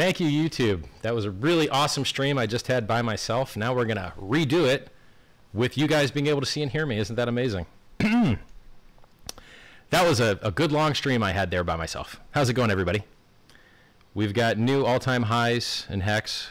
Thank 0.00 0.18
you, 0.18 0.28
YouTube. 0.28 0.84
That 1.02 1.14
was 1.14 1.26
a 1.26 1.30
really 1.30 1.68
awesome 1.68 2.06
stream 2.06 2.38
I 2.38 2.46
just 2.46 2.68
had 2.68 2.86
by 2.86 3.02
myself. 3.02 3.54
Now 3.54 3.74
we're 3.74 3.84
going 3.84 3.98
to 3.98 4.14
redo 4.18 4.66
it 4.66 4.88
with 5.52 5.76
you 5.76 5.86
guys 5.86 6.10
being 6.10 6.26
able 6.26 6.40
to 6.40 6.46
see 6.46 6.62
and 6.62 6.72
hear 6.72 6.86
me. 6.86 6.96
Isn't 6.96 7.16
that 7.16 7.28
amazing? 7.28 7.66
that 7.98 8.38
was 9.92 10.18
a, 10.18 10.38
a 10.42 10.50
good 10.50 10.72
long 10.72 10.94
stream 10.94 11.22
I 11.22 11.32
had 11.32 11.50
there 11.50 11.62
by 11.62 11.76
myself. 11.76 12.18
How's 12.30 12.48
it 12.48 12.54
going, 12.54 12.70
everybody? 12.70 13.02
We've 14.14 14.32
got 14.32 14.56
new 14.56 14.86
all 14.86 15.00
time 15.00 15.24
highs 15.24 15.86
in 15.90 16.00
Hex, 16.00 16.48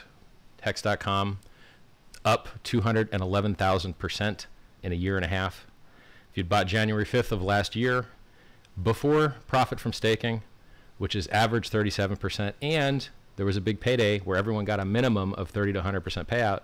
hex.com, 0.60 1.40
up 2.24 2.50
211,000% 2.62 4.46
in 4.84 4.92
a 4.92 4.94
year 4.94 5.16
and 5.16 5.24
a 5.24 5.28
half. 5.28 5.66
If 6.30 6.38
you'd 6.38 6.48
bought 6.48 6.68
January 6.68 7.04
5th 7.04 7.32
of 7.32 7.42
last 7.42 7.74
year, 7.74 8.06
before 8.80 9.34
profit 9.48 9.80
from 9.80 9.92
staking, 9.92 10.44
which 10.98 11.16
is 11.16 11.26
average 11.32 11.68
37%, 11.68 12.52
and 12.62 13.08
there 13.40 13.46
was 13.46 13.56
a 13.56 13.60
big 13.62 13.80
payday 13.80 14.18
where 14.18 14.36
everyone 14.36 14.66
got 14.66 14.80
a 14.80 14.84
minimum 14.84 15.32
of 15.32 15.48
30 15.48 15.72
to 15.72 15.80
100% 15.80 16.26
payout, 16.26 16.60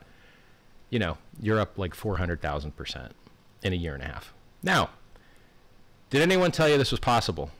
you 0.90 0.98
know, 0.98 1.16
you're 1.40 1.58
up 1.58 1.78
like 1.78 1.94
400,000% 1.94 3.12
in 3.62 3.72
a 3.72 3.76
year 3.76 3.94
and 3.94 4.02
a 4.02 4.06
half. 4.06 4.34
Now, 4.62 4.90
did 6.10 6.20
anyone 6.20 6.52
tell 6.52 6.68
you 6.68 6.76
this 6.76 6.90
was 6.90 7.00
possible? 7.00 7.50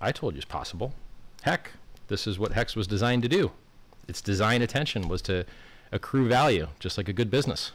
I 0.00 0.12
told 0.12 0.32
you 0.32 0.38
it's 0.38 0.46
possible. 0.46 0.94
Heck, 1.42 1.72
this 2.06 2.26
is 2.26 2.38
what 2.38 2.52
Hex 2.52 2.74
was 2.74 2.86
designed 2.86 3.22
to 3.24 3.28
do. 3.28 3.50
Its 4.08 4.22
design 4.22 4.62
attention 4.62 5.08
was 5.08 5.20
to 5.20 5.44
accrue 5.92 6.26
value, 6.26 6.68
just 6.78 6.96
like 6.96 7.10
a 7.10 7.12
good 7.12 7.30
business. 7.30 7.72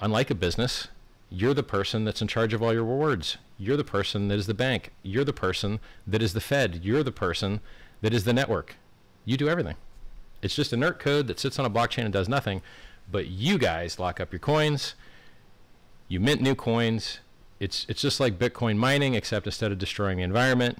Unlike 0.00 0.30
a 0.30 0.34
business, 0.34 0.88
you're 1.28 1.52
the 1.52 1.62
person 1.62 2.06
that's 2.06 2.22
in 2.22 2.28
charge 2.28 2.54
of 2.54 2.62
all 2.62 2.72
your 2.72 2.84
rewards. 2.84 3.36
You're 3.58 3.76
the 3.76 3.84
person 3.84 4.28
that 4.28 4.38
is 4.38 4.46
the 4.46 4.54
bank. 4.54 4.92
You're 5.02 5.24
the 5.24 5.34
person 5.34 5.78
that 6.06 6.22
is 6.22 6.32
the 6.32 6.40
Fed. 6.40 6.80
You're 6.82 7.02
the 7.02 7.12
person 7.12 7.60
that 8.00 8.14
is 8.14 8.24
the 8.24 8.32
network. 8.32 8.76
You 9.26 9.36
do 9.36 9.50
everything. 9.50 9.76
It's 10.40 10.54
just 10.54 10.72
inert 10.72 10.98
code 10.98 11.26
that 11.26 11.38
sits 11.38 11.58
on 11.58 11.66
a 11.66 11.70
blockchain 11.70 12.04
and 12.04 12.12
does 12.12 12.28
nothing, 12.28 12.62
but 13.10 13.26
you 13.26 13.58
guys 13.58 13.98
lock 13.98 14.20
up 14.20 14.32
your 14.32 14.40
coins. 14.40 14.94
You 16.08 16.20
mint 16.20 16.40
new 16.40 16.54
coins. 16.54 17.18
It's 17.58 17.84
it's 17.88 18.00
just 18.00 18.20
like 18.20 18.38
Bitcoin 18.38 18.76
mining, 18.76 19.14
except 19.14 19.46
instead 19.46 19.72
of 19.72 19.78
destroying 19.78 20.18
the 20.18 20.22
environment, 20.22 20.78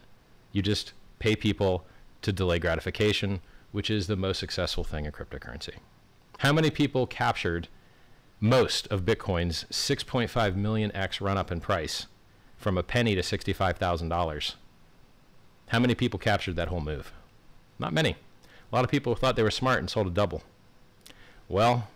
you 0.52 0.62
just 0.62 0.92
pay 1.18 1.34
people 1.34 1.84
to 2.22 2.32
delay 2.32 2.58
gratification, 2.58 3.40
which 3.72 3.90
is 3.90 4.06
the 4.06 4.16
most 4.16 4.38
successful 4.38 4.84
thing 4.84 5.04
in 5.04 5.12
cryptocurrency. 5.12 5.74
How 6.38 6.52
many 6.52 6.70
people 6.70 7.06
captured 7.06 7.68
most 8.38 8.86
of 8.88 9.04
Bitcoin's 9.04 9.64
6.5 9.70 10.54
million 10.54 10.94
x 10.94 11.20
run 11.20 11.38
up 11.38 11.50
in 11.50 11.60
price 11.60 12.06
from 12.56 12.78
a 12.78 12.82
penny 12.82 13.14
to 13.14 13.22
$65,000? 13.22 14.54
How 15.68 15.78
many 15.80 15.94
people 15.94 16.18
captured 16.18 16.54
that 16.56 16.68
whole 16.68 16.80
move? 16.80 17.12
Not 17.78 17.92
many. 17.92 18.16
A 18.70 18.74
lot 18.74 18.84
of 18.84 18.90
people 18.90 19.14
thought 19.14 19.36
they 19.36 19.42
were 19.42 19.50
smart 19.50 19.78
and 19.78 19.88
sold 19.88 20.08
a 20.08 20.10
double. 20.10 20.42
Well, 21.48 21.88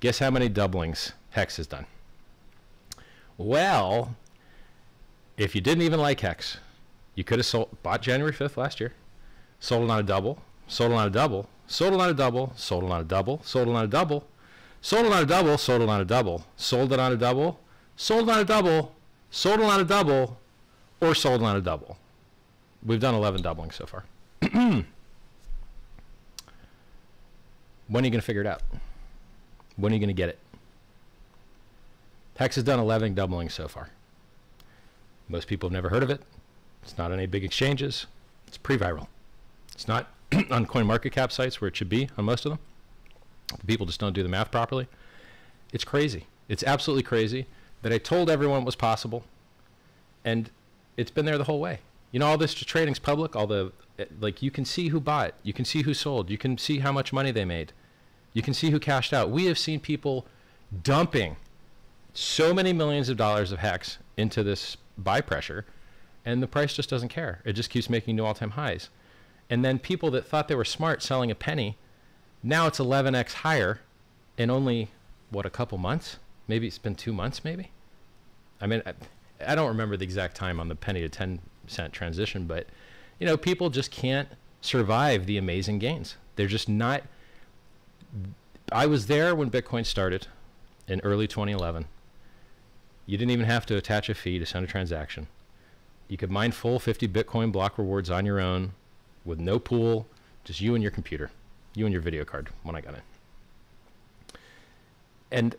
guess 0.00 0.18
how 0.18 0.30
many 0.30 0.48
doublings 0.48 1.12
Hex 1.30 1.56
has 1.56 1.66
done? 1.66 1.86
Well, 3.38 4.14
if 5.36 5.54
you 5.54 5.60
didn't 5.60 5.82
even 5.82 6.00
like 6.00 6.20
Hex, 6.20 6.58
you 7.14 7.24
could 7.24 7.38
have 7.38 7.46
sold, 7.46 7.82
bought 7.82 8.02
January 8.02 8.32
5th 8.32 8.56
last 8.58 8.80
year, 8.80 8.92
sold 9.58 9.84
it 9.84 9.90
on 9.90 9.98
a 9.98 10.02
double, 10.02 10.42
sold 10.68 10.92
it 10.92 10.94
on 10.94 11.06
a 11.06 11.10
double, 11.10 11.48
sold 11.66 11.94
it 11.94 12.00
on 12.00 12.10
a 12.10 12.14
double, 12.14 12.52
sold 12.54 12.84
it 12.84 12.90
on 12.90 13.00
a 13.00 13.04
double, 13.04 13.40
sold 13.42 13.68
it 13.68 13.74
on 13.74 13.84
a 13.84 13.88
double, 13.88 14.24
sold 14.82 15.08
it 15.08 15.10
on 15.10 15.22
a 15.22 15.26
double, 15.26 15.58
sold 15.60 15.82
it 15.82 15.88
on 15.88 16.02
a 16.02 16.04
double, 16.04 16.50
sold 16.66 16.92
it 16.92 17.00
on 17.00 17.10
a 17.10 17.16
double, 17.16 17.62
sold 17.96 18.28
it 18.28 18.32
on 18.32 18.40
a 18.40 18.44
double, 18.44 18.92
sold 19.30 19.60
it 19.60 19.64
on 19.64 19.80
a 19.80 19.84
double, 19.84 20.38
or 21.00 21.14
sold 21.14 21.42
on 21.42 21.56
a 21.56 21.60
double. 21.60 21.96
We've 22.84 23.00
done 23.00 23.14
11 23.14 23.42
doublings 23.42 23.74
so 23.76 23.86
far. 23.86 24.04
When 27.90 28.04
are 28.04 28.06
you 28.06 28.10
going 28.10 28.20
to 28.20 28.26
figure 28.26 28.40
it 28.40 28.46
out? 28.46 28.62
When 29.76 29.92
are 29.92 29.94
you 29.94 30.00
going 30.00 30.08
to 30.08 30.14
get 30.14 30.28
it? 30.28 30.38
Hex 32.36 32.54
has 32.54 32.64
done 32.64 32.78
11 32.78 33.14
doubling 33.14 33.50
so 33.50 33.68
far. 33.68 33.90
Most 35.28 35.48
people 35.48 35.68
have 35.68 35.72
never 35.72 35.88
heard 35.88 36.02
of 36.02 36.08
it. 36.08 36.22
It's 36.82 36.96
not 36.96 37.10
on 37.10 37.18
any 37.18 37.26
big 37.26 37.44
exchanges. 37.44 38.06
It's 38.46 38.56
pre-viral. 38.56 39.08
It's 39.74 39.88
not 39.88 40.08
on 40.50 40.66
CoinMarketCap 40.66 41.32
sites 41.32 41.60
where 41.60 41.68
it 41.68 41.76
should 41.76 41.88
be 41.88 42.08
on 42.16 42.24
most 42.24 42.46
of 42.46 42.50
them. 42.50 42.58
People 43.66 43.86
just 43.86 44.00
don't 44.00 44.12
do 44.12 44.22
the 44.22 44.28
math 44.28 44.50
properly. 44.50 44.86
It's 45.72 45.84
crazy. 45.84 46.26
It's 46.48 46.62
absolutely 46.64 47.02
crazy 47.02 47.46
that 47.82 47.92
I 47.92 47.98
told 47.98 48.30
everyone 48.30 48.62
it 48.62 48.66
was 48.66 48.76
possible, 48.76 49.24
and 50.24 50.50
it's 50.96 51.10
been 51.10 51.24
there 51.24 51.38
the 51.38 51.44
whole 51.44 51.60
way. 51.60 51.80
You 52.12 52.20
know, 52.20 52.26
all 52.26 52.38
this 52.38 52.54
trading's 52.54 52.98
public. 52.98 53.34
All 53.36 53.46
the 53.46 53.72
eh, 53.98 54.04
like, 54.20 54.42
you 54.42 54.50
can 54.50 54.64
see 54.64 54.88
who 54.88 55.00
bought. 55.00 55.34
You 55.42 55.52
can 55.52 55.64
see 55.64 55.82
who 55.82 55.94
sold. 55.94 56.30
You 56.30 56.38
can 56.38 56.58
see 56.58 56.78
how 56.78 56.92
much 56.92 57.12
money 57.12 57.30
they 57.30 57.44
made. 57.44 57.72
You 58.32 58.42
can 58.42 58.54
see 58.54 58.70
who 58.70 58.78
cashed 58.78 59.12
out. 59.12 59.30
We 59.30 59.46
have 59.46 59.58
seen 59.58 59.80
people 59.80 60.26
dumping 60.82 61.36
so 62.12 62.52
many 62.52 62.72
millions 62.72 63.08
of 63.08 63.16
dollars 63.16 63.52
of 63.52 63.58
hex 63.58 63.98
into 64.16 64.42
this 64.42 64.76
buy 64.96 65.20
pressure, 65.20 65.64
and 66.24 66.42
the 66.42 66.46
price 66.46 66.74
just 66.74 66.90
doesn't 66.90 67.08
care. 67.08 67.40
It 67.44 67.54
just 67.54 67.70
keeps 67.70 67.90
making 67.90 68.16
new 68.16 68.24
all 68.24 68.34
time 68.34 68.50
highs. 68.50 68.88
And 69.48 69.64
then 69.64 69.78
people 69.78 70.10
that 70.12 70.26
thought 70.26 70.48
they 70.48 70.54
were 70.54 70.64
smart 70.64 71.02
selling 71.02 71.30
a 71.30 71.34
penny, 71.34 71.76
now 72.42 72.66
it's 72.66 72.78
11x 72.78 73.32
higher 73.32 73.80
in 74.38 74.50
only, 74.50 74.90
what, 75.30 75.44
a 75.44 75.50
couple 75.50 75.76
months? 75.76 76.18
Maybe 76.46 76.66
it's 76.66 76.78
been 76.78 76.94
two 76.94 77.12
months, 77.12 77.44
maybe? 77.44 77.70
I 78.60 78.66
mean, 78.66 78.82
I, 78.86 78.92
I 79.46 79.54
don't 79.54 79.68
remember 79.68 79.96
the 79.96 80.04
exact 80.04 80.36
time 80.36 80.60
on 80.60 80.68
the 80.68 80.74
penny 80.74 81.00
to 81.00 81.08
10 81.08 81.40
cent 81.66 81.92
transition, 81.92 82.46
but, 82.46 82.66
you 83.18 83.26
know, 83.26 83.36
people 83.36 83.70
just 83.70 83.90
can't 83.90 84.28
survive 84.60 85.26
the 85.26 85.36
amazing 85.36 85.78
gains. 85.78 86.16
They're 86.36 86.46
just 86.46 86.68
not 86.68 87.02
I 88.72 88.86
was 88.86 89.06
there 89.06 89.34
when 89.34 89.50
Bitcoin 89.50 89.84
started 89.84 90.28
in 90.86 91.00
early 91.00 91.26
2011. 91.26 91.86
You 93.06 93.18
didn't 93.18 93.32
even 93.32 93.46
have 93.46 93.66
to 93.66 93.76
attach 93.76 94.08
a 94.08 94.14
fee 94.14 94.38
to 94.38 94.46
send 94.46 94.64
a 94.64 94.68
transaction. 94.68 95.26
You 96.08 96.16
could 96.16 96.30
mine 96.30 96.52
full 96.52 96.78
50 96.78 97.08
Bitcoin 97.08 97.52
block 97.52 97.78
rewards 97.78 98.10
on 98.10 98.26
your 98.26 98.40
own 98.40 98.72
with 99.24 99.38
no 99.38 99.58
pool, 99.58 100.06
just 100.44 100.60
you 100.60 100.74
and 100.74 100.82
your 100.82 100.92
computer, 100.92 101.30
you 101.74 101.86
and 101.86 101.92
your 101.92 102.02
video 102.02 102.24
card 102.24 102.50
when 102.62 102.76
I 102.76 102.80
got 102.80 102.94
in. 102.94 103.00
And 105.30 105.56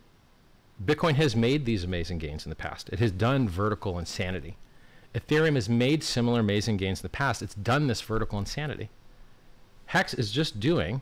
Bitcoin 0.84 1.16
has 1.16 1.36
made 1.36 1.66
these 1.66 1.84
amazing 1.84 2.18
gains 2.18 2.46
in 2.46 2.50
the 2.50 2.56
past. 2.56 2.90
It 2.90 3.00
has 3.00 3.12
done 3.12 3.48
vertical 3.48 4.00
insanity. 4.00 4.58
Ethereum 5.14 5.56
has 5.56 5.70
made 5.70 6.04
similar 6.04 6.40
amazing 6.40 6.78
gains 6.78 7.00
in 7.00 7.04
the 7.04 7.10
past. 7.10 7.42
It's 7.42 7.56
done 7.56 7.88
this 7.88 8.02
vertical 8.02 8.40
insanity. 8.40 8.90
Hex 9.88 10.14
is 10.14 10.32
just 10.32 10.60
doing 10.60 11.02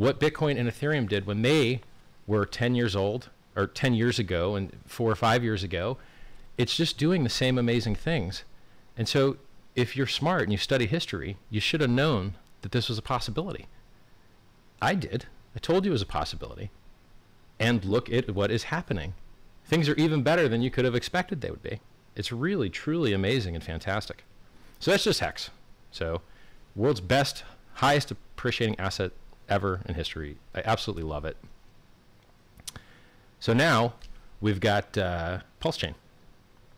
what 0.00 0.18
Bitcoin 0.18 0.58
and 0.58 0.66
Ethereum 0.66 1.06
did 1.06 1.26
when 1.26 1.42
they 1.42 1.82
were 2.26 2.46
10 2.46 2.74
years 2.74 2.96
old 2.96 3.28
or 3.54 3.66
10 3.66 3.92
years 3.92 4.18
ago 4.18 4.54
and 4.54 4.74
four 4.86 5.10
or 5.10 5.14
five 5.14 5.44
years 5.44 5.62
ago. 5.62 5.98
It's 6.56 6.74
just 6.74 6.96
doing 6.96 7.22
the 7.22 7.28
same 7.28 7.58
amazing 7.58 7.96
things. 7.96 8.44
And 8.96 9.06
so 9.06 9.36
if 9.76 9.98
you're 9.98 10.06
smart 10.06 10.44
and 10.44 10.52
you 10.52 10.56
study 10.56 10.86
history, 10.86 11.36
you 11.50 11.60
should 11.60 11.82
have 11.82 11.90
known 11.90 12.32
that 12.62 12.72
this 12.72 12.88
was 12.88 12.96
a 12.96 13.02
possibility. 13.02 13.66
I 14.80 14.94
did. 14.94 15.26
I 15.54 15.58
told 15.58 15.84
you 15.84 15.90
it 15.90 15.92
was 15.92 16.00
a 16.00 16.06
possibility. 16.06 16.70
And 17.58 17.84
look 17.84 18.10
at 18.10 18.34
what 18.34 18.50
is 18.50 18.64
happening. 18.64 19.12
Things 19.66 19.86
are 19.86 19.96
even 19.96 20.22
better 20.22 20.48
than 20.48 20.62
you 20.62 20.70
could 20.70 20.86
have 20.86 20.94
expected 20.94 21.42
they 21.42 21.50
would 21.50 21.62
be. 21.62 21.80
It's 22.16 22.32
really, 22.32 22.70
truly 22.70 23.12
amazing 23.12 23.54
and 23.54 23.62
fantastic. 23.62 24.24
So 24.78 24.92
that's 24.92 25.04
just 25.04 25.20
Hex. 25.20 25.50
So, 25.90 26.22
world's 26.74 27.02
best, 27.02 27.44
highest 27.74 28.10
appreciating 28.10 28.80
asset 28.80 29.12
ever 29.50 29.80
in 29.86 29.94
history. 29.94 30.38
I 30.54 30.62
absolutely 30.64 31.02
love 31.02 31.24
it. 31.24 31.36
So 33.40 33.52
now 33.52 33.94
we've 34.40 34.60
got 34.60 34.96
uh, 34.96 35.40
PulseChain, 35.60 35.94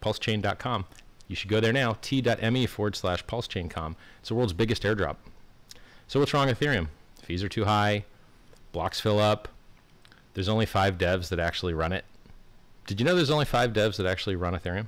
pulsechain.com. 0.00 0.86
You 1.28 1.36
should 1.36 1.50
go 1.50 1.60
there 1.60 1.72
now, 1.72 1.96
t.me 2.02 2.66
forward 2.66 2.96
slash 2.96 3.24
pulsechain.com. 3.26 3.96
It's 4.20 4.28
the 4.28 4.34
world's 4.34 4.52
biggest 4.52 4.82
airdrop. 4.82 5.16
So 6.08 6.20
what's 6.20 6.34
wrong 6.34 6.48
with 6.48 6.60
Ethereum? 6.60 6.88
Fees 7.22 7.42
are 7.42 7.48
too 7.48 7.64
high, 7.64 8.04
blocks 8.72 9.00
fill 9.00 9.18
up. 9.18 9.48
There's 10.34 10.48
only 10.48 10.66
five 10.66 10.98
devs 10.98 11.28
that 11.28 11.38
actually 11.38 11.74
run 11.74 11.92
it. 11.92 12.04
Did 12.86 13.00
you 13.00 13.06
know 13.06 13.14
there's 13.14 13.30
only 13.30 13.44
five 13.44 13.72
devs 13.72 13.96
that 13.96 14.06
actually 14.06 14.34
run 14.34 14.54
Ethereum? 14.54 14.86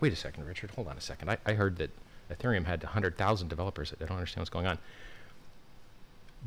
Wait 0.00 0.12
a 0.12 0.16
second, 0.16 0.46
Richard. 0.46 0.72
Hold 0.72 0.88
on 0.88 0.96
a 0.96 1.00
second. 1.00 1.30
I, 1.30 1.38
I 1.46 1.52
heard 1.54 1.76
that 1.76 1.90
Ethereum 2.30 2.64
had 2.64 2.82
100,000 2.82 3.48
developers. 3.48 3.92
I 3.92 4.04
don't 4.04 4.16
understand 4.16 4.42
what's 4.42 4.50
going 4.50 4.66
on 4.66 4.78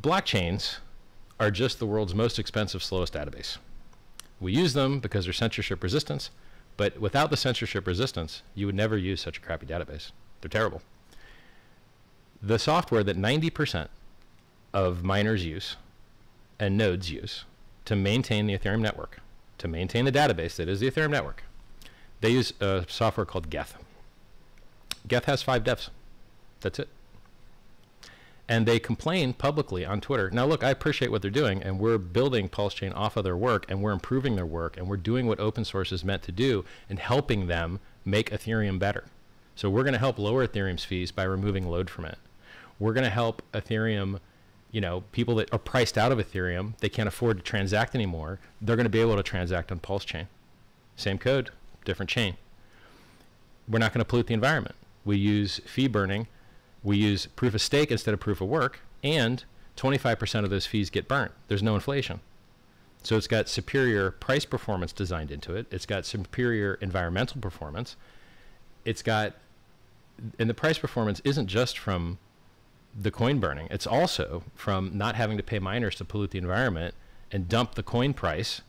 blockchains 0.02 0.78
are 1.40 1.52
just 1.52 1.80
the 1.80 1.86
world's 1.86 2.16
most 2.16 2.40
expensive, 2.40 2.84
slowest 2.84 3.14
database. 3.14 3.58
We 4.40 4.54
use 4.54 4.74
them 4.74 5.00
because 5.00 5.26
they're 5.26 5.34
censorship 5.34 5.84
resistance, 5.84 6.30
but 6.78 7.00
without 7.00 7.30
the 7.32 7.38
censorship 7.38 7.88
resistance, 7.88 8.44
you 8.54 8.66
would 8.68 8.76
never 8.76 8.98
use 8.98 9.22
such 9.22 9.38
a 9.38 9.42
crappy 9.42 9.66
database. 9.66 10.12
They're 10.42 10.50
terrible. 10.50 10.82
The 12.42 12.60
software 12.60 13.04
that 13.04 13.18
90% 13.18 13.88
of 14.74 15.04
miners 15.04 15.44
use 15.44 15.76
and 16.60 16.78
nodes 16.78 17.10
use 17.10 17.46
to 17.86 17.96
maintain 17.96 18.46
the 18.46 18.58
Ethereum 18.58 18.82
network, 18.82 19.20
to 19.58 19.68
maintain 19.68 20.06
the 20.06 20.12
database 20.12 20.56
that 20.58 20.70
is 20.70 20.80
the 20.80 20.92
Ethereum 20.92 21.12
network, 21.12 21.44
they 22.22 22.30
use 22.30 22.54
a 22.60 22.86
software 22.88 23.26
called 23.26 23.50
Geth. 23.50 23.76
Geth 25.08 25.26
has 25.26 25.42
five 25.42 25.64
devs. 25.64 25.90
That's 26.62 26.80
it. 26.80 26.90
And 28.50 28.66
they 28.66 28.80
complain 28.80 29.34
publicly 29.34 29.86
on 29.86 30.00
Twitter. 30.00 30.30
Now, 30.32 30.46
look, 30.46 30.64
I 30.64 30.70
appreciate 30.70 31.12
what 31.12 31.22
they're 31.22 31.30
doing, 31.30 31.62
and 31.62 31.80
we're 31.80 31.98
building 31.98 32.48
Pulse 32.48 32.74
Chain 32.74 32.94
off 32.94 33.18
of 33.18 33.24
their 33.24 33.36
work, 33.36 33.66
and 33.68 33.82
we're 33.82 33.92
improving 33.92 34.36
their 34.36 34.46
work, 34.46 34.78
and 34.78 34.88
we're 34.88 34.98
doing 34.98 35.28
what 35.28 35.40
open 35.40 35.66
source 35.66 35.92
is 35.92 36.06
meant 36.06 36.24
to 36.24 36.32
do, 36.32 36.64
and 36.90 37.00
helping 37.00 37.48
them 37.48 37.80
make 38.06 38.32
Ethereum 38.32 38.80
better. 38.80 39.06
So 39.56 39.70
we're 39.70 39.84
going 39.84 39.94
to 39.94 40.00
help 40.00 40.18
lower 40.18 40.48
Ethereum's 40.48 40.86
fees 40.86 41.12
by 41.12 41.24
removing 41.24 41.68
load 41.68 41.90
from 41.90 42.06
it. 42.06 42.18
We're 42.80 42.94
going 42.94 43.04
to 43.04 43.10
help 43.10 43.42
Ethereum, 43.54 44.20
you 44.72 44.80
know, 44.80 45.04
people 45.12 45.36
that 45.36 45.52
are 45.52 45.60
priced 45.60 45.98
out 45.98 46.12
of 46.12 46.20
Ethereum, 46.20 46.78
they 46.78 46.90
can't 46.90 47.08
afford 47.08 47.38
to 47.38 47.44
transact 47.44 47.96
anymore. 47.96 48.40
They're 48.62 48.76
going 48.76 48.86
to 48.86 48.90
be 48.90 49.02
able 49.02 49.16
to 49.18 49.24
transact 49.24 49.72
on 49.72 49.80
Pulse 49.80 50.06
Chain. 50.06 50.28
Same 50.96 51.18
code, 51.18 51.50
different 51.86 52.10
chain. 52.10 52.38
We're 53.68 53.80
not 53.80 53.94
going 53.94 54.00
to 54.00 54.06
pollute 54.06 54.28
the 54.28 54.34
environment. 54.34 54.76
We 55.04 55.18
use 55.18 55.60
fee 55.66 55.88
burning 55.88 56.28
we 56.88 56.96
use 56.96 57.26
proof 57.26 57.54
of 57.54 57.62
stake 57.62 57.92
instead 57.92 58.14
of 58.14 58.20
proof 58.22 58.40
of 58.40 58.48
work, 58.48 58.80
and 59.04 59.44
25% 59.76 60.46
of 60.46 60.50
those 60.50 60.66
fees 60.66 60.90
get 60.90 61.06
burnt. 61.06 61.34
There's 61.50 61.62
no 61.62 61.76
inflation. 61.76 62.22
So 63.04 63.18
it's 63.18 63.28
got 63.28 63.50
superior 63.50 64.10
price 64.10 64.46
performance 64.46 64.94
designed 64.94 65.30
into 65.30 65.54
it. 65.54 65.68
It's 65.70 65.86
got 65.86 66.06
superior 66.06 66.76
environmental 66.76 67.42
performance. 67.42 67.98
It's 68.86 69.02
got, 69.02 69.34
and 70.40 70.50
the 70.50 70.54
price 70.54 70.78
performance 70.78 71.22
isn't 71.26 71.48
just 71.48 71.78
from 71.78 72.20
the 72.98 73.12
coin 73.12 73.40
burning. 73.40 73.68
It's 73.70 73.86
also 73.86 74.44
from 74.56 74.98
not 74.98 75.16
having 75.16 75.36
to 75.36 75.44
pay 75.44 75.60
miners 75.60 75.96
to 75.96 76.06
pollute 76.06 76.32
the 76.32 76.40
environment 76.40 76.96
and 77.34 77.50
dump 77.50 77.76
the 77.76 77.84
coin 77.84 78.14
price 78.14 78.62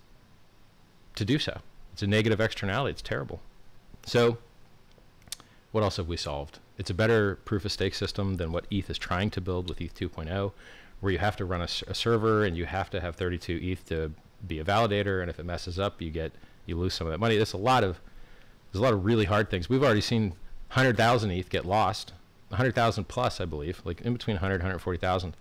to 1.14 1.24
do 1.24 1.38
so. 1.38 1.60
It's 1.92 2.02
a 2.02 2.08
negative 2.08 2.40
externality. 2.40 2.90
It's 2.90 3.02
terrible. 3.02 3.40
So 4.06 4.38
what 5.70 5.84
else 5.84 5.98
have 5.98 6.08
we 6.08 6.16
solved? 6.16 6.58
It's 6.78 6.90
a 6.90 6.94
better 6.94 7.36
proof 7.44 7.64
of 7.64 7.72
stake 7.72 7.94
system 7.94 8.36
than 8.36 8.52
what 8.52 8.66
ETH 8.70 8.88
is 8.88 8.98
trying 8.98 9.30
to 9.30 9.40
build 9.40 9.68
with 9.68 9.80
ETH 9.80 9.94
2.0, 9.94 10.52
where 11.00 11.12
you 11.12 11.18
have 11.18 11.36
to 11.36 11.44
run 11.44 11.60
a, 11.60 11.68
a, 11.88 11.94
server 11.94 12.44
and 12.44 12.56
you 12.56 12.66
have 12.66 12.88
to 12.90 13.00
have 13.00 13.16
32 13.16 13.58
ETH 13.60 13.84
to 13.86 14.12
be 14.46 14.60
a 14.60 14.64
validator, 14.64 15.20
and 15.20 15.28
if 15.28 15.40
it 15.40 15.44
messes 15.44 15.78
up, 15.78 16.00
you 16.00 16.10
get 16.10 16.32
you 16.66 16.76
lose 16.76 16.94
some 16.94 17.06
of 17.06 17.10
that 17.10 17.18
money. 17.18 17.36
There's 17.36 17.52
a 17.52 17.58
lot 17.58 17.82
of 17.82 18.00
there's 18.70 18.80
a 18.80 18.82
lot 18.82 18.92
of 18.92 19.04
really 19.04 19.24
hard 19.24 19.50
things. 19.50 19.68
We've 19.68 19.82
already 19.82 20.02
seen 20.02 20.30
100,000 20.72 21.30
ETH 21.30 21.48
get 21.48 21.64
lost, 21.64 22.12
100,000 22.50 23.04
plus, 23.08 23.40
I 23.40 23.46
believe, 23.46 23.80
like 23.84 24.02
in 24.02 24.12
between 24.12 24.36
100 24.36 24.54
and 24.54 24.62
140,000, 24.62 25.36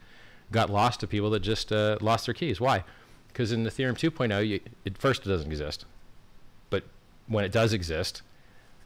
got 0.51 0.69
lost 0.69 1.01
to 1.01 1.07
people 1.07 1.29
that 1.31 1.41
just 1.41 1.71
uh, 1.71 1.97
lost 2.01 2.25
their 2.25 2.33
keys. 2.33 2.61
Why? 2.61 2.83
Because 3.27 3.51
in 3.51 3.65
Ethereum 3.65 3.93
2.0, 3.93 4.47
you, 4.47 4.59
it 4.85 4.97
first 4.97 5.25
it 5.25 5.29
doesn't 5.29 5.51
exist, 5.51 5.85
but 6.69 6.83
when 7.27 7.43
it 7.43 7.51
does 7.51 7.73
exist, 7.73 8.21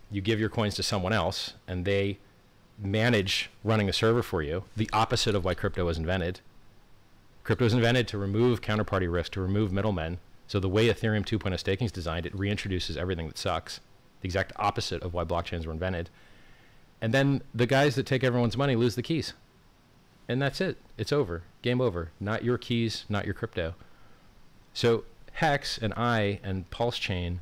you 0.09 0.19
give 0.19 0.39
your 0.39 0.49
coins 0.49 0.75
to 0.75 0.83
someone 0.83 1.13
else, 1.13 1.53
and 1.67 1.85
they 1.85 2.17
manage 2.81 3.49
running 3.63 3.89
a 3.89 3.93
server 3.93 4.23
for 4.23 4.41
you, 4.41 4.63
the 4.75 4.89
opposite 4.91 5.35
of 5.35 5.45
why 5.45 5.53
crypto 5.53 5.85
was 5.85 5.97
invented. 5.97 6.39
Crypto 7.43 7.65
was 7.65 7.73
invented 7.73 8.07
to 8.09 8.17
remove 8.17 8.61
counterparty 8.61 9.11
risk, 9.11 9.33
to 9.33 9.41
remove 9.41 9.71
middlemen. 9.71 10.19
So 10.47 10.59
the 10.59 10.69
way 10.69 10.87
Ethereum 10.87 11.25
2.0 11.25 11.57
staking 11.59 11.85
is 11.85 11.91
designed, 11.91 12.25
it 12.25 12.35
reintroduces 12.35 12.97
everything 12.97 13.27
that 13.27 13.37
sucks. 13.37 13.79
The 14.21 14.27
exact 14.27 14.53
opposite 14.57 15.01
of 15.01 15.13
why 15.13 15.23
blockchains 15.23 15.65
were 15.65 15.71
invented. 15.71 16.09
And 17.01 17.13
then 17.13 17.41
the 17.53 17.65
guys 17.65 17.95
that 17.95 18.05
take 18.05 18.23
everyone's 18.23 18.57
money 18.57 18.75
lose 18.75 18.95
the 18.95 19.01
keys. 19.01 19.33
And 20.27 20.41
that's 20.41 20.61
it. 20.61 20.77
It's 20.97 21.11
over. 21.11 21.43
Game 21.61 21.81
over. 21.81 22.11
Not 22.19 22.43
your 22.43 22.57
keys, 22.57 23.05
not 23.09 23.25
your 23.25 23.33
crypto. 23.33 23.73
So 24.73 25.03
Hex 25.33 25.77
and 25.77 25.93
I 25.95 26.39
and 26.43 26.69
Pulse 26.69 26.97
Chain, 26.97 27.41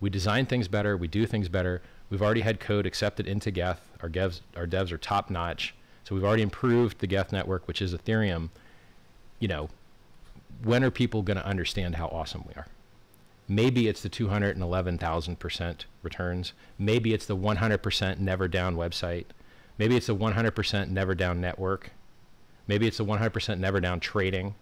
we 0.00 0.08
design 0.10 0.46
things 0.46 0.68
better, 0.68 0.96
we 0.96 1.08
do 1.08 1.26
things 1.26 1.48
better. 1.48 1.82
We've 2.10 2.22
already 2.22 2.42
had 2.42 2.60
code 2.60 2.86
accepted 2.86 3.26
into 3.26 3.50
Geth. 3.50 3.90
Our 4.04 4.10
devs, 4.10 4.42
our 4.54 4.66
devs 4.66 4.92
are 4.92 4.98
top 4.98 5.30
notch. 5.30 5.74
So 6.04 6.14
we've 6.14 6.24
already 6.24 6.42
improved 6.42 6.98
the 6.98 7.06
Geth 7.06 7.32
network, 7.32 7.66
which 7.66 7.80
is 7.80 7.94
Ethereum. 7.94 8.50
You 9.38 9.48
know, 9.48 9.70
when 10.62 10.84
are 10.84 10.90
people 10.90 11.22
going 11.22 11.38
to 11.38 11.46
understand 11.46 11.94
how 11.94 12.08
awesome 12.08 12.44
we 12.46 12.52
are? 12.52 12.66
Maybe 13.48 13.88
it's 13.88 14.02
the 14.02 14.10
211,000% 14.10 15.84
returns. 16.02 16.52
Maybe 16.78 17.14
it's 17.14 17.24
the 17.24 17.36
100% 17.36 18.18
never 18.18 18.46
down 18.46 18.76
website. 18.76 19.24
Maybe 19.78 19.96
it's 19.96 20.08
the 20.08 20.16
100% 20.16 20.90
never 20.90 21.14
down 21.14 21.40
network. 21.40 21.90
Maybe 22.68 22.86
it's 22.86 22.98
the 22.98 23.06
100% 23.06 23.58
never 23.58 23.80
down 23.80 24.00
trading. 24.00 24.54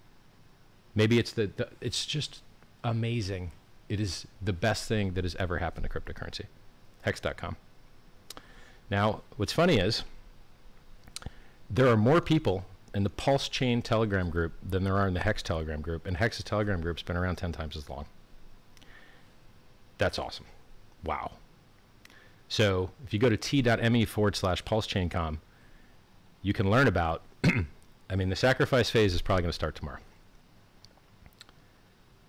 Maybe 0.95 1.19
it's 1.19 1.33
the, 1.33 1.51
the 1.57 1.69
it's 1.81 2.07
just 2.07 2.43
amazing. 2.85 3.51
It 3.89 3.99
is 3.99 4.25
the 4.41 4.53
best 4.53 4.87
thing 4.87 5.15
that 5.15 5.25
has 5.25 5.35
ever 5.35 5.59
happened 5.59 5.91
to 5.91 6.01
cryptocurrency 6.01 6.47
hex.com. 7.05 7.57
Now, 8.93 9.23
what's 9.39 9.55
funny 9.55 9.79
is 9.79 10.05
there 11.71 11.89
are 11.89 11.97
more 11.97 12.21
people 12.21 12.67
in 12.95 13.05
the 13.05 13.09
Pulse 13.09 13.49
Chain 13.49 13.81
Telegram 13.81 14.29
group 14.29 14.53
than 14.63 14.85
there 14.85 14.99
are 14.99 15.09
in 15.09 15.15
the 15.15 15.21
Hex 15.21 15.43
Telegram 15.43 15.81
group, 15.81 16.07
and 16.07 16.19
Hex's 16.19 16.45
Telegram 16.45 16.83
group's 16.83 17.01
been 17.01 17.17
around 17.17 17.37
10 17.37 17.53
times 17.53 17.75
as 17.75 17.89
long. 17.89 18.05
That's 19.97 20.19
awesome. 20.19 20.45
Wow. 21.05 21.31
So 22.51 22.91
if 23.07 23.15
you 23.15 23.19
go 23.19 23.31
to 23.31 23.37
t.me 23.39 24.05
forward 24.05 24.37
slash 24.37 24.63
pulsechaincom, 24.63 25.39
you 26.43 26.53
can 26.53 26.71
learn 26.71 26.87
about, 26.87 27.23
I 28.11 28.15
mean, 28.15 28.29
the 28.29 28.37
sacrifice 28.37 28.91
phase 28.91 29.15
is 29.15 29.23
probably 29.23 29.45
going 29.45 29.53
to 29.53 29.55
start 29.55 29.75
tomorrow. 29.75 30.01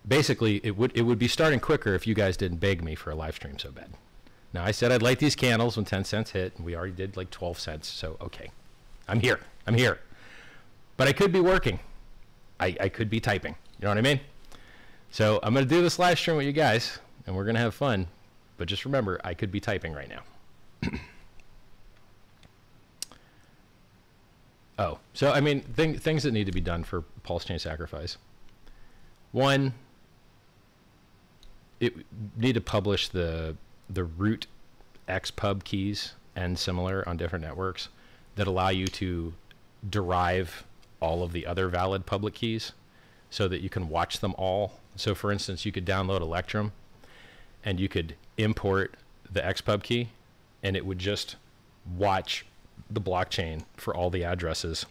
Basically, 0.08 0.62
it 0.64 0.78
would, 0.78 0.96
it 0.96 1.02
would 1.02 1.18
be 1.18 1.28
starting 1.28 1.60
quicker 1.60 1.94
if 1.94 2.06
you 2.06 2.14
guys 2.14 2.38
didn't 2.38 2.56
beg 2.56 2.82
me 2.82 2.94
for 2.94 3.10
a 3.10 3.14
live 3.14 3.34
stream 3.34 3.58
so 3.58 3.70
bad. 3.70 3.90
Now, 4.54 4.64
I 4.64 4.70
said 4.70 4.92
I'd 4.92 5.02
light 5.02 5.18
these 5.18 5.34
candles 5.34 5.76
when 5.76 5.84
10 5.84 6.04
cents 6.04 6.30
hit, 6.30 6.54
and 6.56 6.64
we 6.64 6.76
already 6.76 6.92
did 6.92 7.16
like 7.16 7.30
12 7.30 7.58
cents. 7.58 7.88
So, 7.88 8.16
okay, 8.20 8.50
I'm 9.08 9.18
here. 9.18 9.40
I'm 9.66 9.74
here. 9.74 9.98
But 10.96 11.08
I 11.08 11.12
could 11.12 11.32
be 11.32 11.40
working. 11.40 11.80
I, 12.60 12.76
I 12.80 12.88
could 12.88 13.10
be 13.10 13.18
typing. 13.18 13.56
You 13.80 13.82
know 13.82 13.88
what 13.88 13.98
I 13.98 14.02
mean? 14.02 14.20
So, 15.10 15.40
I'm 15.42 15.52
going 15.54 15.66
to 15.66 15.74
do 15.74 15.82
this 15.82 15.98
live 15.98 16.20
stream 16.20 16.36
with 16.36 16.46
you 16.46 16.52
guys, 16.52 17.00
and 17.26 17.34
we're 17.34 17.42
going 17.42 17.56
to 17.56 17.60
have 17.60 17.74
fun. 17.74 18.06
But 18.56 18.68
just 18.68 18.84
remember, 18.84 19.20
I 19.24 19.34
could 19.34 19.50
be 19.50 19.58
typing 19.58 19.92
right 19.92 20.08
now. 20.08 20.22
oh, 24.78 25.00
so 25.14 25.32
I 25.32 25.40
mean, 25.40 25.62
thing, 25.62 25.98
things 25.98 26.22
that 26.22 26.30
need 26.30 26.46
to 26.46 26.52
be 26.52 26.60
done 26.60 26.84
for 26.84 27.02
pulse 27.24 27.44
chain 27.44 27.58
sacrifice. 27.58 28.18
One, 29.32 29.74
it 31.80 31.92
need 32.36 32.52
to 32.52 32.60
publish 32.60 33.08
the 33.08 33.56
the 33.88 34.04
root 34.04 34.46
XPub 35.08 35.64
keys 35.64 36.14
and 36.34 36.58
similar 36.58 37.06
on 37.08 37.16
different 37.16 37.44
networks 37.44 37.88
that 38.36 38.46
allow 38.46 38.68
you 38.68 38.86
to 38.86 39.34
derive 39.88 40.64
all 41.00 41.22
of 41.22 41.32
the 41.32 41.46
other 41.46 41.68
valid 41.68 42.06
public 42.06 42.34
keys 42.34 42.72
so 43.30 43.48
that 43.48 43.60
you 43.60 43.68
can 43.68 43.88
watch 43.88 44.20
them 44.20 44.34
all. 44.38 44.80
So 44.96 45.14
for 45.14 45.30
instance, 45.30 45.64
you 45.64 45.72
could 45.72 45.84
download 45.84 46.20
Electrum 46.20 46.72
and 47.64 47.78
you 47.78 47.88
could 47.88 48.14
import 48.38 48.94
the 49.30 49.40
XPub 49.40 49.82
key 49.82 50.08
and 50.62 50.76
it 50.76 50.86
would 50.86 50.98
just 50.98 51.36
watch 51.96 52.46
the 52.90 53.00
blockchain 53.00 53.64
for 53.76 53.94
all 53.94 54.10
the 54.10 54.24
addresses 54.24 54.86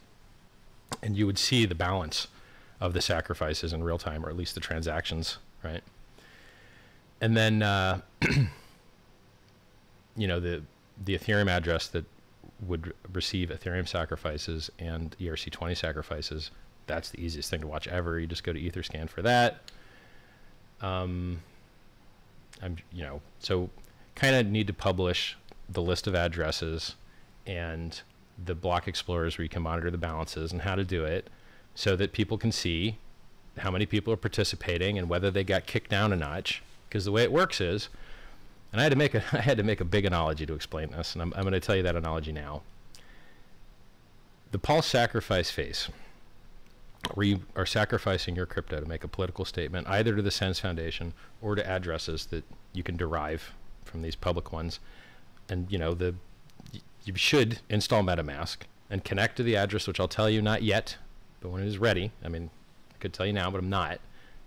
and 1.01 1.17
you 1.17 1.25
would 1.25 1.38
see 1.38 1.65
the 1.65 1.75
balance 1.75 2.27
of 2.79 2.93
the 2.93 3.01
sacrifices 3.01 3.73
in 3.73 3.83
real 3.83 3.97
time 3.97 4.25
or 4.25 4.29
at 4.29 4.38
least 4.38 4.55
the 4.55 4.62
transactions, 4.62 5.38
right? 5.63 5.83
And 7.21 7.35
then 7.35 7.63
uh, 7.63 8.01
you 10.15 10.27
know 10.27 10.39
the 10.39 10.62
the 11.03 11.17
Ethereum 11.17 11.50
address 11.50 11.88
that 11.88 12.05
would 12.67 12.93
receive 13.12 13.50
Ethereum 13.50 13.88
sacrifices 13.88 14.70
and 14.79 15.15
ERC20 15.20 15.75
sacrifices. 15.75 16.51
That's 16.88 17.10
the 17.10 17.20
easiest 17.20 17.50
thing 17.50 17.62
to 17.62 17.67
watch 17.67 17.88
ever. 17.88 18.20
You 18.20 18.27
just 18.27 18.43
go 18.43 18.53
to 18.53 18.60
Etherscan 18.60 19.10
for 19.10 19.22
that. 19.22 19.72
Um, 20.82 21.41
I'm 22.62 22.77
you 22.91 23.03
know 23.03 23.22
so 23.39 23.70
kind 24.15 24.36
of 24.36 24.46
need 24.48 24.67
to 24.67 24.74
publish 24.74 25.38
the 25.67 25.82
list 25.82 26.08
of 26.08 26.15
addresses 26.15 26.96
and 27.48 28.01
the 28.43 28.55
block 28.55 28.88
explorers 28.88 29.38
where 29.38 29.43
you 29.43 29.50
can 29.50 29.62
monitor 29.62 29.89
the 29.89 29.98
balances 29.98 30.51
and 30.51 30.62
how 30.62 30.75
to 30.75 30.84
do 30.84 31.03
it 31.03 31.29
so 31.75 31.96
that 31.96 32.12
people 32.12 32.38
can 32.38 32.51
see 32.51 32.98
how 33.60 33.72
many 33.72 33.86
people 33.86 34.12
are 34.13 34.17
participating 34.17 34.98
and 34.98 35.10
whether 35.10 35.32
they 35.32 35.43
got 35.43 35.65
kicked 35.65 35.89
down 35.89 36.12
a 36.12 36.15
notch 36.15 36.62
because 36.88 37.05
the 37.05 37.12
way 37.12 37.24
it 37.24 37.32
works 37.32 37.62
is 37.62 37.89
and 38.74 38.82
I 38.82 38.84
had 38.84 38.92
to 38.92 38.98
make 38.98 39.13
a 39.13 39.24
I 39.32 39.42
had 39.42 39.58
to 39.58 39.63
make 39.63 39.80
a 39.80 39.86
big 39.86 40.03
analogy 40.03 40.46
to 40.46 40.53
explain 40.53 40.92
this, 40.92 41.13
and 41.13 41.22
I'm, 41.22 41.34
I'm 41.38 41.44
going 41.44 41.53
to 41.53 41.62
tell 41.62 41.75
you 41.77 41.84
that 41.84 41.96
analogy 41.96 42.34
now. 42.34 42.63
The 44.51 44.60
Pulse 44.60 44.88
sacrifice 44.88 45.50
phase, 45.50 45.88
where 47.13 47.25
you 47.25 47.42
are 47.56 47.65
sacrificing 47.65 48.36
your 48.36 48.46
crypto 48.46 48.80
to 48.80 48.86
make 48.86 49.03
a 49.03 49.08
political 49.08 49.46
statement, 49.46 49.88
either 49.88 50.15
to 50.15 50.22
the 50.22 50.32
SENS 50.32 50.60
Foundation 50.60 51.13
or 51.42 51.56
to 51.56 51.68
addresses 51.68 52.27
that 52.27 52.44
you 52.74 52.84
can 52.84 52.98
derive 52.98 53.53
from 53.86 54.01
these 54.01 54.15
public 54.15 54.51
ones, 54.51 54.80
and 55.48 55.72
you 55.72 55.77
know 55.77 55.94
the 55.94 56.15
you 57.06 57.15
should 57.15 57.60
install 57.70 58.01
MetaMask 58.01 58.58
and 58.89 59.03
connect 59.03 59.38
to 59.38 59.44
the 59.44 59.56
address, 59.56 59.88
which 59.88 60.00
I'll 60.00 60.08
tell 60.08 60.30
you 60.30 60.42
not 60.42 60.63
yet, 60.63 60.98
but 61.42 61.50
when 61.50 61.62
it 61.62 61.68
is 61.68 61.77
ready. 61.77 62.12
I 62.24 62.30
mean, 62.30 62.50
I 62.94 62.98
could 63.00 63.13
tell 63.13 63.25
you 63.25 63.34
now, 63.34 63.51
but 63.51 63.60
I'm 63.60 63.70
not. 63.70 64.00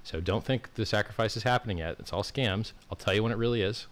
So 0.02 0.20
don't 0.20 0.44
think 0.44 0.72
the 0.74 0.86
sacrifice 0.86 1.36
is 1.36 1.42
happening 1.42 1.78
yet. 1.78 1.96
It's 1.98 2.12
all 2.12 2.22
scams. 2.22 2.72
I'll 2.90 2.96
tell 2.96 3.12
you 3.12 3.22
when 3.22 3.32
it 3.32 3.38
really 3.38 3.60
is 3.60 3.86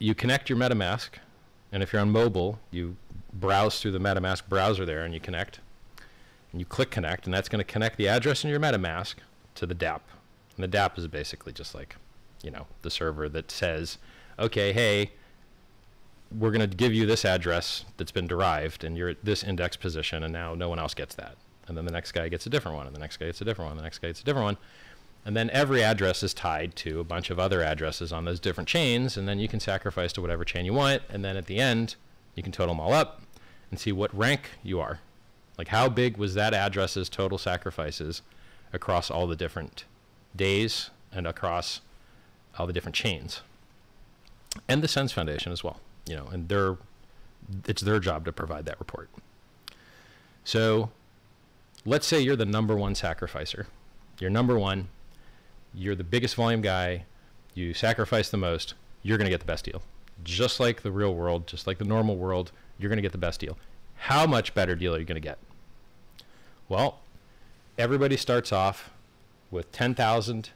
you 0.00 0.14
connect 0.14 0.48
your 0.48 0.58
MetaMask, 0.58 1.10
and 1.70 1.82
if 1.82 1.92
you're 1.92 2.02
on 2.02 2.10
mobile, 2.10 2.58
you 2.72 2.96
browse 3.32 3.80
through 3.80 3.92
the 3.92 4.00
MetaMask 4.00 4.48
browser 4.48 4.84
there 4.84 5.04
and 5.04 5.14
you 5.14 5.20
connect. 5.20 5.60
And 6.50 6.60
you 6.60 6.66
click 6.66 6.90
connect, 6.90 7.26
and 7.26 7.34
that's 7.34 7.48
going 7.48 7.64
to 7.64 7.72
connect 7.72 7.96
the 7.96 8.08
address 8.08 8.42
in 8.42 8.50
your 8.50 8.58
MetaMask 8.58 9.14
to 9.54 9.66
the 9.66 9.74
DApp. 9.74 10.00
And 10.56 10.64
the 10.64 10.76
DApp 10.76 10.98
is 10.98 11.06
basically 11.06 11.52
just 11.52 11.74
like, 11.76 11.94
you 12.42 12.50
know, 12.50 12.66
the 12.82 12.90
server 12.90 13.28
that 13.28 13.52
says, 13.52 13.98
okay, 14.36 14.72
hey, 14.72 15.12
we're 16.36 16.50
going 16.50 16.68
to 16.68 16.76
give 16.76 16.92
you 16.92 17.06
this 17.06 17.24
address 17.24 17.84
that's 17.98 18.10
been 18.10 18.26
derived, 18.26 18.82
and 18.82 18.96
you're 18.96 19.10
at 19.10 19.24
this 19.24 19.44
index 19.44 19.76
position, 19.76 20.24
and 20.24 20.32
now 20.32 20.54
no 20.54 20.68
one 20.68 20.78
else 20.80 20.94
gets 20.94 21.14
that. 21.16 21.36
And 21.68 21.76
then 21.76 21.84
the 21.84 21.92
next 21.92 22.12
guy 22.12 22.28
gets 22.28 22.46
a 22.46 22.50
different 22.50 22.76
one, 22.76 22.86
and 22.86 22.96
the 22.96 23.00
next 23.00 23.18
guy 23.18 23.26
gets 23.26 23.40
a 23.42 23.44
different 23.44 23.68
one, 23.68 23.76
the 23.76 23.82
next 23.84 23.98
guy 23.98 24.08
gets 24.08 24.22
a 24.22 24.24
different 24.24 24.44
one. 24.44 24.56
And 25.24 25.36
then 25.36 25.50
every 25.50 25.82
address 25.84 26.22
is 26.22 26.32
tied 26.32 26.74
to 26.76 26.98
a 26.98 27.04
bunch 27.04 27.30
of 27.30 27.38
other 27.38 27.62
addresses 27.62 28.12
on 28.12 28.24
those 28.24 28.40
different 28.40 28.68
chains, 28.68 29.16
and 29.16 29.28
then 29.28 29.38
you 29.38 29.48
can 29.48 29.60
sacrifice 29.60 30.12
to 30.14 30.20
whatever 30.20 30.44
chain 30.44 30.64
you 30.64 30.72
want, 30.72 31.02
and 31.10 31.24
then 31.24 31.36
at 31.36 31.46
the 31.46 31.58
end, 31.58 31.96
you 32.34 32.42
can 32.42 32.52
total 32.52 32.74
them 32.74 32.80
all 32.80 32.92
up 32.92 33.22
and 33.70 33.78
see 33.78 33.92
what 33.92 34.16
rank 34.16 34.50
you 34.62 34.80
are. 34.80 35.00
Like 35.58 35.68
how 35.68 35.88
big 35.90 36.16
was 36.16 36.34
that 36.34 36.54
address's 36.54 37.10
total 37.10 37.36
sacrifices 37.36 38.22
across 38.72 39.10
all 39.10 39.26
the 39.26 39.36
different 39.36 39.84
days 40.34 40.90
and 41.12 41.26
across 41.26 41.82
all 42.58 42.66
the 42.66 42.72
different 42.72 42.94
chains. 42.94 43.42
And 44.68 44.82
the 44.82 44.88
SENS 44.88 45.12
Foundation 45.12 45.52
as 45.52 45.62
well, 45.62 45.80
you 46.06 46.16
know, 46.16 46.28
and 46.32 46.50
it's 47.66 47.82
their 47.82 48.00
job 48.00 48.24
to 48.24 48.32
provide 48.32 48.64
that 48.64 48.78
report. 48.78 49.10
So 50.44 50.90
let's 51.84 52.06
say 52.06 52.20
you're 52.20 52.36
the 52.36 52.46
number 52.46 52.74
one 52.76 52.94
sacrificer. 52.94 53.66
You're 54.18 54.30
number 54.30 54.58
one, 54.58 54.88
you're 55.74 55.94
the 55.94 56.04
biggest 56.04 56.34
volume 56.34 56.60
guy, 56.60 57.04
you 57.54 57.74
sacrifice 57.74 58.30
the 58.30 58.36
most, 58.36 58.74
you're 59.02 59.18
going 59.18 59.26
to 59.26 59.30
get 59.30 59.40
the 59.40 59.46
best 59.46 59.64
deal. 59.64 59.82
Just 60.22 60.60
like 60.60 60.82
the 60.82 60.92
real 60.92 61.14
world, 61.14 61.46
just 61.46 61.66
like 61.66 61.78
the 61.78 61.84
normal 61.84 62.16
world, 62.16 62.52
you're 62.78 62.88
going 62.88 62.98
to 62.98 63.02
get 63.02 63.12
the 63.12 63.18
best 63.18 63.40
deal. 63.40 63.56
How 63.96 64.26
much 64.26 64.54
better 64.54 64.74
deal 64.74 64.94
are 64.94 64.98
you 64.98 65.04
going 65.04 65.20
to 65.20 65.26
get? 65.26 65.38
Well, 66.68 67.00
everybody 67.78 68.16
starts 68.16 68.52
off 68.52 68.90
with 69.50 69.72
10,000 69.72 70.50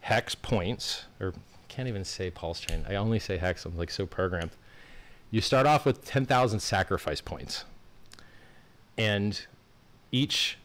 hex 0.00 0.34
points, 0.34 1.04
or 1.20 1.32
can't 1.68 1.88
even 1.88 2.04
say 2.04 2.30
pulse 2.30 2.60
chain. 2.60 2.84
I 2.88 2.94
only 2.94 3.18
say 3.18 3.38
hex. 3.38 3.64
I'm 3.64 3.76
like 3.76 3.90
so 3.90 4.06
programmed. 4.06 4.52
You 5.30 5.40
start 5.40 5.66
off 5.66 5.84
with 5.84 6.04
10,000 6.04 6.60
sacrifice 6.60 7.20
points. 7.20 7.64
And 8.96 9.40
each 10.12 10.58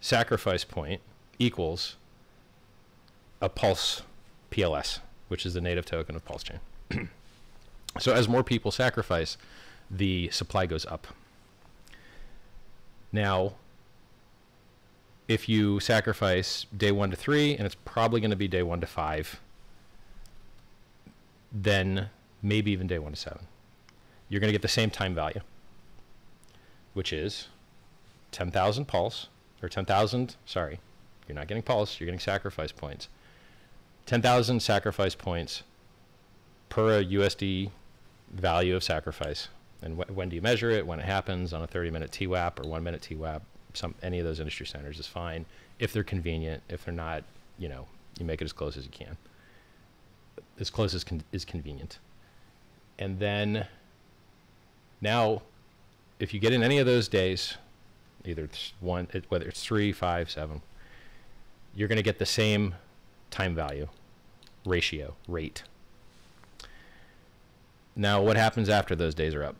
sacrifice 0.00 0.64
point 0.64 1.00
equals 1.38 1.96
a 3.40 3.48
pulse 3.48 4.02
PLS, 4.50 5.00
which 5.28 5.46
is 5.46 5.54
the 5.54 5.60
native 5.60 5.84
token 5.84 6.16
of 6.16 6.24
pulse 6.24 6.42
chain. 6.42 6.60
so 7.98 8.12
as 8.12 8.28
more 8.28 8.42
people 8.42 8.70
sacrifice, 8.70 9.36
the 9.90 10.28
supply 10.30 10.66
goes 10.66 10.84
up. 10.86 11.06
Now, 13.12 13.54
if 15.28 15.48
you 15.48 15.80
sacrifice 15.80 16.66
day 16.76 16.90
one 16.90 17.10
to 17.10 17.16
three, 17.16 17.56
and 17.56 17.66
it's 17.66 17.76
probably 17.84 18.20
going 18.20 18.30
to 18.30 18.36
be 18.36 18.48
day 18.48 18.62
one 18.62 18.80
to 18.80 18.86
five, 18.86 19.40
then 21.52 22.10
maybe 22.42 22.70
even 22.70 22.86
day 22.86 22.98
one 22.98 23.12
to 23.12 23.18
seven, 23.18 23.46
you're 24.28 24.40
going 24.40 24.48
to 24.48 24.52
get 24.52 24.62
the 24.62 24.68
same 24.68 24.90
time 24.90 25.14
value, 25.14 25.40
which 26.94 27.12
is 27.12 27.48
10,000 28.32 28.86
pulse, 28.86 29.28
or 29.62 29.68
10,000, 29.68 30.36
sorry, 30.44 30.80
you're 31.26 31.34
not 31.34 31.48
getting 31.48 31.62
pulse, 31.62 31.98
you're 31.98 32.06
getting 32.06 32.20
sacrifice 32.20 32.72
points. 32.72 33.08
10,000 34.08 34.60
sacrifice 34.60 35.14
points 35.14 35.64
per 36.70 37.00
a 37.00 37.04
USD 37.04 37.70
value 38.30 38.74
of 38.74 38.82
sacrifice. 38.82 39.48
And 39.82 39.98
wh 39.98 40.16
when 40.16 40.30
do 40.30 40.36
you 40.36 40.40
measure 40.40 40.70
it? 40.70 40.86
When 40.86 40.98
it 40.98 41.04
happens 41.04 41.52
on 41.52 41.62
a 41.62 41.66
30 41.66 41.90
minute 41.90 42.10
TWAP 42.10 42.58
or 42.58 42.66
one 42.66 42.82
minute 42.82 43.02
TWAP. 43.02 43.42
Some, 43.74 43.94
any 44.02 44.18
of 44.18 44.24
those 44.24 44.40
industry 44.40 44.64
centers 44.66 44.98
is 44.98 45.06
fine 45.06 45.44
if 45.78 45.92
they're 45.92 46.02
convenient. 46.02 46.62
If 46.70 46.86
they're 46.86 46.94
not, 46.94 47.22
you 47.58 47.68
know, 47.68 47.86
you 48.18 48.24
make 48.24 48.40
it 48.40 48.46
as 48.46 48.52
close 48.52 48.78
as 48.78 48.86
you 48.86 48.90
can. 48.90 49.14
As 50.58 50.70
close 50.70 50.94
as 50.94 51.04
con 51.04 51.22
is 51.30 51.44
convenient. 51.44 51.98
And 52.98 53.18
then 53.18 53.66
now, 55.02 55.42
if 56.18 56.32
you 56.32 56.40
get 56.40 56.54
in 56.54 56.62
any 56.62 56.78
of 56.78 56.86
those 56.86 57.08
days, 57.08 57.58
either 58.24 58.44
it's 58.44 58.72
one, 58.80 59.06
it, 59.12 59.26
whether 59.28 59.46
it's 59.46 59.62
three, 59.62 59.92
five, 59.92 60.30
seven, 60.30 60.62
you're 61.74 61.88
going 61.88 61.96
to 61.96 62.02
get 62.02 62.18
the 62.18 62.26
same 62.26 62.74
time 63.30 63.54
value 63.54 63.88
ratio 64.64 65.14
rate 65.26 65.62
now, 67.98 68.22
what 68.22 68.36
happens 68.36 68.68
after 68.68 68.94
those 68.94 69.12
days 69.12 69.34
are 69.34 69.42
up? 69.42 69.56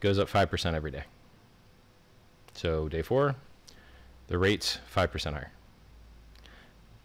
Goes 0.00 0.18
up 0.18 0.28
5% 0.28 0.74
every 0.74 0.90
day. 0.90 1.04
So, 2.54 2.88
day 2.88 3.02
four, 3.02 3.36
the 4.26 4.36
rate's 4.36 4.78
5% 4.92 5.32
higher. 5.32 5.52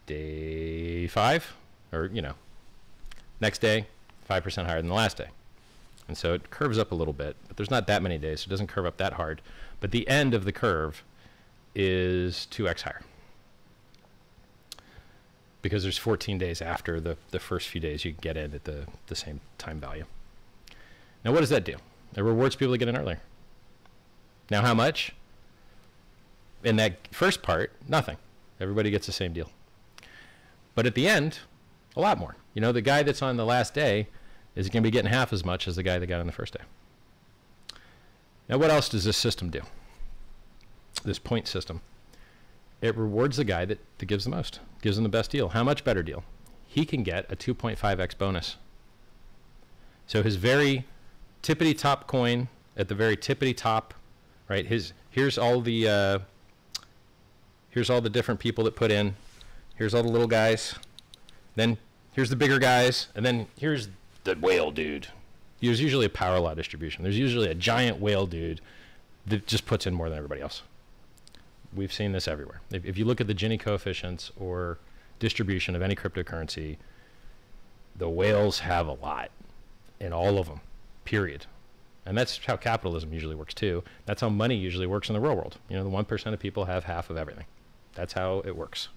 Day 0.06 1.06
five, 1.06 1.54
or, 1.92 2.06
you 2.06 2.20
know, 2.20 2.34
next 3.40 3.60
day, 3.60 3.86
5% 4.28 4.66
higher 4.66 4.78
than 4.78 4.88
the 4.88 4.94
last 4.94 5.16
day. 5.16 5.28
And 6.08 6.18
so 6.18 6.34
it 6.34 6.50
curves 6.50 6.78
up 6.78 6.90
a 6.90 6.96
little 6.96 7.14
bit, 7.14 7.36
but 7.46 7.56
there's 7.56 7.70
not 7.70 7.86
that 7.86 8.02
many 8.02 8.18
days, 8.18 8.40
so 8.40 8.48
it 8.48 8.50
doesn't 8.50 8.66
curve 8.66 8.86
up 8.86 8.96
that 8.96 9.12
hard. 9.12 9.42
But 9.78 9.92
the 9.92 10.08
end 10.08 10.34
of 10.34 10.44
the 10.44 10.52
curve 10.52 11.04
is 11.72 12.48
2x 12.50 12.82
higher 12.82 13.02
because 15.66 15.82
there's 15.82 15.98
14 15.98 16.38
days 16.38 16.62
after 16.62 17.00
the, 17.00 17.16
the 17.32 17.40
first 17.40 17.66
few 17.66 17.80
days 17.80 18.04
you 18.04 18.12
get 18.12 18.36
in 18.36 18.54
at 18.54 18.64
the, 18.64 18.86
the 19.08 19.16
same 19.16 19.40
time 19.58 19.80
value. 19.80 20.04
Now, 21.24 21.32
what 21.32 21.40
does 21.40 21.48
that 21.50 21.64
do? 21.64 21.76
It 22.14 22.20
rewards 22.20 22.54
people 22.54 22.72
to 22.72 22.78
get 22.78 22.86
in 22.86 22.96
earlier. 22.96 23.20
Now, 24.48 24.62
how 24.62 24.74
much? 24.74 25.12
In 26.62 26.76
that 26.76 27.08
first 27.10 27.42
part, 27.42 27.72
nothing. 27.88 28.16
Everybody 28.60 28.92
gets 28.92 29.06
the 29.06 29.12
same 29.12 29.32
deal. 29.32 29.50
But 30.76 30.86
at 30.86 30.94
the 30.94 31.08
end, 31.08 31.40
a 31.96 32.00
lot 32.00 32.16
more. 32.16 32.36
You 32.54 32.60
know, 32.60 32.70
the 32.70 32.80
guy 32.80 33.02
that's 33.02 33.20
on 33.20 33.36
the 33.36 33.44
last 33.44 33.74
day 33.74 34.06
is 34.54 34.68
going 34.68 34.84
to 34.84 34.86
be 34.86 34.92
getting 34.92 35.10
half 35.10 35.32
as 35.32 35.44
much 35.44 35.66
as 35.66 35.74
the 35.74 35.82
guy 35.82 35.98
that 35.98 36.06
got 36.06 36.20
on 36.20 36.26
the 36.26 36.32
first 36.32 36.52
day. 36.52 36.64
Now, 38.48 38.58
what 38.58 38.70
else 38.70 38.88
does 38.88 39.02
this 39.02 39.16
system 39.16 39.50
do? 39.50 39.62
This 41.02 41.18
point 41.18 41.48
system 41.48 41.80
it 42.80 42.96
rewards 42.96 43.36
the 43.36 43.44
guy 43.44 43.64
that, 43.64 43.78
that 43.98 44.06
gives 44.06 44.24
the 44.24 44.30
most, 44.30 44.60
gives 44.82 44.98
him 44.98 45.04
the 45.04 45.10
best 45.10 45.30
deal. 45.30 45.50
How 45.50 45.64
much 45.64 45.84
better 45.84 46.02
deal? 46.02 46.24
He 46.66 46.84
can 46.84 47.02
get 47.02 47.30
a 47.30 47.36
2.5x 47.36 48.18
bonus. 48.18 48.56
So 50.06 50.22
his 50.22 50.36
very 50.36 50.86
tippity 51.42 51.76
top 51.76 52.06
coin 52.06 52.48
at 52.76 52.88
the 52.88 52.94
very 52.94 53.16
tippity 53.16 53.56
top, 53.56 53.94
right? 54.48 54.66
His 54.66 54.92
here's 55.10 55.38
all 55.38 55.60
the 55.60 55.88
uh, 55.88 56.18
here's 57.70 57.90
all 57.90 58.00
the 58.00 58.10
different 58.10 58.38
people 58.38 58.64
that 58.64 58.76
put 58.76 58.90
in. 58.90 59.16
Here's 59.74 59.94
all 59.94 60.02
the 60.02 60.10
little 60.10 60.28
guys. 60.28 60.74
Then 61.54 61.78
here's 62.12 62.30
the 62.30 62.36
bigger 62.36 62.58
guys, 62.58 63.08
and 63.14 63.24
then 63.24 63.48
here's 63.58 63.88
the 64.24 64.34
whale 64.34 64.70
dude. 64.70 65.08
There's 65.60 65.80
usually 65.80 66.06
a 66.06 66.10
power 66.10 66.38
law 66.38 66.54
distribution. 66.54 67.02
There's 67.02 67.18
usually 67.18 67.50
a 67.50 67.54
giant 67.54 67.98
whale 67.98 68.26
dude 68.26 68.60
that 69.26 69.46
just 69.46 69.66
puts 69.66 69.86
in 69.86 69.94
more 69.94 70.08
than 70.08 70.18
everybody 70.18 70.42
else 70.42 70.62
we've 71.76 71.92
seen 71.92 72.12
this 72.12 72.26
everywhere. 72.26 72.60
If, 72.70 72.84
if 72.84 72.98
you 72.98 73.04
look 73.04 73.20
at 73.20 73.26
the 73.26 73.34
Gini 73.34 73.60
coefficients 73.60 74.32
or 74.38 74.78
distribution 75.18 75.76
of 75.76 75.82
any 75.82 75.94
cryptocurrency, 75.94 76.76
the 77.96 78.08
whales 78.08 78.60
have 78.60 78.86
a 78.86 78.92
lot 78.92 79.30
in 80.00 80.12
all 80.12 80.38
of 80.38 80.48
them, 80.48 80.60
period. 81.04 81.46
And 82.04 82.16
that's 82.16 82.38
how 82.44 82.56
capitalism 82.56 83.12
usually 83.12 83.34
works 83.34 83.54
too. 83.54 83.82
That's 84.04 84.20
how 84.20 84.28
money 84.28 84.54
usually 84.54 84.86
works 84.86 85.08
in 85.08 85.14
the 85.14 85.20
real 85.20 85.34
world. 85.34 85.58
You 85.68 85.76
know, 85.76 85.84
the 85.84 85.90
1% 85.90 86.32
of 86.32 86.38
people 86.38 86.66
have 86.66 86.84
half 86.84 87.10
of 87.10 87.16
everything. 87.16 87.46
That's 87.94 88.12
how 88.12 88.42
it 88.44 88.56
works. 88.56 88.88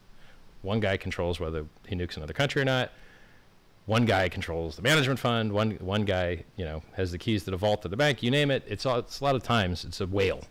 One 0.62 0.80
guy 0.80 0.98
controls 0.98 1.40
whether 1.40 1.66
he 1.88 1.96
nukes 1.96 2.18
another 2.18 2.34
country 2.34 2.62
or 2.62 2.66
not. 2.66 2.92
One 3.86 4.06
guy 4.06 4.30
controls 4.30 4.76
the 4.76 4.84
management 4.84 5.20
fund. 5.20 5.52
One, 5.52 5.72
one 5.80 6.04
guy, 6.04 6.44
you 6.58 6.66
know, 6.66 6.84
has 6.94 7.12
the 7.12 7.18
keys 7.18 7.46
to 7.46 7.52
the 7.52 7.58
vault 7.58 7.82
to 7.84 7.88
the 7.88 7.98
bank. 7.98 8.22
You 8.22 8.30
name 8.30 8.52
it. 8.52 8.64
It's, 8.68 8.86
all, 8.86 9.00
it's 9.00 9.22
a 9.22 9.24
lot 9.24 9.36
of 9.36 9.42
times 9.42 9.84
it's 9.84 10.00
a 10.02 10.06
whale 10.06 10.44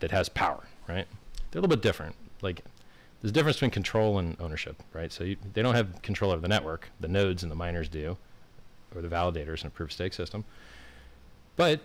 that 0.00 0.10
has 0.10 0.28
power, 0.28 0.64
right? 0.88 1.06
They're 1.50 1.60
a 1.60 1.62
little 1.62 1.76
bit 1.76 1.82
different. 1.82 2.14
Like 2.42 2.62
there's 3.20 3.30
a 3.30 3.34
difference 3.34 3.56
between 3.56 3.70
control 3.70 4.18
and 4.18 4.36
ownership, 4.40 4.82
right? 4.92 5.12
So 5.12 5.24
you, 5.24 5.36
they 5.52 5.62
don't 5.62 5.74
have 5.74 6.02
control 6.02 6.30
over 6.30 6.40
the 6.40 6.48
network. 6.48 6.88
The 7.00 7.08
nodes 7.08 7.42
and 7.42 7.50
the 7.50 7.56
miners 7.56 7.88
do, 7.88 8.16
or 8.94 9.02
the 9.02 9.08
validators 9.08 9.62
in 9.62 9.68
a 9.68 9.70
proof 9.70 9.90
of 9.90 9.92
stake 9.92 10.14
system. 10.14 10.44
But 11.56 11.80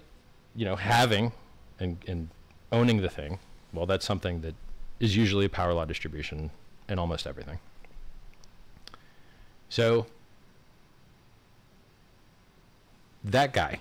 you 0.55 0.65
know, 0.65 0.75
having 0.75 1.34
and, 1.79 1.98
and 2.07 2.29
owning 2.72 3.01
the 3.01 3.10
thing, 3.10 3.39
well, 3.74 3.86
that's 3.86 4.05
something 4.05 4.41
that 4.41 4.55
is 5.00 5.15
usually 5.15 5.45
a 5.45 5.50
power 5.50 5.74
law 5.74 5.86
distribution 5.86 6.51
in 6.88 7.00
almost 7.00 7.27
everything. 7.27 7.60
So 9.67 10.05
that 13.24 13.51
guy 13.51 13.79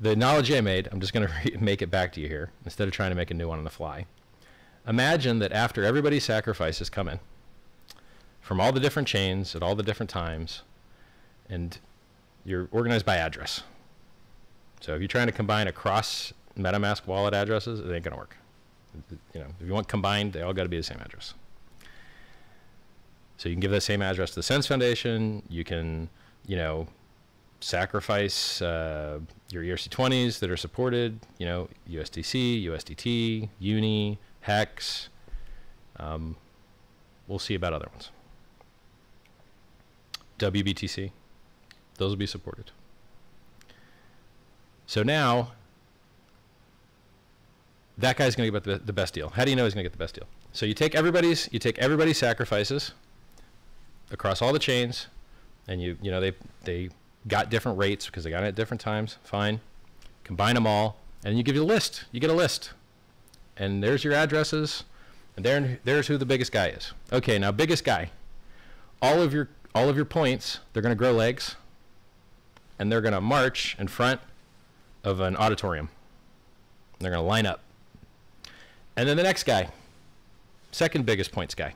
the 0.00 0.10
analogy 0.10 0.56
I 0.56 0.62
made, 0.62 0.88
I'm 0.90 1.00
just 1.00 1.12
going 1.12 1.28
to 1.44 1.58
make 1.58 1.82
it 1.82 1.90
back 1.90 2.12
to 2.14 2.20
you 2.20 2.28
here 2.28 2.50
instead 2.64 2.88
of 2.88 2.94
trying 2.94 3.10
to 3.10 3.16
make 3.16 3.30
a 3.30 3.34
new 3.34 3.48
one 3.48 3.58
on 3.58 3.64
the 3.64 3.70
fly. 3.70 4.06
Imagine 4.86 5.38
that 5.40 5.52
after 5.52 5.84
everybody's 5.84 6.24
sacrifices 6.24 6.88
come 6.88 7.08
in 7.08 7.20
from 8.40 8.60
all 8.60 8.72
the 8.72 8.80
different 8.80 9.06
chains 9.06 9.54
at 9.54 9.62
all 9.62 9.74
the 9.74 9.82
different 9.82 10.08
times, 10.08 10.62
and 11.48 11.78
you're 12.44 12.68
organized 12.72 13.04
by 13.04 13.16
address. 13.16 13.62
So 14.80 14.94
if 14.94 15.00
you're 15.00 15.08
trying 15.08 15.26
to 15.26 15.32
combine 15.32 15.68
across 15.68 16.32
MetaMask 16.58 17.06
wallet 17.06 17.34
addresses, 17.34 17.80
it 17.80 17.92
ain't 17.92 18.02
gonna 18.02 18.16
work. 18.16 18.36
You 19.34 19.40
know, 19.40 19.46
if 19.60 19.66
you 19.66 19.72
want 19.72 19.86
combined, 19.86 20.32
they 20.32 20.42
all 20.42 20.52
got 20.54 20.64
to 20.64 20.68
be 20.68 20.78
the 20.78 20.82
same 20.82 20.98
address. 20.98 21.34
So 23.36 23.48
you 23.48 23.54
can 23.54 23.60
give 23.60 23.70
that 23.70 23.82
same 23.82 24.02
address 24.02 24.30
to 24.30 24.36
the 24.36 24.42
SENS 24.42 24.66
Foundation. 24.66 25.42
You 25.48 25.62
can, 25.62 26.08
you 26.46 26.56
know, 26.56 26.88
sacrifice 27.60 28.62
uh, 28.62 29.20
your 29.50 29.62
ERC20s 29.62 30.38
that 30.40 30.50
are 30.50 30.56
supported. 30.56 31.20
You 31.38 31.46
know, 31.46 31.68
USDC, 31.88 32.64
USDT, 32.64 33.48
Uni, 33.58 34.18
Hex. 34.40 35.08
Um, 35.96 36.36
we'll 37.28 37.38
see 37.38 37.54
about 37.54 37.72
other 37.72 37.88
ones. 37.92 38.10
WBTC, 40.38 41.10
those 41.98 42.10
will 42.10 42.16
be 42.16 42.26
supported. 42.26 42.70
So 44.86 45.02
now, 45.02 45.52
that 47.98 48.16
guy's 48.16 48.34
going 48.34 48.50
to 48.50 48.60
get 48.60 48.86
the, 48.86 48.92
best 48.92 49.12
deal. 49.12 49.28
How 49.28 49.44
do 49.44 49.50
you 49.50 49.56
know 49.56 49.64
he's 49.64 49.74
going 49.74 49.84
to 49.84 49.88
get 49.88 49.92
the 49.92 50.02
best 50.02 50.14
deal? 50.14 50.26
So 50.52 50.64
you 50.66 50.74
take 50.74 50.94
everybody's, 50.94 51.48
you 51.52 51.58
take 51.58 51.78
everybody's 51.78 52.18
sacrifices 52.18 52.92
across 54.10 54.40
all 54.40 54.52
the 54.52 54.58
chains, 54.58 55.06
and 55.68 55.80
you, 55.80 55.98
you 56.00 56.10
know, 56.10 56.20
they, 56.20 56.32
they 56.64 56.88
got 57.26 57.50
different 57.50 57.78
rates 57.78 58.06
because 58.06 58.24
they 58.24 58.30
got 58.30 58.42
it 58.44 58.48
at 58.48 58.54
different 58.54 58.80
times. 58.80 59.18
Fine, 59.22 59.60
combine 60.24 60.54
them 60.54 60.66
all, 60.66 60.96
and 61.24 61.36
you 61.36 61.42
give 61.42 61.54
you 61.54 61.62
a 61.62 61.64
list. 61.64 62.04
You 62.12 62.20
get 62.20 62.30
a 62.30 62.34
list, 62.34 62.72
and 63.56 63.82
there's 63.82 64.04
your 64.04 64.14
addresses, 64.14 64.84
and 65.36 65.44
there, 65.44 65.78
there's 65.84 66.06
who 66.06 66.16
the 66.16 66.26
biggest 66.26 66.52
guy 66.52 66.68
is. 66.68 66.92
Okay, 67.12 67.38
now 67.38 67.52
biggest 67.52 67.84
guy. 67.84 68.10
All 69.02 69.22
of 69.22 69.32
your 69.32 69.48
all 69.74 69.88
of 69.88 69.96
your 69.96 70.04
points, 70.04 70.58
they're 70.72 70.82
going 70.82 70.94
to 70.94 70.98
grow 70.98 71.12
legs, 71.12 71.56
and 72.78 72.90
they're 72.90 73.00
going 73.00 73.14
to 73.14 73.20
march 73.20 73.76
in 73.78 73.88
front 73.88 74.20
of 75.04 75.20
an 75.20 75.36
auditorium. 75.36 75.88
They're 76.98 77.10
going 77.10 77.22
to 77.22 77.28
line 77.28 77.46
up. 77.46 77.60
And 78.96 79.08
then 79.08 79.16
the 79.16 79.22
next 79.22 79.44
guy, 79.44 79.70
second 80.72 81.06
biggest 81.06 81.32
points 81.32 81.54
guy. 81.54 81.74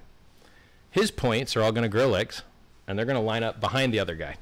His 0.91 1.11
points 1.11 1.57
are 1.57 1.63
all 1.63 1.73
going 1.73 1.83
to 1.85 1.89
grow 1.89 2.09
legs, 2.09 2.43
and 2.87 2.99
they're 2.99 3.07
going 3.07 3.17
to 3.17 3.23
line 3.23 3.43
up 3.43 3.61
behind 3.61 3.95
the 3.95 3.99
other 3.99 4.15
guy, 4.15 4.37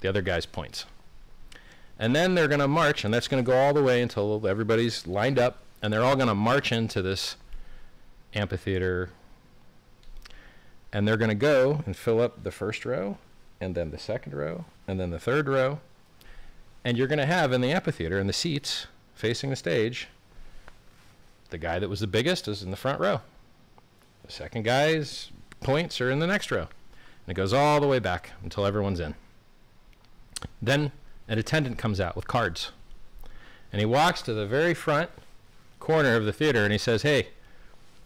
the 0.00 0.08
other 0.08 0.22
guy's 0.22 0.46
points. 0.46 0.84
And 1.98 2.14
then 2.14 2.34
they're 2.34 2.48
going 2.48 2.60
to 2.60 2.68
march, 2.68 3.04
and 3.04 3.12
that's 3.12 3.26
going 3.26 3.44
to 3.44 3.46
go 3.46 3.56
all 3.56 3.74
the 3.74 3.82
way 3.82 4.00
until 4.00 4.46
everybody's 4.46 5.06
lined 5.06 5.38
up, 5.38 5.58
and 5.82 5.92
they're 5.92 6.04
all 6.04 6.14
going 6.14 6.28
to 6.28 6.34
march 6.34 6.70
into 6.70 7.02
this 7.02 7.36
amphitheater. 8.34 9.10
And 10.92 11.06
they're 11.06 11.16
going 11.16 11.30
to 11.30 11.34
go 11.34 11.82
and 11.86 11.96
fill 11.96 12.20
up 12.20 12.44
the 12.44 12.50
first 12.50 12.84
row 12.84 13.18
and 13.60 13.74
then 13.74 13.90
the 13.90 13.98
second 13.98 14.32
row 14.34 14.64
and 14.86 14.98
then 14.98 15.10
the 15.10 15.18
third 15.18 15.48
row. 15.48 15.80
And 16.84 16.96
you're 16.96 17.08
going 17.08 17.18
to 17.18 17.26
have 17.26 17.52
in 17.52 17.60
the 17.60 17.72
amphitheater 17.72 18.18
in 18.18 18.26
the 18.26 18.32
seats 18.32 18.86
facing 19.14 19.50
the 19.50 19.56
stage 19.56 20.08
the 21.50 21.58
guy 21.58 21.78
that 21.78 21.88
was 21.88 22.00
the 22.00 22.06
biggest 22.06 22.46
is 22.46 22.62
in 22.62 22.70
the 22.70 22.76
front 22.76 23.00
row. 23.00 23.20
The 24.24 24.32
second 24.32 24.64
guy's 24.64 25.30
points 25.60 26.00
are 26.00 26.10
in 26.10 26.18
the 26.18 26.26
next 26.26 26.50
row. 26.50 26.68
And 27.26 27.28
it 27.28 27.34
goes 27.34 27.52
all 27.52 27.80
the 27.80 27.86
way 27.86 27.98
back 27.98 28.32
until 28.42 28.64
everyone's 28.64 29.00
in 29.00 29.14
then 30.60 30.92
an 31.28 31.38
attendant 31.38 31.78
comes 31.78 32.00
out 32.00 32.16
with 32.16 32.26
cards 32.26 32.72
and 33.72 33.80
he 33.80 33.86
walks 33.86 34.22
to 34.22 34.32
the 34.32 34.46
very 34.46 34.74
front 34.74 35.10
corner 35.80 36.16
of 36.16 36.24
the 36.24 36.32
theater 36.32 36.64
and 36.64 36.72
he 36.72 36.78
says 36.78 37.02
hey 37.02 37.28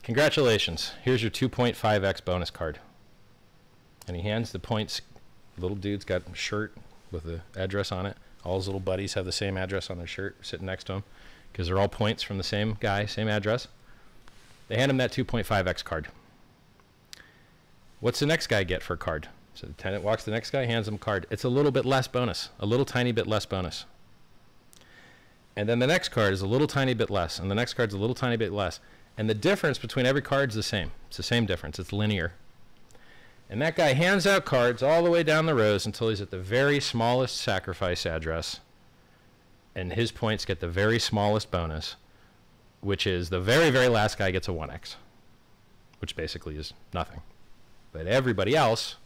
Congratulations. 0.02 0.92
Here's 1.04 1.22
your 1.22 1.30
2.5x 1.30 2.24
bonus 2.24 2.50
card. 2.50 2.80
And 4.08 4.16
he 4.16 4.22
hands 4.22 4.50
the 4.50 4.58
points. 4.58 5.00
Little 5.56 5.76
dude's 5.76 6.04
got 6.04 6.22
a 6.30 6.34
shirt 6.34 6.74
with 7.12 7.22
the 7.22 7.42
address 7.56 7.92
on 7.92 8.06
it. 8.06 8.16
All 8.44 8.56
his 8.56 8.66
little 8.66 8.80
buddies 8.80 9.14
have 9.14 9.24
the 9.24 9.32
same 9.32 9.56
address 9.56 9.90
on 9.90 9.98
their 9.98 10.06
shirt 10.08 10.36
sitting 10.44 10.66
next 10.66 10.84
to 10.84 10.94
him 10.94 11.04
because 11.52 11.68
they're 11.68 11.78
all 11.78 11.88
points 11.88 12.24
from 12.24 12.36
the 12.36 12.44
same 12.44 12.76
guy, 12.80 13.06
same 13.06 13.28
address. 13.28 13.68
They 14.66 14.76
hand 14.76 14.90
him 14.90 14.96
that 14.96 15.12
2.5x 15.12 15.84
card. 15.84 16.08
What's 18.00 18.18
the 18.18 18.26
next 18.26 18.48
guy 18.48 18.64
get 18.64 18.82
for 18.82 18.94
a 18.94 18.98
card? 18.98 19.28
So 19.54 19.66
the 19.66 19.74
tenant 19.74 20.02
walks 20.02 20.24
the 20.24 20.30
next 20.30 20.50
guy, 20.50 20.64
hands 20.64 20.88
him 20.88 20.98
card. 20.98 21.26
It's 21.30 21.44
a 21.44 21.48
little 21.48 21.70
bit 21.70 21.84
less 21.84 22.08
bonus, 22.08 22.48
a 22.58 22.66
little 22.66 22.86
tiny 22.86 23.12
bit 23.12 23.26
less 23.26 23.46
bonus. 23.46 23.84
And 25.54 25.68
then 25.68 25.78
the 25.78 25.86
next 25.86 26.08
card 26.08 26.32
is 26.32 26.40
a 26.40 26.46
little 26.46 26.66
tiny 26.66 26.94
bit 26.94 27.10
less, 27.10 27.38
and 27.38 27.50
the 27.50 27.54
next 27.54 27.74
card's 27.74 27.92
a 27.92 27.98
little 27.98 28.14
tiny 28.14 28.36
bit 28.36 28.52
less. 28.52 28.80
And 29.18 29.28
the 29.28 29.34
difference 29.34 29.78
between 29.78 30.06
every 30.06 30.22
card 30.22 30.50
is 30.50 30.56
the 30.56 30.62
same. 30.62 30.92
It's 31.08 31.18
the 31.18 31.22
same 31.22 31.44
difference. 31.44 31.78
It's 31.78 31.92
linear. 31.92 32.32
And 33.50 33.60
that 33.60 33.76
guy 33.76 33.92
hands 33.92 34.26
out 34.26 34.46
cards 34.46 34.82
all 34.82 35.04
the 35.04 35.10
way 35.10 35.22
down 35.22 35.44
the 35.44 35.54
rows 35.54 35.84
until 35.84 36.08
he's 36.08 36.22
at 36.22 36.30
the 36.30 36.38
very 36.38 36.80
smallest 36.80 37.36
sacrifice 37.36 38.06
address. 38.06 38.60
And 39.74 39.92
his 39.92 40.10
points 40.10 40.46
get 40.46 40.60
the 40.60 40.68
very 40.68 40.98
smallest 40.98 41.50
bonus, 41.50 41.96
which 42.80 43.06
is 43.06 43.28
the 43.28 43.40
very, 43.40 43.68
very 43.68 43.88
last 43.88 44.16
guy 44.16 44.30
gets 44.30 44.48
a 44.48 44.52
1x, 44.52 44.96
which 46.00 46.16
basically 46.16 46.56
is 46.56 46.72
nothing. 46.94 47.20
But 47.92 48.06
everybody 48.06 48.56
else, 48.56 48.96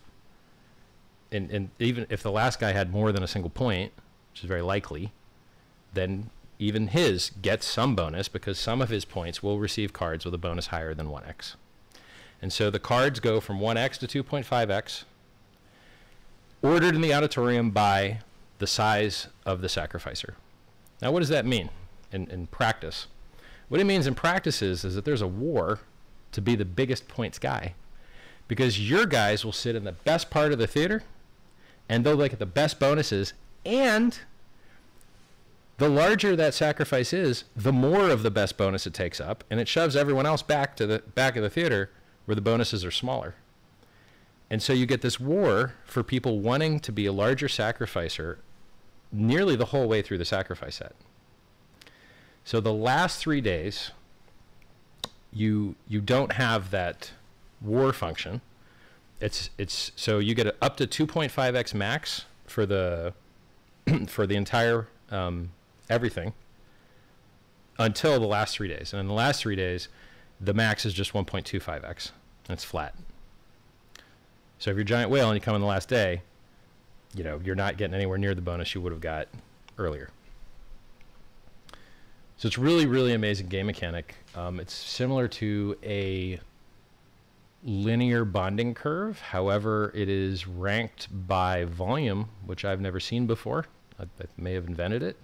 and, 1.37 1.51
and 1.51 1.71
even 1.79 2.07
if 2.09 2.23
the 2.23 2.33
last 2.33 2.59
guy 2.59 2.73
had 2.73 2.91
more 2.91 3.13
than 3.13 3.23
a 3.23 3.29
single 3.29 3.51
point, 3.51 3.93
which 4.33 4.43
is 4.43 4.49
very 4.49 4.63
likely, 4.63 5.13
then 5.95 6.31
even 6.59 6.89
his 6.89 7.31
gets 7.43 7.67
some 7.67 7.95
bonus 7.95 8.29
because 8.29 8.59
some 8.59 8.81
of 8.81 8.89
his 8.89 9.05
points 9.05 9.43
will 9.43 9.59
receive 9.59 9.93
cards 9.93 10.25
with 10.25 10.35
a 10.35 10.39
bonus 10.39 10.69
higher 10.69 10.95
than 10.95 11.09
1x. 11.09 11.55
And 12.41 12.53
so 12.53 12.71
the 12.71 12.79
cards 12.79 13.21
go 13.21 13.41
from 13.41 13.61
1x 13.61 13.99
to 14.07 14.23
2.5x, 14.25 15.05
ordered 16.63 16.95
in 16.95 17.01
the 17.01 17.15
auditorium 17.15 17.71
by 17.71 18.21
the 18.59 18.67
size 18.67 19.29
of 19.45 19.61
the 19.61 19.69
sacrificer. 19.69 20.35
Now, 21.03 21.13
what 21.13 21.21
does 21.21 21.29
that 21.29 21.45
mean 21.45 21.71
in, 22.13 22.29
in 22.31 22.47
practice? 22.47 23.07
What 23.69 23.81
it 23.81 23.85
means 23.85 24.07
in 24.07 24.15
practice 24.15 24.63
is, 24.63 24.85
is 24.85 24.95
that 24.95 25.05
there's 25.05 25.23
a 25.23 25.27
war 25.27 25.81
to 26.33 26.41
be 26.41 26.55
the 26.55 26.65
biggest 26.65 27.09
points 27.09 27.39
guy 27.39 27.75
because 28.49 28.89
your 28.89 29.07
guys 29.07 29.45
will 29.45 29.53
sit 29.53 29.75
in 29.75 29.85
the 29.85 29.93
best 29.93 30.31
part 30.31 30.53
of 30.53 30.59
the 30.59 30.67
theater 30.67 31.03
and 31.89 32.05
they'll 32.05 32.15
look 32.15 32.33
at 32.33 32.39
the 32.39 32.47
best 32.47 32.79
bonuses 32.81 33.33
and 33.65 34.19
the 35.79 35.89
larger 35.89 36.35
that 36.37 36.55
sacrifice 36.55 37.13
is, 37.13 37.45
the 37.55 37.73
more 37.73 38.09
of 38.09 38.23
the 38.23 38.31
best 38.31 38.57
bonus 38.57 38.87
it 38.87 38.95
takes 38.95 39.21
up, 39.21 39.45
and 39.51 39.61
it 39.61 39.69
shoves 39.69 39.95
everyone 39.95 40.25
else 40.25 40.43
back 40.43 40.75
to 40.77 40.87
the 40.87 41.01
back 41.15 41.37
of 41.37 41.43
the 41.43 41.51
theater 41.51 41.91
where 42.25 42.35
the 42.35 42.41
bonuses 42.41 42.85
are 42.85 42.91
smaller. 42.91 43.35
And 44.49 44.63
so 44.63 44.73
you 44.73 44.87
get 44.87 45.03
this 45.03 45.21
war 45.21 45.75
for 45.85 46.03
people 46.03 46.41
wanting 46.41 46.81
to 46.81 46.93
be 46.93 47.05
a 47.05 47.13
larger 47.13 47.49
sacrificer 47.49 48.39
nearly 49.13 49.55
the 49.57 49.67
whole 49.67 49.87
way 49.87 50.03
through 50.03 50.19
the 50.19 50.25
sacrifice 50.25 50.77
set. 50.77 50.95
So 52.45 52.61
the 52.61 52.73
last 52.73 53.19
three 53.19 53.41
days, 53.41 53.91
you 55.33 55.75
you 55.89 56.01
don't 56.01 56.33
have 56.33 56.71
that 56.71 57.11
war 57.61 57.93
function. 57.93 58.41
It's 59.21 59.51
it's 59.59 59.93
so 59.97 60.19
you 60.19 60.35
get 60.35 60.57
up 60.61 60.77
to 60.77 60.87
2.5x 60.87 61.75
max 61.75 62.27
for 62.47 62.67
the 62.67 63.15
for 64.09 64.27
the 64.27 64.37
entire 64.37 64.89
um, 65.11 65.51
everything 65.89 66.35
until 67.79 68.19
the 68.21 68.27
last 68.27 68.57
three 68.57 68.69
days. 68.69 68.93
And 68.93 69.01
in 69.01 69.07
the 69.07 69.15
last 69.15 69.41
three 69.41 69.57
days, 69.57 69.89
the 70.41 70.55
max 70.55 70.85
is 70.85 70.95
just 70.95 71.13
1.25x. 71.13 72.11
And 72.49 72.55
It's 72.55 72.65
flat. 72.65 72.95
So 74.59 74.71
if 74.71 74.77
you're 74.77 74.83
a 74.83 74.85
giant 74.85 75.11
whale 75.11 75.29
and 75.29 75.37
you 75.37 75.41
come 75.41 75.55
in 75.55 75.61
the 75.61 75.67
last 75.67 75.89
day, 75.89 76.23
you 77.15 77.25
know, 77.25 77.41
you're 77.45 77.55
not 77.55 77.77
getting 77.77 77.95
anywhere 77.95 78.19
near 78.19 78.35
the 78.35 78.43
bonus 78.43 78.75
you 78.75 78.81
would 78.81 78.93
have 78.93 79.01
got 79.01 79.29
earlier. 79.79 80.11
So 82.39 82.47
it's 82.47 82.59
really, 82.59 82.87
really 82.87 83.13
amazing 83.13 83.49
game 83.49 83.67
mechanic. 83.67 84.15
Um, 84.35 84.61
it's 84.61 84.75
similar 84.75 85.29
to 85.29 85.77
a 85.83 86.39
linear 87.67 88.25
bonding 88.25 88.73
curve. 88.73 89.21
However, 89.21 89.93
it 89.95 90.09
is 90.09 90.47
ranked 90.47 91.09
by 91.27 91.65
volume, 91.65 92.31
which 92.47 92.65
I've 92.65 92.81
never 92.81 93.01
seen 93.01 93.27
before. 93.27 93.67
I, 94.01 94.05
I 94.05 94.27
may 94.39 94.55
have 94.55 94.67
invented 94.67 95.03
it 95.03 95.19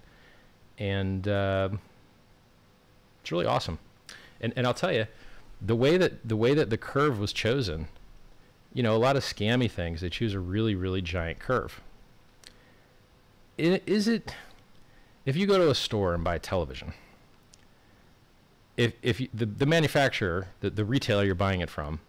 and 0.77 1.27
uh, 1.27 1.69
it's 3.21 3.31
really 3.31 3.45
awesome. 3.45 3.79
And 4.41 4.53
and 4.55 4.65
I'll 4.67 4.73
tell 4.73 4.91
you, 4.91 5.07
the 5.61 5.75
way 5.75 5.97
that 5.97 6.27
the 6.27 6.35
way 6.35 6.53
that 6.53 6.69
the 6.69 6.77
curve 6.77 7.19
was 7.19 7.33
chosen, 7.33 7.87
you 8.73 8.83
know, 8.83 8.95
a 8.95 8.97
lot 8.97 9.15
of 9.15 9.23
scammy 9.23 9.69
things 9.69 10.01
they 10.01 10.09
choose 10.09 10.33
a 10.33 10.39
really 10.39 10.75
really 10.75 11.01
giant 11.01 11.39
curve. 11.39 11.81
Is 13.57 14.07
it 14.07 14.35
if 15.25 15.35
you 15.35 15.45
go 15.45 15.57
to 15.57 15.69
a 15.69 15.75
store 15.75 16.13
and 16.13 16.23
buy 16.23 16.35
a 16.35 16.39
television? 16.39 16.93
If 18.75 18.93
if 19.01 19.21
you, 19.21 19.29
the 19.33 19.45
the 19.45 19.65
manufacturer, 19.65 20.47
the 20.59 20.69
the 20.69 20.83
retailer 20.83 21.23
you're 21.23 21.35
buying 21.35 21.61
it 21.61 21.69
from, 21.69 21.99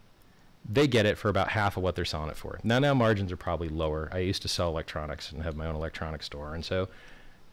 they 0.67 0.87
get 0.87 1.05
it 1.05 1.17
for 1.17 1.29
about 1.29 1.49
half 1.49 1.77
of 1.77 1.83
what 1.83 1.95
they're 1.95 2.05
selling 2.05 2.29
it 2.29 2.37
for. 2.37 2.59
Now, 2.63 2.79
now 2.79 2.93
margins 2.93 3.31
are 3.31 3.37
probably 3.37 3.69
lower. 3.69 4.09
I 4.11 4.19
used 4.19 4.41
to 4.41 4.47
sell 4.47 4.69
electronics 4.69 5.31
and 5.31 5.43
have 5.43 5.55
my 5.55 5.67
own 5.67 5.75
electronics 5.75 6.25
store, 6.25 6.55
and 6.55 6.65
so 6.65 6.87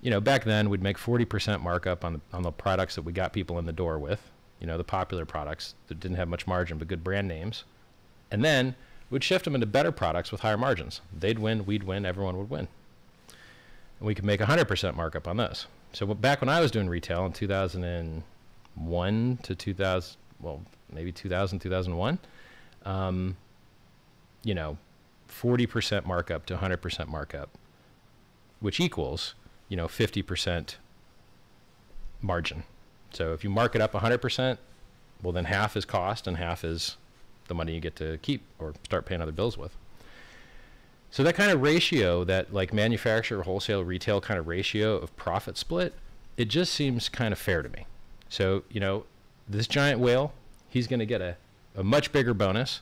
you 0.03 0.11
know, 0.11 0.21
back 0.21 0.45
then 0.45 0.69
we'd 0.69 0.83
make 0.83 0.99
40% 0.99 1.63
markup 1.63 2.05
on 2.05 2.15
the, 2.15 2.21
on 2.33 2.43
the 2.43 2.51
products 2.51 2.97
that 2.97 3.03
we 3.03 3.13
got 3.13 3.33
people 3.33 3.59
in 3.59 3.67
the 3.67 3.73
door 3.73 3.99
with, 3.99 4.31
you 4.61 4.67
know, 4.67 4.77
the 4.77 4.85
popular 4.85 5.25
products 5.25 5.75
that 5.87 6.01
didn't 6.01 6.17
have 6.17 6.29
much 6.29 6.47
margin 6.47 6.77
but 6.77 6.89
good 6.89 7.05
brand 7.05 7.29
names. 7.29 7.65
And 8.31 8.45
then 8.45 8.75
we'd 9.11 9.25
shift 9.25 9.45
them 9.45 9.55
into 9.55 9.67
better 9.67 9.93
products 9.93 10.33
with 10.33 10.41
higher 10.41 10.59
margins. 10.59 11.01
They'd 11.17 11.39
win, 11.39 11.65
we'd 11.65 11.85
win, 11.85 12.05
everyone 12.05 12.37
would 12.37 12.51
win. 12.51 12.67
and 14.01 14.07
we 14.07 14.15
could 14.15 14.25
make 14.25 14.41
100% 14.41 14.97
markup 14.97 15.29
on 15.29 15.37
those. 15.37 15.67
So 15.93 16.07
back 16.07 16.41
when 16.41 16.49
I 16.49 16.61
was 16.61 16.73
doing 16.73 16.89
retail 16.89 17.25
in 17.25 17.33
2001 17.33 19.39
to 19.43 19.55
2000, 19.55 20.17
well, 20.41 20.63
maybe 20.93 21.13
2000, 21.13 21.61
2001, 21.61 22.19
um, 22.85 23.37
you 24.45 24.55
know, 24.55 24.79
40% 25.29 26.05
markup 26.07 26.47
to 26.47 26.57
100% 26.57 27.09
markup, 27.09 27.51
which 28.61 28.81
equals, 28.81 29.35
you 29.69 29.77
know, 29.77 29.87
50% 29.87 30.77
margin. 32.21 32.65
So 33.13 33.33
if 33.33 33.45
you 33.45 33.51
mark 33.51 33.75
it 33.75 33.81
up 33.81 33.93
100%, 33.93 34.59
well, 35.23 35.33
then 35.33 35.45
half 35.45 35.77
is 35.77 35.85
cost 35.85 36.27
and 36.27 36.37
half 36.37 36.65
is 36.65 36.97
the 37.49 37.55
money 37.55 37.75
you 37.75 37.81
get 37.81 37.97
to 37.97 38.19
keep 38.19 38.43
or 38.59 38.75
start 38.85 39.07
paying 39.07 39.21
other 39.21 39.33
bills 39.33 39.57
with. 39.57 39.77
So 41.11 41.23
that 41.25 41.35
kind 41.35 41.51
of 41.51 41.61
ratio, 41.61 42.25
that 42.25 42.55
like 42.55 42.73
manufacturer, 42.73 43.43
wholesale, 43.43 43.85
retail 43.85 44.21
kind 44.21 44.41
of 44.41 44.47
ratio 44.47 44.97
of 44.97 45.15
profit 45.17 45.59
split, 45.59 45.95
it 46.37 46.47
just 46.47 46.73
seems 46.73 47.09
kind 47.09 47.33
of 47.33 47.39
fair 47.39 47.63
to 47.63 47.69
me. 47.69 47.87
So, 48.31 48.65
you 48.71 48.81
know, 48.81 49.05
this 49.47 49.67
giant 49.67 50.01
whale, 50.01 50.33
he's 50.71 50.87
going 50.87 51.01
to 51.01 51.07
get 51.07 51.21
a, 51.21 51.37
a 51.77 51.83
much 51.83 52.13
bigger 52.13 52.35
bonus, 52.35 52.81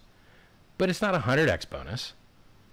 but 0.79 0.89
it's 0.89 1.03
not 1.03 1.15
a 1.15 1.21
100x 1.21 1.69
bonus. 1.69 2.15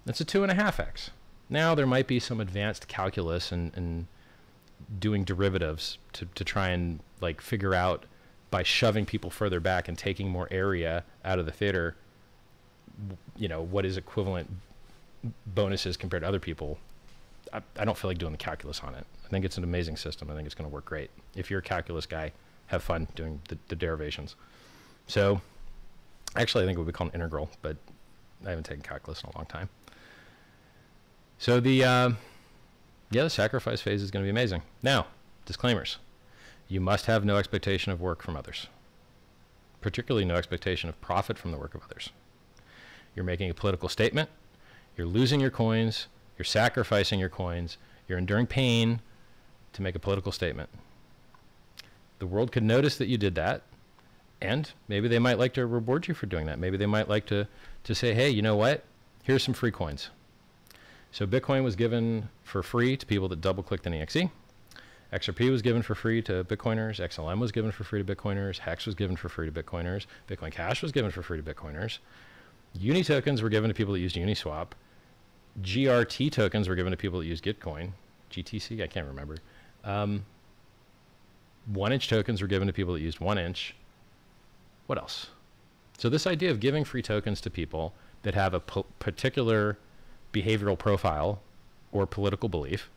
It's 0.06 0.22
a 0.22 0.26
2.5x. 0.26 1.10
Now, 1.50 1.76
there 1.76 1.88
might 1.88 2.08
be 2.08 2.20
some 2.20 2.40
advanced 2.40 2.88
calculus 2.88 3.52
and, 3.52 3.72
and 3.76 4.08
doing 5.00 5.24
derivatives 5.24 5.98
to, 6.14 6.26
to 6.36 6.44
try 6.44 6.70
and 6.70 7.00
like 7.22 7.42
figure 7.42 7.74
out 7.74 8.06
by 8.50 8.64
shoving 8.64 9.06
people 9.06 9.30
further 9.30 9.60
back 9.60 9.88
and 9.88 9.98
taking 9.98 10.30
more 10.30 10.48
area 10.52 11.04
out 11.26 11.40
of 11.40 11.46
the 11.46 11.52
theater, 11.52 11.96
you 13.36 13.48
know, 13.48 13.62
what 13.62 13.86
is 13.86 13.98
equivalent 13.98 14.50
bonuses 15.46 15.98
compared 15.98 16.24
to 16.24 16.28
other 16.28 16.40
people. 16.40 16.78
I, 17.52 17.62
I 17.78 17.86
don't 17.86 17.98
feel 17.98 18.10
like 18.10 18.18
doing 18.18 18.32
the 18.32 18.38
calculus 18.38 18.82
on 18.82 18.96
it. 18.96 19.06
I 19.26 19.30
think 19.30 19.44
it's 19.44 19.58
an 19.58 19.64
amazing 19.64 19.98
system. 19.98 20.30
I 20.32 20.36
think 20.36 20.46
it's 20.46 20.56
going 20.56 20.70
to 20.70 20.74
work 20.74 20.86
great. 20.86 21.10
If 21.36 21.50
you're 21.50 21.60
a 21.60 21.64
calculus 21.64 22.06
guy, 22.06 22.32
have 22.68 22.84
fun 22.84 23.08
doing 23.16 23.42
the, 23.50 23.58
the 23.68 23.76
derivations. 23.76 24.36
So, 25.08 25.42
actually, 26.38 26.64
I 26.64 26.68
think 26.68 26.78
it 26.78 26.80
would 26.80 26.88
be 26.88 26.94
called 26.94 27.10
an 27.14 27.16
integral, 27.16 27.50
but 27.62 27.78
I 28.46 28.50
haven't 28.50 28.66
taken 28.66 28.84
calculus 28.84 29.24
in 29.24 29.30
a 29.30 29.38
long 29.38 29.46
time. 29.46 29.70
So 31.40 31.60
the 31.60 31.84
uh, 31.84 32.12
yeah, 33.12 33.24
the 33.24 33.30
sacrifice 33.30 33.82
phase 33.82 34.02
is 34.02 34.12
going 34.12 34.24
to 34.24 34.28
be 34.28 34.32
amazing. 34.32 34.62
Now, 34.82 35.08
disclaimers. 35.46 35.98
You 36.68 36.82
must 36.82 37.06
have 37.06 37.24
no 37.24 37.38
expectation 37.38 37.92
of 37.92 38.02
work 38.02 38.22
from 38.22 38.36
others, 38.36 38.68
particularly 39.82 40.26
no 40.26 40.36
expectation 40.36 40.90
of 40.90 41.00
profit 41.00 41.38
from 41.38 41.52
the 41.52 41.58
work 41.58 41.76
of 41.76 41.84
others. 41.84 42.10
You're 43.16 43.24
making 43.24 43.50
a 43.50 43.54
political 43.54 43.88
statement, 43.88 44.30
you're 44.98 45.08
losing 45.08 45.40
your 45.40 45.50
coins, 45.50 46.08
you're 46.38 46.46
sacrificing 46.46 47.20
your 47.20 47.30
coins, 47.30 47.78
you're 48.08 48.18
enduring 48.18 48.48
pain 48.48 49.00
to 49.74 49.82
make 49.82 49.96
a 49.96 50.00
political 50.00 50.32
statement. 50.32 50.70
The 52.20 52.28
world 52.28 52.52
could 52.52 52.64
notice 52.64 52.98
that 52.98 53.08
you 53.08 53.18
did 53.18 53.36
that, 53.36 53.62
and 54.42 54.72
maybe 54.88 55.08
they 55.08 55.20
might 55.20 55.40
like 55.40 55.54
to 55.54 55.66
reward 55.66 56.08
you 56.08 56.14
for 56.14 56.26
doing 56.26 56.46
that. 56.46 56.60
Maybe 56.60 56.78
they 56.78 56.86
might 56.86 57.10
like 57.10 57.26
to, 57.28 57.48
to 57.84 57.96
say, 57.96 58.14
hey, 58.14 58.30
you 58.30 58.42
know 58.42 58.56
what? 58.56 58.84
Here's 59.24 59.44
some 59.44 59.54
free 59.54 59.72
coins. 59.72 60.10
So 61.12 61.26
Bitcoin 61.26 61.64
was 61.64 61.76
given 61.76 62.30
for 62.44 62.62
free 62.62 62.98
to 62.98 63.06
people 63.06 63.28
that 63.30 63.42
double 63.42 63.64
clicked 63.64 63.88
an 63.88 63.94
EXE. 63.94 64.30
XRP 65.12 65.50
was 65.50 65.62
given 65.62 65.82
for 65.82 65.96
free 65.96 66.22
to 66.24 66.44
Bitcoiners. 66.44 67.00
XLM 67.00 67.40
was 67.40 67.52
given 67.52 67.72
for 67.72 67.84
free 67.84 68.04
to 68.04 68.16
Bitcoiners. 68.16 68.60
Hex 68.60 68.86
was 68.86 68.94
given 68.94 69.16
for 69.16 69.30
free 69.30 69.50
to 69.50 69.64
Bitcoiners. 69.64 70.06
Bitcoin 70.28 70.52
Cash 70.52 70.82
was 70.82 70.92
given 70.92 71.12
for 71.12 71.24
free 71.24 71.42
to 71.42 71.54
Bitcoiners. 71.54 72.00
Uni 72.74 73.04
tokens 73.04 73.42
were 73.42 73.50
given 73.50 73.70
to 73.70 73.74
people 73.74 73.94
that 73.94 74.00
used 74.00 74.18
Uniswap. 74.18 74.68
GRT 75.62 76.32
tokens 76.32 76.68
were 76.68 76.76
given 76.76 76.92
to 76.92 76.98
people 76.98 77.20
that 77.20 77.26
used 77.26 77.44
Gitcoin. 77.44 77.92
GTC, 78.32 78.84
I 78.84 78.88
can't 78.88 79.08
remember. 79.08 79.38
Um, 79.84 80.26
one 81.66 81.94
inch 81.94 82.10
tokens 82.10 82.42
were 82.42 82.48
given 82.48 82.68
to 82.68 82.74
people 82.74 82.94
that 82.94 83.02
used 83.02 83.20
one 83.20 83.38
inch. 83.38 83.76
What 84.88 84.98
else? 84.98 85.28
So 85.98 86.10
this 86.10 86.26
idea 86.26 86.52
of 86.52 86.60
giving 86.60 86.84
free 86.84 87.02
tokens 87.02 87.42
to 87.42 87.50
people 87.50 87.94
that 88.24 88.34
have 88.36 88.54
a 88.54 88.60
particular 88.60 89.78
behavioral 90.34 90.78
profile 90.78 91.42
or 91.92 92.06
political 92.06 92.50
belief, 92.50 92.90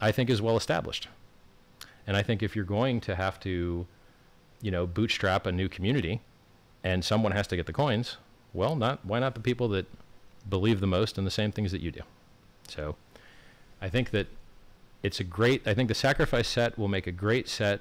I 0.00 0.12
think 0.12 0.30
is 0.30 0.40
well 0.40 0.56
established. 0.56 1.08
And 2.06 2.16
I 2.16 2.22
think 2.22 2.42
if 2.42 2.56
you're 2.56 2.64
going 2.64 3.00
to 3.02 3.14
have 3.14 3.38
to, 3.40 3.86
you 4.60 4.70
know, 4.70 4.86
bootstrap 4.86 5.46
a 5.46 5.52
new 5.52 5.68
community 5.68 6.20
and 6.82 7.04
someone 7.04 7.32
has 7.32 7.46
to 7.48 7.56
get 7.56 7.66
the 7.66 7.72
coins, 7.72 8.16
well, 8.52 8.74
not 8.74 9.04
why 9.04 9.18
not 9.18 9.34
the 9.34 9.40
people 9.40 9.68
that 9.68 9.86
believe 10.48 10.80
the 10.80 10.86
most 10.86 11.18
in 11.18 11.24
the 11.24 11.30
same 11.30 11.52
things 11.52 11.72
that 11.72 11.80
you 11.80 11.90
do. 11.90 12.00
So 12.68 12.96
I 13.80 13.88
think 13.88 14.10
that 14.10 14.26
it's 15.02 15.20
a 15.20 15.24
great 15.24 15.66
I 15.66 15.74
think 15.74 15.88
the 15.88 15.94
sacrifice 15.94 16.48
set 16.48 16.78
will 16.78 16.88
make 16.88 17.06
a 17.06 17.12
great 17.12 17.48
set 17.48 17.80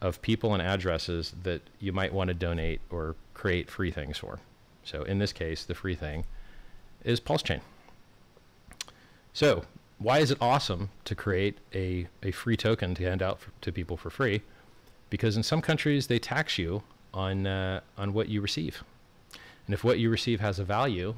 of 0.00 0.22
people 0.22 0.54
and 0.54 0.62
addresses 0.62 1.34
that 1.42 1.62
you 1.78 1.92
might 1.92 2.12
want 2.12 2.28
to 2.28 2.34
donate 2.34 2.80
or 2.90 3.16
create 3.34 3.70
free 3.70 3.90
things 3.90 4.18
for. 4.18 4.38
So 4.82 5.02
in 5.02 5.18
this 5.18 5.32
case, 5.32 5.64
the 5.64 5.74
free 5.74 5.94
thing 5.94 6.24
is 7.04 7.20
Pulse 7.20 7.42
Chain. 7.42 7.60
So 9.32 9.64
why 9.98 10.18
is 10.18 10.30
it 10.30 10.38
awesome 10.40 10.88
to 11.04 11.14
create 11.14 11.58
a, 11.74 12.08
a 12.22 12.30
free 12.30 12.56
token 12.56 12.94
to 12.94 13.04
hand 13.04 13.22
out 13.22 13.40
for, 13.40 13.50
to 13.60 13.70
people 13.70 13.96
for 13.96 14.10
free? 14.10 14.42
Because 15.10 15.36
in 15.36 15.42
some 15.42 15.60
countries 15.60 16.06
they 16.06 16.18
tax 16.18 16.56
you 16.56 16.82
on 17.12 17.46
uh, 17.46 17.80
on 17.98 18.12
what 18.12 18.28
you 18.28 18.40
receive, 18.40 18.84
and 19.66 19.74
if 19.74 19.84
what 19.84 19.98
you 19.98 20.08
receive 20.08 20.40
has 20.40 20.58
a 20.58 20.64
value, 20.64 21.16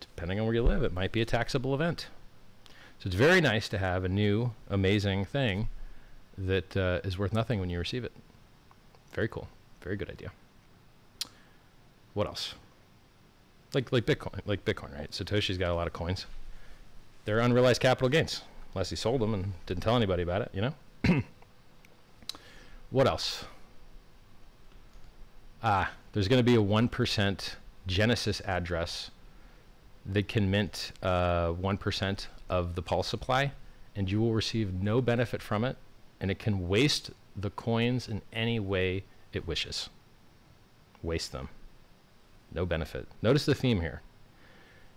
depending 0.00 0.38
on 0.40 0.46
where 0.46 0.54
you 0.54 0.62
live, 0.62 0.82
it 0.82 0.92
might 0.92 1.12
be 1.12 1.20
a 1.20 1.24
taxable 1.24 1.74
event. 1.74 2.06
So 2.98 3.08
it's 3.08 3.16
very 3.16 3.40
nice 3.40 3.68
to 3.70 3.78
have 3.78 4.04
a 4.04 4.08
new, 4.08 4.52
amazing 4.70 5.24
thing 5.24 5.68
that 6.38 6.76
uh, 6.76 7.00
is 7.04 7.18
worth 7.18 7.32
nothing 7.32 7.60
when 7.60 7.70
you 7.70 7.78
receive 7.78 8.04
it. 8.04 8.12
Very 9.12 9.28
cool. 9.28 9.48
Very 9.82 9.96
good 9.96 10.10
idea. 10.10 10.30
What 12.14 12.26
else? 12.26 12.54
Like 13.74 13.90
like 13.92 14.04
Bitcoin, 14.04 14.40
like 14.46 14.64
Bitcoin, 14.64 14.96
right? 14.96 15.10
Satoshi's 15.10 15.58
got 15.58 15.70
a 15.70 15.74
lot 15.74 15.86
of 15.86 15.92
coins 15.92 16.26
they're 17.24 17.38
unrealized 17.40 17.80
capital 17.80 18.08
gains, 18.08 18.42
unless 18.74 18.90
he 18.90 18.96
sold 18.96 19.20
them 19.20 19.34
and 19.34 19.52
didn't 19.66 19.82
tell 19.82 19.96
anybody 19.96 20.22
about 20.22 20.42
it, 20.42 20.50
you 20.52 20.60
know? 20.60 20.74
what 22.90 23.06
else? 23.06 23.44
Ah, 25.62 25.92
there's 26.12 26.28
going 26.28 26.40
to 26.40 26.44
be 26.44 26.56
a 26.56 26.62
1% 26.62 27.54
Genesis 27.86 28.40
address 28.44 29.10
that 30.04 30.26
can 30.26 30.50
mint 30.50 30.92
uh, 31.02 31.52
1% 31.52 32.26
of 32.48 32.74
the 32.74 32.82
pulse 32.82 33.06
supply, 33.06 33.52
and 33.94 34.10
you 34.10 34.20
will 34.20 34.34
receive 34.34 34.74
no 34.74 35.00
benefit 35.00 35.40
from 35.40 35.64
it, 35.64 35.76
and 36.22 36.30
it 36.30 36.38
can 36.38 36.68
waste 36.68 37.10
the 37.36 37.50
coins 37.50 38.08
in 38.08 38.22
any 38.32 38.60
way 38.60 39.02
it 39.32 39.46
wishes. 39.46 39.90
Waste 41.02 41.32
them. 41.32 41.48
No 42.54 42.64
benefit. 42.64 43.08
Notice 43.20 43.44
the 43.44 43.56
theme 43.56 43.80
here. 43.80 44.02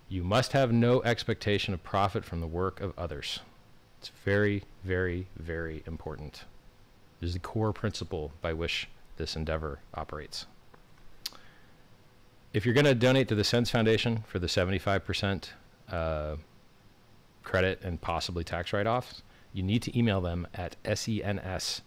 You 0.08 0.24
must 0.24 0.52
have 0.52 0.72
no 0.72 1.02
expectation 1.02 1.74
of 1.74 1.84
profit 1.84 2.24
from 2.24 2.42
the 2.42 2.48
work 2.48 2.80
of 2.80 2.94
others. 2.96 3.40
It's 4.00 4.12
very, 4.24 4.64
very, 4.84 5.26
very 5.36 5.82
important. 5.88 6.44
This 7.20 7.30
is 7.30 7.34
the 7.34 7.40
core 7.40 7.74
principle 7.74 8.32
by 8.42 8.54
which 8.54 8.88
this 9.18 9.36
endeavor 9.36 9.80
operates. 9.96 10.46
If 12.54 12.66
you're 12.66 12.76
going 12.76 12.86
to 12.86 12.94
donate 12.94 13.28
to 13.30 13.36
the 13.36 13.44
SENS 13.44 13.72
Foundation 13.72 14.24
for 14.28 14.38
the 14.38 14.48
75% 14.48 15.50
uh, 15.90 16.36
credit 17.44 17.82
and 17.84 18.00
possibly 18.00 18.44
tax 18.44 18.74
write-offs, 18.74 19.24
you 19.56 19.63
need 19.63 19.82
to 19.84 19.98
email 19.98 20.20
them 20.20 20.46
at 20.54 20.76
SENS, 20.84 21.82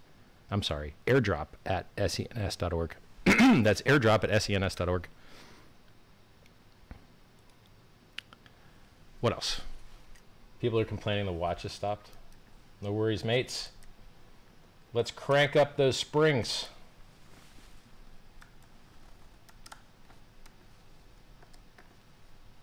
I'm 0.51 0.63
sorry, 0.63 0.95
airdrop 1.07 1.49
at 1.67 1.87
SENS.org. 1.99 2.95
That's 3.27 3.83
airdrop 3.83 4.25
at 4.25 4.43
SENS.org. 4.43 5.07
What 9.21 9.33
else? 9.35 9.61
People 10.63 10.81
are 10.81 10.85
complaining 10.87 11.27
the 11.27 11.33
watch 11.33 11.63
has 11.63 11.73
stopped. 11.73 12.11
No 12.81 12.91
worries, 12.91 13.23
mates. 13.23 13.69
Let's 14.95 15.11
crank 15.11 15.55
up 15.55 15.77
those 15.77 15.99
springs. 15.99 16.69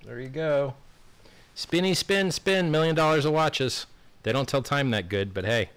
There 0.04 0.20
you 0.20 0.30
go. 0.30 0.74
Spinny, 1.54 1.94
spin, 1.94 2.32
spin. 2.32 2.72
Million 2.72 2.96
dollars 2.96 3.26
of 3.26 3.34
watches. 3.34 3.86
They 4.26 4.32
don't 4.32 4.50
tell 4.50 4.64
time 4.64 4.90
that 4.90 5.08
good, 5.08 5.36
but 5.36 5.46
hey, 5.46 5.70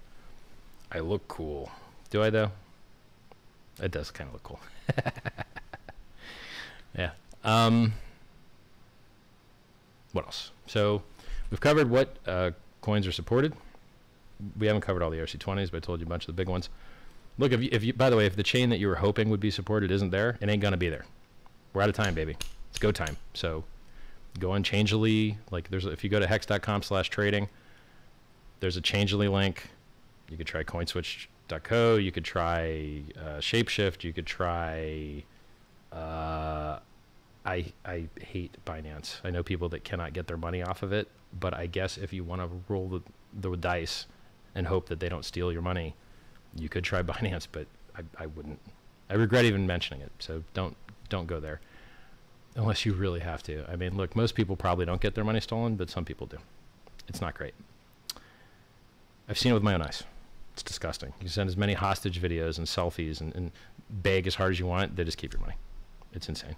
I 0.90 1.00
look 1.00 1.28
cool. 1.28 1.70
Do 2.08 2.22
I, 2.22 2.30
though? 2.30 2.50
It 3.78 3.90
does 3.90 4.10
kind 4.10 4.26
of 4.26 4.32
look 4.32 4.42
cool. 4.42 4.60
yeah. 6.98 7.10
Um, 7.44 7.92
what 10.12 10.24
else? 10.24 10.50
So 10.66 11.02
we've 11.50 11.60
covered 11.60 11.90
what 11.90 12.16
uh, 12.26 12.52
coins 12.80 13.06
are 13.06 13.12
supported. 13.12 13.52
We 14.58 14.66
haven't 14.66 14.80
covered 14.80 15.02
all 15.02 15.10
the 15.10 15.18
RC20s, 15.18 15.70
but 15.70 15.76
I 15.76 15.80
told 15.80 16.00
you 16.00 16.06
a 16.06 16.08
bunch 16.08 16.22
of 16.22 16.28
the 16.28 16.32
big 16.32 16.48
ones. 16.48 16.70
Look, 17.36 17.52
if 17.52 17.62
you, 17.62 17.68
if 17.70 17.84
you, 17.84 17.92
by 17.92 18.08
the 18.08 18.16
way, 18.16 18.24
if 18.24 18.34
the 18.34 18.42
chain 18.42 18.70
that 18.70 18.78
you 18.78 18.88
were 18.88 18.94
hoping 18.94 19.28
would 19.28 19.40
be 19.40 19.50
supported 19.50 19.90
isn't 19.90 20.08
there, 20.08 20.38
it 20.40 20.48
ain't 20.48 20.62
gonna 20.62 20.78
be 20.78 20.88
there. 20.88 21.04
We're 21.74 21.82
out 21.82 21.90
of 21.90 21.94
time, 21.94 22.14
baby. 22.14 22.34
It's 22.70 22.78
go 22.78 22.92
time. 22.92 23.18
So 23.34 23.64
go 24.38 24.52
on 24.52 24.62
Changelly. 24.62 25.36
Like 25.50 25.68
there's, 25.68 25.84
if 25.84 26.02
you 26.02 26.08
go 26.08 26.18
to 26.18 26.26
hex.com 26.26 26.82
slash 26.82 27.10
trading, 27.10 27.50
there's 28.60 28.76
a 28.76 28.80
Changelly 28.80 29.28
link. 29.28 29.68
You 30.28 30.36
could 30.36 30.46
try 30.46 30.62
CoinSwitch.co. 30.62 31.96
You 31.96 32.12
could 32.12 32.24
try 32.24 33.02
uh, 33.16 33.38
Shapeshift. 33.38 34.04
You 34.04 34.12
could 34.12 34.26
try. 34.26 35.24
Uh, 35.92 36.78
I 37.46 37.72
I 37.84 38.08
hate 38.20 38.56
Binance. 38.66 39.20
I 39.24 39.30
know 39.30 39.42
people 39.42 39.68
that 39.70 39.84
cannot 39.84 40.12
get 40.12 40.26
their 40.26 40.36
money 40.36 40.62
off 40.62 40.82
of 40.82 40.92
it, 40.92 41.08
but 41.38 41.54
I 41.54 41.66
guess 41.66 41.96
if 41.96 42.12
you 42.12 42.24
want 42.24 42.42
to 42.42 42.48
roll 42.68 42.88
the, 42.88 43.00
the 43.32 43.56
dice 43.56 44.06
and 44.54 44.66
hope 44.66 44.88
that 44.88 45.00
they 45.00 45.08
don't 45.08 45.24
steal 45.24 45.52
your 45.52 45.62
money, 45.62 45.94
you 46.54 46.68
could 46.68 46.84
try 46.84 47.02
Binance. 47.02 47.46
But 47.50 47.66
I, 47.96 48.02
I 48.22 48.26
wouldn't. 48.26 48.60
I 49.08 49.14
regret 49.14 49.46
even 49.46 49.66
mentioning 49.66 50.02
it. 50.02 50.12
So 50.18 50.44
don't 50.52 50.76
don't 51.08 51.26
go 51.26 51.40
there 51.40 51.60
unless 52.58 52.84
you 52.84 52.92
really 52.92 53.20
have 53.20 53.42
to. 53.44 53.64
I 53.70 53.76
mean, 53.76 53.96
look, 53.96 54.16
most 54.16 54.34
people 54.34 54.56
probably 54.56 54.84
don't 54.84 55.00
get 55.00 55.14
their 55.14 55.24
money 55.24 55.40
stolen, 55.40 55.76
but 55.76 55.88
some 55.88 56.04
people 56.04 56.26
do. 56.26 56.38
It's 57.06 57.20
not 57.20 57.34
great. 57.34 57.54
I've 59.28 59.38
seen 59.38 59.52
it 59.52 59.54
with 59.54 59.62
my 59.62 59.74
own 59.74 59.82
eyes. 59.82 60.04
It's 60.54 60.62
disgusting. 60.62 61.12
You 61.20 61.28
send 61.28 61.48
as 61.48 61.56
many 61.56 61.74
hostage 61.74 62.20
videos 62.20 62.58
and 62.58 62.66
selfies 62.66 63.20
and, 63.20 63.34
and 63.34 63.52
beg 63.90 64.26
as 64.26 64.34
hard 64.34 64.52
as 64.52 64.58
you 64.58 64.66
want, 64.66 64.96
they 64.96 65.04
just 65.04 65.18
keep 65.18 65.32
your 65.32 65.40
money. 65.40 65.54
It's 66.12 66.28
insane. 66.28 66.56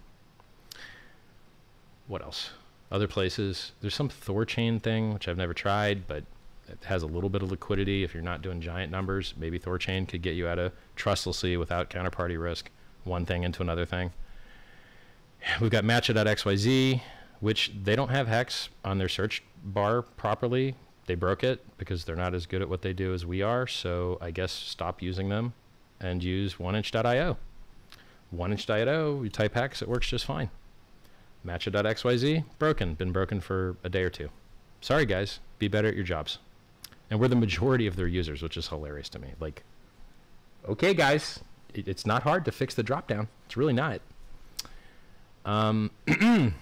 What 2.06 2.22
else? 2.22 2.50
Other 2.90 3.06
places. 3.06 3.72
There's 3.80 3.94
some 3.94 4.08
Thorchain 4.08 4.82
thing, 4.82 5.12
which 5.12 5.28
I've 5.28 5.36
never 5.36 5.54
tried, 5.54 6.06
but 6.08 6.24
it 6.68 6.78
has 6.84 7.02
a 7.02 7.06
little 7.06 7.30
bit 7.30 7.42
of 7.42 7.50
liquidity. 7.50 8.04
If 8.04 8.14
you're 8.14 8.22
not 8.22 8.42
doing 8.42 8.60
giant 8.60 8.90
numbers, 8.90 9.34
maybe 9.36 9.58
Thorchain 9.58 10.08
could 10.08 10.22
get 10.22 10.34
you 10.34 10.48
out 10.48 10.58
of 10.58 10.72
trustlessly 10.96 11.56
without 11.56 11.90
counterparty 11.90 12.40
risk, 12.40 12.70
one 13.04 13.26
thing 13.26 13.44
into 13.44 13.62
another 13.62 13.84
thing. 13.84 14.12
We've 15.60 15.70
got 15.70 15.84
matcha.xyz, 15.84 17.00
which 17.40 17.72
they 17.82 17.96
don't 17.96 18.10
have 18.10 18.28
hex 18.28 18.68
on 18.84 18.98
their 18.98 19.08
search 19.08 19.42
bar 19.64 20.02
properly. 20.02 20.74
They 21.06 21.14
broke 21.14 21.42
it 21.42 21.64
because 21.78 22.04
they're 22.04 22.16
not 22.16 22.34
as 22.34 22.46
good 22.46 22.62
at 22.62 22.68
what 22.68 22.82
they 22.82 22.92
do 22.92 23.12
as 23.12 23.26
we 23.26 23.42
are. 23.42 23.66
So 23.66 24.18
I 24.20 24.30
guess 24.30 24.52
stop 24.52 25.02
using 25.02 25.28
them 25.28 25.54
and 26.00 26.22
use 26.22 26.54
oneinch.io. 26.54 27.36
Oneinch.io, 28.34 29.22
you 29.22 29.28
type 29.28 29.54
hex, 29.54 29.82
it 29.82 29.88
works 29.88 30.08
just 30.08 30.24
fine. 30.24 30.50
Matcha.xyz, 31.44 32.44
broken, 32.58 32.94
been 32.94 33.12
broken 33.12 33.40
for 33.40 33.76
a 33.82 33.88
day 33.88 34.02
or 34.02 34.10
two. 34.10 34.28
Sorry, 34.80 35.04
guys, 35.06 35.40
be 35.58 35.68
better 35.68 35.88
at 35.88 35.94
your 35.94 36.04
jobs. 36.04 36.38
And 37.10 37.18
we're 37.18 37.28
the 37.28 37.36
majority 37.36 37.86
of 37.86 37.96
their 37.96 38.06
users, 38.06 38.42
which 38.42 38.56
is 38.56 38.68
hilarious 38.68 39.08
to 39.10 39.18
me. 39.18 39.30
Like, 39.40 39.64
okay, 40.68 40.94
guys, 40.94 41.40
it, 41.74 41.88
it's 41.88 42.06
not 42.06 42.22
hard 42.22 42.44
to 42.44 42.52
fix 42.52 42.74
the 42.74 42.84
dropdown. 42.84 43.26
It's 43.46 43.56
really 43.56 43.72
not. 43.72 44.00
Um, 45.44 45.90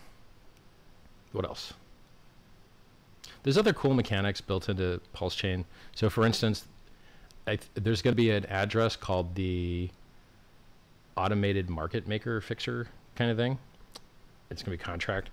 what 1.33 1.45
else? 1.45 1.75
There's 3.43 3.59
other 3.59 3.73
cool 3.73 3.95
mechanics 3.95 4.41
built 4.41 4.69
into 4.69 5.01
Pulse 5.13 5.35
Chain. 5.35 5.65
So, 5.95 6.11
for 6.11 6.27
instance, 6.27 6.67
th 7.47 7.61
there's 7.75 8.03
going 8.03 8.13
to 8.13 8.23
be 8.23 8.31
an 8.31 8.45
address 8.47 8.97
called 8.97 9.35
the 9.35 9.91
automated 11.17 11.69
market 11.71 12.07
maker 12.07 12.41
fixer 12.41 12.89
kind 13.17 13.31
of 13.31 13.37
thing. 13.37 13.59
It's 14.51 14.63
going 14.63 14.77
to 14.77 14.83
be 14.83 14.85
contract, 14.85 15.31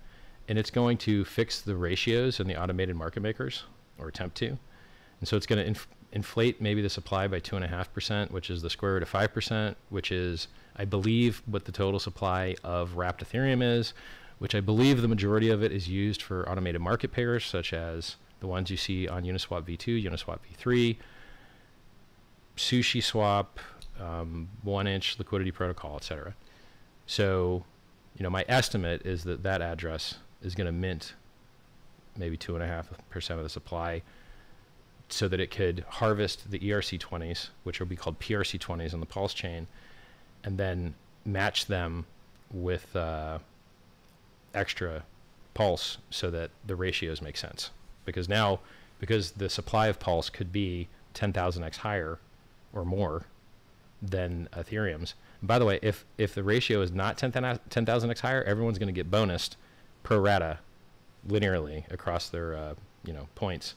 and 0.48 0.58
it's 0.58 0.72
going 0.72 0.98
to 1.00 1.26
fix 1.26 1.62
the 1.62 1.76
ratios 1.76 2.40
in 2.40 2.48
the 2.48 2.56
automated 2.62 2.96
market 2.96 3.22
makers, 3.22 3.64
or 3.98 4.08
attempt 4.08 4.38
to. 4.38 4.48
And 4.48 5.28
so 5.28 5.38
it's 5.38 5.46
going 5.46 5.60
to 5.60 5.68
inf 5.68 5.88
inflate 6.12 6.62
maybe 6.62 6.82
the 6.82 6.90
supply 6.90 7.28
by 7.28 7.40
two 7.40 7.58
and 7.58 7.66
a 7.66 7.68
half 7.68 7.94
percent, 7.94 8.32
which 8.32 8.50
is 8.50 8.62
the 8.62 8.70
square 8.70 8.94
root 8.94 9.04
of 9.04 9.10
five 9.10 9.34
percent, 9.34 9.76
which 9.90 10.12
is 10.12 10.48
I 10.78 10.86
believe 10.86 11.42
what 11.46 11.66
the 11.66 11.72
total 11.72 12.00
supply 12.00 12.56
of 12.64 12.96
wrapped 12.96 13.24
Ethereum 13.24 13.62
is, 13.62 13.94
which 14.40 14.56
I 14.56 14.62
believe 14.62 15.02
the 15.02 15.08
majority 15.08 15.50
of 15.50 15.64
it 15.64 15.72
is 15.72 15.88
used 15.88 16.22
for 16.22 16.48
automated 16.50 16.82
market 16.82 17.12
pairs, 17.12 17.46
such 17.46 17.74
as 17.74 18.16
the 18.40 18.48
ones 18.48 18.70
you 18.70 18.78
see 18.78 19.08
on 19.08 19.24
Uniswap 19.24 19.64
v2, 19.64 20.04
Uniswap 20.04 20.40
v3, 20.40 20.98
Sushi 22.58 23.02
Swap, 23.02 23.60
um, 24.00 24.50
one 24.64 24.88
inch 24.88 25.18
liquidity 25.18 25.52
protocol, 25.52 25.96
etc. 25.96 26.36
So, 27.08 27.64
you 28.18 28.24
know, 28.24 28.30
my 28.30 28.46
estimate 28.48 29.06
is 29.06 29.24
that 29.24 29.44
that 29.44 29.62
address 29.62 30.16
is 30.42 30.56
going 30.56 30.68
to 30.68 30.72
mint 30.72 31.14
maybe 32.18 32.38
two 32.38 32.56
and 32.56 32.64
a 32.64 32.68
half 32.68 32.90
percent 33.10 33.40
of 33.40 33.46
the 33.46 33.50
supply 33.50 34.02
so 35.10 35.28
that 35.28 35.40
it 35.40 35.52
could 35.52 35.86
harvest 35.88 36.50
the 36.50 36.60
ERC20s, 36.60 37.50
which 37.64 37.80
will 37.80 37.88
be 37.88 37.96
called 37.96 38.20
PRC20s 38.20 38.94
on 38.94 39.00
the 39.00 39.06
Pulse 39.06 39.34
chain, 39.34 39.68
and 40.44 40.58
then 40.58 40.96
match 41.26 41.68
them 41.68 42.06
with 42.52 42.96
uh, 42.96 43.40
extra 44.56 45.04
pulse 45.54 45.98
so 46.10 46.30
that 46.32 46.52
the 46.66 46.76
ratios 46.76 47.22
make 47.22 47.38
sense. 47.38 47.72
Because 48.06 48.30
now, 48.30 48.60
because 49.00 49.32
the 49.32 49.50
supply 49.50 49.88
of 49.88 50.00
pulse 50.00 50.30
could 50.30 50.52
be 50.52 50.88
10,000x 51.14 51.78
higher 51.78 52.20
or 52.74 52.86
more 52.86 53.26
than 54.02 54.48
Ethereum's. 54.54 55.16
And 55.42 55.48
by 55.48 55.60
the 55.60 55.66
way, 55.66 55.80
if 55.82 56.06
if 56.18 56.36
the 56.36 56.44
ratio 56.44 56.82
is 56.82 56.92
not 56.92 57.18
10,000x 57.18 58.20
higher, 58.20 58.44
everyone's 58.44 58.78
going 58.78 58.94
to 58.94 58.94
get 58.94 59.10
bonused 59.10 59.56
pro 60.04 60.20
rata 60.20 60.60
linearly 61.28 61.90
across 61.92 62.30
their 62.30 62.56
uh, 62.56 62.74
you 63.04 63.14
know 63.14 63.28
points 63.36 63.76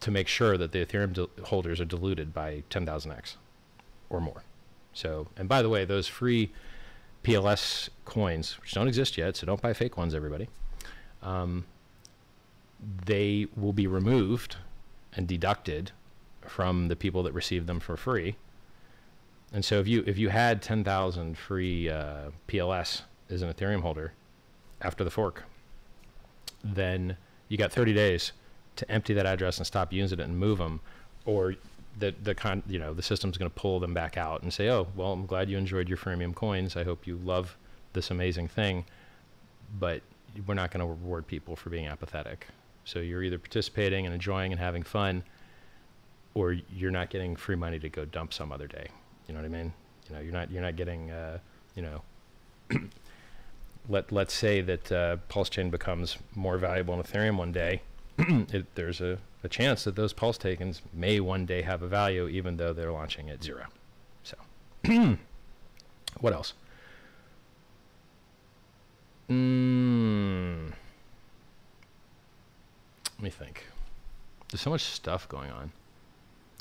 to 0.00 0.10
make 0.10 0.28
sure 0.28 0.58
that 0.58 0.72
the 0.72 0.84
Ethereum 0.84 1.28
holders 1.44 1.80
are 1.80 1.84
diluted 1.84 2.34
by 2.34 2.64
10,000x 2.70 3.36
or 4.10 4.20
more. 4.20 4.42
So, 4.92 5.28
and 5.36 5.48
by 5.48 5.62
the 5.62 5.68
way, 5.68 5.84
those 5.84 6.08
free 6.08 6.50
PLS 7.22 7.88
coins, 8.04 8.58
which 8.60 8.72
don't 8.72 8.88
exist 8.88 9.16
yet, 9.16 9.36
so 9.36 9.46
don't 9.46 9.60
buy 9.60 9.72
fake 9.72 9.96
ones, 9.96 10.14
everybody. 10.14 10.48
Um, 11.22 11.64
they 13.06 13.46
will 13.56 13.72
be 13.72 13.86
removed 13.86 14.56
and 15.14 15.26
deducted 15.26 15.92
from 16.40 16.88
the 16.88 16.96
people 16.96 17.22
that 17.22 17.32
receive 17.32 17.66
them 17.66 17.80
for 17.80 17.96
free. 17.96 18.36
And 19.52 19.64
so 19.64 19.78
if 19.78 19.86
you 19.86 20.02
if 20.06 20.18
you 20.18 20.30
had 20.30 20.62
10,000 20.62 21.36
free 21.36 21.88
uh, 21.88 22.30
PLS 22.48 23.02
as 23.30 23.42
an 23.42 23.52
Ethereum 23.52 23.82
holder 23.82 24.12
after 24.80 25.04
the 25.04 25.10
fork, 25.10 25.44
then 26.64 27.16
you 27.48 27.56
got 27.56 27.72
30 27.72 27.92
days 27.92 28.32
to 28.76 28.90
empty 28.90 29.12
that 29.14 29.26
address 29.26 29.58
and 29.58 29.66
stop 29.66 29.92
using 29.92 30.18
it 30.18 30.22
and 30.22 30.38
move 30.38 30.58
them, 30.58 30.80
or 31.26 31.54
the 31.98 32.14
the 32.22 32.34
con 32.34 32.62
you 32.66 32.78
know 32.78 32.94
the 32.94 33.02
system's 33.02 33.36
going 33.36 33.50
to 33.50 33.54
pull 33.54 33.78
them 33.78 33.92
back 33.92 34.16
out 34.16 34.42
and 34.42 34.52
say, 34.52 34.70
oh 34.70 34.88
well, 34.96 35.12
I'm 35.12 35.26
glad 35.26 35.50
you 35.50 35.58
enjoyed 35.58 35.88
your 35.88 35.98
freemium 35.98 36.34
coins. 36.34 36.76
I 36.76 36.84
hope 36.84 37.06
you 37.06 37.16
love 37.16 37.56
this 37.92 38.10
amazing 38.10 38.48
thing, 38.48 38.84
but 39.78 40.02
we're 40.46 40.54
not 40.54 40.70
going 40.70 40.80
to 40.80 40.86
reward 40.86 41.26
people 41.26 41.56
for 41.56 41.70
being 41.70 41.86
apathetic. 41.86 42.46
So 42.84 42.98
you're 42.98 43.22
either 43.22 43.38
participating 43.38 44.06
and 44.06 44.14
enjoying 44.14 44.52
and 44.52 44.60
having 44.60 44.82
fun, 44.82 45.22
or 46.34 46.52
you're 46.52 46.90
not 46.90 47.10
getting 47.10 47.36
free 47.36 47.56
money 47.56 47.78
to 47.78 47.88
go 47.88 48.04
dump 48.04 48.32
some 48.32 48.50
other 48.50 48.66
day. 48.66 48.88
You 49.28 49.34
know 49.34 49.40
what 49.40 49.46
I 49.46 49.50
mean? 49.50 49.72
You 50.08 50.16
know, 50.16 50.20
you're 50.20 50.32
not 50.32 50.50
you're 50.50 50.62
not 50.62 50.76
getting 50.76 51.10
uh, 51.10 51.38
you 51.74 51.82
know. 51.82 52.02
let 53.88 54.12
let's 54.12 54.34
say 54.34 54.60
that 54.60 54.92
uh, 54.92 55.16
Pulse 55.28 55.50
Chain 55.50 55.70
becomes 55.70 56.16
more 56.34 56.58
valuable 56.58 56.94
in 56.94 57.02
Ethereum 57.02 57.36
one 57.36 57.52
day. 57.52 57.82
it, 58.18 58.74
there's 58.74 59.00
a 59.00 59.18
a 59.44 59.48
chance 59.48 59.84
that 59.84 59.96
those 59.96 60.12
pulse 60.12 60.38
tokens 60.38 60.82
may 60.92 61.18
one 61.18 61.44
day 61.46 61.62
have 61.62 61.82
a 61.82 61.88
value 61.88 62.28
even 62.28 62.56
though 62.56 62.72
they're 62.72 62.92
launching 62.92 63.28
at 63.28 63.42
zero. 63.42 63.66
So, 64.22 64.36
what 66.20 66.32
else? 66.32 66.54
Mm, 69.32 70.72
let 73.16 73.22
me 73.22 73.30
think. 73.30 73.66
There's 74.50 74.60
so 74.60 74.70
much 74.70 74.82
stuff 74.82 75.28
going 75.28 75.50
on. 75.50 75.72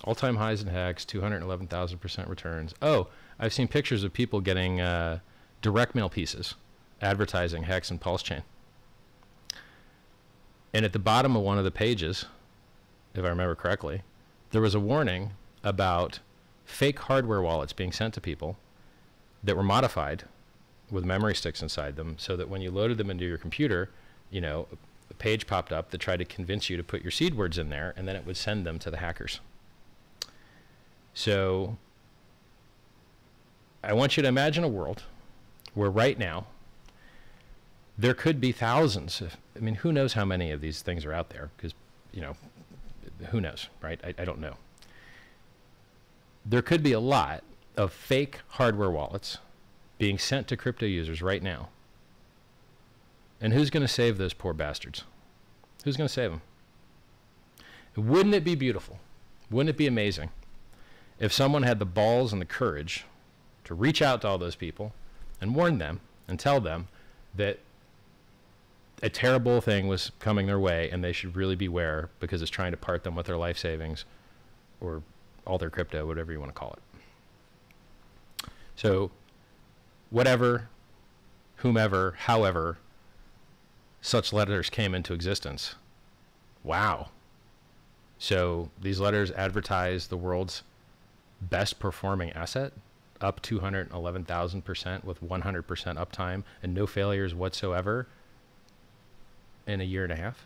All-time 0.04 0.38
highs 0.38 0.62
in 0.62 0.70
hex, 0.70 1.06
211,000% 1.06 2.30
returns. 2.30 2.74
Oh, 2.82 3.08
I've 3.40 3.54
seen 3.54 3.68
pictures 3.68 4.04
of 4.04 4.14
people 4.14 4.40
getting 4.40 4.80
uh, 4.80 5.20
direct 5.62 5.96
mail 5.96 6.10
pieces 6.10 6.56
advertising 7.02 7.64
hex 7.64 7.90
and 7.90 8.00
pulse 8.00 8.24
chain. 8.24 8.44
And 10.74 10.86
at 10.86 10.94
the 10.94 11.00
bottom 11.00 11.36
of 11.36 11.42
one 11.42 11.58
of 11.58 11.64
the 11.64 11.72
pages, 11.72 12.26
if 13.14 13.26
I 13.26 13.28
remember 13.28 13.56
correctly, 13.56 14.04
there 14.52 14.62
was 14.62 14.76
a 14.76 14.80
warning 14.80 15.32
about 15.64 16.20
fake 16.64 17.00
hardware 17.00 17.42
wallets 17.42 17.74
being 17.74 17.92
sent 17.92 18.14
to 18.14 18.22
people 18.22 18.58
that 19.44 19.58
were 19.58 19.64
modified 19.64 20.24
with 20.92 21.06
memory 21.06 21.34
sticks 21.34 21.62
inside 21.62 21.96
them 21.96 22.16
so 22.18 22.36
that 22.36 22.50
when 22.50 22.62
you 22.62 22.70
loaded 22.70 22.98
them 22.98 23.10
into 23.10 23.26
your 23.26 23.38
computer, 23.38 23.90
you 24.30 24.42
know, 24.42 24.68
a 25.10 25.14
page 25.14 25.48
popped 25.48 25.72
up 25.72 25.90
that 25.92 25.98
tried 26.00 26.18
to 26.18 26.26
convince 26.26 26.70
you 26.70 26.78
to 26.78 26.84
put 26.84 27.02
your 27.02 27.12
seed 27.12 27.36
words 27.36 27.58
in 27.58 27.70
there 27.70 27.94
and 27.96 28.08
then 28.08 28.16
it 28.16 28.26
would 28.26 28.38
send 28.38 28.66
them 28.66 28.78
to 28.80 28.92
the 28.92 28.98
hackers. 28.98 29.40
So 31.14 31.78
I 33.84 33.94
want 33.94 34.18
you 34.18 34.24
to 34.24 34.30
imagine 34.30 34.64
a 34.64 34.70
world 34.70 35.04
where 35.74 35.90
right 35.90 36.18
now 36.20 36.46
there 37.98 38.14
could 38.14 38.40
be 38.40 38.52
thousands. 38.52 39.22
Of, 39.22 39.38
I 39.56 39.60
mean, 39.60 39.76
who 39.76 39.92
knows 39.92 40.14
how 40.14 40.26
many 40.26 40.52
of 40.52 40.62
these 40.62 40.82
things 40.82 41.06
are 41.06 41.14
out 41.14 41.30
there 41.30 41.52
because, 41.56 41.74
you 42.12 42.22
know, 42.22 42.36
who 43.30 43.40
knows, 43.42 43.68
right? 43.82 44.00
I, 44.04 44.22
I 44.22 44.26
don't 44.26 44.40
know. 44.40 44.56
There 46.46 46.62
could 46.62 46.82
be 46.84 46.92
a 46.92 47.00
lot 47.00 47.44
of 47.78 47.94
fake 47.94 48.40
hardware 48.50 48.90
wallets 48.90 49.38
being 50.02 50.18
sent 50.18 50.48
to 50.48 50.58
crypto 50.58 50.88
users 50.88 51.22
right 51.22 51.44
now. 51.44 51.70
And 53.40 53.54
who's 53.54 53.70
going 53.70 53.86
to 53.86 53.88
save 53.88 54.18
those 54.18 54.34
poor 54.34 54.52
bastards? 54.52 55.04
Who's 55.84 55.96
going 55.96 56.08
to 56.08 56.14
save 56.14 56.32
them? 56.32 56.42
Wouldn't 57.96 58.34
it 58.34 58.44
be 58.44 58.56
beautiful? 58.56 58.98
Wouldn't 59.52 59.70
it 59.70 59.78
be 59.78 59.86
amazing 59.86 60.32
if 61.20 61.32
someone 61.32 61.62
had 61.62 61.78
the 61.78 61.86
balls 61.86 62.34
and 62.34 62.42
the 62.42 62.48
courage 62.48 63.06
to 63.66 63.76
reach 63.76 64.02
out 64.02 64.22
to 64.22 64.28
all 64.28 64.40
those 64.40 64.56
people 64.56 64.92
and 65.40 65.54
warn 65.54 65.78
them 65.78 66.00
and 66.28 66.40
tell 66.40 66.60
them 66.60 66.88
that 67.36 67.60
a 69.04 69.10
terrible 69.10 69.62
thing 69.62 69.88
was 69.88 70.12
coming 70.18 70.48
their 70.48 70.60
way 70.60 70.90
and 70.90 71.04
they 71.04 71.14
should 71.14 71.36
really 71.36 71.56
beware 71.56 72.10
because 72.20 72.42
it's 72.42 72.50
trying 72.50 72.72
to 72.72 72.78
part 72.78 73.04
them 73.04 73.14
with 73.14 73.28
their 73.28 73.38
life 73.38 73.60
savings 73.60 74.06
or 74.80 75.04
all 75.46 75.60
their 75.60 75.70
crypto, 75.70 76.08
whatever 76.08 76.32
you 76.32 76.40
want 76.40 76.50
to 76.50 76.60
call 76.60 76.74
it. 76.74 78.50
So, 78.76 79.12
whatever, 80.12 80.70
whomever, 81.58 82.16
however, 82.26 82.78
such 84.02 84.32
letters 84.32 84.70
came 84.70 84.94
into 84.94 85.14
existence. 85.14 85.76
Wow. 86.64 87.10
So, 88.20 88.70
these 88.80 89.00
letters 89.00 89.32
advertise 89.32 90.08
the 90.08 90.18
world's 90.18 90.62
best 91.42 91.80
performing 91.80 92.32
asset, 92.34 92.74
up 93.20 93.42
211,000% 93.42 95.04
with 95.04 95.24
100% 95.24 95.64
uptime 95.64 96.44
and 96.62 96.74
no 96.76 96.86
failures 96.86 97.34
whatsoever 97.34 98.08
in 99.66 99.82
a 99.82 99.84
year 99.84 100.04
and 100.04 100.14
a 100.14 100.16
half. 100.16 100.46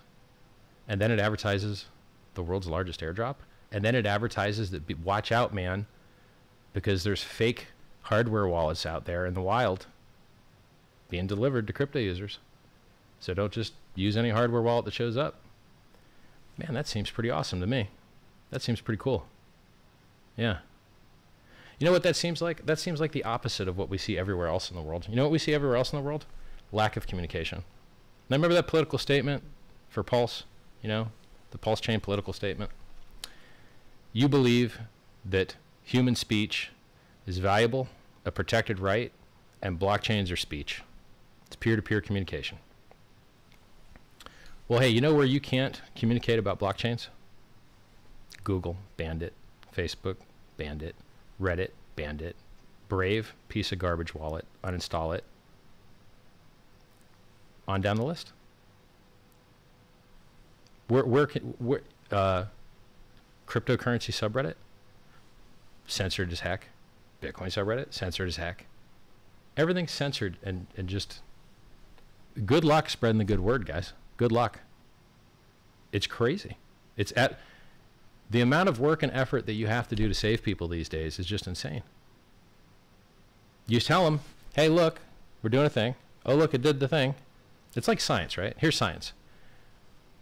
And 0.87 1.01
then 1.01 1.11
it 1.11 1.19
advertises 1.19 1.85
the 2.35 2.43
world's 2.43 2.67
largest 2.67 3.01
airdrop. 3.01 3.35
And 3.71 3.83
then 3.83 3.95
it 3.95 4.05
advertises 4.05 4.71
that 4.71 4.99
watch 4.99 5.31
out, 5.31 5.53
man, 5.53 5.87
because 6.73 7.03
there's 7.03 7.23
fake 7.23 7.67
hardware 8.05 8.47
wallets 8.47 8.85
out 8.85 9.05
there 9.05 9.25
in 9.25 9.33
the 9.33 9.41
wild 9.41 9.87
being 11.09 11.25
delivered 11.27 11.65
to 11.67 11.73
crypto 11.73 11.99
users. 11.99 12.39
So 13.19 13.33
don't 13.33 13.51
just 13.51 13.73
use 13.95 14.15
any 14.15 14.29
hardware 14.29 14.61
wallet 14.61 14.85
that 14.85 14.93
shows 14.93 15.17
up. 15.17 15.35
Man, 16.57 16.73
that 16.73 16.87
seems 16.87 17.09
pretty 17.09 17.29
awesome 17.29 17.59
to 17.61 17.67
me. 17.67 17.89
That 18.51 18.61
seems 18.61 18.79
pretty 18.79 19.01
cool. 19.01 19.25
Yeah. 20.37 20.57
You 21.79 21.85
know 21.85 21.91
what 21.91 22.03
that 22.03 22.15
seems 22.15 22.41
like? 22.41 22.65
That 22.65 22.79
seems 22.79 23.01
like 23.01 23.11
the 23.11 23.23
opposite 23.23 23.67
of 23.67 23.77
what 23.77 23.89
we 23.89 23.97
see 23.97 24.17
everywhere 24.17 24.47
else 24.47 24.69
in 24.69 24.75
the 24.75 24.81
world. 24.81 25.07
You 25.09 25.15
know 25.15 25.23
what 25.23 25.31
we 25.31 25.39
see 25.39 25.53
everywhere 25.53 25.77
else 25.77 25.91
in 25.91 25.97
the 25.97 26.05
world? 26.05 26.25
Lack 26.71 26.95
of 26.95 27.07
communication. 27.07 27.63
Now 28.29 28.37
remember 28.37 28.53
that 28.53 28.67
political 28.67 28.99
statement 28.99 29.43
for 29.89 30.03
Pulse? 30.03 30.43
You 30.81 30.89
know, 30.89 31.07
the 31.51 31.57
Pulse 31.57 31.81
chain 31.81 31.99
political 31.99 32.33
statement? 32.33 32.69
You 34.13 34.29
believe 34.29 34.79
that 35.25 35.55
human 35.83 36.15
speech 36.15 36.69
is 37.25 37.39
valuable, 37.39 37.87
a 38.25 38.31
protected 38.31 38.79
right, 38.79 39.11
and 39.61 39.79
blockchains 39.79 40.31
are 40.31 40.35
speech. 40.35 40.81
It's 41.47 41.55
peer 41.55 41.75
to 41.75 41.81
peer 41.81 42.01
communication. 42.01 42.57
Well, 44.67 44.79
hey, 44.79 44.89
you 44.89 44.99
know 44.99 45.13
where 45.13 45.25
you 45.25 45.39
can't 45.39 45.79
communicate 45.95 46.39
about 46.39 46.59
blockchains? 46.59 47.07
Google 48.43 48.77
banned 48.97 49.21
it, 49.21 49.33
Facebook 49.75 50.17
banned 50.57 50.81
it, 50.81 50.95
Reddit 51.39 51.71
banned 51.95 52.21
it, 52.21 52.35
Brave 52.87 53.33
piece 53.49 53.71
of 53.71 53.79
garbage 53.79 54.13
wallet, 54.13 54.45
uninstall 54.63 55.15
it. 55.15 55.23
On 57.67 57.81
down 57.81 57.97
the 57.97 58.05
list. 58.05 58.31
Where 60.87 61.03
where 61.03 61.25
can 61.25 61.55
where 61.57 61.81
uh, 62.11 62.45
cryptocurrency 63.47 64.11
subreddit 64.11 64.53
censored 65.87 66.31
as 66.31 66.41
heck. 66.41 66.67
Bitcoin 67.25 67.47
subreddit 67.47 67.93
censored 67.93 68.27
as 68.27 68.37
heck. 68.37 68.65
Everything's 69.57 69.91
censored 69.91 70.37
and 70.43 70.67
and 70.77 70.87
just 70.87 71.21
good 72.45 72.63
luck 72.63 72.89
spreading 72.89 73.17
the 73.17 73.25
good 73.25 73.39
word, 73.39 73.65
guys. 73.65 73.93
Good 74.17 74.31
luck. 74.31 74.59
It's 75.91 76.07
crazy. 76.07 76.57
It's 76.97 77.13
at 77.15 77.39
the 78.29 78.41
amount 78.41 78.69
of 78.69 78.79
work 78.79 79.03
and 79.03 79.11
effort 79.13 79.45
that 79.45 79.53
you 79.53 79.67
have 79.67 79.87
to 79.89 79.95
do 79.95 80.07
to 80.07 80.13
save 80.13 80.43
people 80.43 80.67
these 80.67 80.89
days 80.89 81.19
is 81.19 81.25
just 81.25 81.47
insane. 81.47 81.83
You 83.67 83.79
tell 83.79 84.05
them, 84.05 84.21
hey, 84.55 84.69
look, 84.69 84.99
we're 85.41 85.49
doing 85.49 85.65
a 85.65 85.69
thing. 85.69 85.95
Oh, 86.25 86.35
look, 86.35 86.53
it 86.53 86.61
did 86.61 86.79
the 86.79 86.87
thing. 86.87 87.15
It's 87.75 87.87
like 87.87 87.99
science, 87.99 88.37
right? 88.37 88.55
Here's 88.57 88.75
science. 88.75 89.13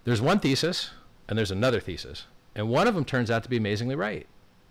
There's 0.04 0.22
one 0.22 0.40
thesis 0.40 0.92
and 1.28 1.38
there's 1.38 1.52
another 1.52 1.80
thesis. 1.80 2.26
And 2.56 2.70
one 2.70 2.88
of 2.88 2.96
them 2.96 3.06
turns 3.06 3.32
out 3.32 3.44
to 3.44 3.50
be 3.50 3.58
amazingly 3.58 3.96
right. 3.96 4.28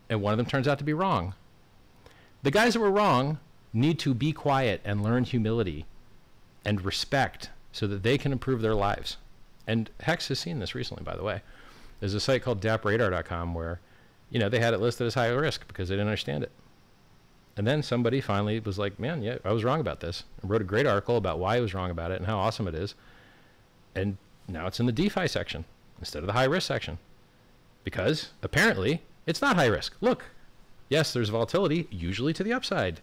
And 0.09 0.21
one 0.21 0.33
of 0.33 0.37
them 0.37 0.47
turns 0.47 0.68
out 0.68 0.79
to 0.79 0.85
be 0.85 0.92
wrong. 0.92 1.35
The 2.43 2.51
guys 2.51 2.75
that 2.75 2.81
were 2.81 2.91
wrong 2.91 3.39
need 3.73 3.99
to 4.01 4.15
be 4.15 4.33
quiet 4.33 4.81
and 4.85 5.03
learn 5.03 5.25
humility 5.25 5.87
and 6.65 6.85
respect 6.85 7.51
so 7.73 7.87
that 7.87 8.03
they 8.03 8.19
can 8.19 8.33
improve 8.33 8.61
their 8.61 8.75
lives. 8.75 9.17
And 9.67 9.91
Hex 10.01 10.29
has 10.29 10.41
seen 10.41 10.59
this 10.59 10.75
recently, 10.75 11.05
by 11.05 11.17
the 11.17 11.23
way. 11.23 11.43
There's 12.01 12.15
a 12.15 12.21
site 12.21 12.43
called 12.43 12.61
dappradar.com 12.61 13.55
where, 13.55 13.81
you 14.31 14.39
know, 14.39 14.49
they 14.49 14.59
had 14.59 14.75
it 14.75 14.81
listed 14.81 15.07
as 15.07 15.15
high 15.15 15.29
risk 15.29 15.67
because 15.69 15.89
they 15.89 15.95
didn't 15.95 16.09
understand 16.09 16.43
it. 16.43 16.51
And 17.57 17.67
then 17.67 17.83
somebody 17.83 18.21
finally 18.21 18.59
was 18.61 18.79
like, 18.79 18.99
man, 18.99 19.23
yeah, 19.23 19.39
I 19.45 19.53
was 19.53 19.63
wrong 19.63 19.81
about 19.81 20.01
this. 20.01 20.25
And 20.41 20.51
wrote 20.51 20.63
a 20.63 20.65
great 20.65 20.87
article 20.87 21.17
about 21.17 21.39
why 21.39 21.57
I 21.57 21.61
was 21.61 21.75
wrong 21.75 21.91
about 21.91 22.11
it 22.11 22.17
and 22.17 22.27
how 22.27 22.39
awesome 22.39 22.67
it 22.67 22.75
is. 22.75 22.95
And 23.95 24.17
now 24.49 24.67
it's 24.67 24.81
in 24.81 24.87
the 24.87 24.93
DeFi 24.93 25.29
section 25.29 25.65
instead 25.99 26.21
of 26.21 26.27
the 26.27 26.33
high 26.33 26.45
risk 26.45 26.67
section. 26.67 26.99
Because 27.85 28.31
apparently 28.43 29.03
it's 29.27 29.43
not 29.43 29.57
high 29.57 29.67
risk. 29.67 29.95
Look, 30.01 30.25
yes, 30.93 31.13
there's 31.13 31.31
volatility, 31.31 31.89
usually 31.91 32.33
to 32.35 32.45
the 32.45 32.53
upside. 32.53 33.01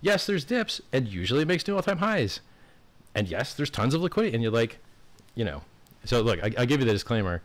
Yes, 0.00 0.24
there's 0.24 0.44
dips, 0.44 0.80
and 0.92 1.08
usually 1.08 1.42
it 1.42 1.48
makes 1.48 1.66
new 1.66 1.74
all 1.74 1.82
time 1.82 1.98
highs. 1.98 2.40
And 3.14 3.28
yes, 3.28 3.54
there's 3.54 3.70
tons 3.70 3.92
of 3.92 4.00
liquidity. 4.00 4.34
And 4.34 4.42
you're 4.42 4.52
like, 4.52 4.78
you 5.34 5.44
know, 5.44 5.62
so 6.04 6.20
look, 6.20 6.38
I, 6.42 6.64
give 6.64 6.80
you 6.80 6.86
the 6.86 6.92
disclaimer 6.92 7.42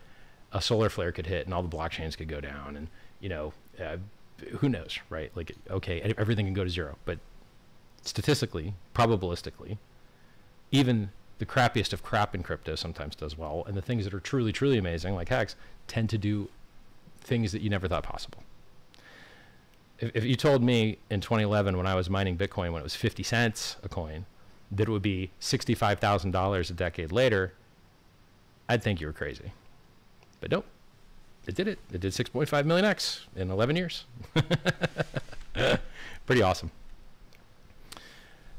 a 0.51 0.61
solar 0.61 0.89
flare 0.89 1.11
could 1.11 1.27
hit 1.27 1.45
and 1.45 1.53
all 1.53 1.63
the 1.63 1.75
blockchains 1.75 2.17
could 2.17 2.27
go 2.27 2.39
down. 2.39 2.75
And, 2.75 2.87
you 3.19 3.29
know, 3.29 3.53
uh, 3.83 3.97
who 4.59 4.69
knows, 4.69 4.99
right? 5.09 5.31
Like, 5.35 5.51
okay, 5.69 6.13
everything 6.17 6.45
can 6.45 6.53
go 6.53 6.63
to 6.63 6.69
zero, 6.69 6.97
but 7.05 7.19
statistically, 8.03 8.73
probabilistically, 8.93 9.77
even 10.71 11.09
the 11.39 11.45
crappiest 11.45 11.93
of 11.93 12.03
crap 12.03 12.35
in 12.35 12.43
crypto 12.43 12.75
sometimes 12.75 13.15
does 13.15 13.37
well, 13.37 13.63
and 13.67 13.75
the 13.75 13.81
things 13.81 14.05
that 14.05 14.13
are 14.13 14.19
truly, 14.19 14.51
truly 14.51 14.77
amazing, 14.77 15.15
like 15.15 15.29
Hex, 15.29 15.55
tend 15.87 16.09
to 16.09 16.17
do 16.17 16.49
things 17.21 17.51
that 17.51 17.61
you 17.61 17.69
never 17.69 17.87
thought 17.87 18.03
possible. 18.03 18.43
If, 19.99 20.15
if 20.15 20.23
you 20.23 20.35
told 20.35 20.63
me 20.63 20.97
in 21.09 21.21
2011 21.21 21.77
when 21.77 21.85
I 21.85 21.95
was 21.95 22.09
mining 22.09 22.37
Bitcoin 22.37 22.71
when 22.71 22.81
it 22.81 22.83
was 22.83 22.95
50 22.95 23.23
cents 23.23 23.77
a 23.83 23.89
coin 23.89 24.25
that 24.71 24.87
it 24.87 24.91
would 24.91 25.01
be 25.01 25.31
$65,000 25.41 26.69
a 26.69 26.73
decade 26.73 27.11
later, 27.11 27.53
I'd 28.67 28.83
think 28.83 29.01
you 29.01 29.07
were 29.07 29.13
crazy. 29.13 29.51
But 30.41 30.51
nope, 30.51 30.65
it 31.47 31.55
did 31.55 31.67
it. 31.67 31.79
It 31.91 32.01
did 32.01 32.13
6.5 32.13 32.65
million 32.65 32.85
X 32.85 33.25
in 33.35 33.49
11 33.49 33.75
years. 33.75 34.05
Pretty 36.25 36.41
awesome. 36.41 36.71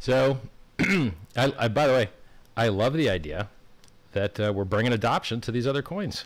So, 0.01 0.41
I, 0.81 1.13
I, 1.37 1.69
by 1.69 1.87
the 1.87 1.93
way, 1.93 2.11
I 2.57 2.69
love 2.69 2.95
the 2.95 3.09
idea 3.09 3.49
that 4.13 4.41
uh, 4.41 4.53
we're 4.53 4.65
bringing 4.65 4.93
adoption 4.93 5.41
to 5.43 5.53
these 5.53 5.67
other 5.67 5.83
coins 5.83 6.25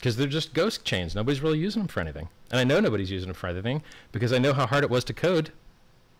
because 0.00 0.16
they're 0.16 0.26
just 0.26 0.54
ghost 0.54 0.82
chains. 0.82 1.14
Nobody's 1.14 1.42
really 1.42 1.58
using 1.58 1.82
them 1.82 1.88
for 1.88 2.00
anything. 2.00 2.30
And 2.50 2.58
I 2.58 2.64
know 2.64 2.80
nobody's 2.80 3.10
using 3.10 3.28
them 3.28 3.34
for 3.34 3.48
anything 3.48 3.82
because 4.12 4.32
I 4.32 4.38
know 4.38 4.54
how 4.54 4.66
hard 4.66 4.82
it 4.82 4.88
was 4.88 5.04
to 5.04 5.12
code 5.12 5.52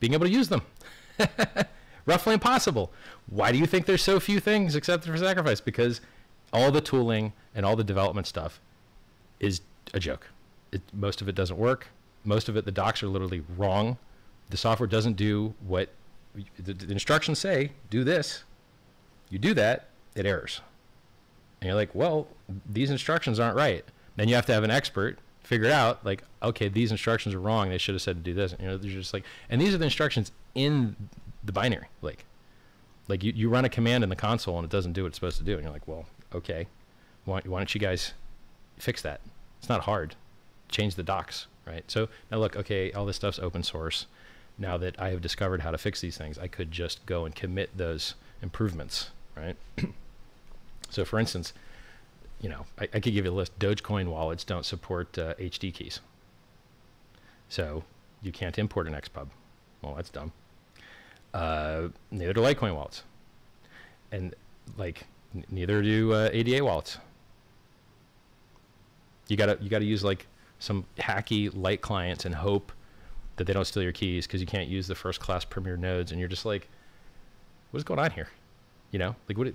being 0.00 0.12
able 0.12 0.26
to 0.26 0.32
use 0.32 0.48
them. 0.48 0.62
Roughly 2.06 2.34
impossible. 2.34 2.92
Why 3.26 3.52
do 3.52 3.58
you 3.58 3.64
think 3.64 3.86
there's 3.86 4.02
so 4.02 4.20
few 4.20 4.38
things 4.38 4.74
accepted 4.74 5.10
for 5.10 5.16
sacrifice? 5.16 5.62
Because 5.62 6.02
all 6.52 6.70
the 6.70 6.82
tooling 6.82 7.32
and 7.54 7.64
all 7.64 7.74
the 7.74 7.84
development 7.84 8.26
stuff 8.26 8.60
is 9.38 9.62
a 9.94 9.98
joke. 9.98 10.26
It, 10.72 10.82
most 10.92 11.22
of 11.22 11.28
it 11.28 11.34
doesn't 11.34 11.58
work. 11.58 11.88
Most 12.22 12.50
of 12.50 12.56
it, 12.58 12.66
the 12.66 12.72
docs 12.72 13.02
are 13.02 13.08
literally 13.08 13.42
wrong. 13.56 13.96
The 14.50 14.58
software 14.58 14.86
doesn't 14.86 15.16
do 15.16 15.54
what 15.66 15.88
the, 16.58 16.74
the 16.74 16.92
instructions 16.92 17.38
say. 17.38 17.72
Do 17.88 18.04
this. 18.04 18.44
You 19.30 19.38
do 19.38 19.54
that, 19.54 19.88
it 20.14 20.26
errors. 20.26 20.60
And 21.60 21.68
you're 21.68 21.74
like, 21.74 21.94
well, 21.94 22.26
these 22.68 22.90
instructions 22.90 23.38
aren't 23.38 23.56
right. 23.56 23.84
Then 24.16 24.28
you 24.28 24.34
have 24.34 24.46
to 24.46 24.52
have 24.52 24.64
an 24.64 24.70
expert 24.70 25.18
figure 25.50 25.66
it 25.66 25.72
out. 25.72 26.04
Like, 26.06 26.22
okay, 26.42 26.68
these 26.68 26.92
instructions 26.92 27.34
are 27.34 27.40
wrong. 27.40 27.70
They 27.70 27.78
should 27.78 27.96
have 27.96 28.02
said 28.02 28.16
to 28.16 28.22
do 28.22 28.34
this. 28.34 28.54
You 28.60 28.66
know, 28.68 28.76
they're 28.76 28.90
just 28.90 29.12
like, 29.12 29.24
and 29.48 29.60
these 29.60 29.74
are 29.74 29.78
the 29.78 29.84
instructions 29.84 30.30
in 30.54 30.94
the 31.42 31.50
binary. 31.50 31.88
Like, 32.02 32.24
like 33.08 33.24
you, 33.24 33.32
you 33.34 33.48
run 33.48 33.64
a 33.64 33.68
command 33.68 34.04
in 34.04 34.10
the 34.10 34.16
console 34.16 34.56
and 34.58 34.64
it 34.64 34.70
doesn't 34.70 34.92
do 34.92 35.02
what 35.02 35.08
it's 35.08 35.16
supposed 35.16 35.38
to 35.38 35.44
do. 35.44 35.54
And 35.54 35.64
you're 35.64 35.72
like, 35.72 35.88
well, 35.88 36.06
okay, 36.32 36.68
why, 37.24 37.40
why 37.44 37.58
don't 37.58 37.74
you 37.74 37.80
guys 37.80 38.12
fix 38.78 39.02
that. 39.02 39.20
It's 39.58 39.68
not 39.68 39.82
hard. 39.82 40.14
Change 40.68 40.94
the 40.94 41.02
docs, 41.02 41.48
right? 41.66 41.82
So 41.90 42.08
now 42.30 42.38
look, 42.38 42.54
okay, 42.54 42.92
all 42.92 43.04
this 43.04 43.16
stuff's 43.16 43.40
open 43.40 43.64
source. 43.64 44.06
Now 44.56 44.76
that 44.76 45.00
I 45.00 45.10
have 45.10 45.20
discovered 45.20 45.62
how 45.62 45.72
to 45.72 45.78
fix 45.78 46.00
these 46.00 46.16
things, 46.16 46.38
I 46.38 46.46
could 46.46 46.70
just 46.70 47.04
go 47.06 47.24
and 47.24 47.34
commit 47.34 47.76
those 47.76 48.14
improvements, 48.40 49.10
right? 49.36 49.56
so 50.90 51.04
for 51.04 51.18
instance, 51.18 51.52
you 52.40 52.48
know, 52.48 52.66
I, 52.78 52.84
I, 52.84 53.00
could 53.00 53.12
give 53.12 53.24
you 53.24 53.30
a 53.30 53.32
list. 53.32 53.58
Dogecoin 53.58 54.08
wallets 54.08 54.44
don't 54.44 54.64
support 54.64 55.18
uh, 55.18 55.34
HD 55.34 55.72
keys. 55.72 56.00
So 57.48 57.84
you 58.22 58.32
can't 58.32 58.58
import 58.58 58.86
an 58.86 58.94
XPub. 58.94 59.28
Well, 59.82 59.94
that's 59.94 60.10
dumb. 60.10 60.32
Uh, 61.32 61.88
neither 62.10 62.32
do 62.32 62.40
Litecoin 62.40 62.74
wallets. 62.74 63.02
And 64.12 64.34
like, 64.76 65.04
neither 65.50 65.82
do 65.82 66.12
uh, 66.12 66.30
ADA 66.32 66.64
wallets. 66.64 66.98
You 69.28 69.36
gotta 69.36 69.56
you 69.60 69.68
gotta 69.68 69.84
use 69.84 70.02
like 70.02 70.26
some 70.58 70.84
hacky 70.98 71.54
light 71.54 71.80
clients 71.80 72.24
and 72.24 72.34
hope 72.34 72.72
that 73.36 73.44
they 73.46 73.52
don't 73.52 73.64
steal 73.64 73.82
your 73.82 73.92
keys 73.92 74.26
because 74.26 74.40
you 74.40 74.46
can't 74.46 74.68
use 74.68 74.86
the 74.88 74.94
first 74.94 75.20
class 75.20 75.44
premier 75.44 75.76
nodes 75.76 76.10
and 76.10 76.18
you're 76.18 76.28
just 76.28 76.44
like, 76.44 76.68
what's 77.70 77.84
going 77.84 78.00
on 78.00 78.10
here? 78.10 78.28
You 78.90 78.98
know, 78.98 79.14
like 79.28 79.38
what? 79.38 79.46
It, 79.46 79.54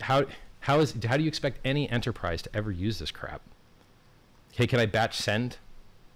how 0.00 0.26
how 0.60 0.80
is 0.80 0.94
how 1.04 1.16
do 1.16 1.22
you 1.22 1.28
expect 1.28 1.58
any 1.64 1.88
enterprise 1.88 2.42
to 2.42 2.50
ever 2.54 2.70
use 2.70 2.98
this 2.98 3.10
crap? 3.10 3.42
Hey, 4.52 4.66
can 4.66 4.80
I 4.80 4.86
batch 4.86 5.16
send? 5.16 5.58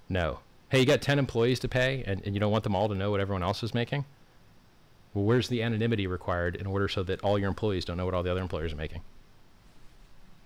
No. 0.09 0.41
Hey, 0.69 0.81
you 0.81 0.87
got 0.87 1.03
10 1.03 1.19
employees 1.19 1.61
to 1.61 1.69
pay 1.69 2.03
and, 2.07 2.21
and 2.25 2.35
you 2.35 2.41
don't 2.41 2.51
want 2.51 2.65
them 2.65 2.75
all 2.75 2.89
to 2.89 2.95
know 2.95 3.11
what 3.11 3.21
everyone 3.21 3.43
else 3.43 3.63
is 3.63 3.75
making? 3.75 4.05
Well, 5.15 5.25
where's 5.25 5.49
the 5.49 5.63
anonymity 5.63 6.07
required 6.07 6.57
in 6.57 6.67
order 6.67 6.89
so 6.89 7.05
that 7.05 7.21
all 7.21 7.39
your 7.39 7.49
employees 7.49 7.85
don't 7.85 7.97
know 7.97 8.05
what 8.05 8.15
all 8.15 8.25
the 8.25 8.31
other 8.31 8.43
employers 8.43 8.73
are 8.73 8.77
making? 8.77 9.03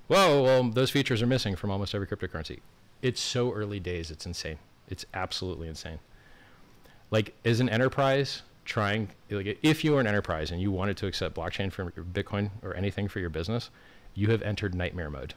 Whoa, 0.09 0.43
well, 0.43 0.65
those 0.71 0.91
features 0.91 1.23
are 1.23 1.27
missing 1.27 1.57
from 1.57 1.71
almost 1.71 1.95
every 1.95 2.07
cryptocurrency. 2.07 2.61
It's 3.01 3.21
so 3.21 3.53
early 3.53 3.81
days, 3.81 4.11
it's 4.11 4.27
insane. 4.27 4.59
It's 4.89 5.07
absolutely 5.15 5.69
insane. 5.69 5.99
Like, 7.11 7.35
as 7.45 7.61
an 7.61 7.69
enterprise 7.69 8.43
trying, 8.69 9.09
like, 9.31 9.59
if 9.63 9.83
you 9.83 9.97
are 9.97 10.01
an 10.01 10.07
enterprise 10.07 10.51
and 10.51 10.61
you 10.61 10.71
wanted 10.71 10.97
to 10.99 11.07
accept 11.07 11.35
blockchain 11.35 11.73
for 11.73 11.91
Bitcoin 11.91 12.51
or 12.63 12.77
anything 12.77 13.09
for 13.09 13.19
your 13.19 13.31
business, 13.31 13.71
you 14.15 14.31
have 14.31 14.43
entered 14.43 14.75
nightmare 14.75 15.09
mode. 15.09 15.33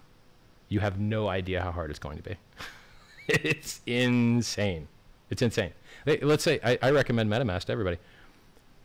You 0.67 0.81
have 0.81 0.99
no 0.99 1.29
idea 1.29 1.61
how 1.61 1.71
hard 1.71 1.89
it's 1.89 1.99
going 1.99 2.17
to 2.17 2.23
be. 2.23 2.35
it's 3.27 3.79
insane. 3.85 4.89
It's 5.29 5.41
insane. 5.41 5.71
Let's 6.05 6.43
say 6.43 6.59
I, 6.61 6.77
I, 6.81 6.91
recommend 6.91 7.31
MetaMask 7.31 7.65
to 7.65 7.71
everybody. 7.71 7.97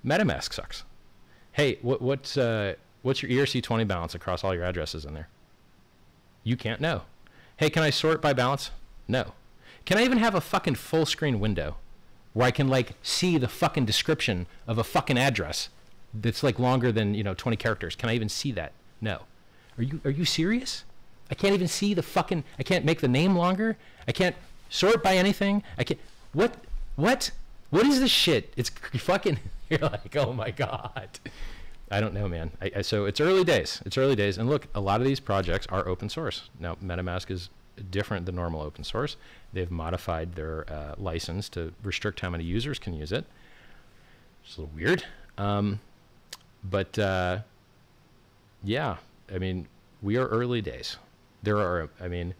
MetaMask 0.04 0.52
sucks. 0.52 0.84
Hey, 1.52 1.78
what, 1.82 2.00
what's 2.00 2.36
uh, 2.36 2.74
what's 3.02 3.22
your 3.22 3.32
ERC20 3.32 3.88
balance 3.88 4.14
across 4.14 4.44
all 4.44 4.54
your 4.54 4.64
addresses 4.64 5.04
in 5.04 5.14
there? 5.14 5.28
You 6.44 6.56
can't 6.56 6.80
know. 6.80 7.02
Hey, 7.56 7.68
can 7.68 7.82
I 7.82 7.90
sort 7.90 8.22
by 8.22 8.32
balance? 8.32 8.70
No. 9.08 9.32
Can 9.86 9.98
I 9.98 10.04
even 10.04 10.18
have 10.18 10.36
a 10.36 10.40
fucking 10.40 10.76
full 10.76 11.06
screen 11.06 11.40
window 11.40 11.78
where 12.36 12.46
I 12.46 12.50
can 12.50 12.68
like 12.68 12.92
see 13.02 13.38
the 13.38 13.48
fucking 13.48 13.86
description 13.86 14.46
of 14.66 14.76
a 14.76 14.84
fucking 14.84 15.16
address 15.16 15.70
that's 16.12 16.42
like 16.42 16.58
longer 16.58 16.92
than, 16.92 17.14
you 17.14 17.24
know, 17.24 17.32
20 17.32 17.56
characters? 17.56 17.96
Can 17.96 18.10
I 18.10 18.14
even 18.14 18.28
see 18.28 18.52
that? 18.52 18.72
No. 19.00 19.22
Are 19.78 19.82
you 19.82 20.02
are 20.04 20.10
you 20.10 20.26
serious? 20.26 20.84
I 21.30 21.34
can't 21.34 21.54
even 21.54 21.66
see 21.66 21.94
the 21.94 22.02
fucking 22.02 22.44
I 22.58 22.62
can't 22.62 22.84
make 22.84 23.00
the 23.00 23.08
name 23.08 23.36
longer. 23.36 23.78
I 24.06 24.12
can't 24.12 24.36
sort 24.68 25.02
by 25.02 25.16
anything. 25.16 25.62
I 25.78 25.84
can't 25.84 25.98
what 26.34 26.52
what 26.96 27.30
what 27.70 27.86
is 27.86 28.00
this 28.00 28.10
shit? 28.10 28.52
It's 28.54 28.68
fucking 28.98 29.38
you're 29.70 29.80
like, 29.80 30.14
"Oh 30.14 30.34
my 30.34 30.50
god." 30.50 31.18
I 31.90 32.00
don't 32.00 32.12
know, 32.12 32.28
man. 32.28 32.50
I, 32.60 32.70
I, 32.76 32.82
so 32.82 33.06
it's 33.06 33.18
early 33.18 33.44
days. 33.44 33.80
It's 33.86 33.96
early 33.96 34.16
days, 34.16 34.36
and 34.36 34.50
look, 34.50 34.66
a 34.74 34.80
lot 34.80 35.00
of 35.00 35.06
these 35.06 35.20
projects 35.20 35.66
are 35.68 35.88
open 35.88 36.08
source. 36.10 36.50
Now, 36.58 36.74
MetaMask 36.84 37.30
is 37.30 37.48
different 37.90 38.26
than 38.26 38.34
normal 38.34 38.60
open 38.60 38.84
source. 38.84 39.16
They've 39.56 39.70
modified 39.70 40.34
their 40.34 40.70
uh, 40.70 40.96
license 40.98 41.48
to 41.48 41.72
restrict 41.82 42.20
how 42.20 42.28
many 42.28 42.44
users 42.44 42.78
can 42.78 42.92
use 42.92 43.10
it. 43.10 43.24
It's 44.44 44.58
a 44.58 44.60
little 44.60 44.76
weird. 44.76 45.02
Um, 45.38 45.80
but 46.62 46.98
uh, 46.98 47.38
yeah, 48.62 48.96
I 49.34 49.38
mean, 49.38 49.66
we 50.02 50.18
are 50.18 50.26
early 50.26 50.60
days. 50.60 50.98
There 51.42 51.56
are, 51.56 51.88
I 51.98 52.06
mean, 52.06 52.34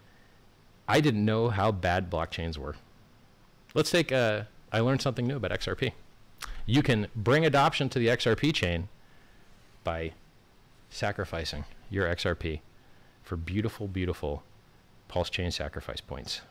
I 0.87 1.01
didn't 1.01 1.25
know 1.25 1.49
how 1.49 1.73
bad 1.73 2.11
blockchains 2.11 2.59
were. 2.59 2.77
Let's 3.73 3.91
take, 3.91 4.13
uh, 4.13 4.43
I 4.71 4.81
learned 4.81 5.01
something 5.01 5.27
new 5.27 5.37
about 5.37 5.53
XRP. 5.53 5.93
You 6.67 6.83
can 6.83 7.07
bring 7.17 7.47
adoption 7.47 7.89
to 7.89 7.99
the 7.99 8.09
XRP 8.09 8.53
chain 8.53 8.91
by 9.85 10.13
sacrificing 10.91 11.65
your 11.89 12.15
XRP 12.15 12.61
for 13.23 13.39
beautiful, 13.39 13.89
beautiful 13.89 14.43
pulse 15.09 15.31
chain 15.31 15.51
sacrifice 15.51 16.03
points 16.03 16.43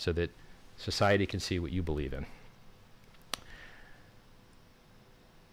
so 0.00 0.12
that 0.12 0.30
society 0.78 1.26
can 1.26 1.38
see 1.38 1.58
what 1.58 1.72
you 1.72 1.82
believe 1.82 2.14
in. 2.14 2.24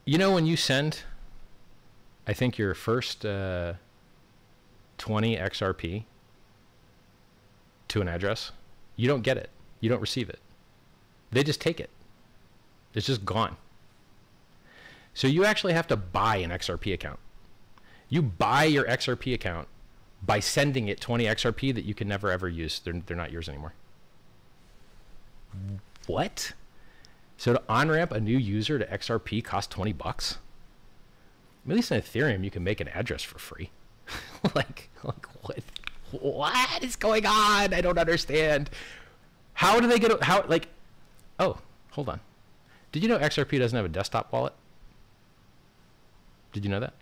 You 0.05 0.17
know, 0.17 0.33
when 0.33 0.45
you 0.45 0.55
send, 0.55 1.01
I 2.25 2.31
think 2.31 2.57
your 2.57 2.73
first 2.73 3.25
uh, 3.25 3.73
20 4.99 5.35
XRP 5.35 6.05
to 7.89 8.01
an 8.01 8.07
address, 8.07 8.51
you 8.95 9.09
don't 9.09 9.21
get 9.21 9.35
it. 9.35 9.49
You 9.81 9.89
don't 9.89 9.99
receive 9.99 10.29
it. 10.29 10.39
They 11.31 11.43
just 11.43 11.59
take 11.59 11.81
it. 11.81 11.89
It's 12.93 13.05
just 13.05 13.25
gone. 13.25 13.57
So 15.13 15.27
you 15.27 15.43
actually 15.43 15.73
have 15.73 15.87
to 15.87 15.97
buy 15.97 16.37
an 16.37 16.51
XRP 16.51 16.93
account. 16.93 17.19
You 18.07 18.21
buy 18.21 18.63
your 18.63 18.85
XRP 18.85 19.33
account 19.33 19.67
by 20.25 20.39
sending 20.39 20.87
it 20.87 21.01
20 21.01 21.25
XRP 21.25 21.75
that 21.75 21.83
you 21.83 21.93
can 21.93 22.07
never 22.07 22.31
ever 22.31 22.47
use. 22.47 22.79
They're, 22.79 23.01
they're 23.05 23.17
not 23.17 23.31
yours 23.31 23.49
anymore. 23.49 23.73
What? 26.07 26.53
So 27.37 27.53
to 27.53 27.61
on 27.69 27.89
ramp 27.89 28.11
a 28.11 28.19
new 28.19 28.37
user 28.37 28.79
to 28.79 28.85
XRP 28.85 29.43
costs 29.43 29.73
20 29.73 29.93
bucks? 29.93 30.37
At 31.67 31.75
least 31.75 31.91
in 31.91 32.01
Ethereum, 32.01 32.43
you 32.43 32.49
can 32.49 32.63
make 32.63 32.79
an 32.79 32.87
address 32.89 33.23
for 33.23 33.39
free. 33.39 33.71
like, 34.55 34.89
like 35.03 35.25
what? 35.43 35.59
What 36.11 36.83
is 36.83 36.95
going 36.95 37.25
on? 37.25 37.73
I 37.73 37.81
don't 37.81 37.97
understand. 37.97 38.69
How 39.53 39.79
do 39.79 39.87
they 39.87 39.99
get 39.99 40.23
how 40.23 40.45
like? 40.47 40.69
Oh, 41.39 41.57
hold 41.91 42.07
on. 42.07 42.21
Did 42.91 43.03
you 43.03 43.09
know 43.09 43.17
XRP 43.17 43.59
doesn't 43.59 43.75
have 43.75 43.85
a 43.85 43.89
desktop 43.89 44.31
wallet? 44.31 44.53
Did 46.53 46.63
you 46.63 46.71
know 46.71 46.79
that? 46.79 46.93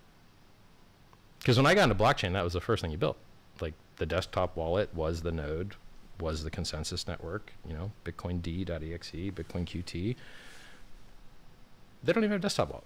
Because 1.38 1.56
when 1.56 1.66
I 1.66 1.74
got 1.74 1.84
into 1.84 1.94
blockchain, 1.94 2.32
that 2.32 2.42
was 2.42 2.54
the 2.54 2.60
first 2.60 2.82
thing 2.82 2.90
you 2.90 2.98
built. 2.98 3.16
Like 3.60 3.74
the 3.96 4.06
desktop 4.06 4.56
wallet 4.56 4.92
was 4.92 5.22
the 5.22 5.30
node, 5.30 5.76
was 6.20 6.44
the 6.44 6.50
consensus 6.50 7.06
network, 7.06 7.52
you 7.66 7.74
know, 7.74 7.92
Bitcoin 8.04 8.40
D.exe, 8.42 9.12
Bitcoin 9.32 9.64
QT. 9.64 10.16
They 12.04 12.12
don't 12.12 12.24
even 12.24 12.32
have 12.32 12.40
desktop 12.40 12.70
wallet. 12.70 12.84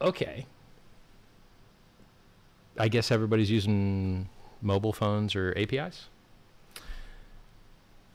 Okay. 0.00 0.46
I 2.78 2.88
guess 2.88 3.10
everybody's 3.10 3.50
using 3.50 4.28
mobile 4.60 4.92
phones 4.92 5.34
or 5.34 5.54
APIs. 5.56 6.08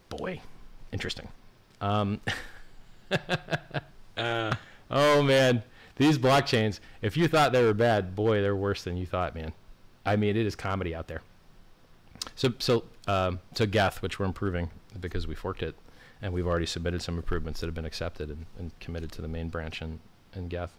Boy, 0.09 0.41
interesting. 0.91 1.27
Um, 1.79 2.21
uh, 4.17 4.53
oh 4.91 5.23
man, 5.23 5.63
these 5.95 6.17
blockchains, 6.17 6.79
if 7.01 7.17
you 7.17 7.27
thought 7.27 7.51
they 7.51 7.63
were 7.63 7.73
bad, 7.73 8.15
boy, 8.15 8.41
they're 8.41 8.55
worse 8.55 8.83
than 8.83 8.97
you 8.97 9.05
thought, 9.05 9.33
man. 9.33 9.53
I 10.05 10.15
mean, 10.15 10.35
it 10.35 10.45
is 10.45 10.55
comedy 10.55 10.93
out 10.93 11.07
there. 11.07 11.21
So, 12.35 12.53
so, 12.59 12.83
um, 13.07 13.39
so 13.55 13.65
Geth, 13.65 14.01
which 14.01 14.19
we're 14.19 14.25
improving 14.25 14.69
because 14.99 15.27
we 15.27 15.35
forked 15.35 15.63
it, 15.63 15.75
and 16.21 16.33
we've 16.33 16.47
already 16.47 16.65
submitted 16.65 17.01
some 17.01 17.17
improvements 17.17 17.59
that 17.59 17.67
have 17.67 17.75
been 17.75 17.85
accepted 17.85 18.29
and, 18.29 18.45
and 18.57 18.79
committed 18.79 19.11
to 19.13 19.21
the 19.21 19.27
main 19.27 19.49
branch 19.49 19.81
in, 19.81 19.99
in 20.35 20.47
Geth. 20.47 20.77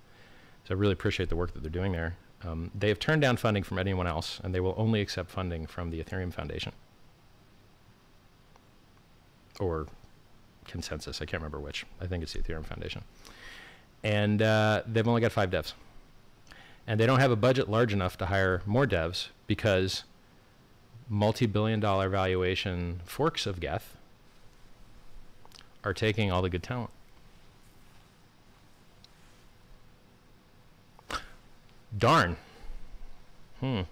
So 0.65 0.75
I 0.75 0.79
really 0.79 0.93
appreciate 0.93 1.29
the 1.29 1.37
work 1.37 1.53
that 1.55 1.63
they're 1.63 1.71
doing 1.71 1.93
there. 1.93 2.17
Um, 2.45 2.71
they 2.75 2.89
have 2.89 2.99
turned 2.99 3.23
down 3.23 3.37
funding 3.37 3.63
from 3.63 3.79
anyone 3.79 4.07
else, 4.07 4.41
and 4.43 4.55
they 4.55 4.61
will 4.61 4.75
only 4.77 5.01
accept 5.01 5.31
funding 5.31 5.67
from 5.67 5.91
the 5.91 6.03
Ethereum 6.03 6.33
Foundation 6.33 6.73
or 9.61 9.87
ConsenSys. 10.67 11.21
I 11.21 11.27
can't 11.27 11.43
remember 11.43 11.61
which. 11.61 11.85
I 12.01 12.07
think 12.07 12.23
it's 12.23 12.33
the 12.33 12.41
Ethereum 12.41 12.65
Foundation 12.65 13.03
and 14.03 14.43
uh, 14.43 14.83
they've 14.87 15.07
only 15.07 15.21
got 15.21 15.33
five 15.33 15.51
devs. 15.51 15.73
And 16.87 16.99
they 16.99 17.07
don't 17.07 17.21
have 17.21 17.31
a 17.31 17.37
budget 17.37 17.69
large 17.69 17.93
enough 17.93 18.19
to 18.19 18.27
hire 18.27 18.63
more 18.67 18.87
devs 18.87 19.29
because 19.47 20.05
multi-billion 21.09 21.81
dollar 21.81 22.09
valuation 22.09 23.01
forks 23.05 23.47
of 23.47 23.61
Geth 23.61 23.97
are 25.85 25.95
taking 25.95 26.31
all 26.31 26.43
the 26.43 26.51
good 26.51 26.63
talent. 26.63 26.91
Darn. 31.97 32.37
Hmm. 33.61 33.83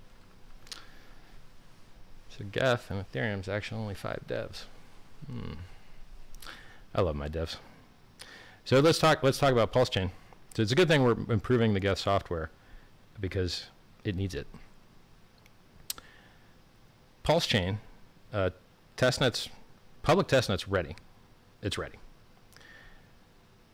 So 2.30 2.44
Geth 2.50 2.90
and 2.90 3.04
Ethereum's 3.04 3.48
actually 3.48 3.80
only 3.80 3.94
five 3.94 4.20
devs. 4.26 4.64
Hmm. 5.26 5.54
I 6.94 7.02
love 7.02 7.16
my 7.16 7.28
devs. 7.28 7.56
So 8.64 8.80
let's 8.80 8.98
talk. 8.98 9.22
Let's 9.22 9.38
talk 9.38 9.52
about 9.52 9.72
Pulse 9.72 9.90
Chain. 9.90 10.11
So 10.54 10.62
it's 10.62 10.72
a 10.72 10.74
good 10.74 10.88
thing 10.88 11.02
we're 11.02 11.16
improving 11.32 11.74
the 11.74 11.80
Geth 11.80 11.98
software 11.98 12.50
because 13.20 13.66
it 14.04 14.16
needs 14.16 14.34
it. 14.34 14.46
Pulse 17.31 17.47
Chain, 17.47 17.78
uh, 18.33 18.51
testnet's 18.97 19.49
public 20.03 20.26
testnet's 20.26 20.66
ready. 20.66 20.97
It's 21.62 21.78
ready. 21.78 21.95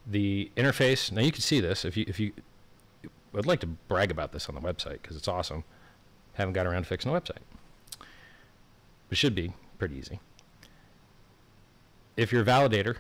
The 0.06 0.50
interface. 0.58 1.10
Now 1.10 1.22
you 1.22 1.32
can 1.32 1.40
see 1.40 1.60
this 1.60 1.86
if 1.86 1.96
you 1.96 2.04
if 2.06 2.20
you. 2.20 2.34
I'd 3.34 3.46
like 3.46 3.60
to 3.60 3.66
brag 3.66 4.10
about 4.10 4.32
this 4.32 4.50
on 4.50 4.54
the 4.54 4.60
website 4.60 5.00
because 5.00 5.16
it's 5.16 5.26
awesome. 5.26 5.64
Haven't 6.34 6.52
got 6.52 6.66
around 6.66 6.82
to 6.82 6.88
fixing 6.90 7.10
the 7.10 7.18
website. 7.18 7.38
It 9.10 9.16
should 9.16 9.34
be 9.34 9.54
pretty 9.78 9.96
easy. 9.96 10.20
If 12.14 12.32
you're 12.32 12.42
a 12.42 12.44
validator 12.44 12.96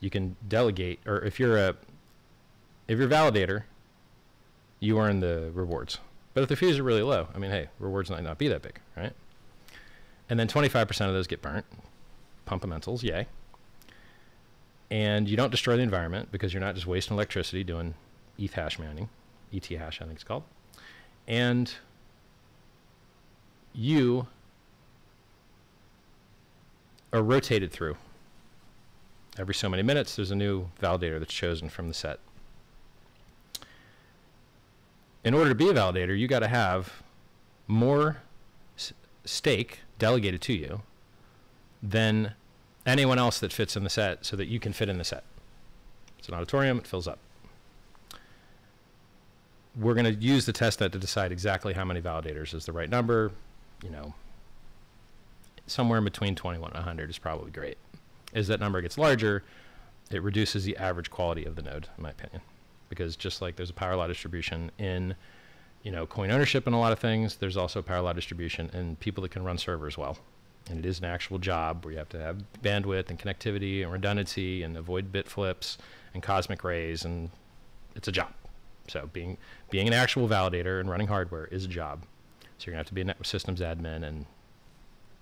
you 0.00 0.10
can 0.10 0.34
delegate, 0.48 0.98
or 1.06 1.20
if 1.20 1.38
you're 1.38 1.56
a 1.56 1.76
if 2.88 2.98
you're 2.98 3.06
a 3.06 3.12
validator, 3.12 3.62
you 4.80 4.98
earn 4.98 5.20
the 5.20 5.52
rewards. 5.54 5.98
But 6.34 6.42
if 6.42 6.48
the 6.48 6.56
fees 6.56 6.78
are 6.78 6.82
really 6.82 7.02
low, 7.02 7.28
I 7.34 7.38
mean, 7.38 7.50
hey, 7.50 7.68
rewards 7.78 8.10
might 8.10 8.22
not 8.22 8.38
be 8.38 8.48
that 8.48 8.62
big, 8.62 8.80
right? 8.96 9.12
And 10.30 10.40
then 10.40 10.48
25% 10.48 11.06
of 11.06 11.12
those 11.12 11.26
get 11.26 11.42
burnt. 11.42 11.66
Pumpamentals, 12.46 13.02
yay. 13.02 13.26
And 14.90 15.28
you 15.28 15.36
don't 15.36 15.50
destroy 15.50 15.76
the 15.76 15.82
environment 15.82 16.30
because 16.32 16.52
you're 16.52 16.60
not 16.60 16.74
just 16.74 16.86
wasting 16.86 17.14
electricity 17.14 17.64
doing 17.64 17.94
ETH 18.38 18.52
hash 18.54 18.78
mining, 18.78 19.08
ET 19.52 19.64
hash, 19.66 20.00
I 20.00 20.04
think 20.04 20.16
it's 20.16 20.24
called. 20.24 20.44
And 21.26 21.72
you 23.72 24.26
are 27.12 27.22
rotated 27.22 27.72
through. 27.72 27.96
Every 29.38 29.54
so 29.54 29.68
many 29.68 29.82
minutes, 29.82 30.16
there's 30.16 30.30
a 30.30 30.36
new 30.36 30.68
validator 30.80 31.18
that's 31.18 31.32
chosen 31.32 31.68
from 31.68 31.88
the 31.88 31.94
set. 31.94 32.18
In 35.24 35.34
order 35.34 35.50
to 35.50 35.54
be 35.54 35.68
a 35.68 35.74
validator, 35.74 36.18
you 36.18 36.26
got 36.26 36.40
to 36.40 36.48
have 36.48 37.02
more 37.68 38.18
stake 39.24 39.80
delegated 39.98 40.40
to 40.42 40.52
you 40.52 40.82
than 41.82 42.34
anyone 42.84 43.18
else 43.18 43.38
that 43.38 43.52
fits 43.52 43.76
in 43.76 43.84
the 43.84 43.90
set 43.90 44.24
so 44.24 44.36
that 44.36 44.46
you 44.46 44.58
can 44.58 44.72
fit 44.72 44.88
in 44.88 44.98
the 44.98 45.04
set. 45.04 45.24
It's 46.18 46.28
an 46.28 46.34
auditorium, 46.34 46.78
it 46.78 46.86
fills 46.86 47.06
up. 47.06 47.18
We're 49.76 49.94
going 49.94 50.04
to 50.04 50.14
use 50.14 50.44
the 50.44 50.52
testnet 50.52 50.92
to 50.92 50.98
decide 50.98 51.32
exactly 51.32 51.72
how 51.72 51.84
many 51.84 52.00
validators 52.00 52.52
is 52.52 52.66
the 52.66 52.72
right 52.72 52.90
number. 52.90 53.32
You 53.82 53.90
know, 53.90 54.14
somewhere 55.66 55.98
in 55.98 56.04
between 56.04 56.34
21 56.34 56.70
and 56.70 56.78
100 56.78 57.10
is 57.10 57.18
probably 57.18 57.50
great. 57.50 57.78
As 58.34 58.48
that 58.48 58.60
number 58.60 58.80
gets 58.80 58.98
larger, 58.98 59.42
it 60.10 60.22
reduces 60.22 60.64
the 60.64 60.76
average 60.76 61.10
quality 61.10 61.44
of 61.44 61.56
the 61.56 61.62
node, 61.62 61.88
in 61.96 62.02
my 62.02 62.10
opinion. 62.10 62.42
Because 62.92 63.16
just 63.16 63.40
like 63.40 63.56
there's 63.56 63.70
a 63.70 63.72
power 63.72 63.96
law 63.96 64.06
distribution 64.06 64.70
in, 64.76 65.14
you 65.82 65.90
know, 65.90 66.06
coin 66.06 66.30
ownership 66.30 66.66
and 66.66 66.76
a 66.76 66.78
lot 66.78 66.92
of 66.92 66.98
things, 66.98 67.36
there's 67.36 67.56
also 67.56 67.80
power 67.80 68.02
law 68.02 68.12
distribution 68.12 68.68
in 68.74 68.96
people 68.96 69.22
that 69.22 69.30
can 69.30 69.42
run 69.42 69.56
servers 69.56 69.96
well. 69.96 70.18
And 70.68 70.78
it 70.78 70.84
is 70.84 70.98
an 70.98 71.06
actual 71.06 71.38
job 71.38 71.86
where 71.86 71.92
you 71.92 71.98
have 71.98 72.10
to 72.10 72.18
have 72.18 72.44
bandwidth 72.62 73.08
and 73.08 73.18
connectivity 73.18 73.82
and 73.82 73.90
redundancy 73.90 74.62
and 74.62 74.76
avoid 74.76 75.10
bit 75.10 75.26
flips 75.26 75.78
and 76.12 76.22
cosmic 76.22 76.62
rays 76.64 77.06
and 77.06 77.30
it's 77.96 78.08
a 78.08 78.12
job. 78.12 78.34
So 78.88 79.08
being 79.14 79.38
being 79.70 79.88
an 79.88 79.94
actual 79.94 80.28
validator 80.28 80.78
and 80.78 80.90
running 80.90 81.06
hardware 81.06 81.46
is 81.46 81.64
a 81.64 81.68
job. 81.68 82.02
So 82.58 82.66
you're 82.66 82.72
gonna 82.72 82.80
have 82.80 82.88
to 82.88 82.94
be 82.94 83.00
a 83.00 83.14
systems 83.24 83.60
admin 83.60 84.06
and 84.06 84.26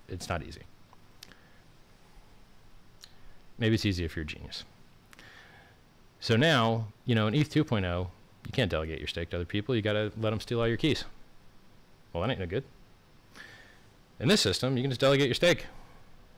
it's 0.08 0.28
not 0.28 0.42
easy. 0.42 0.62
Maybe 3.58 3.76
it's 3.76 3.86
easy 3.86 4.04
if 4.04 4.16
you're 4.16 4.24
a 4.24 4.26
genius. 4.26 4.64
So 6.20 6.36
now, 6.36 6.86
you 7.06 7.14
know, 7.14 7.26
in 7.26 7.34
ETH 7.34 7.50
2.0, 7.50 7.82
you 7.82 8.52
can't 8.52 8.70
delegate 8.70 8.98
your 8.98 9.08
stake 9.08 9.30
to 9.30 9.36
other 9.36 9.46
people. 9.46 9.74
You 9.74 9.82
got 9.82 9.94
to 9.94 10.12
let 10.20 10.30
them 10.30 10.40
steal 10.40 10.60
all 10.60 10.68
your 10.68 10.76
keys. 10.76 11.04
Well, 12.12 12.22
that 12.22 12.30
ain't 12.30 12.40
no 12.40 12.46
good. 12.46 12.64
In 14.18 14.28
this 14.28 14.42
system, 14.42 14.76
you 14.76 14.82
can 14.82 14.90
just 14.90 15.00
delegate 15.00 15.28
your 15.28 15.34
stake. 15.34 15.66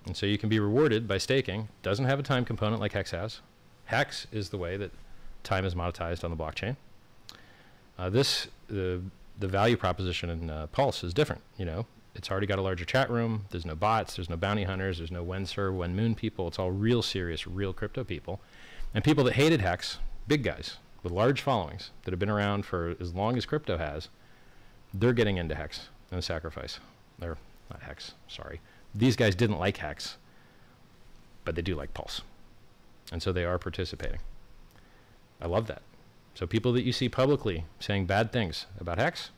And 0.07 0.16
so 0.16 0.26
you 0.26 0.39
can 0.39 0.49
be 0.49 0.61
rewarded 0.61 1.09
by 1.09 1.18
staking. 1.18 1.68
Doesn't 1.83 2.05
have 2.05 2.18
a 2.18 2.22
time 2.22 2.45
component 2.45 2.80
like 2.80 2.93
Hex 2.93 3.11
has. 3.11 3.41
Hex 3.87 4.26
is 4.33 4.51
the 4.51 4.59
way 4.59 4.76
that 4.76 4.93
time 5.43 5.64
is 5.64 5.74
monetized 5.74 6.22
on 6.22 6.30
the 6.30 6.37
blockchain. 6.37 6.76
Uh, 7.99 8.09
this, 8.09 8.49
the, 8.68 9.01
the 9.39 9.49
value 9.49 9.76
proposition 9.76 10.30
in 10.30 10.51
uh, 10.51 10.66
Pulse 10.68 11.03
is 11.03 11.12
different. 11.12 11.43
You 11.57 11.64
know, 11.64 11.87
it's 12.14 12.30
already 12.30 12.47
got 12.47 12.59
a 12.59 12.62
larger 12.62 12.85
chat 12.85 13.11
room. 13.11 13.47
There's 13.51 13.66
no 13.66 13.74
bots. 13.74 14.16
There's 14.16 14.30
no 14.30 14.37
bounty 14.37 14.64
hunters. 14.64 14.99
There's 14.99 15.11
no 15.11 15.24
Wensur, 15.24 15.74
When 15.74 15.97
Moon 15.97 16.14
people. 16.14 16.49
It's 16.49 16.59
all 16.59 16.70
real 16.70 17.03
serious, 17.03 17.47
real 17.47 17.72
crypto 17.72 18.05
people. 18.05 18.41
And 18.95 19.03
people 19.03 19.24
that 19.24 19.34
hated 19.34 19.61
Hex, 19.61 19.99
big 20.28 20.43
guys 20.43 20.76
with 21.03 21.12
large 21.12 21.40
followings 21.40 21.90
that 22.05 22.12
have 22.12 22.18
been 22.18 22.30
around 22.30 22.64
for 22.64 22.95
as 23.01 23.14
long 23.14 23.36
as 23.36 23.47
crypto 23.47 23.78
has, 23.78 24.09
they're 24.93 25.12
getting 25.12 25.38
into 25.38 25.55
Hex 25.55 25.88
and 26.11 26.22
sacrifice. 26.22 26.78
They're 27.18 27.38
not 27.70 27.82
Hex, 27.82 28.12
sorry. 28.28 28.61
These 28.95 29.16
guys 29.16 29.34
didn't 29.34 29.59
like 29.59 29.78
Hex, 29.78 30.16
but 31.45 31.55
they 31.55 31.62
do 31.62 31.74
like 31.74 31.95
Pulse. 31.95 32.22
And 33.11 33.22
so 33.22 33.32
they 33.32 33.45
are 33.45 33.59
participating. 33.59 34.20
I 35.40 35.47
love 35.47 35.66
that. 35.66 35.82
So 36.34 36.47
people 36.47 36.72
that 36.72 36.82
you 36.82 36.93
see 36.93 37.09
publicly 37.09 37.64
saying 37.80 38.07
bad 38.07 38.32
things 38.32 38.66
about 38.78 38.99
Hex 38.99 39.30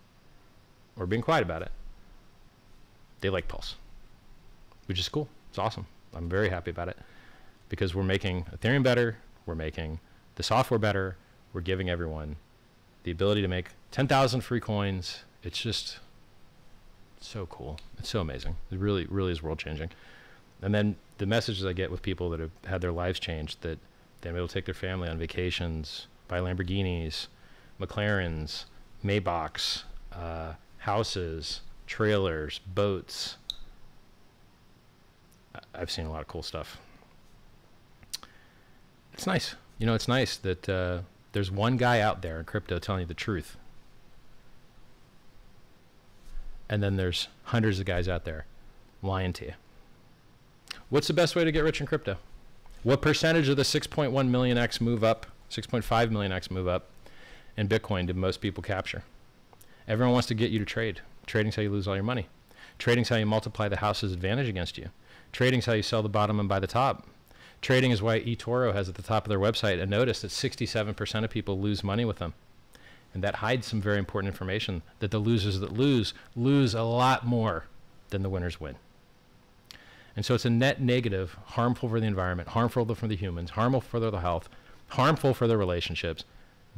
or 0.97 1.07
being 1.07 1.23
quiet 1.23 1.43
about 1.43 1.63
it, 1.63 1.71
they 3.21 3.31
like 3.31 3.49
Pulse, 3.49 3.77
which 4.87 4.99
is 4.99 5.09
cool. 5.09 5.29
It's 5.51 5.59
awesome. 5.59 5.87
I'm 6.15 6.29
very 6.29 6.49
happy 6.49 6.71
about 6.71 6.89
it 6.89 6.99
because 7.69 7.95
we're 7.95 8.03
making 8.03 8.45
Ethereum 8.57 8.83
better, 8.83 9.17
we're 9.47 9.55
making 9.55 10.01
the 10.37 10.43
software 10.43 10.79
better, 10.79 11.17
we're 11.53 11.61
giving 11.61 11.89
everyone 11.89 12.37
the 13.05 13.11
ability 13.11 13.43
to 13.43 13.49
make 13.49 13.69
10,000 13.91 14.41
free 14.41 14.61
coins. 14.61 15.23
It's 15.43 15.61
just 15.61 15.99
so 17.21 17.47
cool. 17.47 17.79
It's 17.99 18.09
so 18.09 18.21
amazing. 18.21 18.57
It 18.71 18.79
really, 18.79 19.07
really 19.07 19.33
is 19.33 19.43
world 19.43 19.59
changing. 19.59 19.91
And 20.63 20.75
then 20.75 20.97
the 21.19 21.27
messages 21.27 21.65
I 21.65 21.73
get 21.73 21.91
with 21.91 22.03
people 22.03 22.31
that 22.31 22.41
have 22.41 22.51
had 22.67 22.81
their 22.81 22.93
lives 22.93 23.21
changed 23.21 23.63
that 23.63 23.79
they're 24.21 24.37
able 24.37 24.49
to 24.49 24.55
take 24.55 24.65
their 24.65 24.75
family 24.75 25.09
on 25.09 25.19
vacations, 25.19 26.07
buy 26.29 26.41
Lamborghinis, 26.41 27.27
McLarens, 27.81 28.65
Maybachs, 29.05 29.83
uh, 30.13 30.55
houses, 30.79 31.61
trailers, 31.87 32.61
boats. 32.67 33.37
I've 35.75 35.91
seen 35.91 36.07
a 36.07 36.11
lot 36.11 36.23
of 36.23 36.29
cool 36.29 36.43
stuff. 36.43 36.79
It's 39.15 39.27
nice. 39.27 39.55
You 39.79 39.87
know, 39.87 39.95
it's 39.95 40.09
nice 40.09 40.37
that 40.37 40.69
uh, 40.69 41.01
there's 41.33 41.51
one 41.51 41.77
guy 41.77 42.01
out 42.01 42.23
there 42.23 42.39
in 42.39 42.45
crypto 42.45 42.79
telling 42.79 43.03
you 43.03 43.07
the 43.07 43.15
truth. 43.15 43.57
And 46.69 46.83
then 46.83 46.97
there's 46.97 47.29
hundreds 47.45 47.79
of 47.79 47.87
guys 47.87 48.09
out 48.09 48.25
there 48.25 48.47
lying 49.03 49.33
to 49.35 49.47
you. 49.47 49.53
What's 50.91 51.07
the 51.07 51.13
best 51.13 51.37
way 51.37 51.45
to 51.45 51.53
get 51.53 51.65
rich 51.65 51.81
in 51.81 51.87
crypto? 51.87 52.17
What 52.83 53.01
percentage 53.03 53.49
of 53.49 53.57
the 53.57 53.63
6.1 53.63 54.29
million 54.29 54.59
X 54.59 54.81
move 54.81 55.03
up, 55.03 55.27
6.5 55.51 56.11
million 56.11 56.33
X 56.33 56.51
move 56.51 56.69
up 56.69 56.87
in 57.57 57.69
Bitcoin 57.69 58.07
did 58.07 58.17
most 58.17 58.41
people 58.41 58.63
capture? 58.63 59.05
Everyone 59.87 60.13
wants 60.13 60.29
to 60.29 60.35
get 60.35 60.51
you 60.51 60.59
to 60.59 60.65
trade. 60.65 61.01
Trading's 61.27 61.57
how 61.57 61.63
you 61.63 61.71
lose 61.71 61.87
all 61.87 61.95
your 61.95 62.05
money. 62.05 62.27
Trading's 62.79 63.09
how 63.09 63.17
you 63.17 63.27
multiply 63.27 63.69
the 63.69 63.77
house's 63.77 64.13
advantage 64.13 64.49
against 64.49 64.77
you. 64.77 64.89
Trading's 65.33 65.67
how 65.67 65.73
you 65.73 65.83
sell 65.83 66.03
the 66.03 66.09
bottom 66.09 66.41
and 66.41 66.49
buy 66.49 66.59
the 66.59 66.67
top. 66.67 67.07
Trading 67.65 67.93
is 67.93 68.03
why 68.03 68.21
eToro 68.21 68.75
has 68.75 68.91
at 68.91 68.95
the 68.95 69.01
top 69.01 69.25
of 69.25 69.31
their 69.31 69.39
website 69.39 69.81
a 69.81 69.87
notice 69.87 70.21
that 70.21 70.31
67% 70.31 71.25
of 71.25 71.31
people 71.31 71.59
lose 71.59 71.83
money 71.83 72.05
with 72.05 72.19
them. 72.19 72.35
And 73.15 73.25
that 73.25 73.37
hides 73.37 73.67
some 73.67 73.81
very 73.81 73.97
important 73.97 74.31
information 74.31 74.83
that 74.99 75.11
the 75.11 75.19
losers 75.19 75.61
that 75.61 75.73
lose 75.73 76.13
lose 76.37 76.75
a 76.75 76.83
lot 76.83 77.25
more 77.25 77.65
than 78.11 78.23
the 78.23 78.29
winners 78.29 78.61
win. 78.61 78.75
And 80.15 80.27
so 80.27 80.35
it's 80.35 80.45
a 80.45 80.51
net 80.51 80.83
negative, 80.83 81.39
harmful 81.53 81.89
for 81.89 81.99
the 82.01 82.07
environment, 82.07 82.51
harmful 82.51 82.85
for 82.95 83.07
the 83.07 83.17
humans, 83.17 83.53
harmful 83.53 83.81
for 83.81 83.99
their 83.99 84.21
health, 84.21 84.51
harmful 84.89 85.33
for 85.33 85.47
their 85.47 85.57
relationships, 85.57 86.25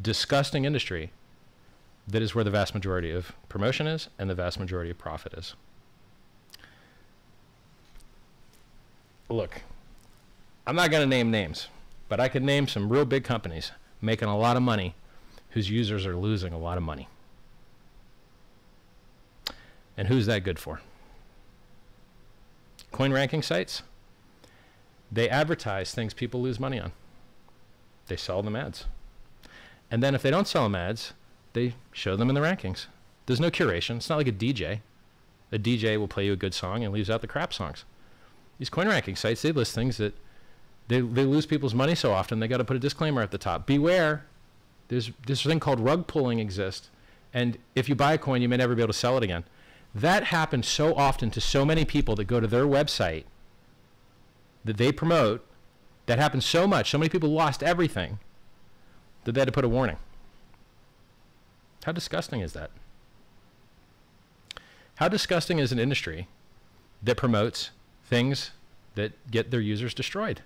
disgusting 0.00 0.64
industry 0.64 1.10
that 2.06 2.22
is 2.22 2.32
where 2.32 2.44
the 2.44 2.50
vast 2.52 2.74
majority 2.74 3.10
of 3.10 3.32
promotion 3.48 3.88
is 3.88 4.08
and 4.20 4.30
the 4.30 4.36
vast 4.36 4.60
majority 4.60 4.92
of 4.92 4.98
profit 4.98 5.34
is. 5.34 5.56
Look, 9.28 9.62
I'm 10.66 10.76
not 10.76 10.90
going 10.90 11.02
to 11.02 11.08
name 11.08 11.30
names, 11.30 11.68
but 12.08 12.18
I 12.18 12.28
could 12.28 12.42
name 12.42 12.66
some 12.66 12.90
real 12.90 13.04
big 13.04 13.24
companies 13.24 13.70
making 14.00 14.28
a 14.28 14.36
lot 14.36 14.56
of 14.56 14.62
money 14.62 14.94
whose 15.50 15.70
users 15.70 16.04
are 16.04 16.16
losing 16.16 16.52
a 16.52 16.58
lot 16.58 16.76
of 16.76 16.82
money. 16.82 17.08
And 19.96 20.08
who's 20.08 20.26
that 20.26 20.44
good 20.44 20.58
for? 20.58 20.80
Coin 22.92 23.12
ranking 23.12 23.42
sites, 23.42 23.82
they 25.10 25.28
advertise 25.28 25.94
things 25.94 26.14
people 26.14 26.42
lose 26.42 26.58
money 26.58 26.80
on. 26.80 26.92
They 28.08 28.16
sell 28.16 28.42
them 28.42 28.56
ads. 28.56 28.86
And 29.90 30.02
then 30.02 30.14
if 30.14 30.22
they 30.22 30.30
don't 30.30 30.48
sell 30.48 30.64
them 30.64 30.74
ads, 30.74 31.12
they 31.52 31.74
show 31.92 32.16
them 32.16 32.28
in 32.28 32.34
the 32.34 32.40
rankings. 32.40 32.86
There's 33.26 33.40
no 33.40 33.50
curation. 33.50 33.96
It's 33.96 34.08
not 34.08 34.18
like 34.18 34.28
a 34.28 34.32
DJ. 34.32 34.80
A 35.52 35.58
DJ 35.58 35.98
will 35.98 36.08
play 36.08 36.26
you 36.26 36.32
a 36.32 36.36
good 36.36 36.54
song 36.54 36.84
and 36.84 36.92
leaves 36.92 37.08
out 37.08 37.20
the 37.20 37.26
crap 37.26 37.52
songs. 37.54 37.84
These 38.58 38.70
coin 38.70 38.88
ranking 38.88 39.16
sites, 39.16 39.42
they 39.42 39.52
list 39.52 39.74
things 39.74 39.96
that 39.98 40.14
they, 40.88 41.00
they 41.00 41.24
lose 41.24 41.46
people's 41.46 41.74
money 41.74 41.94
so 41.94 42.12
often, 42.12 42.40
they 42.40 42.48
got 42.48 42.58
to 42.58 42.64
put 42.64 42.76
a 42.76 42.80
disclaimer 42.80 43.22
at 43.22 43.30
the 43.30 43.38
top. 43.38 43.66
Beware, 43.66 44.26
there's 44.88 45.10
this 45.26 45.42
thing 45.42 45.60
called 45.60 45.80
rug 45.80 46.06
pulling 46.06 46.38
exists. 46.38 46.90
And 47.34 47.58
if 47.74 47.88
you 47.88 47.94
buy 47.94 48.14
a 48.14 48.18
coin, 48.18 48.40
you 48.40 48.48
may 48.48 48.56
never 48.56 48.74
be 48.74 48.82
able 48.82 48.92
to 48.92 48.98
sell 48.98 49.16
it 49.16 49.22
again. 49.22 49.44
That 49.94 50.24
happens 50.24 50.68
so 50.68 50.94
often 50.94 51.30
to 51.30 51.40
so 51.40 51.64
many 51.64 51.84
people 51.84 52.14
that 52.16 52.24
go 52.24 52.40
to 52.40 52.46
their 52.46 52.64
website 52.64 53.24
that 54.64 54.76
they 54.76 54.92
promote. 54.92 55.44
That 56.06 56.18
happens 56.18 56.46
so 56.46 56.66
much. 56.66 56.90
So 56.90 56.98
many 56.98 57.08
people 57.08 57.30
lost 57.30 57.62
everything 57.62 58.20
that 59.24 59.32
they 59.32 59.40
had 59.40 59.48
to 59.48 59.52
put 59.52 59.64
a 59.64 59.68
warning. 59.68 59.96
How 61.84 61.92
disgusting 61.92 62.40
is 62.40 62.52
that? 62.52 62.70
How 64.96 65.08
disgusting 65.08 65.58
is 65.58 65.72
an 65.72 65.78
industry 65.78 66.28
that 67.02 67.16
promotes 67.16 67.70
things 68.04 68.52
that 68.94 69.12
get 69.30 69.50
their 69.50 69.60
users 69.60 69.94
destroyed? 69.94 70.42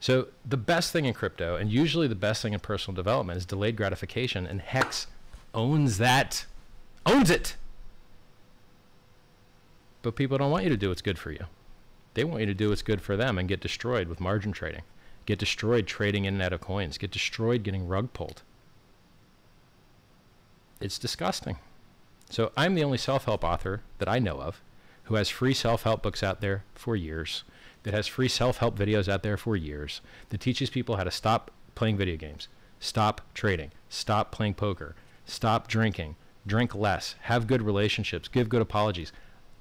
So 0.00 0.28
the 0.44 0.56
best 0.56 0.92
thing 0.92 1.04
in 1.04 1.14
crypto, 1.14 1.56
and 1.56 1.70
usually 1.70 2.06
the 2.06 2.14
best 2.14 2.42
thing 2.42 2.52
in 2.52 2.60
personal 2.60 2.94
development, 2.94 3.36
is 3.36 3.46
delayed 3.46 3.76
gratification, 3.76 4.46
and 4.46 4.60
Hex 4.60 5.08
owns 5.54 5.98
that, 5.98 6.46
owns 7.04 7.30
it. 7.30 7.56
But 10.02 10.14
people 10.14 10.38
don't 10.38 10.50
want 10.50 10.64
you 10.64 10.70
to 10.70 10.76
do 10.76 10.90
what's 10.90 11.02
good 11.02 11.18
for 11.18 11.32
you. 11.32 11.44
They 12.14 12.24
want 12.24 12.40
you 12.40 12.46
to 12.46 12.54
do 12.54 12.68
what's 12.68 12.82
good 12.82 13.00
for 13.00 13.16
them 13.16 13.38
and 13.38 13.48
get 13.48 13.60
destroyed 13.60 14.08
with 14.08 14.20
margin 14.20 14.52
trading, 14.52 14.82
get 15.26 15.38
destroyed 15.38 15.86
trading 15.86 16.24
in 16.24 16.34
and 16.34 16.42
out 16.42 16.52
of 16.52 16.60
coins, 16.60 16.98
get 16.98 17.10
destroyed 17.10 17.62
getting 17.64 17.88
rug 17.88 18.12
pulled. 18.12 18.42
It's 20.80 20.98
disgusting. 20.98 21.58
So 22.30 22.52
I'm 22.56 22.74
the 22.74 22.84
only 22.84 22.98
self 22.98 23.24
help 23.24 23.42
author 23.42 23.82
that 23.98 24.08
I 24.08 24.18
know 24.18 24.40
of 24.40 24.62
who 25.04 25.14
has 25.14 25.30
free 25.30 25.54
self 25.54 25.82
help 25.82 26.02
books 26.02 26.22
out 26.22 26.40
there 26.40 26.64
for 26.74 26.94
years, 26.94 27.42
that 27.82 27.94
has 27.94 28.06
free 28.06 28.28
self 28.28 28.58
help 28.58 28.78
videos 28.78 29.08
out 29.08 29.22
there 29.22 29.36
for 29.36 29.56
years, 29.56 30.00
that 30.30 30.40
teaches 30.40 30.70
people 30.70 30.96
how 30.96 31.04
to 31.04 31.10
stop 31.10 31.50
playing 31.74 31.96
video 31.96 32.16
games, 32.16 32.48
stop 32.80 33.20
trading, 33.34 33.70
stop 33.88 34.32
playing 34.32 34.54
poker, 34.54 34.94
stop 35.24 35.68
drinking, 35.68 36.16
drink 36.46 36.74
less, 36.74 37.14
have 37.22 37.46
good 37.46 37.62
relationships, 37.62 38.28
give 38.28 38.48
good 38.48 38.62
apologies. 38.62 39.12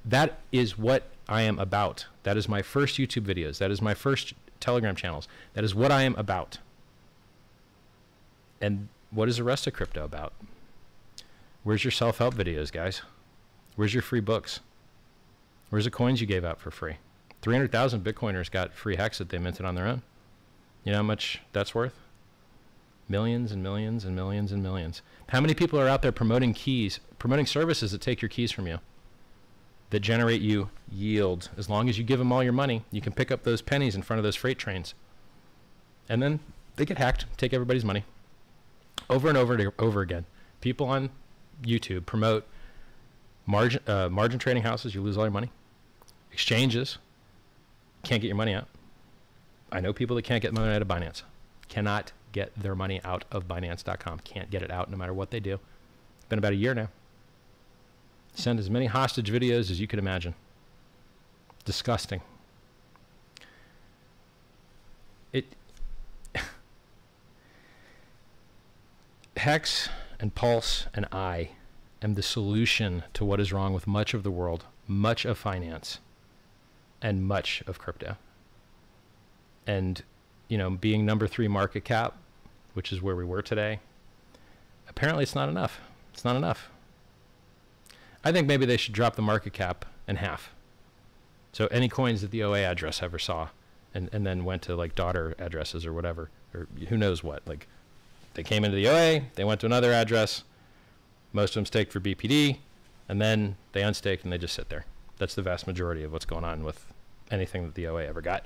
That 0.03 0.39
is 0.51 0.77
what 0.77 1.09
I 1.27 1.41
am 1.41 1.59
about. 1.59 2.05
That 2.23 2.37
is 2.37 2.47
my 2.47 2.61
first 2.61 2.97
YouTube 2.97 3.25
videos. 3.25 3.57
That 3.57 3.71
is 3.71 3.81
my 3.81 3.93
first 3.93 4.33
Telegram 4.59 4.95
channels. 4.95 5.27
That 5.53 5.63
is 5.63 5.75
what 5.75 5.91
I 5.91 6.03
am 6.03 6.15
about. 6.15 6.59
And 8.61 8.87
what 9.11 9.29
is 9.29 9.37
the 9.37 9.43
rest 9.43 9.67
of 9.67 9.73
crypto 9.73 10.03
about? 10.03 10.33
Where's 11.63 11.83
your 11.83 11.91
self 11.91 12.17
help 12.19 12.33
videos, 12.33 12.71
guys? 12.71 13.01
Where's 13.75 13.93
your 13.93 14.03
free 14.03 14.21
books? 14.21 14.61
Where's 15.69 15.85
the 15.85 15.91
coins 15.91 16.21
you 16.21 16.27
gave 16.27 16.45
out 16.45 16.59
for 16.59 16.71
free? 16.71 16.97
300,000 17.41 18.03
Bitcoiners 18.03 18.49
got 18.49 18.73
free 18.73 18.95
hex 18.95 19.17
that 19.19 19.29
they 19.29 19.37
minted 19.37 19.65
on 19.65 19.75
their 19.75 19.87
own. 19.87 20.01
You 20.83 20.91
know 20.91 20.99
how 20.99 21.03
much 21.03 21.41
that's 21.53 21.75
worth? 21.75 21.99
Millions 23.09 23.51
and 23.51 23.63
millions 23.63 24.03
and 24.03 24.15
millions 24.15 24.51
and 24.51 24.61
millions. 24.61 25.01
How 25.29 25.39
many 25.39 25.53
people 25.53 25.79
are 25.79 25.87
out 25.87 26.01
there 26.01 26.11
promoting 26.11 26.53
keys, 26.53 26.99
promoting 27.19 27.45
services 27.45 27.91
that 27.91 28.01
take 28.01 28.21
your 28.21 28.29
keys 28.29 28.51
from 28.51 28.67
you, 28.67 28.79
that 29.89 29.99
generate 30.01 30.41
you 30.41 30.69
yield? 30.91 31.49
As 31.57 31.69
long 31.69 31.89
as 31.89 31.97
you 31.97 32.03
give 32.03 32.19
them 32.19 32.31
all 32.31 32.43
your 32.43 32.53
money, 32.53 32.83
you 32.91 33.01
can 33.01 33.13
pick 33.13 33.31
up 33.31 33.43
those 33.43 33.61
pennies 33.61 33.95
in 33.95 34.01
front 34.01 34.17
of 34.19 34.23
those 34.23 34.35
freight 34.35 34.57
trains. 34.57 34.93
And 36.09 36.21
then 36.21 36.39
they 36.75 36.85
get 36.85 36.97
hacked, 36.97 37.25
take 37.37 37.53
everybody's 37.53 37.85
money. 37.85 38.03
Over 39.09 39.29
and 39.29 39.37
over 39.37 39.53
and 39.53 39.71
over 39.79 40.01
again. 40.01 40.25
People 40.61 40.87
on 40.87 41.09
YouTube 41.63 42.05
promote 42.05 42.45
margin, 43.45 43.81
uh, 43.87 44.09
margin 44.09 44.39
trading 44.39 44.63
houses, 44.63 44.93
you 44.93 45.01
lose 45.01 45.17
all 45.17 45.25
your 45.25 45.31
money. 45.31 45.51
Exchanges, 46.31 46.97
can't 48.07 48.21
get 48.21 48.27
your 48.27 48.37
money 48.37 48.53
out. 48.53 48.67
I 49.71 49.81
know 49.81 49.91
people 49.91 50.15
that 50.15 50.21
can't 50.21 50.41
get 50.41 50.53
money 50.53 50.73
out 50.73 50.81
of 50.81 50.87
Binance. 50.87 51.23
Cannot 51.67 52.13
get 52.31 52.57
their 52.57 52.73
money 52.73 53.01
out 53.03 53.25
of 53.31 53.47
Binance.com. 53.47 54.19
Can't 54.19 54.49
get 54.49 54.61
it 54.61 54.71
out 54.71 54.89
no 54.89 54.95
matter 54.95 55.13
what 55.13 55.29
they 55.29 55.41
do. 55.41 55.59
It's 56.17 56.25
been 56.29 56.39
about 56.39 56.53
a 56.53 56.55
year 56.55 56.73
now. 56.73 56.87
Send 58.33 58.59
as 58.59 58.69
many 58.69 58.85
hostage 58.85 59.29
videos 59.29 59.69
as 59.69 59.81
you 59.81 59.87
could 59.87 59.99
imagine. 59.99 60.35
Disgusting. 61.65 62.21
It 65.33 65.45
Hex 69.35 69.89
and 70.17 70.33
Pulse 70.33 70.85
and 70.93 71.07
I 71.11 71.49
am 72.01 72.13
the 72.13 72.23
solution 72.23 73.03
to 73.15 73.25
what 73.25 73.41
is 73.41 73.51
wrong 73.51 73.73
with 73.73 73.85
much 73.85 74.13
of 74.13 74.23
the 74.23 74.31
world, 74.31 74.63
much 74.87 75.25
of 75.25 75.37
finance, 75.37 75.99
and 77.01 77.25
much 77.25 77.63
of 77.67 77.79
crypto. 77.79 78.17
And, 79.65 80.01
you 80.47 80.57
know, 80.57 80.69
being 80.69 81.05
number 81.05 81.27
three 81.27 81.47
market 81.47 81.83
cap, 81.83 82.15
which 82.73 82.91
is 82.91 83.01
where 83.01 83.15
we 83.15 83.25
were 83.25 83.41
today, 83.41 83.79
apparently 84.89 85.23
it's 85.23 85.35
not 85.35 85.49
enough. 85.49 85.79
It's 86.13 86.23
not 86.23 86.35
enough. 86.35 86.69
I 88.23 88.31
think 88.31 88.47
maybe 88.47 88.65
they 88.65 88.77
should 88.77 88.93
drop 88.93 89.15
the 89.15 89.21
market 89.21 89.53
cap 89.53 89.85
in 90.07 90.17
half. 90.17 90.51
So 91.51 91.67
any 91.67 91.89
coins 91.89 92.21
that 92.21 92.31
the 92.31 92.43
OA 92.43 92.59
address 92.59 93.01
ever 93.01 93.19
saw 93.19 93.49
and, 93.93 94.09
and 94.11 94.25
then 94.25 94.45
went 94.45 94.61
to 94.63 94.75
like 94.75 94.95
daughter 94.95 95.35
addresses 95.39 95.85
or 95.85 95.93
whatever, 95.93 96.29
or 96.53 96.67
who 96.89 96.97
knows 96.97 97.23
what. 97.23 97.47
Like 97.47 97.67
they 98.33 98.43
came 98.43 98.63
into 98.63 98.75
the 98.75 98.87
OA, 98.87 99.21
they 99.35 99.43
went 99.43 99.59
to 99.61 99.65
another 99.65 99.91
address, 99.91 100.43
most 101.33 101.51
of 101.51 101.55
them 101.55 101.65
staked 101.65 101.91
for 101.91 101.99
BPD, 101.99 102.57
and 103.09 103.21
then 103.21 103.55
they 103.73 103.81
unstaked 103.81 104.23
and 104.23 104.31
they 104.31 104.37
just 104.37 104.53
sit 104.53 104.69
there. 104.69 104.85
That's 105.17 105.35
the 105.35 105.41
vast 105.41 105.67
majority 105.67 106.03
of 106.03 106.11
what's 106.11 106.25
going 106.25 106.43
on 106.43 106.63
with 106.63 106.85
anything 107.31 107.63
that 107.63 107.75
the 107.75 107.87
OA 107.87 108.05
ever 108.05 108.21
got. 108.21 108.45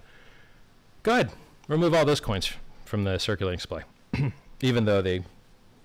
Go 1.04 1.14
ahead, 1.14 1.32
remove 1.68 1.94
all 1.94 2.06
those 2.06 2.20
coins 2.20 2.54
from 2.86 3.04
the 3.04 3.18
circulating 3.18 3.60
supply, 3.60 3.84
even 4.62 4.86
though 4.86 5.02
they 5.02 5.24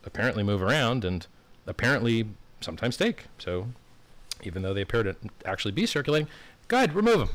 apparently 0.04 0.42
move 0.42 0.62
around 0.62 1.04
and 1.04 1.26
apparently 1.66 2.26
sometimes 2.60 2.94
stake. 2.94 3.24
So 3.38 3.68
even 4.42 4.62
though 4.62 4.74
they 4.74 4.82
appear 4.82 5.02
to 5.02 5.16
actually 5.44 5.72
be 5.72 5.86
circulating, 5.86 6.28
go 6.68 6.78
ahead, 6.78 6.94
remove 6.94 7.18
them. 7.18 7.28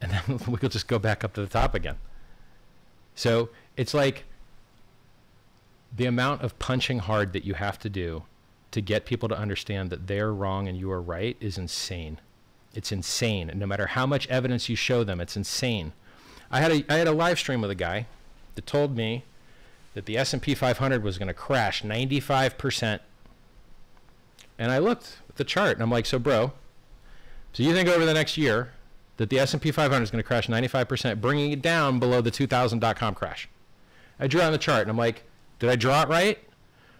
And 0.00 0.12
then 0.12 0.40
we'll 0.46 0.70
just 0.70 0.88
go 0.88 0.98
back 0.98 1.24
up 1.24 1.34
to 1.34 1.40
the 1.40 1.46
top 1.46 1.74
again. 1.74 1.96
So 3.14 3.50
it's 3.76 3.94
like 3.94 4.24
the 5.94 6.06
amount 6.06 6.42
of 6.42 6.58
punching 6.58 7.00
hard 7.00 7.32
that 7.34 7.44
you 7.44 7.54
have 7.54 7.78
to 7.80 7.90
do 7.90 8.24
to 8.70 8.80
get 8.80 9.04
people 9.04 9.28
to 9.28 9.36
understand 9.36 9.90
that 9.90 10.06
they're 10.06 10.32
wrong 10.32 10.66
and 10.66 10.78
you 10.78 10.90
are 10.90 11.00
right 11.00 11.36
is 11.40 11.58
insane. 11.58 12.18
It's 12.74 12.92
insane. 12.92 13.50
No 13.54 13.66
matter 13.66 13.88
how 13.88 14.06
much 14.06 14.26
evidence 14.28 14.68
you 14.68 14.76
show 14.76 15.04
them, 15.04 15.20
it's 15.20 15.36
insane. 15.36 15.92
I 16.50 16.60
had 16.60 16.72
a 16.72 16.84
I 16.88 16.96
had 16.96 17.08
a 17.08 17.12
live 17.12 17.38
stream 17.38 17.60
with 17.60 17.70
a 17.70 17.74
guy 17.74 18.06
that 18.54 18.66
told 18.66 18.96
me 18.96 19.24
that 19.94 20.06
the 20.06 20.16
S&P 20.16 20.54
500 20.54 21.02
was 21.02 21.18
going 21.18 21.28
to 21.28 21.34
crash 21.34 21.82
95%. 21.82 23.00
And 24.58 24.70
I 24.70 24.78
looked 24.78 25.18
at 25.28 25.36
the 25.36 25.44
chart 25.44 25.74
and 25.74 25.82
I'm 25.82 25.90
like, 25.90 26.06
"So 26.06 26.18
bro, 26.18 26.52
so 27.52 27.62
you 27.62 27.74
think 27.74 27.88
over 27.88 28.06
the 28.06 28.14
next 28.14 28.38
year 28.38 28.72
that 29.18 29.28
the 29.28 29.38
S&P 29.38 29.70
500 29.70 30.02
is 30.02 30.10
going 30.10 30.22
to 30.22 30.26
crash 30.26 30.48
95%, 30.48 31.20
bringing 31.20 31.52
it 31.52 31.60
down 31.60 31.98
below 31.98 32.20
the 32.20 32.30
2000.com 32.30 33.14
crash?" 33.14 33.48
I 34.18 34.26
drew 34.26 34.40
on 34.40 34.52
the 34.52 34.58
chart 34.58 34.82
and 34.82 34.90
I'm 34.90 34.96
like, 34.96 35.24
"Did 35.58 35.68
I 35.68 35.76
draw 35.76 36.02
it 36.02 36.08
right? 36.08 36.38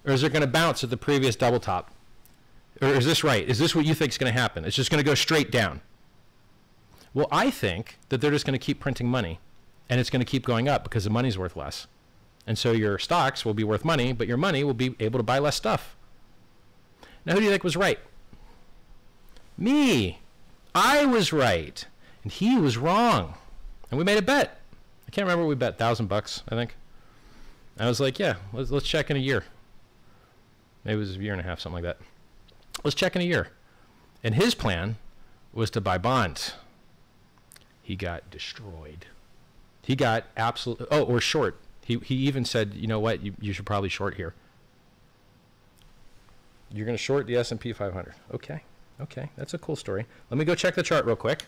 Or 0.04 0.12
is 0.12 0.22
it 0.22 0.32
going 0.32 0.42
to 0.42 0.48
bounce 0.48 0.82
at 0.82 0.90
the 0.90 0.96
previous 0.96 1.36
double 1.36 1.60
top? 1.60 1.91
Or 2.80 2.88
is 2.88 3.04
this 3.04 3.22
right? 3.22 3.46
Is 3.48 3.58
this 3.58 3.74
what 3.74 3.84
you 3.84 3.94
think 3.94 4.12
is 4.12 4.18
going 4.18 4.32
to 4.32 4.38
happen? 4.38 4.64
It's 4.64 4.76
just 4.76 4.90
going 4.90 5.02
to 5.02 5.08
go 5.08 5.14
straight 5.14 5.50
down. 5.50 5.80
Well, 7.14 7.28
I 7.30 7.50
think 7.50 7.98
that 8.08 8.20
they're 8.20 8.30
just 8.30 8.46
going 8.46 8.58
to 8.58 8.64
keep 8.64 8.80
printing 8.80 9.06
money 9.06 9.38
and 9.88 10.00
it's 10.00 10.10
going 10.10 10.20
to 10.20 10.26
keep 10.26 10.46
going 10.46 10.68
up 10.68 10.84
because 10.84 11.04
the 11.04 11.10
money's 11.10 11.36
worth 11.36 11.56
less. 11.56 11.86
And 12.46 12.58
so 12.58 12.72
your 12.72 12.98
stocks 12.98 13.44
will 13.44 13.54
be 13.54 13.62
worth 13.62 13.84
money, 13.84 14.12
but 14.12 14.26
your 14.26 14.36
money 14.36 14.64
will 14.64 14.74
be 14.74 14.96
able 14.98 15.18
to 15.18 15.22
buy 15.22 15.38
less 15.38 15.56
stuff. 15.56 15.96
Now, 17.24 17.34
who 17.34 17.40
do 17.40 17.44
you 17.44 17.50
think 17.50 17.62
was 17.62 17.76
right? 17.76 17.98
Me. 19.56 20.20
I 20.74 21.04
was 21.04 21.32
right. 21.32 21.84
And 22.22 22.32
he 22.32 22.58
was 22.58 22.78
wrong. 22.78 23.34
And 23.90 23.98
we 23.98 24.04
made 24.04 24.18
a 24.18 24.22
bet. 24.22 24.60
I 25.06 25.10
can't 25.10 25.26
remember 25.26 25.46
we 25.46 25.54
bet, 25.54 25.78
thousand 25.78 26.06
bucks, 26.06 26.42
I 26.48 26.54
think. 26.54 26.74
I 27.78 27.86
was 27.86 28.00
like, 28.00 28.18
yeah, 28.18 28.36
let's, 28.52 28.70
let's 28.70 28.86
check 28.86 29.10
in 29.10 29.16
a 29.16 29.20
year. 29.20 29.44
Maybe 30.84 30.96
it 30.96 30.98
was 30.98 31.16
a 31.16 31.20
year 31.20 31.32
and 31.32 31.40
a 31.40 31.44
half, 31.44 31.60
something 31.60 31.82
like 31.82 31.96
that. 31.96 32.04
Let's 32.84 32.94
check 32.94 33.14
in 33.16 33.22
a 33.22 33.24
year. 33.24 33.48
And 34.24 34.34
his 34.34 34.54
plan 34.54 34.96
was 35.52 35.70
to 35.70 35.80
buy 35.80 35.98
bonds. 35.98 36.54
He 37.82 37.96
got 37.96 38.30
destroyed. 38.30 39.06
He 39.82 39.96
got 39.96 40.24
absolute. 40.36 40.86
Oh, 40.90 41.02
or 41.02 41.20
short. 41.20 41.58
He 41.84 41.98
he 41.98 42.14
even 42.14 42.44
said, 42.44 42.74
you 42.74 42.86
know 42.86 43.00
what, 43.00 43.22
you, 43.22 43.34
you 43.40 43.52
should 43.52 43.66
probably 43.66 43.88
short 43.88 44.14
here. 44.14 44.34
You're 46.72 46.86
going 46.86 46.96
to 46.96 47.02
short 47.02 47.26
the 47.26 47.36
S&P 47.36 47.72
500. 47.72 48.14
Okay. 48.32 48.62
Okay, 49.00 49.30
that's 49.36 49.52
a 49.52 49.58
cool 49.58 49.76
story. 49.76 50.06
Let 50.30 50.38
me 50.38 50.44
go 50.44 50.54
check 50.54 50.74
the 50.74 50.82
chart 50.82 51.04
real 51.04 51.16
quick. 51.16 51.46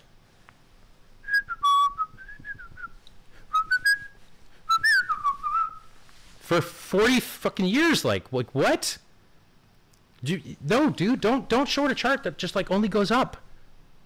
For 6.41 6.61
40 6.61 7.21
fucking 7.21 7.67
years 7.67 8.05
like 8.05 8.31
like 8.33 8.51
what? 8.55 8.99
Do, 10.25 10.41
no, 10.67 10.91
dude, 10.91 11.21
don't 11.21 11.49
don't 11.49 11.69
short 11.69 11.91
a 11.93 11.95
chart 11.95 12.23
that 12.23 12.39
just 12.39 12.57
like 12.57 12.71
only 12.71 12.89
goes 12.89 13.11
up. 13.11 13.37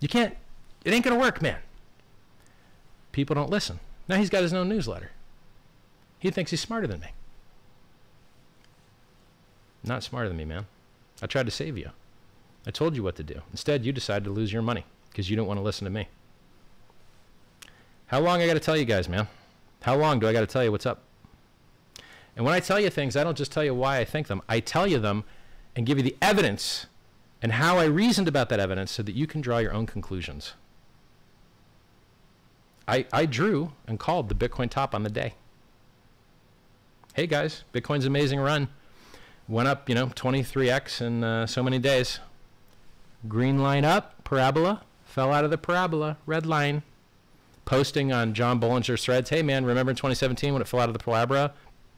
You 0.01 0.09
can't. 0.09 0.37
It 0.85 0.93
ain't 0.93 1.05
gonna 1.05 1.19
work, 1.19 1.41
man. 1.41 1.59
People 3.13 3.35
don't 3.35 3.51
listen. 3.51 3.79
Now 4.09 4.17
he's 4.17 4.31
got 4.31 4.43
his 4.43 4.53
own 4.53 4.69
newsletter. 4.69 5.13
He 6.19 6.31
thinks 6.31 6.51
he's 6.51 6.61
smarter 6.61 6.87
than 6.87 7.01
me. 7.01 7.09
Not 9.85 10.03
smarter 10.03 10.29
than 10.29 10.37
me, 10.37 10.45
man. 10.45 10.67
I 11.23 11.27
tried 11.27 11.47
to 11.47 11.53
save 11.53 11.79
you. 11.79 11.91
I 12.67 12.71
told 12.71 12.97
you 12.97 13.03
what 13.03 13.17
to 13.17 13.23
do. 13.23 13.41
Instead, 13.53 13.85
you 13.85 13.93
decided 13.93 14.25
to 14.25 14.31
lose 14.31 14.53
your 14.53 14.63
money 14.63 14.85
because 15.11 15.31
you 15.31 15.37
don't 15.37 15.47
want 15.47 15.59
to 15.59 15.65
listen 15.65 15.85
to 15.85 15.91
me. 15.91 16.09
How 18.07 18.21
long 18.21 18.43
I 18.43 18.47
got 18.47 18.55
to 18.55 18.61
tell 18.61 18.77
you 18.77 18.85
guys, 18.85 19.09
man? 19.09 19.29
How 19.83 19.97
long 19.97 20.19
do 20.19 20.27
I 20.27 20.33
got 20.33 20.41
to 20.41 20.47
tell 20.47 20.65
you 20.65 20.73
what's 20.73 20.87
up? 20.87 21.03
And 22.37 22.45
when 22.45 22.55
I 22.55 22.61
tell 22.61 22.81
you 22.81 22.91
things, 22.91 23.17
I 23.17 23.25
don't 23.25 23.37
just 23.37 23.53
tell 23.53 23.65
you 23.65 23.75
why 23.75 23.99
I 23.99 24.05
think 24.05 24.27
them. 24.27 24.43
I 24.49 24.61
tell 24.61 24.87
you 24.87 24.99
them 24.99 25.25
and 25.79 25.87
give 25.87 25.97
you 25.97 26.03
the 26.03 26.17
evidence 26.21 26.87
and 27.41 27.53
how 27.53 27.79
I 27.79 27.85
reasoned 27.85 28.27
about 28.27 28.49
that 28.49 28.59
evidence 28.59 28.91
so 28.91 29.01
that 29.05 29.15
you 29.15 29.29
can 29.29 29.41
draw 29.41 29.59
your 29.59 29.73
own 29.73 29.87
conclusions. 29.87 30.55
I, 32.89 33.07
I 33.13 33.27
drew 33.27 33.71
and 33.87 33.97
called 33.97 34.29
the 34.29 34.35
Bitcoin 34.35 34.71
top 34.71 34.93
on 34.93 35.05
the 35.05 35.09
day. 35.09 35.35
Hey 37.15 37.29
guys, 37.29 37.63
Bitcoin's 37.73 38.07
amazing 38.07 38.41
run. 38.41 38.67
went 39.47 39.69
up, 39.69 39.89
you 39.89 39.95
know, 39.95 40.09
23x 40.09 41.01
in 41.01 41.23
uh, 41.23 41.47
so 41.47 41.63
many 41.63 41.79
days. 41.79 42.19
Green 43.29 43.63
line 43.63 43.85
up, 43.85 44.25
parabola, 44.25 44.83
fell 45.05 45.33
out 45.33 45.45
of 45.45 45.53
the 45.53 45.59
parabola, 45.59 46.17
red 46.27 46.45
line. 46.45 46.83
Posting 47.67 48.11
on 48.11 48.35
John 48.35 48.61
Bollinger's 48.61 49.05
threads, 49.05 49.31
hey 49.31 49.43
man, 49.43 49.65
remember 49.65 49.91
in 49.91 49.97
2017 49.97 50.53
when 50.53 50.61
it 50.61 50.67
fell 50.67 50.81
out 50.81 50.89
of 50.89 50.93
the 50.93 50.99
parabola, 50.99 51.53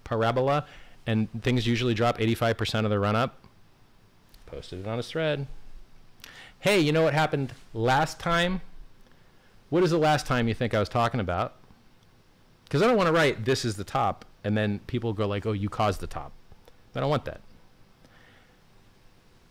parabola, 0.04 0.66
and 1.06 1.30
things 1.42 1.66
usually 1.66 1.94
drop 1.94 2.18
85% 2.18 2.84
of 2.84 2.90
the 2.90 2.98
run 2.98 3.16
up? 3.16 3.40
Posted 4.51 4.80
it 4.80 4.86
on 4.86 4.96
his 4.96 5.09
thread. 5.09 5.46
Hey, 6.59 6.80
you 6.80 6.92
know 6.92 7.03
what 7.03 7.14
happened 7.14 7.55
last 7.72 8.18
time? 8.18 8.61
What 9.68 9.84
is 9.84 9.90
the 9.90 9.98
last 9.98 10.26
time 10.26 10.48
you 10.48 10.55
think 10.55 10.74
I 10.74 10.80
was 10.80 10.88
talking 10.88 11.20
about? 11.20 11.55
Because 12.64 12.82
I 12.82 12.86
don't 12.86 12.96
want 12.96 13.07
to 13.07 13.12
write 13.12 13.44
this 13.44 13.64
is 13.64 13.76
the 13.76 13.84
top 13.84 14.24
and 14.42 14.57
then 14.57 14.80
people 14.86 15.12
go 15.12 15.26
like, 15.26 15.46
oh, 15.46 15.53
you 15.53 15.68
caused 15.68 16.01
the 16.01 16.07
top. 16.07 16.32
I 16.94 17.01
don't 17.01 17.11
want 17.11 17.24
that. 17.26 17.40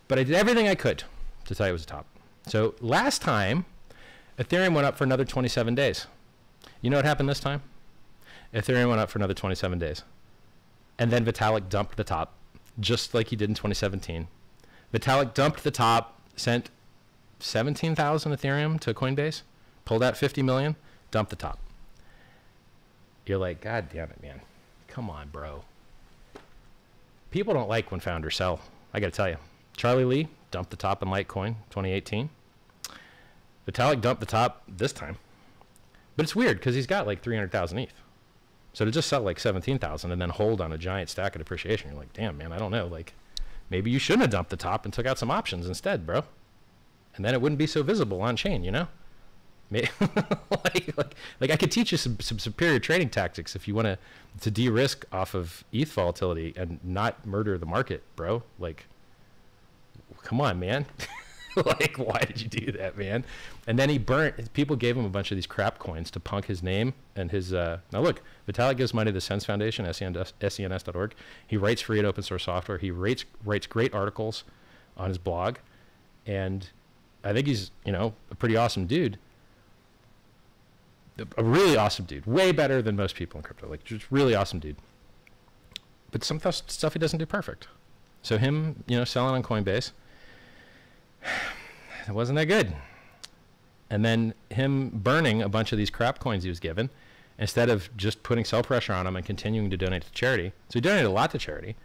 But 0.10 0.20
I 0.20 0.24
did 0.24 0.36
everything 0.36 0.68
I 0.68 0.76
could 0.76 1.04
to 1.46 1.56
tell 1.56 1.68
you 1.68 1.72
it 1.72 1.74
was 1.74 1.86
the 1.86 1.92
top. 1.92 2.06
So 2.48 2.76
last 2.82 3.22
time, 3.22 3.66
Ethereum 4.38 4.74
went 4.74 4.86
up 4.86 4.98
for 4.98 5.06
another 5.06 5.24
27 5.24 5.76
days. 5.76 6.08
You 6.82 6.90
know 6.90 6.98
what 6.98 7.06
happened 7.06 7.30
this 7.30 7.40
time? 7.40 7.62
Ethereum 8.54 8.90
went 8.90 9.00
up 9.00 9.10
for 9.10 9.20
another 9.20 9.34
27 9.34 9.80
days. 9.80 10.04
And 10.98 11.12
then 11.12 11.24
Vitalik 11.24 11.70
dumped 11.70 11.96
the 11.96 12.04
top, 12.04 12.34
just 12.80 13.14
like 13.14 13.28
he 13.28 13.36
did 13.36 13.50
in 13.50 13.56
2017. 13.56 14.28
Vitalik 14.94 15.34
dumped 15.34 15.64
the 15.64 15.72
top, 15.72 16.20
sent 16.36 16.70
17,000 17.40 18.32
Ethereum 18.32 18.80
to 18.80 18.94
Coinbase, 18.94 19.42
pulled 19.86 20.04
out 20.04 20.18
50 20.18 20.42
million, 20.42 20.76
dumped 21.12 21.30
the 21.30 21.36
top. 21.36 21.60
You're 23.26 23.38
like, 23.38 23.62
God 23.62 23.90
damn 23.94 24.10
it, 24.10 24.22
man. 24.22 24.42
Come 24.88 25.10
on, 25.10 25.30
bro. 25.30 25.64
People 27.32 27.54
don't 27.54 27.70
like 27.70 27.92
when 27.92 28.00
founders 28.00 28.36
sell. 28.36 28.60
I 28.94 29.00
got 29.00 29.08
to 29.08 29.12
tell 29.12 29.30
you. 29.30 29.38
Charlie 29.78 30.06
Lee 30.06 30.28
dumped 30.50 30.72
the 30.72 30.78
top 30.78 31.04
in 31.04 31.10
Litecoin 31.10 31.56
2018. 31.70 32.30
Vitalik 33.68 34.02
dumped 34.02 34.20
the 34.20 34.26
top 34.26 34.64
this 34.68 34.92
time. 34.92 35.18
But 36.18 36.24
it's 36.24 36.36
weird 36.36 36.58
because 36.58 36.74
he's 36.74 36.88
got 36.88 37.06
like 37.06 37.22
300,000 37.22 37.78
ETH. 37.78 37.94
So 38.74 38.84
to 38.86 38.92
just 38.92 39.08
sell 39.08 39.22
like 39.22 39.40
17,000 39.40 40.12
and 40.12 40.22
then 40.22 40.30
hold 40.30 40.60
on 40.60 40.74
a 40.74 40.78
giant 40.78 41.10
stack 41.10 41.36
of 41.36 41.40
depreciation, 41.40 41.92
you're 41.92 42.00
like, 42.00 42.14
damn, 42.14 42.38
man, 42.38 42.52
I 42.52 42.58
don't 42.58 42.72
know. 42.72 42.88
Like, 42.88 43.14
maybe 43.70 43.92
you 43.92 44.00
shouldn't 44.00 44.22
have 44.22 44.32
dumped 44.32 44.50
the 44.50 44.58
top 44.58 44.86
and 44.86 44.94
took 44.94 45.06
out 45.06 45.18
some 45.18 45.32
options 45.32 45.68
instead, 45.68 46.06
bro. 46.06 46.24
And 47.16 47.26
then 47.26 47.34
it 47.34 47.42
wouldn't 47.42 47.60
be 47.60 47.68
so 47.68 47.84
visible 47.84 48.22
on 48.22 48.36
chain, 48.36 48.64
you 48.64 48.72
know? 48.72 48.88
like, 49.72 50.98
like, 50.98 51.16
like 51.40 51.52
I 51.52 51.56
could 51.56 51.72
teach 51.72 51.92
you 51.92 51.98
some, 51.98 52.20
some 52.20 52.40
superior 52.40 52.80
trading 52.80 53.10
tactics 53.10 53.56
if 53.56 53.68
you 53.68 53.76
want 53.76 53.86
to 53.86 54.00
to 54.42 54.52
de-risk 54.52 55.06
off 55.12 55.36
of 55.36 55.64
ETH 55.72 55.92
volatility 55.92 56.54
and 56.56 56.80
not 56.84 57.26
murder 57.26 57.58
the 57.58 57.66
market, 57.66 58.04
bro. 58.16 58.42
Like, 58.58 58.86
come 60.24 60.42
on, 60.42 60.60
man. 60.60 60.86
like, 61.66 61.98
why 61.98 62.20
did 62.20 62.42
you 62.42 62.48
do 62.48 62.72
that, 62.74 62.98
man? 62.98 63.24
And 63.68 63.78
then 63.78 63.90
he 63.90 63.98
burnt. 63.98 64.54
People 64.54 64.76
gave 64.76 64.98
him 64.98 65.06
a 65.06 65.10
bunch 65.10 65.32
of 65.32 65.38
these 65.38 65.48
crap 65.48 65.80
coins 65.80 66.12
to 66.12 66.20
punk 66.20 66.46
his 66.46 66.64
name 66.64 66.94
and 67.16 67.32
his. 67.32 67.54
Uh, 67.54 67.80
now 67.92 68.02
look, 68.02 68.22
Vitalik 68.48 68.78
gives 68.78 68.94
money 68.94 69.10
to 69.10 69.14
the 69.14 69.22
SENS 69.22 69.46
Foundation, 69.46 69.92
SENS, 69.92 70.34
SENS.org. 70.42 71.14
He 71.46 71.58
writes 71.58 71.82
free 71.82 72.00
and 72.00 72.08
open 72.08 72.24
source 72.24 72.44
software. 72.44 72.78
He 72.78 72.92
writes 72.92 73.26
writes 73.44 73.68
great 73.68 73.94
articles 73.94 74.44
on 74.98 75.10
his 75.10 75.18
blog, 75.18 75.58
and 76.26 76.70
I 77.24 77.34
think 77.34 77.48
he's 77.48 77.72
you 77.86 77.92
know 77.92 78.14
a 78.32 78.36
pretty 78.36 78.56
awesome 78.56 78.86
dude 78.86 79.18
a 81.38 81.44
really 81.44 81.78
awesome 81.78 82.06
dude, 82.06 82.26
way 82.26 82.52
better 82.52 82.82
than 82.82 82.96
most 82.96 83.16
people 83.16 83.40
in 83.40 83.44
crypto. 83.44 83.68
Like 83.68 83.84
just 83.84 84.06
really 84.12 84.36
awesome 84.36 84.60
dude. 84.60 84.78
But 86.12 86.24
some 86.24 86.40
th- 86.40 86.64
stuff 86.68 86.94
he 86.94 87.00
doesn't 87.00 87.20
do 87.20 87.26
perfect. 87.26 87.68
So 88.22 88.38
him, 88.38 88.84
you 88.88 88.98
know, 88.98 89.06
selling 89.06 89.36
on 89.36 89.44
Coinbase, 89.44 89.92
it 92.08 92.12
wasn't 92.14 92.38
that 92.38 92.46
good. 92.46 92.74
And 93.90 94.06
then 94.06 94.34
him 94.50 94.90
burning 94.90 95.42
a 95.42 95.50
bunch 95.50 95.72
of 95.72 95.78
these 95.78 95.90
crap 95.90 96.20
coins 96.20 96.44
he 96.44 96.50
was 96.50 96.60
given, 96.60 96.90
instead 97.40 97.70
of 97.70 97.96
just 97.98 98.22
putting 98.22 98.46
sell 98.46 98.62
pressure 98.62 98.94
on 98.94 99.08
him 99.08 99.16
and 99.16 99.26
continuing 99.26 99.70
to 99.70 99.78
donate 99.78 100.04
to 100.04 100.12
charity. 100.12 100.52
So 100.68 100.74
he 100.74 100.82
donated 100.82 101.06
a 101.06 101.12
lot 101.12 101.32
to 101.32 101.38
charity, 101.38 101.76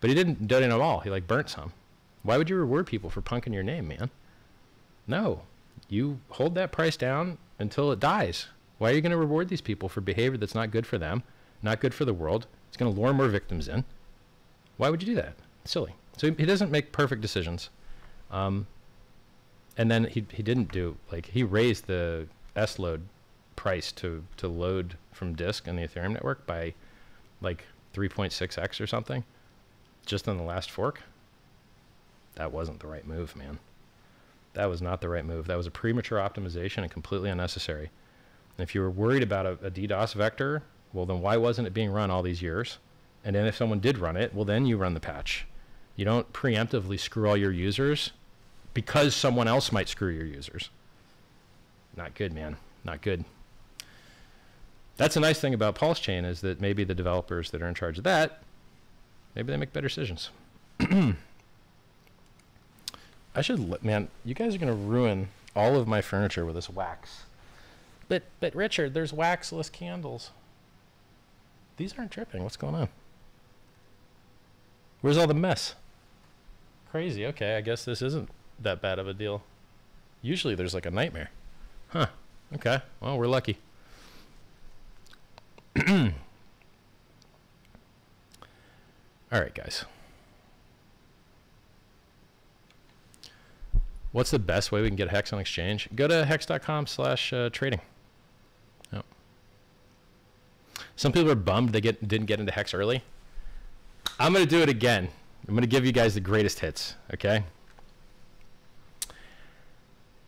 but 0.00 0.10
he 0.10 0.14
didn't 0.14 0.46
donate 0.46 0.70
at 0.70 0.80
all. 0.80 1.00
He 1.00 1.10
like 1.10 1.26
burnt 1.26 1.48
some. 1.48 1.72
Why 2.22 2.36
would 2.36 2.50
you 2.50 2.56
reward 2.56 2.86
people 2.86 3.10
for 3.10 3.22
punking 3.22 3.54
your 3.54 3.62
name, 3.62 3.88
man? 3.88 4.10
No, 5.06 5.42
you 5.88 6.20
hold 6.30 6.54
that 6.54 6.72
price 6.72 6.96
down 6.96 7.38
until 7.58 7.90
it 7.90 8.00
dies. 8.00 8.46
Why 8.76 8.90
are 8.90 8.94
you 8.94 9.00
going 9.00 9.12
to 9.12 9.16
reward 9.16 9.48
these 9.48 9.62
people 9.62 9.88
for 9.88 10.00
behavior 10.00 10.36
that's 10.36 10.54
not 10.54 10.70
good 10.70 10.86
for 10.86 10.98
them, 10.98 11.22
not 11.62 11.80
good 11.80 11.94
for 11.94 12.04
the 12.04 12.14
world? 12.14 12.46
It's 12.68 12.76
going 12.76 12.92
to 12.92 13.00
lure 13.00 13.14
more 13.14 13.28
victims 13.28 13.66
in. 13.66 13.84
Why 14.76 14.90
would 14.90 15.02
you 15.02 15.06
do 15.06 15.14
that? 15.16 15.34
Silly. 15.64 15.94
So 16.16 16.28
he, 16.28 16.34
he 16.34 16.44
doesn't 16.44 16.70
make 16.70 16.92
perfect 16.92 17.22
decisions. 17.22 17.70
Um, 18.30 18.66
and 19.78 19.90
then 19.90 20.04
he, 20.04 20.26
he 20.32 20.42
didn't 20.42 20.72
do, 20.72 20.96
like, 21.10 21.26
he 21.26 21.44
raised 21.44 21.86
the 21.86 22.26
SLOAD 22.56 23.02
price 23.54 23.92
to, 23.92 24.24
to 24.36 24.48
load 24.48 24.96
from 25.12 25.34
disk 25.34 25.66
in 25.66 25.76
the 25.76 25.86
Ethereum 25.86 26.12
network 26.12 26.46
by 26.46 26.74
like 27.40 27.64
3.6x 27.94 28.80
or 28.80 28.86
something 28.86 29.24
just 30.04 30.26
in 30.26 30.36
the 30.36 30.42
last 30.42 30.70
fork. 30.70 31.02
That 32.34 32.52
wasn't 32.52 32.80
the 32.80 32.86
right 32.86 33.06
move, 33.06 33.36
man. 33.36 33.58
That 34.54 34.66
was 34.66 34.82
not 34.82 35.00
the 35.00 35.08
right 35.08 35.24
move. 35.24 35.46
That 35.46 35.56
was 35.56 35.66
a 35.66 35.72
premature 35.72 36.18
optimization 36.18 36.78
and 36.78 36.90
completely 36.90 37.30
unnecessary. 37.30 37.90
If 38.58 38.74
you 38.74 38.80
were 38.80 38.90
worried 38.90 39.22
about 39.22 39.46
a, 39.46 39.52
a 39.66 39.70
DDoS 39.70 40.14
vector, 40.14 40.62
well, 40.92 41.06
then 41.06 41.20
why 41.20 41.36
wasn't 41.36 41.68
it 41.68 41.74
being 41.74 41.90
run 41.90 42.10
all 42.10 42.22
these 42.22 42.42
years? 42.42 42.78
And 43.24 43.36
then 43.36 43.46
if 43.46 43.56
someone 43.56 43.80
did 43.80 43.98
run 43.98 44.16
it, 44.16 44.34
well, 44.34 44.44
then 44.44 44.66
you 44.66 44.76
run 44.76 44.94
the 44.94 45.00
patch. 45.00 45.46
You 45.94 46.04
don't 46.04 46.32
preemptively 46.32 46.98
screw 46.98 47.28
all 47.28 47.36
your 47.36 47.52
users 47.52 48.12
because 48.78 49.12
someone 49.12 49.48
else 49.48 49.72
might 49.72 49.88
screw 49.88 50.12
your 50.12 50.24
users. 50.24 50.70
Not 51.96 52.14
good, 52.14 52.32
man. 52.32 52.58
Not 52.84 53.02
good. 53.02 53.24
That's 54.96 55.16
a 55.16 55.20
nice 55.20 55.40
thing 55.40 55.52
about 55.52 55.74
Pulse 55.74 55.98
Chain 55.98 56.24
is 56.24 56.42
that 56.42 56.60
maybe 56.60 56.84
the 56.84 56.94
developers 56.94 57.50
that 57.50 57.60
are 57.60 57.66
in 57.66 57.74
charge 57.74 57.98
of 57.98 58.04
that, 58.04 58.40
maybe 59.34 59.50
they 59.50 59.56
make 59.56 59.72
better 59.72 59.88
decisions. 59.88 60.30
I 60.80 61.16
should, 63.40 63.82
man, 63.82 64.06
you 64.24 64.34
guys 64.34 64.54
are 64.54 64.58
going 64.58 64.68
to 64.68 64.74
ruin 64.74 65.30
all 65.56 65.74
of 65.74 65.88
my 65.88 66.00
furniture 66.00 66.46
with 66.46 66.54
this 66.54 66.70
wax. 66.70 67.24
But 68.08 68.22
but 68.38 68.54
Richard, 68.54 68.94
there's 68.94 69.12
waxless 69.12 69.70
candles. 69.70 70.30
These 71.78 71.98
aren't 71.98 72.12
dripping. 72.12 72.44
What's 72.44 72.56
going 72.56 72.76
on? 72.76 72.88
Where's 75.00 75.18
all 75.18 75.26
the 75.26 75.34
mess? 75.34 75.74
Crazy. 76.92 77.26
Okay, 77.26 77.56
I 77.56 77.60
guess 77.60 77.84
this 77.84 78.02
isn't 78.02 78.30
that 78.60 78.80
bad 78.80 78.98
of 78.98 79.08
a 79.08 79.14
deal. 79.14 79.42
Usually 80.22 80.54
there's 80.54 80.74
like 80.74 80.86
a 80.86 80.90
nightmare. 80.90 81.30
Huh. 81.88 82.06
Okay. 82.54 82.80
Well, 83.00 83.18
we're 83.18 83.26
lucky. 83.26 83.58
all 85.88 86.10
right, 89.30 89.54
guys. 89.54 89.84
What's 94.12 94.30
the 94.30 94.38
best 94.38 94.72
way 94.72 94.80
we 94.80 94.88
can 94.88 94.96
get 94.96 95.10
Hex 95.10 95.32
on 95.32 95.38
exchange? 95.38 95.88
Go 95.94 96.08
to 96.08 96.24
hex.com 96.24 96.86
slash 96.86 97.32
uh, 97.32 97.50
trading. 97.50 97.80
Some 100.98 101.12
people 101.12 101.30
are 101.30 101.36
bummed 101.36 101.70
they 101.70 101.80
get 101.80 102.08
didn't 102.08 102.26
get 102.26 102.40
into 102.40 102.50
Hex 102.50 102.74
early. 102.74 103.04
I'm 104.18 104.32
going 104.32 104.44
to 104.44 104.50
do 104.50 104.60
it 104.62 104.68
again. 104.68 105.08
I'm 105.46 105.54
going 105.54 105.62
to 105.62 105.68
give 105.68 105.86
you 105.86 105.92
guys 105.92 106.14
the 106.14 106.20
greatest 106.20 106.58
hits, 106.58 106.96
okay? 107.14 107.44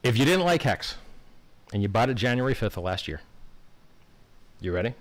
If 0.03 0.16
you 0.16 0.24
didn't 0.24 0.46
like 0.46 0.62
Hex 0.62 0.96
and 1.72 1.82
you 1.82 1.88
bought 1.88 2.09
it 2.09 2.14
January 2.14 2.55
5th 2.55 2.78
of 2.78 2.84
last 2.84 3.07
year, 3.07 3.20
you 4.59 4.72
ready? 4.72 4.94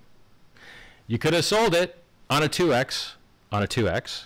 You 1.08 1.18
could 1.18 1.34
have 1.34 1.46
sold 1.46 1.74
it 1.74 2.04
on 2.30 2.44
a 2.44 2.50
2x, 2.50 3.14
on 3.52 3.64
a 3.64 3.68
2x, 3.68 4.26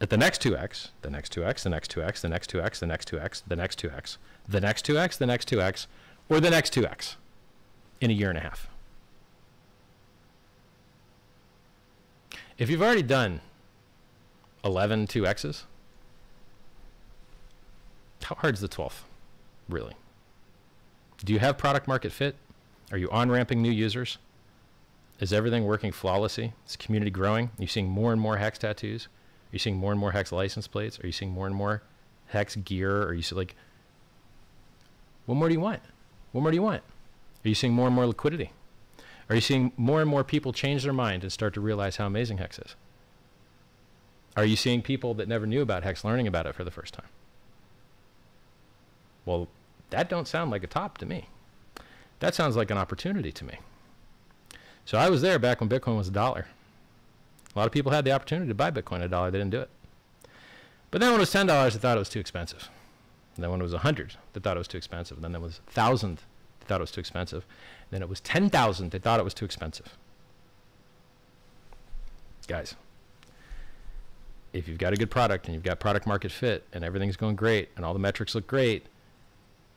at 0.00 0.10
the 0.10 0.16
next 0.16 0.42
2x, 0.42 0.88
the 1.02 1.10
next 1.10 1.32
2x, 1.34 1.62
the 1.62 1.70
next 1.70 1.94
2x, 1.94 2.20
the 2.20 2.28
next 2.28 2.50
2x, 2.50 2.78
the 2.80 2.86
next 2.86 3.08
2x, 3.08 3.42
the 3.46 3.56
next 3.56 3.78
2x, 3.80 4.16
the 4.48 4.60
next 4.60 4.86
2x, 4.86 5.18
the 5.18 5.26
next 5.26 5.50
2x, 5.50 5.86
or 6.28 6.40
the 6.40 6.50
next 6.50 6.74
2x 6.74 7.14
in 8.00 8.10
a 8.10 8.14
year 8.14 8.28
and 8.28 8.38
a 8.38 8.42
half. 8.42 8.68
If 12.58 12.68
you've 12.68 12.82
already 12.82 13.02
done 13.02 13.40
11 14.64 15.06
2x's, 15.06 15.64
how 18.24 18.34
hard 18.34 18.54
is 18.54 18.60
the 18.60 18.68
12th, 18.68 19.02
really? 19.68 19.94
Do 21.24 21.32
you 21.32 21.38
have 21.38 21.58
product 21.58 21.88
market 21.88 22.12
fit? 22.12 22.36
Are 22.90 22.98
you 22.98 23.10
on 23.10 23.30
ramping 23.30 23.60
new 23.60 23.70
users? 23.70 24.18
Is 25.20 25.32
everything 25.32 25.64
working 25.64 25.92
flawlessly? 25.92 26.54
Is 26.66 26.76
community 26.76 27.10
growing? 27.10 27.46
Are 27.46 27.62
you 27.62 27.66
seeing 27.66 27.88
more 27.88 28.12
and 28.12 28.20
more 28.20 28.36
hex 28.36 28.58
tattoos? 28.58 29.06
Are 29.06 29.52
you 29.52 29.58
seeing 29.58 29.76
more 29.76 29.90
and 29.90 30.00
more 30.00 30.12
hex 30.12 30.30
license 30.30 30.68
plates? 30.68 31.00
Are 31.00 31.06
you 31.06 31.12
seeing 31.12 31.32
more 31.32 31.46
and 31.46 31.54
more 31.54 31.82
hex 32.28 32.54
gear? 32.56 33.02
Are 33.02 33.14
you 33.14 33.22
see, 33.22 33.34
like, 33.34 33.56
what 35.26 35.34
more 35.34 35.48
do 35.48 35.54
you 35.54 35.60
want? 35.60 35.80
What 36.32 36.42
more 36.42 36.50
do 36.50 36.56
you 36.56 36.62
want? 36.62 36.82
Are 37.44 37.48
you 37.48 37.54
seeing 37.54 37.72
more 37.72 37.86
and 37.86 37.96
more 37.96 38.06
liquidity? 38.06 38.52
Are 39.28 39.34
you 39.34 39.40
seeing 39.40 39.72
more 39.76 40.00
and 40.00 40.08
more 40.08 40.24
people 40.24 40.52
change 40.52 40.84
their 40.84 40.92
mind 40.92 41.22
and 41.22 41.32
start 41.32 41.52
to 41.54 41.60
realize 41.60 41.96
how 41.96 42.06
amazing 42.06 42.38
Hex 42.38 42.58
is? 42.58 42.76
Are 44.36 44.44
you 44.44 44.56
seeing 44.56 44.82
people 44.82 45.14
that 45.14 45.28
never 45.28 45.46
knew 45.46 45.60
about 45.60 45.82
Hex 45.82 46.04
learning 46.04 46.26
about 46.26 46.46
it 46.46 46.54
for 46.54 46.64
the 46.64 46.70
first 46.70 46.94
time? 46.94 47.08
Well, 49.26 49.48
that 49.90 50.08
don't 50.08 50.28
sound 50.28 50.50
like 50.50 50.64
a 50.64 50.66
top 50.66 50.98
to 50.98 51.06
me. 51.06 51.28
That 52.20 52.34
sounds 52.34 52.56
like 52.56 52.70
an 52.70 52.78
opportunity 52.78 53.32
to 53.32 53.44
me. 53.44 53.58
So 54.84 54.98
I 54.98 55.08
was 55.10 55.22
there 55.22 55.38
back 55.38 55.60
when 55.60 55.68
Bitcoin 55.68 55.96
was 55.96 56.08
a 56.08 56.12
dollar. 56.12 56.46
A 57.54 57.58
lot 57.58 57.66
of 57.66 57.72
people 57.72 57.92
had 57.92 58.04
the 58.04 58.12
opportunity 58.12 58.48
to 58.48 58.54
buy 58.54 58.70
Bitcoin 58.70 59.02
a 59.02 59.08
dollar. 59.08 59.30
They 59.30 59.38
didn't 59.38 59.52
do 59.52 59.60
it. 59.60 59.70
But 60.90 61.00
then 61.00 61.10
when 61.10 61.20
it 61.20 61.22
was 61.22 61.30
ten 61.30 61.46
dollars, 61.46 61.74
they 61.74 61.80
thought 61.80 61.96
it 61.96 62.00
was 62.00 62.08
too 62.08 62.20
expensive. 62.20 62.68
And 63.36 63.44
then 63.44 63.50
when 63.50 63.60
it 63.60 63.64
was 63.64 63.74
a 63.74 63.78
hundred, 63.78 64.14
they 64.32 64.40
thought 64.40 64.56
it 64.56 64.60
was 64.60 64.68
too 64.68 64.78
expensive. 64.78 65.18
And 65.18 65.24
then 65.24 65.34
it 65.34 65.40
was 65.40 65.60
thousand, 65.66 66.22
they 66.60 66.66
thought 66.66 66.80
it 66.80 66.84
was 66.84 66.90
too 66.90 67.00
expensive. 67.00 67.44
And 67.44 67.90
then 67.92 68.02
it 68.02 68.08
was 68.08 68.20
ten 68.20 68.50
thousand, 68.50 68.90
they 68.90 68.98
thought 68.98 69.20
it 69.20 69.24
was 69.24 69.34
too 69.34 69.44
expensive. 69.44 69.96
Guys, 72.46 72.74
if 74.52 74.66
you've 74.66 74.78
got 74.78 74.94
a 74.94 74.96
good 74.96 75.10
product 75.10 75.46
and 75.46 75.54
you've 75.54 75.62
got 75.62 75.78
product 75.78 76.06
market 76.06 76.32
fit 76.32 76.64
and 76.72 76.82
everything's 76.82 77.16
going 77.16 77.36
great 77.36 77.68
and 77.76 77.84
all 77.84 77.92
the 77.92 77.98
metrics 77.98 78.34
look 78.34 78.46
great, 78.46 78.86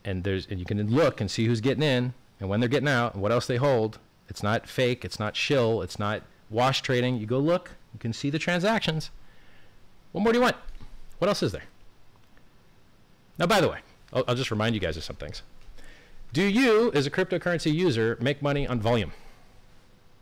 and 0.04 0.24
there's 0.24 0.48
and 0.48 0.60
you 0.60 0.66
can 0.66 0.90
look 0.90 1.22
and 1.22 1.30
see 1.30 1.46
who's 1.46 1.62
getting 1.62 1.84
in 1.84 2.14
and 2.40 2.50
when 2.50 2.60
they're 2.60 2.70
getting 2.70 2.90
out 2.90 3.14
and 3.14 3.22
what 3.22 3.32
else 3.32 3.48
they 3.48 3.58
hold. 3.58 4.00
It's 4.28 4.42
not 4.42 4.68
fake. 4.68 5.04
It's 5.04 5.20
not 5.20 5.36
shill. 5.36 5.82
It's 5.82 6.00
not 6.00 6.24
wash 6.50 6.82
trading. 6.82 7.18
You 7.18 7.26
go 7.26 7.40
look. 7.40 7.72
You 7.94 8.00
can 8.00 8.14
see 8.14 8.30
the 8.30 8.40
transactions. 8.40 9.12
What 10.12 10.22
more 10.22 10.34
do 10.34 10.40
you 10.40 10.44
want? 10.44 10.56
What 11.20 11.28
else 11.28 11.44
is 11.44 11.52
there? 11.52 11.64
Now, 13.38 13.48
by 13.48 13.62
the 13.62 13.70
way, 13.70 13.80
I'll, 14.14 14.24
I'll 14.28 14.36
just 14.36 14.52
remind 14.52 14.76
you 14.76 14.82
guys 14.82 14.98
of 14.98 15.04
some 15.04 15.16
things. 15.16 15.42
Do 16.34 16.44
you, 16.44 16.92
as 16.94 17.06
a 17.06 17.12
cryptocurrency 17.12 17.74
user, 17.74 18.18
make 18.22 18.42
money 18.42 18.66
on 18.66 18.80
volume? 18.80 19.12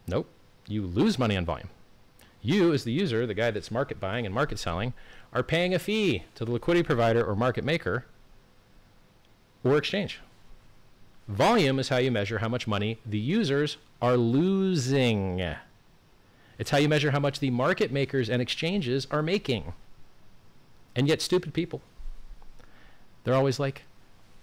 Nope. 0.08 0.28
You 0.68 0.86
lose 0.86 1.20
money 1.20 1.38
on 1.38 1.46
volume. 1.46 1.70
You, 2.42 2.74
as 2.74 2.84
the 2.84 2.92
user, 2.92 3.28
the 3.28 3.34
guy 3.34 3.52
that's 3.52 3.70
market 3.70 4.00
buying 4.00 4.26
and 4.26 4.34
market 4.34 4.60
selling, 4.60 4.94
are 5.34 5.44
paying 5.44 5.74
a 5.74 5.80
fee 5.80 6.24
to 6.36 6.46
the 6.46 6.52
liquidity 6.52 6.84
provider 6.84 7.24
or 7.24 7.36
market 7.36 7.64
maker 7.64 8.06
or 9.64 9.78
exchange. 9.78 10.20
Volume 11.28 11.80
is 11.80 11.90
how 11.90 11.98
you 11.98 12.12
measure 12.12 12.40
how 12.40 12.50
much 12.50 12.68
money 12.68 12.98
the 13.06 13.20
users 13.20 13.78
are 14.02 14.18
losing. 14.18 15.40
It's 16.58 16.72
how 16.72 16.78
you 16.78 16.90
measure 16.90 17.12
how 17.12 17.20
much 17.20 17.40
the 17.40 17.52
market 17.52 17.92
makers 17.92 18.30
and 18.30 18.42
exchanges 18.42 19.08
are 19.12 19.22
making. 19.22 19.74
And 20.96 21.08
yet, 21.08 21.22
stupid 21.22 21.54
people, 21.54 21.82
they're 23.24 23.36
always 23.36 23.60
like, 23.60 23.84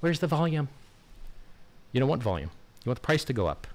Where's 0.01 0.21
the 0.21 0.27
volume? 0.27 0.69
You 1.93 2.01
don't 2.01 2.09
want 2.09 2.23
volume. 2.23 2.51
You 2.85 2.91
want 2.91 3.01
the 3.01 3.07
price 3.07 3.25
to 3.25 3.33
go 3.33 3.47
up. 3.47 3.67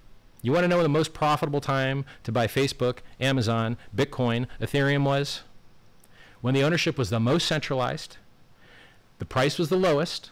You 0.41 0.51
want 0.51 0.63
to 0.63 0.67
know 0.67 0.81
the 0.81 0.89
most 0.89 1.13
profitable 1.13 1.61
time 1.61 2.05
to 2.23 2.31
buy 2.31 2.47
Facebook, 2.47 2.99
Amazon, 3.19 3.77
Bitcoin, 3.95 4.47
Ethereum 4.59 5.03
was? 5.03 5.41
When 6.41 6.53
the 6.53 6.63
ownership 6.63 6.97
was 6.97 7.09
the 7.09 7.19
most 7.19 7.47
centralized, 7.47 8.17
the 9.19 9.25
price 9.25 9.59
was 9.59 9.69
the 9.69 9.75
lowest, 9.75 10.31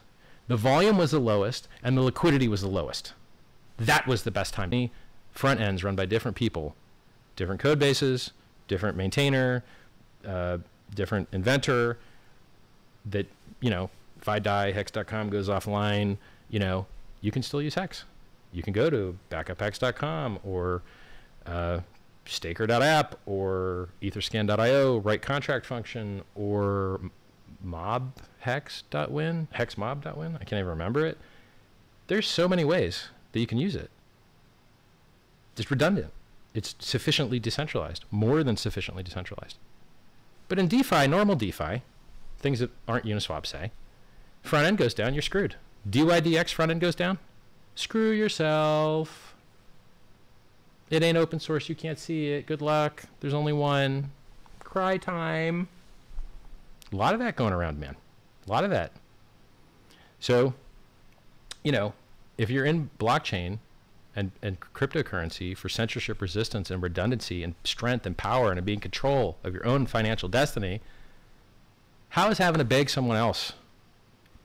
the 0.49 0.57
volume 0.57 0.97
was 0.97 1.11
the 1.11 1.19
lowest, 1.19 1.69
and 1.81 1.97
the 1.97 2.01
liquidity 2.01 2.49
was 2.49 2.59
the 2.61 2.67
lowest. 2.67 3.13
That 3.77 4.05
was 4.05 4.23
the 4.23 4.31
best 4.31 4.53
time. 4.53 4.89
Front 5.31 5.61
ends 5.61 5.81
run 5.85 5.95
by 5.95 6.05
different 6.05 6.35
people, 6.35 6.75
different 7.37 7.61
code 7.61 7.79
bases, 7.79 8.31
different 8.67 8.97
maintainer, 8.97 9.63
uh, 10.27 10.57
different 10.93 11.29
inventor. 11.31 11.97
That 13.05 13.27
you 13.61 13.69
know, 13.69 13.89
if 14.19 14.27
I 14.27 14.39
die, 14.39 14.73
hex.com 14.73 15.29
goes 15.29 15.47
offline. 15.47 16.17
You 16.49 16.59
know, 16.59 16.85
you 17.21 17.31
can 17.31 17.41
still 17.41 17.61
use 17.61 17.75
Hex 17.75 18.03
you 18.51 18.63
can 18.63 18.73
go 18.73 18.89
to 18.89 19.17
backuphex.com 19.29 20.39
or 20.43 20.81
uh, 21.45 21.79
staker.app 22.25 23.15
or 23.25 23.89
etherscan.io, 24.01 24.97
write 24.97 25.21
contract 25.21 25.65
function, 25.65 26.23
or 26.35 26.99
mobhex.win, 28.45 29.47
hexmob.win. 29.55 30.35
I 30.35 30.43
can't 30.43 30.53
even 30.59 30.67
remember 30.67 31.05
it. 31.05 31.17
There's 32.07 32.27
so 32.27 32.47
many 32.47 32.63
ways 32.63 33.09
that 33.31 33.39
you 33.39 33.47
can 33.47 33.57
use 33.57 33.75
it. 33.75 33.89
It's 35.57 35.69
redundant. 35.69 36.11
It's 36.53 36.75
sufficiently 36.79 37.39
decentralized, 37.39 38.05
more 38.11 38.43
than 38.43 38.57
sufficiently 38.57 39.03
decentralized. 39.03 39.57
But 40.47 40.57
in 40.57 40.67
DeFi, 40.67 41.07
normal 41.07 41.35
DeFi, 41.35 41.83
things 42.39 42.59
that 42.59 42.71
aren't 42.87 43.05
Uniswap 43.05 43.45
say, 43.45 43.71
front 44.41 44.65
end 44.65 44.77
goes 44.77 44.93
down, 44.93 45.13
you're 45.13 45.21
screwed. 45.21 45.55
DYDX 45.87 46.51
front 46.53 46.71
end 46.71 46.81
goes 46.81 46.95
down, 46.95 47.19
Screw 47.75 48.11
yourself. 48.11 49.35
It 50.89 51.01
ain't 51.01 51.17
open 51.17 51.39
source. 51.39 51.69
You 51.69 51.75
can't 51.75 51.97
see 51.97 52.27
it. 52.27 52.45
Good 52.45 52.61
luck. 52.61 53.03
There's 53.21 53.33
only 53.33 53.53
one. 53.53 54.11
Cry 54.59 54.97
time. 54.97 55.69
A 56.91 56.95
lot 56.97 57.13
of 57.13 57.21
that 57.21 57.37
going 57.37 57.53
around, 57.53 57.79
man. 57.79 57.95
A 58.49 58.51
lot 58.51 58.63
of 58.63 58.71
that. 58.71 58.91
So, 60.19 60.55
you 61.63 61.71
know, 61.71 61.93
if 62.37 62.49
you're 62.49 62.65
in 62.65 62.89
blockchain 62.99 63.59
and, 64.15 64.31
and 64.41 64.59
cryptocurrency 64.59 65.55
for 65.55 65.69
censorship 65.69 66.21
resistance 66.21 66.71
and 66.71 66.81
redundancy 66.81 67.43
and 67.43 67.53
strength 67.63 68.05
and 68.05 68.17
power 68.17 68.51
and 68.51 68.65
being 68.65 68.79
control 68.79 69.37
of 69.43 69.53
your 69.53 69.65
own 69.65 69.85
financial 69.85 70.27
destiny, 70.27 70.81
how 72.09 72.29
is 72.29 72.39
having 72.39 72.59
to 72.59 72.65
beg 72.65 72.89
someone 72.89 73.17
else 73.17 73.53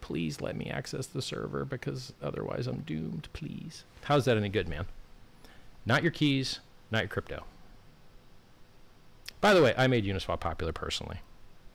please 0.04 0.42
let 0.42 0.54
me 0.54 0.66
access 0.66 1.06
the 1.06 1.22
server 1.22 1.64
because 1.64 2.12
otherwise 2.22 2.66
I'm 2.66 2.80
doomed, 2.80 3.26
please. 3.32 3.84
How's 4.02 4.26
that 4.26 4.36
any 4.36 4.50
good, 4.50 4.68
man? 4.68 4.84
Not 5.86 6.02
your 6.02 6.12
keys, 6.12 6.60
not 6.90 6.98
your 7.00 7.08
crypto. 7.08 7.44
By 9.40 9.54
the 9.54 9.62
way, 9.62 9.72
I 9.78 9.86
made 9.86 10.04
Uniswap 10.04 10.40
popular 10.40 10.74
personally, 10.74 11.20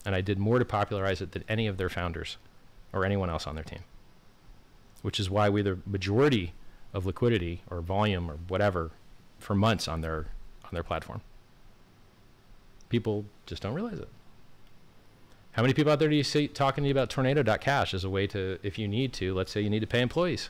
and 0.05 0.15
I 0.15 0.21
did 0.21 0.39
more 0.39 0.59
to 0.59 0.65
popularize 0.65 1.21
it 1.21 1.31
than 1.31 1.43
any 1.47 1.67
of 1.67 1.77
their 1.77 1.89
founders 1.89 2.37
or 2.93 3.05
anyone 3.05 3.29
else 3.29 3.45
on 3.45 3.55
their 3.55 3.63
team, 3.63 3.83
which 5.01 5.19
is 5.19 5.29
why 5.29 5.49
we 5.49 5.61
the 5.61 5.79
majority 5.85 6.53
of 6.93 7.05
liquidity 7.05 7.61
or 7.69 7.81
volume 7.81 8.29
or 8.29 8.37
whatever 8.47 8.91
for 9.37 9.55
months 9.55 9.87
on 9.87 10.01
their 10.01 10.27
on 10.63 10.71
their 10.73 10.83
platform. 10.83 11.21
People 12.89 13.25
just 13.45 13.61
don't 13.61 13.73
realize 13.73 13.99
it. 13.99 14.09
How 15.53 15.61
many 15.61 15.73
people 15.73 15.91
out 15.91 15.99
there 15.99 16.09
do 16.09 16.15
you 16.15 16.23
see 16.23 16.47
talking 16.47 16.83
to 16.83 16.87
you 16.87 16.91
about 16.91 17.09
tornado.cash 17.09 17.93
as 17.93 18.03
a 18.03 18.09
way 18.09 18.27
to, 18.27 18.59
if 18.63 18.77
you 18.77 18.87
need 18.87 19.13
to, 19.13 19.33
let's 19.33 19.51
say 19.51 19.61
you 19.61 19.69
need 19.69 19.79
to 19.81 19.87
pay 19.87 20.01
employees 20.01 20.49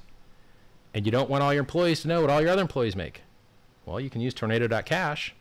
and 0.94 1.06
you 1.06 1.12
don't 1.12 1.30
want 1.30 1.42
all 1.44 1.54
your 1.54 1.62
employees 1.62 2.02
to 2.02 2.08
know 2.08 2.22
what 2.22 2.30
all 2.30 2.42
your 2.42 2.52
other 2.52 2.62
employees 2.62 2.96
make? 2.96 3.22
Well, 3.86 4.00
you 4.00 4.10
can 4.10 4.22
use 4.22 4.34
tornado.cash 4.34 5.34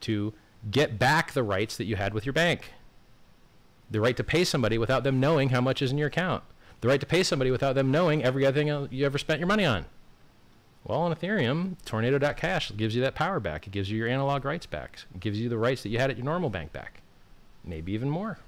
to 0.00 0.34
get 0.70 0.98
back 0.98 1.32
the 1.32 1.42
rights 1.42 1.76
that 1.76 1.84
you 1.84 1.96
had 1.96 2.14
with 2.14 2.24
your 2.26 2.32
bank. 2.32 2.72
The 3.92 4.00
right 4.00 4.16
to 4.16 4.24
pay 4.24 4.42
somebody 4.42 4.78
without 4.78 5.04
them 5.04 5.20
knowing 5.20 5.50
how 5.50 5.60
much 5.60 5.82
is 5.82 5.92
in 5.92 5.98
your 5.98 6.08
account. 6.08 6.42
The 6.80 6.88
right 6.88 6.98
to 6.98 7.06
pay 7.06 7.22
somebody 7.22 7.50
without 7.50 7.74
them 7.74 7.90
knowing 7.92 8.24
everything 8.24 8.88
you 8.90 9.06
ever 9.06 9.18
spent 9.18 9.38
your 9.38 9.46
money 9.46 9.64
on. 9.64 9.84
Well, 10.84 11.02
on 11.02 11.14
Ethereum, 11.14 11.76
Tornado.cash 11.84 12.72
gives 12.76 12.96
you 12.96 13.02
that 13.02 13.14
power 13.14 13.38
back. 13.38 13.66
It 13.66 13.70
gives 13.70 13.90
you 13.90 13.98
your 13.98 14.08
analog 14.08 14.44
rights 14.44 14.66
back. 14.66 14.98
It 15.14 15.20
gives 15.20 15.38
you 15.38 15.48
the 15.48 15.58
rights 15.58 15.84
that 15.84 15.90
you 15.90 15.98
had 15.98 16.10
at 16.10 16.16
your 16.16 16.24
normal 16.24 16.50
bank 16.50 16.72
back. 16.72 17.02
Maybe 17.64 17.92
even 17.92 18.10
more. 18.10 18.38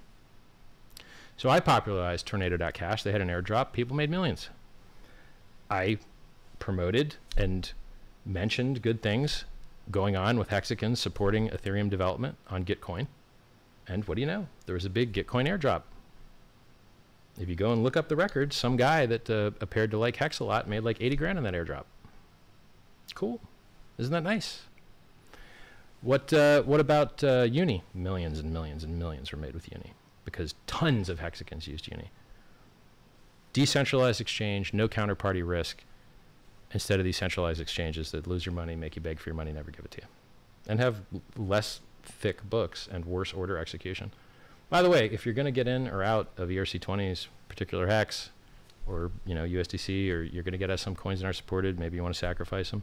So 1.37 1.49
I 1.49 1.61
popularized 1.61 2.27
Tornado.cash. 2.27 3.03
They 3.03 3.13
had 3.13 3.21
an 3.21 3.29
airdrop. 3.29 3.73
People 3.73 3.95
made 3.95 4.11
millions. 4.11 4.49
I 5.71 5.99
promoted 6.59 7.17
and 7.37 7.71
mentioned 8.25 8.83
good 8.83 9.03
things 9.03 9.45
going 9.91 10.17
on 10.17 10.39
with 10.39 10.49
Hexicans 10.49 10.99
supporting 10.99 11.51
Ethereum 11.51 11.91
development 11.91 12.37
on 12.49 12.65
Gitcoin. 12.65 13.09
And 13.87 14.05
what 14.07 14.14
do 14.14 14.20
you 14.20 14.26
know? 14.26 14.47
There 14.66 14.74
was 14.74 14.85
a 14.85 14.91
big 14.91 15.12
Gitcoin 15.12 15.49
airdrop. 15.49 15.82
If 17.39 17.49
you 17.49 17.57
go 17.57 17.72
and 17.72 17.82
look 17.82 17.97
up 17.97 18.09
the 18.09 18.16
records, 18.16 18.57
some 18.57 18.76
guy 18.76 19.07
that 19.07 19.28
uh, 19.28 19.51
appeared 19.61 19.91
to 19.91 19.99
like 19.99 20.16
Hex 20.16 20.39
a 20.39 20.45
lot 20.45 20.68
made 20.68 20.80
like 20.80 21.01
80 21.01 21.16
grand 21.16 21.39
on 21.39 21.45
that 21.45 21.55
airdrop. 21.55 21.85
Cool. 23.14 23.41
Isn't 23.99 24.12
that 24.12 24.22
nice? 24.22 24.62
What, 26.01 26.32
uh, 26.32 26.62
what 26.62 26.80
about 26.80 27.24
uh, 27.24 27.47
Uni? 27.51 27.82
Millions 27.95 28.39
and 28.39 28.53
millions 28.53 28.85
and 28.85 28.99
millions 28.99 29.32
were 29.32 29.39
made 29.39 29.55
with 29.55 29.70
Uni 29.72 29.93
because 30.24 30.55
tons 30.66 31.09
of 31.09 31.20
hexicans 31.20 31.66
used 31.66 31.89
Uni. 31.89 32.11
Decentralized 33.53 34.20
exchange, 34.20 34.72
no 34.72 34.89
counterparty 34.89 35.47
risk, 35.47 35.85
instead 36.72 36.99
of 36.99 37.05
these 37.05 37.16
centralized 37.16 37.61
exchanges 37.61 38.11
that 38.11 38.26
lose 38.26 38.45
your 38.45 38.53
money, 38.53 38.74
make 38.74 38.97
you 38.97 39.03
beg 39.03 39.18
for 39.18 39.30
your 39.30 39.37
money, 39.37 39.53
never 39.53 39.70
give 39.70 39.85
it 39.85 39.93
to 39.93 40.01
you, 40.03 40.07
and 40.66 40.80
have 40.80 41.03
less 41.37 41.80
thick 42.05 42.49
books 42.49 42.89
and 42.91 43.05
worse 43.05 43.33
order 43.33 43.59
execution. 43.59 44.13
By 44.71 44.83
the 44.83 44.91
way, 44.91 45.07
if 45.07 45.25
you're 45.25 45.35
going 45.35 45.47
to 45.47 45.53
get 45.53 45.69
in 45.69 45.89
or 45.89 46.03
out 46.03 46.29
of 46.37 46.49
ERC20's 46.49 47.29
particular 47.49 47.87
hex, 47.87 48.31
or 48.87 49.11
you 49.25 49.35
know 49.35 49.45
USDC, 49.45 50.11
or 50.11 50.23
you're 50.23 50.43
going 50.43 50.53
to 50.53 50.59
get 50.59 50.79
some 50.79 50.95
coins 50.95 51.21
that 51.21 51.27
aren't 51.27 51.37
supported, 51.37 51.79
maybe 51.79 51.97
you 51.97 52.03
want 52.03 52.15
to 52.15 52.19
sacrifice 52.19 52.71
them. 52.71 52.83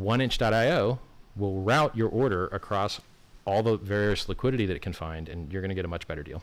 1inch.io 0.00 0.98
will 1.36 1.60
route 1.60 1.96
your 1.96 2.08
order 2.08 2.46
across 2.48 3.00
all 3.44 3.62
the 3.62 3.76
various 3.76 4.28
liquidity 4.28 4.66
that 4.66 4.76
it 4.76 4.82
can 4.82 4.92
find, 4.92 5.28
and 5.28 5.52
you're 5.52 5.62
going 5.62 5.70
to 5.70 5.74
get 5.74 5.84
a 5.84 5.88
much 5.88 6.06
better 6.06 6.22
deal. 6.22 6.42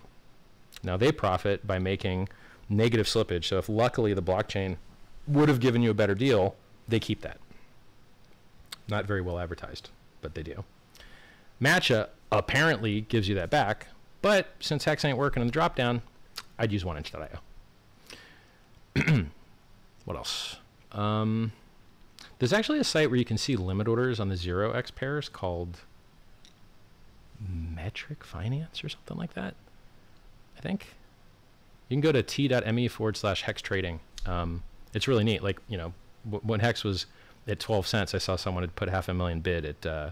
Now, 0.83 0.97
they 0.97 1.11
profit 1.11 1.65
by 1.65 1.79
making 1.79 2.29
negative 2.69 3.05
slippage. 3.05 3.45
So, 3.45 3.57
if 3.57 3.69
luckily 3.69 4.13
the 4.13 4.21
blockchain 4.21 4.77
would 5.27 5.49
have 5.49 5.59
given 5.59 5.81
you 5.81 5.91
a 5.91 5.95
better 5.95 6.15
deal, 6.15 6.55
they 6.87 6.99
keep 6.99 7.21
that. 7.21 7.37
Not 8.87 9.05
very 9.05 9.21
well 9.21 9.39
advertised, 9.39 9.89
but 10.21 10.35
they 10.35 10.43
do. 10.43 10.63
Matcha 11.61 12.09
apparently 12.31 13.01
gives 13.01 13.27
you 13.27 13.35
that 13.35 13.49
back, 13.49 13.87
But 14.21 14.47
since 14.59 14.83
Hex 14.83 15.05
ain't 15.05 15.17
working 15.17 15.41
in 15.41 15.47
the 15.47 15.51
drop 15.51 15.75
down, 15.75 16.01
I'd 16.59 16.71
use 16.71 16.83
1inch.io. 16.83 17.39
what 20.05 20.17
else? 20.17 20.57
Um, 20.91 21.51
there's 22.39 22.53
actually 22.53 22.79
a 22.79 22.83
site 22.83 23.09
where 23.09 23.19
you 23.19 23.25
can 23.25 23.37
see 23.37 23.55
limit 23.55 23.87
orders 23.87 24.19
on 24.19 24.29
the 24.29 24.35
0x 24.35 24.93
pairs 24.93 25.29
called 25.29 25.81
Metric 27.39 28.23
Finance 28.23 28.83
or 28.83 28.89
something 28.89 29.17
like 29.17 29.33
that. 29.33 29.55
I 30.57 30.61
think. 30.61 30.87
You 31.89 31.95
can 31.95 32.01
go 32.01 32.11
to 32.11 32.23
t.me 32.23 32.87
forward 32.87 33.15
slash 33.15 33.43
hex 33.43 33.61
trading. 33.61 33.99
Um, 34.25 34.63
it's 34.93 35.07
really 35.07 35.23
neat. 35.23 35.43
Like, 35.43 35.59
you 35.69 35.77
know, 35.77 35.93
when 36.41 36.59
Hex 36.59 36.83
was 36.83 37.05
at 37.47 37.59
12 37.59 37.87
cents, 37.87 38.13
I 38.13 38.17
saw 38.17 38.35
someone 38.35 38.63
had 38.63 38.75
put 38.75 38.89
half 38.89 39.07
a 39.07 39.13
million 39.13 39.39
bid 39.39 39.63
at 39.63 39.85
uh, 39.85 40.09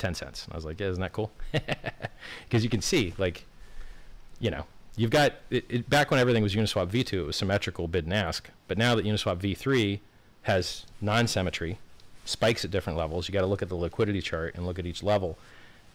10 0.00 0.14
cents. 0.14 0.44
And 0.44 0.52
I 0.52 0.56
was 0.56 0.64
like, 0.64 0.80
yeah, 0.80 0.88
isn't 0.88 1.00
that 1.00 1.12
cool? 1.12 1.30
Because 2.44 2.62
you 2.62 2.68
can 2.68 2.82
see, 2.82 3.14
like, 3.16 3.46
you 4.40 4.50
know, 4.50 4.66
you've 4.94 5.10
got 5.10 5.32
it, 5.48 5.64
it, 5.68 5.88
back 5.88 6.10
when 6.10 6.20
everything 6.20 6.42
was 6.42 6.54
Uniswap 6.54 6.88
v2, 6.90 7.12
it 7.12 7.22
was 7.22 7.36
symmetrical 7.36 7.88
bid 7.88 8.04
and 8.04 8.12
ask. 8.12 8.50
But 8.68 8.76
now 8.76 8.94
that 8.94 9.06
Uniswap 9.06 9.38
v3 9.38 10.00
has 10.42 10.84
non-symmetry, 11.00 11.78
spikes 12.26 12.64
at 12.64 12.70
different 12.70 12.98
levels, 12.98 13.26
you 13.26 13.32
got 13.32 13.40
to 13.40 13.46
look 13.46 13.62
at 13.62 13.68
the 13.68 13.76
liquidity 13.76 14.20
chart 14.20 14.54
and 14.54 14.66
look 14.66 14.78
at 14.78 14.84
each 14.84 15.02
level, 15.02 15.38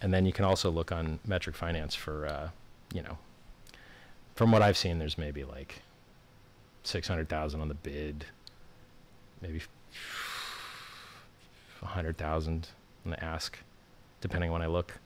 and 0.02 0.14
then 0.14 0.26
you 0.26 0.34
can 0.34 0.46
also 0.46 0.72
look 0.72 0.92
on 0.92 1.20
Metric 1.26 1.56
Finance 1.56 1.94
for, 1.94 2.26
uh, 2.26 2.50
you 2.94 3.04
know, 3.04 3.18
from 4.36 4.52
what 4.52 4.62
I've 4.62 4.78
seen, 4.78 5.00
there's 5.00 5.18
maybe 5.18 5.44
like 5.44 5.82
six 6.84 7.08
hundred 7.08 7.30
thousand 7.30 7.62
on 7.62 7.68
the 7.68 7.74
bid, 7.74 8.26
maybe 9.42 9.62
a 11.82 11.86
hundred 11.86 12.18
thousand 12.18 12.68
on 13.06 13.12
the 13.12 13.24
ask, 13.24 13.58
depending 14.28 14.50
on 14.50 14.54
when 14.54 14.62
I 14.64 14.68
look. 14.68 15.00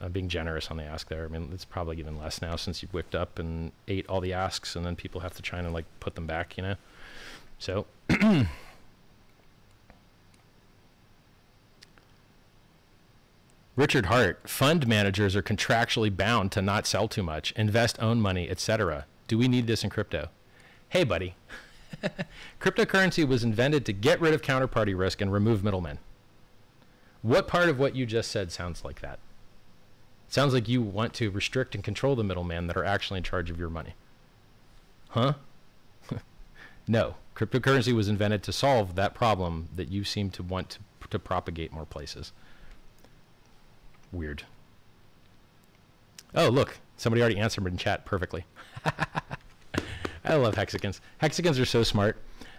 I'm 0.00 0.10
being 0.10 0.28
generous 0.28 0.70
on 0.70 0.78
the 0.78 0.84
ask 0.84 1.08
there. 1.08 1.24
I 1.24 1.28
mean, 1.28 1.50
it's 1.52 1.66
probably 1.66 1.98
even 1.98 2.18
less 2.18 2.40
now 2.40 2.56
since 2.56 2.82
you've 2.82 2.94
whipped 2.94 3.14
up 3.14 3.38
and 3.38 3.72
ate 3.86 4.06
all 4.08 4.22
the 4.22 4.32
asks, 4.32 4.74
and 4.74 4.86
then 4.86 4.96
people 4.96 5.20
have 5.20 5.34
to 5.34 5.42
try 5.42 5.58
and 5.58 5.72
like 5.72 5.84
put 6.00 6.14
them 6.14 6.26
back, 6.26 6.56
you 6.56 6.62
know. 6.62 6.76
So. 7.58 7.86
Richard 13.76 14.06
Heart, 14.06 14.48
fund 14.48 14.86
managers 14.86 15.36
are 15.36 15.42
contractually 15.42 16.16
bound 16.16 16.52
to 16.52 16.62
not 16.62 16.86
sell 16.86 17.08
too 17.08 17.24
much, 17.24 17.52
invest 17.52 18.00
own 18.00 18.20
money, 18.20 18.48
etc. 18.48 19.04
Do 19.26 19.36
we 19.36 19.48
need 19.48 19.66
this 19.66 19.82
in 19.84 19.90
crypto? 19.90 20.28
Hey, 20.88 21.04
buddy. 21.04 21.34
Cryptocurrency 22.60 23.26
was 23.26 23.42
invented 23.42 23.84
to 23.86 23.92
get 23.92 24.20
rid 24.20 24.32
of 24.32 24.42
counterparty 24.42 24.96
risk 24.96 25.20
and 25.20 25.32
remove 25.32 25.64
middlemen. 25.64 25.98
What 27.24 27.48
part 27.48 27.70
of 27.70 27.78
what 27.78 27.96
you 27.96 28.04
just 28.04 28.30
said 28.30 28.52
sounds 28.52 28.84
like 28.84 29.00
that? 29.00 29.18
Sounds 30.28 30.52
like 30.52 30.68
you 30.68 30.82
want 30.82 31.14
to 31.14 31.30
restrict 31.30 31.74
and 31.74 31.82
control 31.82 32.14
the 32.14 32.22
middlemen 32.22 32.66
that 32.66 32.76
are 32.76 32.84
actually 32.84 33.16
in 33.16 33.22
charge 33.22 33.48
of 33.48 33.58
your 33.58 33.70
money. 33.70 33.94
Huh? 35.08 35.32
no. 36.86 37.14
Cryptocurrency 37.34 37.94
was 37.94 38.08
invented 38.08 38.42
to 38.42 38.52
solve 38.52 38.94
that 38.96 39.14
problem 39.14 39.70
that 39.74 39.90
you 39.90 40.04
seem 40.04 40.28
to 40.32 40.42
want 40.42 40.68
to, 40.68 41.08
to 41.08 41.18
propagate 41.18 41.72
more 41.72 41.86
places. 41.86 42.32
Weird. 44.12 44.42
Oh, 46.34 46.50
look. 46.50 46.76
Somebody 46.98 47.22
already 47.22 47.38
answered 47.38 47.66
in 47.66 47.78
chat 47.78 48.04
perfectly. 48.04 48.44
I 50.26 50.34
love 50.34 50.56
hexagons. 50.56 51.00
Hexagons 51.16 51.58
are 51.58 51.64
so 51.64 51.84
smart. 51.84 52.18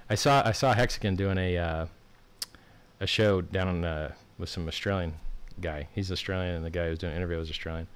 I 0.10 0.16
saw 0.16 0.42
I 0.44 0.54
saw 0.54 0.74
Hexagon 0.74 1.16
doing 1.16 1.38
a 1.38 1.58
uh, 1.58 1.86
a 3.00 3.06
show 3.06 3.42
down 3.42 3.68
in, 3.68 3.86
uh, 3.86 4.14
with 4.38 4.50
some 4.50 4.68
Australian 4.68 5.14
guy. 5.62 5.88
He's 5.94 6.12
Australian, 6.12 6.56
and 6.56 6.66
the 6.66 6.70
guy 6.70 6.86
who 6.86 6.90
was 6.92 7.00
doing 7.00 7.12
an 7.12 7.18
interview 7.18 7.38
was 7.38 7.50
Australian. 7.50 7.88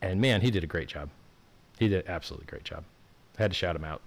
And 0.00 0.20
man, 0.20 0.40
he 0.40 0.50
did 0.50 0.64
a 0.64 0.66
great 0.66 0.88
job. 0.88 1.10
He 1.78 1.88
did 1.88 2.06
absolutely 2.06 2.46
great 2.46 2.64
job. 2.64 2.84
I 3.38 3.42
had 3.42 3.50
to 3.50 3.56
shout 3.56 3.76
him 3.76 3.84
out. 3.84 4.00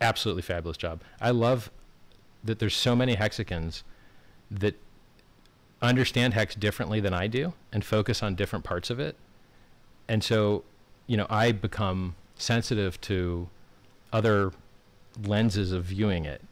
Absolutely 0.00 0.42
fabulous 0.42 0.76
job. 0.76 1.02
I 1.20 1.30
love 1.30 1.70
that 2.44 2.58
there's 2.58 2.76
so 2.76 2.94
many 2.94 3.14
hexagons 3.14 3.82
that 4.50 4.74
understand 5.82 6.34
hex 6.34 6.54
differently 6.54 7.00
than 7.00 7.12
I 7.12 7.26
do 7.26 7.52
and 7.72 7.84
focus 7.84 8.22
on 8.22 8.34
different 8.34 8.64
parts 8.64 8.90
of 8.90 9.00
it. 9.00 9.16
And 10.08 10.22
so, 10.22 10.64
you 11.06 11.16
know, 11.16 11.26
I 11.28 11.52
become 11.52 12.14
sensitive 12.36 13.00
to 13.02 13.48
other 14.12 14.52
lenses 15.24 15.72
of 15.72 15.84
viewing 15.84 16.24
it. 16.24 16.42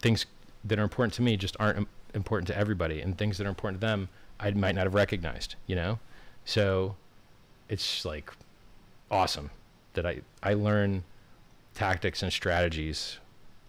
Things 0.00 0.26
that 0.64 0.78
are 0.78 0.82
important 0.82 1.14
to 1.14 1.22
me 1.22 1.36
just 1.36 1.56
aren't 1.58 1.88
important 2.14 2.48
to 2.48 2.56
everybody, 2.56 3.00
and 3.00 3.16
things 3.16 3.38
that 3.38 3.46
are 3.46 3.50
important 3.50 3.80
to 3.80 3.86
them, 3.86 4.08
I 4.38 4.50
might 4.52 4.74
not 4.74 4.84
have 4.84 4.94
recognized, 4.94 5.54
you 5.66 5.76
know? 5.76 5.98
So 6.44 6.96
it's 7.68 8.04
like 8.04 8.32
awesome 9.10 9.50
that 9.94 10.06
I, 10.06 10.20
I 10.42 10.54
learn 10.54 11.04
tactics 11.74 12.22
and 12.22 12.32
strategies 12.32 13.18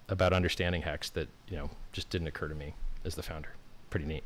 about 0.09 0.33
understanding 0.33 0.81
hex 0.81 1.09
that, 1.11 1.27
you 1.47 1.57
know, 1.57 1.69
just 1.91 2.09
didn't 2.09 2.27
occur 2.27 2.47
to 2.47 2.55
me 2.55 2.73
as 3.05 3.15
the 3.15 3.23
founder. 3.23 3.49
Pretty 3.89 4.05
neat. 4.05 4.23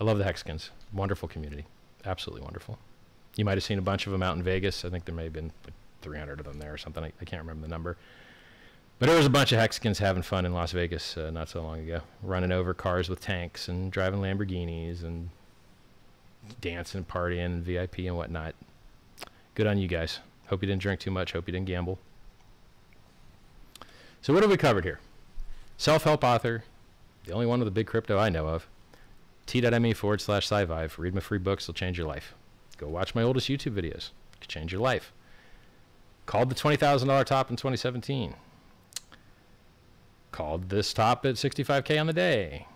I 0.00 0.04
love 0.04 0.18
the 0.18 0.24
Hexagons. 0.24 0.70
Wonderful 0.92 1.28
community. 1.28 1.66
Absolutely 2.04 2.42
wonderful. 2.42 2.78
You 3.36 3.44
might 3.44 3.56
have 3.56 3.64
seen 3.64 3.78
a 3.78 3.82
bunch 3.82 4.06
of 4.06 4.12
them 4.12 4.22
out 4.22 4.36
in 4.36 4.42
Vegas. 4.42 4.84
I 4.84 4.90
think 4.90 5.04
there 5.04 5.14
may 5.14 5.24
have 5.24 5.32
been 5.32 5.52
like 5.64 5.74
300 6.02 6.40
of 6.40 6.46
them 6.46 6.58
there 6.58 6.72
or 6.72 6.78
something. 6.78 7.04
I, 7.04 7.12
I 7.20 7.24
can't 7.24 7.42
remember 7.42 7.62
the 7.62 7.68
number. 7.70 7.96
But 8.98 9.08
it 9.08 9.16
was 9.16 9.26
a 9.26 9.30
bunch 9.30 9.52
of 9.52 9.60
Hexagons 9.60 10.00
having 10.00 10.22
fun 10.22 10.44
in 10.44 10.52
Las 10.52 10.72
Vegas 10.72 11.16
uh, 11.16 11.30
not 11.30 11.48
so 11.48 11.62
long 11.62 11.78
ago, 11.78 12.00
running 12.22 12.50
over 12.50 12.74
cars 12.74 13.08
with 13.08 13.20
tanks 13.20 13.68
and 13.68 13.92
driving 13.92 14.20
Lamborghinis 14.20 15.04
and 15.04 15.30
dancing 16.60 16.98
and 16.98 17.08
partying 17.08 17.46
and 17.46 17.64
VIP 17.64 17.98
and 17.98 18.16
whatnot. 18.16 18.56
Good 19.54 19.68
on 19.68 19.78
you 19.78 19.86
guys. 19.86 20.18
Hope 20.48 20.62
you 20.62 20.66
didn't 20.66 20.82
drink 20.82 20.98
too 20.98 21.12
much. 21.12 21.32
Hope 21.32 21.46
you 21.46 21.52
didn't 21.52 21.66
gamble. 21.66 21.98
So 24.20 24.32
what 24.32 24.42
have 24.42 24.50
we 24.50 24.56
covered 24.56 24.84
here? 24.84 24.98
Self-help 25.76 26.24
author, 26.24 26.64
the 27.24 27.32
only 27.32 27.46
one 27.46 27.60
with 27.60 27.68
a 27.68 27.72
big 27.72 27.86
crypto 27.86 28.18
I 28.18 28.30
know 28.30 28.48
of. 28.48 28.66
T.me 29.46 29.92
forward 29.92 30.20
slash 30.20 30.48
SciVive. 30.48 30.98
Read 30.98 31.14
my 31.14 31.20
free 31.20 31.38
books. 31.38 31.66
They'll 31.66 31.74
change 31.74 31.96
your 31.96 32.06
life. 32.06 32.34
Go 32.78 32.88
watch 32.88 33.14
my 33.14 33.22
oldest 33.22 33.48
YouTube 33.48 33.74
videos. 33.74 34.10
Change 34.46 34.72
your 34.72 34.80
life. 34.80 35.12
Called 36.26 36.48
the 36.50 36.54
$20,000 36.54 37.24
top 37.24 37.48
in 37.50 37.56
2017. 37.56 38.34
Called 40.38 40.68
this 40.68 40.92
top 40.92 41.26
at 41.26 41.34
65K 41.34 42.00
on 42.00 42.06
the 42.06 42.12
day. 42.12 42.68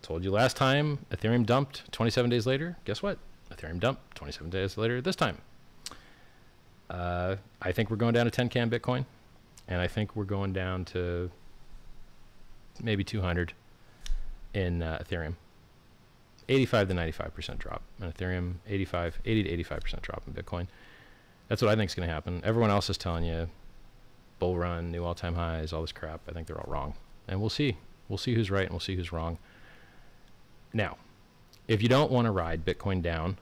Told 0.00 0.22
you 0.22 0.30
last 0.30 0.56
time 0.56 1.06
Ethereum 1.10 1.44
dumped 1.44 1.90
27 1.90 2.30
days 2.30 2.46
later. 2.46 2.76
Guess 2.84 3.02
what? 3.02 3.18
Ethereum 3.50 3.80
dumped 3.80 4.14
27 4.14 4.48
days 4.48 4.78
later 4.78 5.00
this 5.00 5.16
time. 5.16 5.38
Uh, 6.88 7.34
I 7.60 7.72
think 7.72 7.90
we're 7.90 7.96
going 7.96 8.14
down 8.14 8.30
to 8.30 8.30
10K 8.30 8.62
on 8.62 8.70
Bitcoin. 8.70 9.06
And 9.66 9.80
I 9.80 9.88
think 9.88 10.14
we're 10.14 10.22
going 10.22 10.52
down 10.52 10.84
to 10.84 11.32
maybe 12.80 13.02
200 13.02 13.54
in 14.54 14.80
uh, 14.80 15.02
Ethereum. 15.04 15.34
85 16.48 16.90
to 16.90 16.94
95% 16.94 17.58
drop 17.58 17.82
in 18.00 18.12
Ethereum, 18.12 18.54
85, 18.68 19.18
80 19.24 19.42
to 19.42 19.64
85% 19.64 20.02
drop 20.02 20.22
in 20.28 20.32
Bitcoin. 20.32 20.68
That's 21.48 21.60
what 21.60 21.72
I 21.72 21.74
think 21.74 21.90
is 21.90 21.96
going 21.96 22.06
to 22.06 22.14
happen. 22.14 22.40
Everyone 22.44 22.70
else 22.70 22.88
is 22.88 22.96
telling 22.96 23.24
you 23.24 23.48
bull 24.40 24.58
run, 24.58 24.90
new 24.90 25.04
all-time 25.04 25.36
highs, 25.36 25.72
all 25.72 25.82
this 25.82 25.92
crap. 25.92 26.20
I 26.28 26.32
think 26.32 26.48
they're 26.48 26.58
all 26.58 26.70
wrong. 26.70 26.94
And 27.28 27.40
we'll 27.40 27.48
see. 27.48 27.76
We'll 28.08 28.18
see 28.18 28.34
who's 28.34 28.50
right 28.50 28.64
and 28.64 28.72
we'll 28.72 28.80
see 28.80 28.96
who's 28.96 29.12
wrong. 29.12 29.38
Now, 30.72 30.96
if 31.68 31.80
you 31.80 31.88
don't 31.88 32.10
want 32.10 32.24
to 32.26 32.32
ride 32.32 32.64
Bitcoin 32.64 33.02
down 33.02 33.38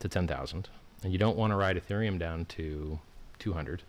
to 0.00 0.08
10,000 0.08 0.68
and 1.02 1.12
you 1.12 1.18
don't 1.18 1.38
want 1.38 1.52
to 1.52 1.56
ride 1.56 1.76
Ethereum 1.76 2.18
down 2.18 2.44
to 2.46 2.98
200, 3.38 3.82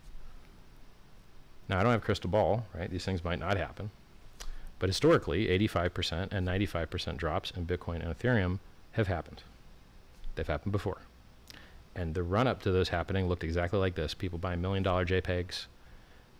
now 1.68 1.80
I 1.80 1.82
don't 1.82 1.92
have 1.92 2.02
crystal 2.02 2.30
ball, 2.30 2.64
right? 2.74 2.90
These 2.90 3.04
things 3.04 3.22
might 3.22 3.38
not 3.38 3.58
happen. 3.58 3.90
But 4.78 4.88
historically, 4.88 5.46
85% 5.46 6.32
and 6.32 6.46
95% 6.46 7.16
drops 7.16 7.50
in 7.50 7.66
Bitcoin 7.66 8.02
and 8.04 8.16
Ethereum 8.16 8.58
have 8.92 9.08
happened. 9.08 9.42
They've 10.34 10.46
happened 10.46 10.72
before. 10.72 10.98
And 11.94 12.14
the 12.14 12.22
run 12.22 12.46
up 12.46 12.62
to 12.62 12.72
those 12.72 12.90
happening 12.90 13.26
looked 13.26 13.42
exactly 13.42 13.78
like 13.78 13.94
this 13.94 14.14
people 14.14 14.38
buying 14.38 14.60
million 14.60 14.82
dollar 14.82 15.04
JPEGs, 15.04 15.66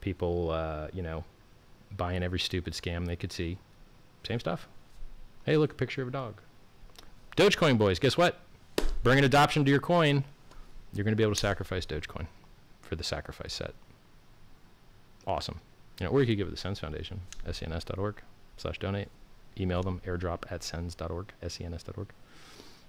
people, 0.06 0.52
uh, 0.52 0.86
you 0.92 1.02
know, 1.02 1.24
buying 1.96 2.22
every 2.22 2.38
stupid 2.38 2.74
scam 2.74 3.06
they 3.06 3.16
could 3.16 3.32
see. 3.32 3.58
Same 4.24 4.38
stuff. 4.38 4.68
Hey, 5.44 5.56
look, 5.56 5.72
a 5.72 5.74
picture 5.74 6.00
of 6.00 6.06
a 6.06 6.12
dog. 6.12 6.40
Dogecoin 7.36 7.76
boys, 7.76 7.98
guess 7.98 8.16
what? 8.16 8.38
Bring 9.02 9.18
an 9.18 9.24
adoption 9.24 9.64
to 9.64 9.70
your 9.70 9.80
coin. 9.80 10.22
You're 10.94 11.02
going 11.02 11.10
to 11.10 11.16
be 11.16 11.24
able 11.24 11.34
to 11.34 11.40
sacrifice 11.40 11.84
Dogecoin 11.84 12.28
for 12.82 12.94
the 12.94 13.02
sacrifice 13.02 13.52
set. 13.52 13.74
Awesome. 15.26 15.60
You 15.98 16.06
know, 16.06 16.12
or 16.12 16.20
you 16.20 16.26
could 16.28 16.36
give 16.36 16.46
it 16.46 16.50
to 16.50 16.54
the 16.54 16.60
SENS 16.60 16.78
Foundation, 16.78 17.22
sens.org 17.50 18.22
slash 18.58 18.78
donate. 18.78 19.08
Email 19.58 19.82
them, 19.82 20.00
airdrop 20.06 20.44
at 20.52 20.62
sens.org, 20.62 21.32
sens.org. 21.48 22.08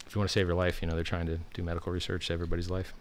If 0.06 0.14
you 0.14 0.20
want 0.20 0.30
to 0.30 0.34
save 0.34 0.46
your 0.46 0.56
life, 0.56 0.84
you 0.84 0.88
know, 0.88 0.94
they're 0.94 1.04
trying 1.04 1.26
to 1.26 1.40
do 1.56 1.64
medical 1.64 1.92
research, 1.92 2.28
save 2.28 2.36
everybody's 2.36 2.70
life. 2.70 2.94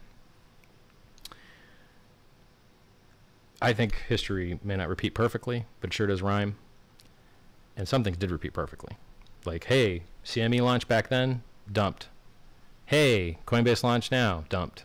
I 3.61 3.72
think 3.72 3.94
history 4.09 4.59
may 4.62 4.76
not 4.76 4.88
repeat 4.88 5.14
perfectly, 5.14 5.64
but 5.80 5.90
it 5.90 5.94
sure 5.94 6.07
does 6.07 6.22
rhyme. 6.22 6.57
And 7.76 7.88
some 7.88 8.04
things 8.04 8.16
did 8.16 8.30
repeat 8.30 8.52
perfectly. 8.52 8.96
Like, 9.44 9.64
hey, 9.64 10.02
CME 10.24 10.62
launch 10.62 10.88
back 10.88 11.09
then, 11.09 11.42
dumped. 11.70 12.09
Hey, 12.86 13.38
Coinbase 13.46 13.82
launch 13.82 14.11
now, 14.11 14.44
dumped. 14.48 14.84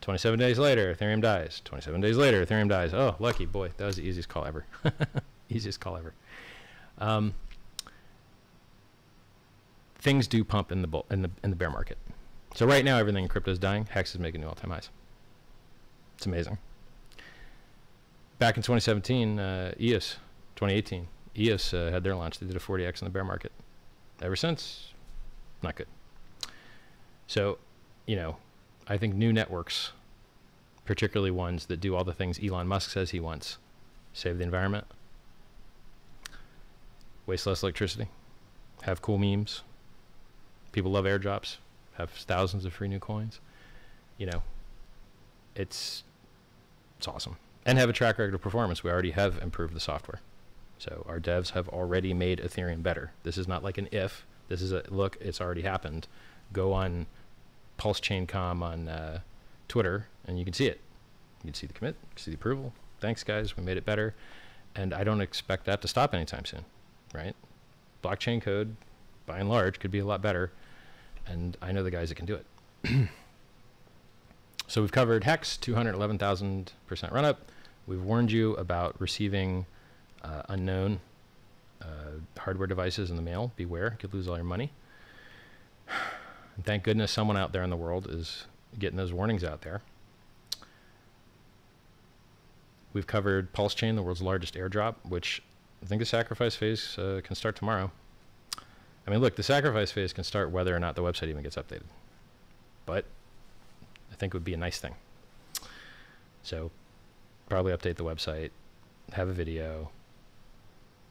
27 0.00 0.38
days 0.38 0.58
later, 0.58 0.94
Ethereum 0.94 1.22
dies. 1.22 1.62
27 1.64 2.00
days 2.00 2.16
later, 2.16 2.44
Ethereum 2.44 2.68
dies. 2.68 2.92
Oh, 2.92 3.16
lucky 3.18 3.46
boy, 3.46 3.70
that 3.76 3.84
was 3.86 3.96
the 3.96 4.02
easiest 4.02 4.28
call 4.28 4.44
ever. 4.44 4.66
easiest 5.48 5.80
call 5.80 5.96
ever. 5.96 6.14
Um, 6.98 7.34
things 9.96 10.26
do 10.26 10.44
pump 10.44 10.72
in 10.72 10.82
the 10.82 10.88
bull, 10.88 11.06
in 11.10 11.22
the 11.22 11.30
in 11.44 11.50
the 11.50 11.56
bear 11.56 11.70
market. 11.70 11.98
So 12.54 12.66
right 12.66 12.84
now, 12.84 12.98
everything 12.98 13.22
in 13.24 13.28
crypto 13.28 13.50
is 13.50 13.58
dying. 13.58 13.86
Hex 13.86 14.14
is 14.14 14.20
making 14.20 14.40
new 14.40 14.48
all-time 14.48 14.70
highs. 14.70 14.90
It's 16.16 16.26
amazing. 16.26 16.58
Back 18.38 18.56
in 18.56 18.62
2017, 18.62 19.38
uh, 19.38 19.74
EOS, 19.80 20.16
2018, 20.56 21.06
EOS 21.38 21.74
uh, 21.74 21.90
had 21.92 22.02
their 22.02 22.14
launch. 22.14 22.38
They 22.38 22.46
did 22.46 22.56
a 22.56 22.60
40x 22.60 23.00
in 23.00 23.06
the 23.06 23.10
bear 23.10 23.24
market. 23.24 23.52
Ever 24.20 24.36
since, 24.36 24.92
not 25.62 25.76
good. 25.76 25.86
So, 27.26 27.58
you 28.06 28.16
know, 28.16 28.36
I 28.88 28.98
think 28.98 29.14
new 29.14 29.32
networks, 29.32 29.92
particularly 30.84 31.30
ones 31.30 31.66
that 31.66 31.80
do 31.80 31.94
all 31.94 32.04
the 32.04 32.12
things 32.12 32.40
Elon 32.42 32.66
Musk 32.66 32.90
says 32.90 33.10
he 33.10 33.20
wants, 33.20 33.58
save 34.12 34.38
the 34.38 34.44
environment, 34.44 34.86
waste 37.26 37.46
less 37.46 37.62
electricity, 37.62 38.08
have 38.82 39.00
cool 39.00 39.18
memes, 39.18 39.62
people 40.72 40.90
love 40.90 41.04
airdrops, 41.04 41.56
have 41.94 42.10
thousands 42.10 42.64
of 42.64 42.72
free 42.72 42.88
new 42.88 42.98
coins. 42.98 43.40
You 44.18 44.26
know, 44.26 44.42
it's 45.54 46.04
it's 46.98 47.08
awesome. 47.08 47.36
And 47.64 47.78
have 47.78 47.88
a 47.88 47.92
track 47.92 48.18
record 48.18 48.34
of 48.34 48.40
performance. 48.40 48.82
We 48.82 48.90
already 48.90 49.12
have 49.12 49.38
improved 49.40 49.74
the 49.74 49.80
software. 49.80 50.20
So 50.78 51.04
our 51.08 51.20
devs 51.20 51.50
have 51.50 51.68
already 51.68 52.12
made 52.12 52.40
Ethereum 52.40 52.82
better. 52.82 53.12
This 53.22 53.38
is 53.38 53.46
not 53.46 53.62
like 53.62 53.78
an 53.78 53.88
if. 53.92 54.26
This 54.48 54.60
is 54.60 54.72
a 54.72 54.82
look, 54.88 55.16
it's 55.20 55.40
already 55.40 55.62
happened. 55.62 56.08
Go 56.52 56.72
on 56.72 57.06
PulseChain 57.78 58.34
on 58.34 58.88
uh, 58.88 59.20
Twitter 59.68 60.08
and 60.26 60.38
you 60.38 60.44
can 60.44 60.52
see 60.52 60.66
it. 60.66 60.80
You 61.42 61.48
can 61.48 61.54
see 61.54 61.66
the 61.66 61.72
commit, 61.72 61.96
see 62.16 62.32
the 62.32 62.34
approval. 62.34 62.72
Thanks 63.00 63.22
guys, 63.22 63.56
we 63.56 63.62
made 63.62 63.76
it 63.76 63.84
better. 63.84 64.14
And 64.74 64.92
I 64.92 65.04
don't 65.04 65.20
expect 65.20 65.64
that 65.66 65.80
to 65.82 65.88
stop 65.88 66.14
anytime 66.14 66.44
soon, 66.44 66.64
right? 67.14 67.34
Blockchain 68.02 68.42
code, 68.42 68.76
by 69.24 69.38
and 69.38 69.48
large, 69.48 69.78
could 69.78 69.90
be 69.90 70.00
a 70.00 70.04
lot 70.04 70.20
better 70.20 70.50
and 71.26 71.56
I 71.62 71.72
know 71.72 71.82
the 71.82 71.90
guys 71.90 72.08
that 72.08 72.16
can 72.16 72.26
do 72.26 72.34
it. 72.34 72.46
so 74.66 74.80
we've 74.80 74.92
covered 74.92 75.24
Hex, 75.24 75.56
211,000% 75.58 77.12
run 77.12 77.24
up. 77.24 77.40
We've 77.86 78.02
warned 78.02 78.30
you 78.30 78.54
about 78.54 79.00
receiving 79.00 79.66
uh, 80.22 80.42
unknown 80.48 81.00
uh, 81.80 81.86
hardware 82.38 82.66
devices 82.66 83.10
in 83.10 83.16
the 83.16 83.22
mail. 83.22 83.52
Beware, 83.56 83.90
you 83.92 83.98
could 83.98 84.14
lose 84.14 84.28
all 84.28 84.36
your 84.36 84.44
money. 84.44 84.72
And 86.54 86.66
thank 86.66 86.82
goodness 86.82 87.10
someone 87.10 87.38
out 87.38 87.54
there 87.54 87.62
in 87.62 87.70
the 87.70 87.78
world 87.78 88.06
is 88.10 88.44
getting 88.78 88.98
those 88.98 89.10
warnings 89.10 89.42
out 89.42 89.62
there. 89.62 89.80
We've 92.92 93.06
covered 93.06 93.54
PulseChain, 93.54 93.94
the 93.94 94.02
world's 94.02 94.20
largest 94.20 94.54
airdrop, 94.54 94.96
which 95.02 95.42
I 95.82 95.86
think 95.86 96.00
the 96.00 96.04
sacrifice 96.04 96.54
phase 96.54 96.98
uh, 96.98 97.22
can 97.24 97.36
start 97.36 97.56
tomorrow. 97.56 97.90
I 99.06 99.10
mean, 99.10 99.20
look, 99.20 99.36
the 99.36 99.42
sacrifice 99.42 99.90
phase 99.90 100.12
can 100.12 100.24
start 100.24 100.50
whether 100.50 100.76
or 100.76 100.78
not 100.78 100.94
the 100.94 101.02
website 101.02 101.28
even 101.28 101.42
gets 101.42 101.56
updated. 101.56 101.84
But 102.84 103.06
I 104.12 104.14
think 104.16 104.34
it 104.34 104.36
would 104.36 104.44
be 104.44 104.52
a 104.52 104.58
nice 104.58 104.78
thing. 104.78 104.94
So 106.42 106.70
probably 107.52 107.70
update 107.70 107.96
the 107.96 108.02
website, 108.02 108.48
have 109.12 109.28
a 109.28 109.32
video, 109.32 109.90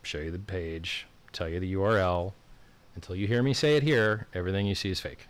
show 0.02 0.18
you 0.18 0.32
the 0.32 0.40
page, 0.40 1.06
tell 1.32 1.48
you 1.48 1.60
the 1.60 1.76
URL. 1.76 2.34
Until 2.96 3.16
you 3.16 3.28
hear 3.28 3.44
me 3.44 3.54
say 3.54 3.78
it 3.78 3.84
here, 3.84 4.26
everything 4.34 4.66
you 4.66 4.74
see 4.74 4.90
is 4.90 5.00
fake. 5.00 5.28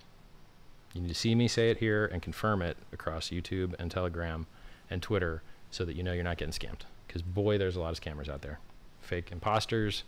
You 0.93 1.01
need 1.01 1.09
to 1.09 1.13
see 1.13 1.35
me 1.35 1.49
say 1.49 1.69
it 1.69 1.79
here 1.79 2.05
and 2.05 2.21
confirm 2.21 2.61
it 2.61 2.77
across 2.93 3.27
YouTube 3.27 3.75
and 3.77 3.91
Telegram 3.91 4.47
and 4.89 5.01
Twitter 5.01 5.43
so 5.69 5.83
that 5.83 5.97
you 5.97 6.01
know 6.01 6.13
you're 6.13 6.23
not 6.23 6.37
getting 6.37 6.53
scammed. 6.53 6.83
Because 7.05 7.21
boy, 7.21 7.57
there's 7.57 7.75
a 7.75 7.81
lot 7.81 7.91
of 7.91 7.99
scammers 7.99 8.29
out 8.29 8.41
there. 8.41 8.59
Fake 9.01 9.33
imposters, 9.33 10.05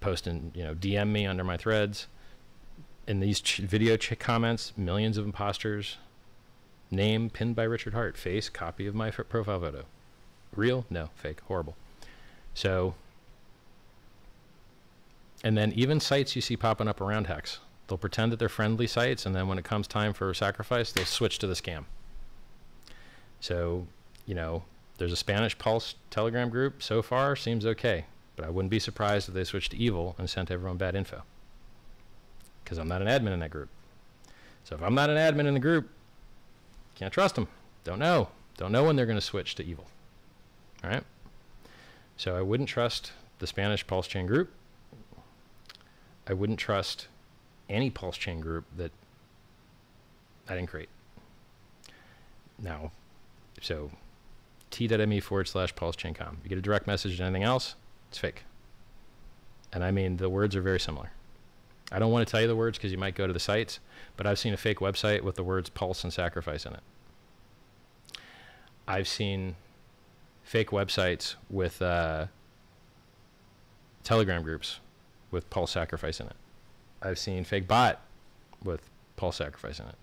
posting, 0.00 0.50
you 0.56 0.64
know, 0.64 0.74
DM 0.74 1.12
me 1.12 1.24
under 1.24 1.44
my 1.44 1.56
threads. 1.56 2.08
In 3.06 3.20
these 3.20 3.40
ch- 3.40 3.58
video 3.58 3.96
ch- 3.96 4.18
comments, 4.18 4.72
millions 4.76 5.16
of 5.16 5.24
imposters. 5.24 5.98
Name 6.90 7.30
pinned 7.30 7.54
by 7.54 7.64
Richard 7.64 7.94
Heart. 7.94 8.16
Face 8.16 8.48
copy 8.48 8.86
of 8.86 8.94
my 8.94 9.10
profile 9.10 9.60
photo. 9.60 9.84
Real? 10.54 10.86
No, 10.88 11.10
fake. 11.14 11.40
Horrible. 11.46 11.76
So, 12.54 12.94
and 15.44 15.56
then 15.56 15.72
even 15.72 16.00
sites 16.00 16.34
you 16.34 16.42
see 16.42 16.56
popping 16.56 16.88
up 16.88 17.00
around 17.00 17.26
Hex, 17.26 17.60
they'll 17.86 17.98
pretend 17.98 18.32
that 18.32 18.38
they're 18.38 18.48
friendly 18.48 18.86
sites, 18.86 19.26
and 19.26 19.34
then 19.34 19.48
when 19.48 19.58
it 19.58 19.64
comes 19.64 19.86
time 19.86 20.12
for 20.12 20.32
sacrifice, 20.34 20.90
they'll 20.90 21.04
switch 21.04 21.38
to 21.38 21.46
the 21.46 21.54
scam. 21.54 21.84
So, 23.40 23.86
you 24.26 24.34
know, 24.34 24.64
there's 24.98 25.12
a 25.12 25.16
Spanish 25.16 25.56
Pulse 25.58 25.94
Telegram 26.10 26.50
group. 26.50 26.82
So 26.82 27.02
far, 27.02 27.36
seems 27.36 27.64
okay. 27.64 28.06
But 28.34 28.46
I 28.46 28.50
wouldn't 28.50 28.70
be 28.70 28.80
surprised 28.80 29.28
if 29.28 29.34
they 29.34 29.44
switched 29.44 29.72
to 29.72 29.76
evil 29.76 30.14
and 30.18 30.28
sent 30.28 30.50
everyone 30.50 30.76
bad 30.76 30.94
info. 30.94 31.22
Because 32.64 32.78
I'm 32.78 32.88
not 32.88 33.02
an 33.02 33.08
admin 33.08 33.32
in 33.32 33.40
that 33.40 33.50
group. 33.50 33.68
So 34.64 34.74
if 34.74 34.82
I'm 34.82 34.94
not 34.94 35.10
an 35.10 35.16
admin 35.16 35.46
in 35.46 35.54
the 35.54 35.60
group, 35.60 35.88
can't 36.98 37.12
trust 37.12 37.36
them. 37.36 37.48
Don't 37.84 37.98
know. 37.98 38.28
Don't 38.56 38.72
know 38.72 38.84
when 38.84 38.96
they're 38.96 39.06
going 39.06 39.18
to 39.18 39.24
switch 39.24 39.54
to 39.54 39.64
evil. 39.64 39.86
All 40.82 40.90
right? 40.90 41.04
So 42.16 42.36
I 42.36 42.42
wouldn't 42.42 42.68
trust 42.68 43.12
the 43.38 43.46
Spanish 43.46 43.86
pulse 43.86 44.08
chain 44.08 44.26
group. 44.26 44.50
I 46.26 46.32
wouldn't 46.32 46.58
trust 46.58 47.06
any 47.68 47.88
pulse 47.88 48.16
chain 48.16 48.40
group 48.40 48.64
that 48.76 48.90
I 50.48 50.56
didn't 50.56 50.68
create. 50.68 50.88
Now, 52.58 52.90
so 53.60 53.90
t.me 54.70 55.20
forward 55.20 55.46
slash 55.48 55.74
pulse 55.74 55.94
chain 55.94 56.14
com. 56.14 56.38
You 56.42 56.48
get 56.48 56.58
a 56.58 56.62
direct 56.62 56.86
message 56.86 57.16
to 57.18 57.22
anything 57.22 57.44
else, 57.44 57.76
it's 58.08 58.18
fake. 58.18 58.42
And 59.72 59.84
I 59.84 59.90
mean, 59.90 60.16
the 60.16 60.28
words 60.28 60.56
are 60.56 60.62
very 60.62 60.80
similar. 60.80 61.12
I 61.90 61.98
don't 61.98 62.12
want 62.12 62.26
to 62.26 62.30
tell 62.30 62.40
you 62.40 62.46
the 62.46 62.56
words 62.56 62.76
because 62.76 62.92
you 62.92 62.98
might 62.98 63.14
go 63.14 63.26
to 63.26 63.32
the 63.32 63.40
sites, 63.40 63.80
but 64.16 64.26
I've 64.26 64.38
seen 64.38 64.52
a 64.52 64.58
fake 64.58 64.78
website 64.78 65.22
with 65.22 65.36
the 65.36 65.42
words 65.42 65.70
pulse 65.70 66.04
and 66.04 66.12
sacrifice 66.12 66.66
in 66.66 66.74
it. 66.74 66.82
I've 68.86 69.08
seen 69.08 69.56
fake 70.42 70.70
websites 70.70 71.34
with 71.50 71.80
uh, 71.82 72.26
Telegram 74.04 74.42
groups 74.42 74.80
with 75.30 75.48
pulse 75.50 75.72
sacrifice 75.72 76.20
in 76.20 76.26
it. 76.26 76.36
I've 77.02 77.18
seen 77.18 77.44
fake 77.44 77.68
bot 77.68 78.00
with 78.64 78.88
pulse 79.16 79.36
sacrifice 79.36 79.78
in 79.78 79.86
it. 79.86 79.96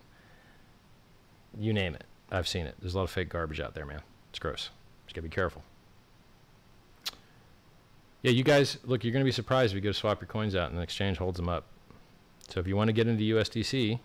You 1.59 1.73
name 1.73 1.95
it. 1.95 2.03
I've 2.31 2.47
seen 2.47 2.65
it. 2.65 2.75
There's 2.79 2.93
a 2.93 2.97
lot 2.97 3.03
of 3.03 3.11
fake 3.11 3.29
garbage 3.29 3.59
out 3.59 3.73
there, 3.73 3.85
man. 3.85 4.01
It's 4.29 4.39
gross. 4.39 4.69
Just 5.05 5.15
gotta 5.15 5.23
be 5.23 5.29
careful. 5.29 5.63
Yeah, 8.21 8.31
you 8.31 8.43
guys, 8.43 8.79
look, 8.85 9.03
you're 9.03 9.13
to 9.13 9.23
be 9.23 9.31
surprised 9.31 9.73
if 9.73 9.75
you 9.75 9.81
go 9.81 9.91
swap 9.91 10.19
your 10.19 10.27
coins 10.27 10.55
out 10.55 10.69
and 10.69 10.79
the 10.79 10.83
exchange 10.83 11.17
holds 11.17 11.37
them 11.37 11.47
up. 11.47 11.65
So 12.49 12.59
if 12.59 12.67
you 12.67 12.75
want 12.75 12.89
to 12.89 12.93
get 12.93 13.07
into 13.07 13.23
USDC, 13.35 13.99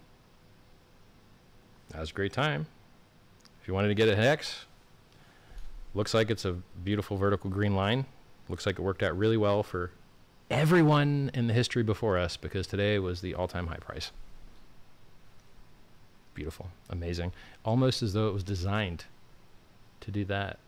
now's 1.95 2.11
a 2.11 2.15
great 2.15 2.33
time. 2.33 2.67
If 3.61 3.69
you 3.69 3.75
wanted 3.75 3.89
to 3.89 3.95
get 3.95 4.09
a 4.09 4.17
Hex, 4.17 4.65
looks 5.95 6.15
like 6.15 6.31
it's 6.31 6.45
a 6.45 6.53
beautiful 6.85 7.17
vertical 7.17 7.51
green 7.51 7.75
line. 7.75 8.07
Looks 8.49 8.67
like 8.67 8.79
it 8.79 8.83
worked 8.83 9.03
out 9.03 9.17
really 9.17 9.37
well 9.37 9.63
for 9.63 9.91
everyone 10.51 11.31
in 11.35 11.47
the 11.47 11.53
history 11.53 11.83
before 11.83 12.19
us 12.19 12.37
because 12.37 12.67
today 12.67 12.99
was 12.99 13.21
the 13.21 13.35
all-time 13.35 13.69
high 13.69 13.77
price. 13.77 14.11
Beautiful, 16.35 16.69
amazing. 16.89 17.33
Almost 17.65 18.03
as 18.03 18.13
though 18.15 18.29
it 18.29 18.33
was 18.33 18.43
designed 18.43 19.05
to 20.01 20.11
do 20.11 20.25
that. 20.25 20.59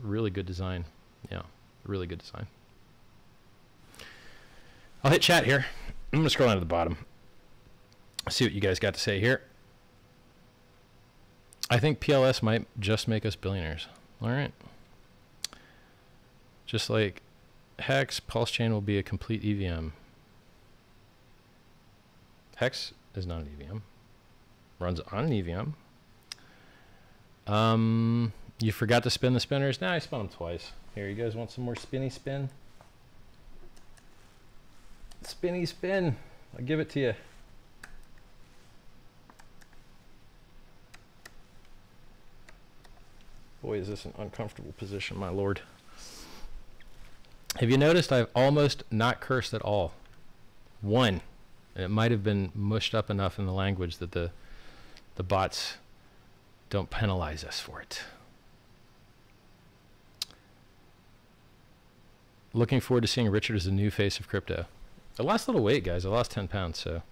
Really 0.00 0.30
good 0.30 0.46
design. 0.46 0.84
Yeah, 1.30 1.42
really 1.84 2.06
good 2.06 2.20
design. 2.20 2.46
I'll 5.02 5.10
hit 5.10 5.22
chat 5.22 5.44
here. 5.44 5.66
I'm 6.16 6.22
going 6.22 6.28
to 6.28 6.30
scroll 6.30 6.48
down 6.48 6.56
to 6.56 6.60
the 6.60 6.64
bottom. 6.64 6.96
See 8.30 8.46
what 8.46 8.54
you 8.54 8.60
guys 8.62 8.78
got 8.78 8.94
to 8.94 9.00
say 9.00 9.20
here. 9.20 9.42
I 11.68 11.78
think 11.78 12.00
PLS 12.00 12.42
might 12.42 12.66
just 12.80 13.06
make 13.06 13.26
us 13.26 13.36
billionaires. 13.36 13.86
All 14.22 14.30
right. 14.30 14.50
Just 16.64 16.88
like 16.88 17.20
Hex, 17.80 18.18
PulseChain 18.18 18.70
will 18.70 18.80
be 18.80 18.96
a 18.96 19.02
complete 19.02 19.44
EVM. 19.44 19.88
Hex 22.56 22.94
is 23.14 23.26
not 23.26 23.42
an 23.42 23.50
EVM. 23.60 23.78
Runs 24.78 25.00
on 25.12 25.26
an 25.26 25.32
EVM. 25.34 25.74
Um, 27.52 28.32
you 28.58 28.72
forgot 28.72 29.02
to 29.02 29.10
spin 29.10 29.34
the 29.34 29.40
spinners? 29.40 29.82
Now 29.82 29.88
nah, 29.88 29.96
I 29.96 29.98
spun 29.98 30.20
them 30.20 30.28
twice. 30.30 30.72
Here, 30.94 31.10
you 31.10 31.14
guys 31.14 31.36
want 31.36 31.50
some 31.50 31.64
more 31.64 31.76
spinny 31.76 32.08
spin? 32.08 32.48
Spinny 35.26 35.66
spin. 35.66 36.16
I'll 36.56 36.64
give 36.64 36.78
it 36.78 36.88
to 36.90 37.00
you. 37.00 37.14
Boy, 43.60 43.78
is 43.78 43.88
this 43.88 44.04
an 44.04 44.14
uncomfortable 44.16 44.72
position, 44.78 45.18
my 45.18 45.28
lord. 45.28 45.60
Have 47.58 47.70
you 47.70 47.76
noticed 47.76 48.12
I've 48.12 48.28
almost 48.34 48.84
not 48.90 49.20
cursed 49.20 49.52
at 49.52 49.62
all? 49.62 49.94
One. 50.80 51.22
And 51.74 51.84
it 51.84 51.88
might 51.88 52.12
have 52.12 52.22
been 52.22 52.52
mushed 52.54 52.94
up 52.94 53.10
enough 53.10 53.38
in 53.38 53.46
the 53.46 53.52
language 53.52 53.98
that 53.98 54.12
the 54.12 54.30
the 55.16 55.22
bots 55.22 55.78
don't 56.70 56.90
penalize 56.90 57.42
us 57.42 57.58
for 57.58 57.80
it. 57.80 58.02
Looking 62.52 62.80
forward 62.80 63.00
to 63.00 63.08
seeing 63.08 63.28
Richard 63.28 63.56
as 63.56 63.64
the 63.64 63.72
new 63.72 63.90
face 63.90 64.20
of 64.20 64.28
crypto. 64.28 64.66
I 65.18 65.22
lost 65.22 65.48
a 65.48 65.50
little 65.50 65.64
weight, 65.64 65.84
guys. 65.84 66.04
I 66.04 66.10
lost 66.10 66.30
10 66.32 66.48
pounds, 66.48 66.78
so 66.78 67.02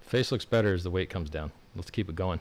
face 0.00 0.30
looks 0.30 0.44
better 0.44 0.74
as 0.74 0.84
the 0.84 0.90
weight 0.90 1.10
comes 1.10 1.28
down. 1.28 1.50
Let's 1.74 1.90
keep 1.90 2.08
it 2.08 2.14
going. 2.14 2.40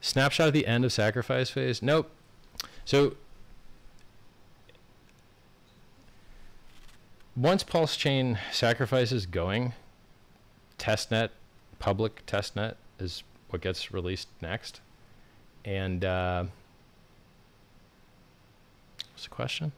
Snapshot 0.00 0.48
at 0.48 0.54
the 0.54 0.66
end 0.66 0.84
of 0.84 0.92
sacrifice 0.92 1.50
phase? 1.50 1.82
Nope. 1.82 2.10
So 2.86 3.16
once 7.36 7.62
PulseChain 7.62 8.38
sacrifice 8.50 9.12
is 9.12 9.26
going, 9.26 9.74
testnet, 10.78 11.30
public 11.78 12.24
testnet 12.26 12.76
is 12.98 13.22
what 13.50 13.60
gets 13.60 13.92
released 13.92 14.28
next. 14.40 14.80
And 15.64 16.04
uh, 16.04 16.44
what's 19.12 19.24
the 19.24 19.30
question? 19.30 19.72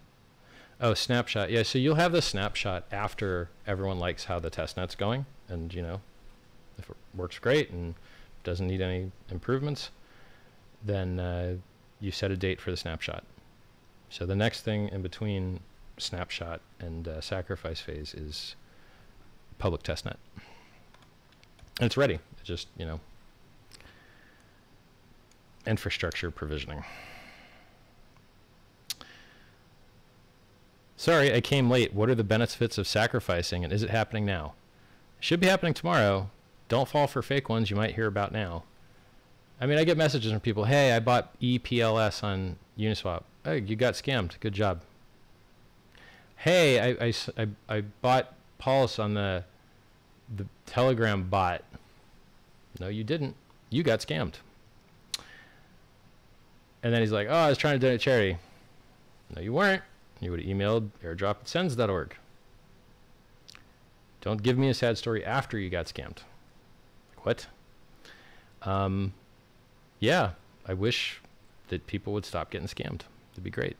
Oh, 0.84 0.94
snapshot. 0.94 1.52
Yeah, 1.52 1.62
so 1.62 1.78
you'll 1.78 1.94
have 1.94 2.10
the 2.10 2.20
snapshot 2.20 2.86
after 2.90 3.48
everyone 3.68 4.00
likes 4.00 4.24
how 4.24 4.40
the 4.40 4.50
testnet's 4.50 4.96
going. 4.96 5.26
And, 5.48 5.72
you 5.72 5.80
know, 5.80 6.00
if 6.76 6.90
it 6.90 6.96
works 7.14 7.38
great 7.38 7.70
and 7.70 7.94
doesn't 8.42 8.66
need 8.66 8.80
any 8.80 9.12
improvements, 9.30 9.90
then 10.84 11.20
uh, 11.20 11.54
you 12.00 12.10
set 12.10 12.32
a 12.32 12.36
date 12.36 12.60
for 12.60 12.72
the 12.72 12.76
snapshot. 12.76 13.22
So 14.10 14.26
the 14.26 14.34
next 14.34 14.62
thing 14.62 14.88
in 14.88 15.02
between 15.02 15.60
snapshot 15.98 16.60
and 16.80 17.06
uh, 17.06 17.20
sacrifice 17.20 17.80
phase 17.80 18.12
is 18.12 18.56
public 19.58 19.84
testnet. 19.84 20.16
And 21.78 21.86
it's 21.86 21.96
ready. 21.96 22.18
It's 22.32 22.42
just, 22.48 22.66
you 22.76 22.86
know, 22.86 22.98
infrastructure 25.64 26.32
provisioning. 26.32 26.82
Sorry, 30.96 31.34
I 31.34 31.40
came 31.40 31.70
late. 31.70 31.92
What 31.92 32.08
are 32.08 32.14
the 32.14 32.24
benefits 32.24 32.78
of 32.78 32.86
sacrificing 32.86 33.64
and 33.64 33.72
is 33.72 33.82
it 33.82 33.90
happening 33.90 34.24
now? 34.24 34.54
Should 35.20 35.40
be 35.40 35.46
happening 35.46 35.74
tomorrow. 35.74 36.30
Don't 36.68 36.88
fall 36.88 37.06
for 37.06 37.22
fake 37.22 37.48
ones 37.48 37.70
you 37.70 37.76
might 37.76 37.94
hear 37.94 38.06
about 38.06 38.32
now. 38.32 38.64
I 39.60 39.66
mean, 39.66 39.78
I 39.78 39.84
get 39.84 39.96
messages 39.96 40.32
from 40.32 40.40
people, 40.40 40.64
hey, 40.64 40.92
I 40.92 40.98
bought 40.98 41.38
EPLS 41.40 42.24
on 42.24 42.56
Uniswap. 42.78 43.22
Hey, 43.44 43.60
you 43.60 43.76
got 43.76 43.94
scammed. 43.94 44.38
Good 44.40 44.54
job. 44.54 44.82
Hey, 46.36 46.80
I, 46.80 47.06
I, 47.06 47.14
I, 47.36 47.48
I 47.68 47.80
bought 48.00 48.34
Pulse 48.58 48.98
on 48.98 49.14
the, 49.14 49.44
the 50.34 50.46
Telegram 50.66 51.24
bot. 51.28 51.62
No, 52.80 52.88
you 52.88 53.04
didn't. 53.04 53.36
You 53.70 53.82
got 53.82 54.00
scammed. 54.00 54.34
And 56.82 56.92
then 56.92 57.00
he's 57.00 57.12
like, 57.12 57.28
oh, 57.30 57.34
I 57.34 57.48
was 57.48 57.58
trying 57.58 57.78
to 57.78 57.86
donate 57.86 58.00
charity. 58.00 58.38
No, 59.36 59.42
you 59.42 59.52
weren't. 59.52 59.82
You 60.22 60.30
would 60.30 60.40
have 60.40 60.48
emailed 60.48 60.90
airdrop 61.04 61.40
at 61.40 61.48
sens.org. 61.48 62.16
Don't 64.20 64.40
give 64.40 64.56
me 64.56 64.68
a 64.68 64.74
sad 64.74 64.96
story 64.96 65.24
after 65.24 65.58
you 65.58 65.68
got 65.68 65.86
scammed. 65.86 66.18
Like, 67.10 67.26
what? 67.26 67.46
Um, 68.62 69.14
yeah, 69.98 70.30
I 70.64 70.74
wish 70.74 71.20
that 71.68 71.88
people 71.88 72.12
would 72.12 72.24
stop 72.24 72.50
getting 72.50 72.68
scammed. 72.68 73.02
It'd 73.32 73.42
be 73.42 73.50
great. 73.50 73.76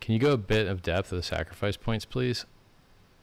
Can 0.00 0.12
you 0.12 0.18
go 0.18 0.32
a 0.32 0.36
bit 0.36 0.66
of 0.66 0.82
depth 0.82 1.10
of 1.10 1.16
the 1.16 1.22
sacrifice 1.22 1.78
points, 1.78 2.04
please? 2.04 2.44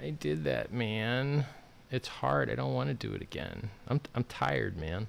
I 0.00 0.10
did 0.10 0.44
that, 0.44 0.72
man. 0.72 1.46
It's 1.92 2.08
hard. 2.08 2.50
I 2.50 2.54
don't 2.54 2.72
want 2.72 2.88
to 2.88 2.94
do 2.94 3.14
it 3.14 3.20
again. 3.20 3.68
I'm 3.86 4.00
I'm 4.14 4.24
tired, 4.24 4.78
man. 4.78 5.08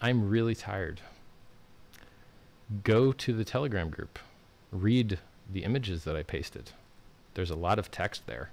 I'm 0.00 0.28
really 0.28 0.54
tired. 0.54 1.02
Go 2.82 3.12
to 3.12 3.32
the 3.34 3.44
Telegram 3.44 3.90
group. 3.90 4.18
Read 4.72 5.18
the 5.52 5.64
images 5.64 6.04
that 6.04 6.16
I 6.16 6.22
pasted. 6.22 6.70
There's 7.34 7.50
a 7.50 7.56
lot 7.56 7.78
of 7.78 7.90
text 7.90 8.26
there. 8.26 8.50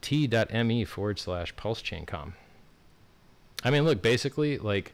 t.me 0.00 0.84
forward 0.84 1.18
slash 1.18 1.54
pulsechaincom. 1.56 2.32
I 3.64 3.70
mean, 3.70 3.84
look, 3.84 4.00
basically, 4.00 4.58
like, 4.58 4.92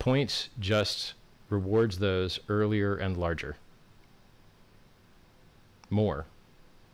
points 0.00 0.48
just 0.58 1.14
rewards 1.48 1.98
those 1.98 2.40
earlier 2.48 2.96
and 2.96 3.16
larger. 3.16 3.56
More 5.88 6.26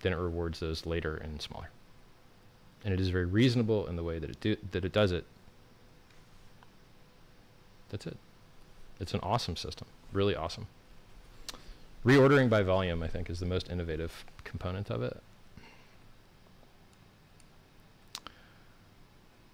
than 0.03 0.13
it 0.13 0.19
rewards 0.19 0.61
those 0.61 0.85
later 0.85 1.17
and 1.17 1.41
smaller. 1.41 1.71
And 2.85 2.95
it 2.95 3.01
is 3.01 3.09
very 3.11 3.27
reasonable 3.27 3.87
in 3.87 3.97
the 3.97 4.03
way 4.03 4.19
that 4.19 4.31
it 4.31 4.41
do, 4.41 4.57
that 4.73 4.85
it 4.85 4.93
does 4.93 5.13
it. 5.13 5.25
That's 7.91 8.07
it. 8.07 8.17
It's 8.99 9.15
an 9.15 9.21
awesome 9.23 9.57
system. 9.57 9.89
Really 10.13 10.35
awesome. 10.35 10.67
Reordering 12.05 12.49
by 12.49 12.63
volume, 12.63 13.03
I 13.03 13.09
think, 13.09 13.29
is 13.29 13.41
the 13.41 13.47
most 13.47 13.71
innovative 13.71 14.25
component 14.45 14.91
of 14.91 15.03
it. 15.03 15.21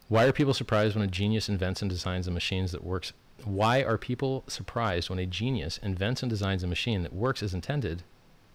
Why 0.09 0.25
are 0.25 0.33
people 0.33 0.55
surprised 0.55 0.95
when 0.95 1.03
a 1.03 1.11
genius 1.11 1.49
invents 1.49 1.83
and 1.83 1.91
designs 1.91 2.29
a 2.29 2.31
machine 2.31 2.67
that 2.67 2.85
works? 2.85 3.13
Why 3.45 3.83
are 3.83 3.99
people 3.99 4.45
surprised 4.47 5.11
when 5.11 5.19
a 5.19 5.27
genius 5.27 5.79
invents 5.79 6.23
and 6.23 6.31
designs 6.31 6.63
a 6.63 6.69
machine 6.69 7.03
that 7.03 7.13
works 7.13 7.43
as 7.43 7.53
intended 7.53 8.05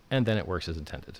and 0.09 0.25
then 0.25 0.37
it 0.37 0.47
works 0.47 0.69
as 0.69 0.77
intended? 0.77 1.19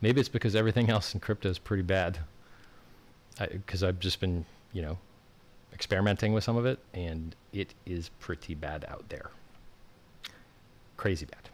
Maybe 0.00 0.20
it's 0.20 0.28
because 0.28 0.54
everything 0.54 0.90
else 0.96 1.14
in 1.14 1.20
crypto 1.20 1.48
is 1.48 1.58
pretty 1.58 1.82
bad. 1.82 2.18
Because 3.38 3.82
I've 3.82 4.00
just 4.00 4.20
been, 4.20 4.44
you 4.72 4.82
know, 4.82 4.98
experimenting 5.72 6.32
with 6.32 6.42
some 6.42 6.56
of 6.56 6.66
it 6.66 6.80
and 6.92 7.36
it 7.52 7.74
is 7.86 8.10
pretty 8.18 8.54
bad 8.54 8.84
out 8.88 9.08
there 9.08 9.30
crazy 10.98 11.24
bad. 11.24 11.48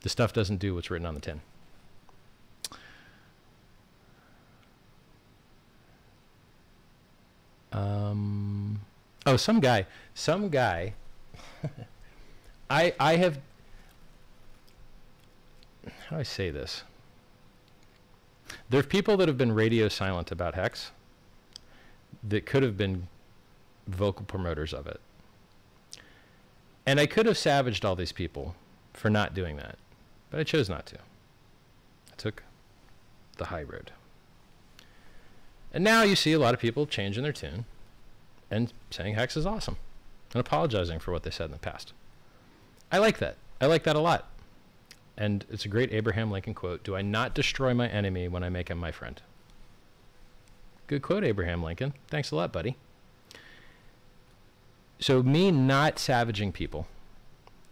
The 0.00 0.08
stuff 0.08 0.32
doesn't 0.32 0.56
do 0.56 0.74
what's 0.74 0.90
written 0.90 1.06
on 1.06 1.14
the 1.14 1.20
tin. 1.20 1.40
Um, 7.70 8.80
oh, 9.26 9.36
some 9.36 9.60
guy, 9.60 9.86
some 10.14 10.48
guy. 10.48 10.94
I 12.70 12.94
I 12.98 13.16
have. 13.16 13.38
How 16.08 16.16
do 16.16 16.20
I 16.20 16.22
say 16.22 16.48
this? 16.48 16.84
There 18.70 18.80
are 18.80 18.84
people 18.84 19.18
that 19.18 19.28
have 19.28 19.36
been 19.36 19.52
radio 19.52 19.88
silent 19.88 20.32
about 20.32 20.54
Hex 20.54 20.90
that 22.26 22.46
could 22.46 22.62
have 22.62 22.78
been 22.78 23.08
vocal 23.86 24.24
promoters 24.24 24.72
of 24.72 24.86
it. 24.86 25.02
And 26.86 26.98
I 26.98 27.04
could 27.04 27.26
have 27.26 27.36
savaged 27.36 27.84
all 27.84 27.94
these 27.94 28.12
people 28.12 28.54
for 28.94 29.10
not 29.10 29.34
doing 29.34 29.56
that, 29.56 29.76
but 30.30 30.40
I 30.40 30.44
chose 30.44 30.70
not 30.70 30.86
to. 30.86 30.96
I 30.96 32.16
took 32.16 32.42
the 33.36 33.46
high 33.46 33.62
road. 33.62 33.90
And 35.74 35.84
now 35.84 36.04
you 36.04 36.16
see 36.16 36.32
a 36.32 36.38
lot 36.38 36.54
of 36.54 36.60
people 36.60 36.86
changing 36.86 37.22
their 37.22 37.32
tune 37.34 37.66
and 38.50 38.72
saying 38.90 39.14
Hex 39.14 39.36
is 39.36 39.44
awesome 39.44 39.76
and 40.32 40.40
apologizing 40.40 41.00
for 41.00 41.12
what 41.12 41.24
they 41.24 41.30
said 41.30 41.46
in 41.46 41.52
the 41.52 41.58
past. 41.58 41.92
I 42.90 42.96
like 42.96 43.18
that. 43.18 43.36
I 43.60 43.66
like 43.66 43.82
that 43.82 43.94
a 43.94 44.00
lot. 44.00 44.26
And 45.18 45.44
it's 45.50 45.66
a 45.66 45.68
great 45.68 45.92
Abraham 45.92 46.30
Lincoln 46.30 46.54
quote 46.54 46.82
Do 46.84 46.96
I 46.96 47.02
not 47.02 47.34
destroy 47.34 47.74
my 47.74 47.88
enemy 47.88 48.28
when 48.28 48.42
I 48.42 48.48
make 48.48 48.70
him 48.70 48.78
my 48.78 48.92
friend? 48.92 49.20
Good 50.86 51.02
quote, 51.02 51.24
Abraham 51.24 51.62
Lincoln. 51.62 51.92
Thanks 52.08 52.30
a 52.30 52.36
lot, 52.36 52.52
buddy 52.52 52.76
so 54.98 55.22
me 55.22 55.50
not 55.50 55.98
savaging 55.98 56.52
people 56.52 56.86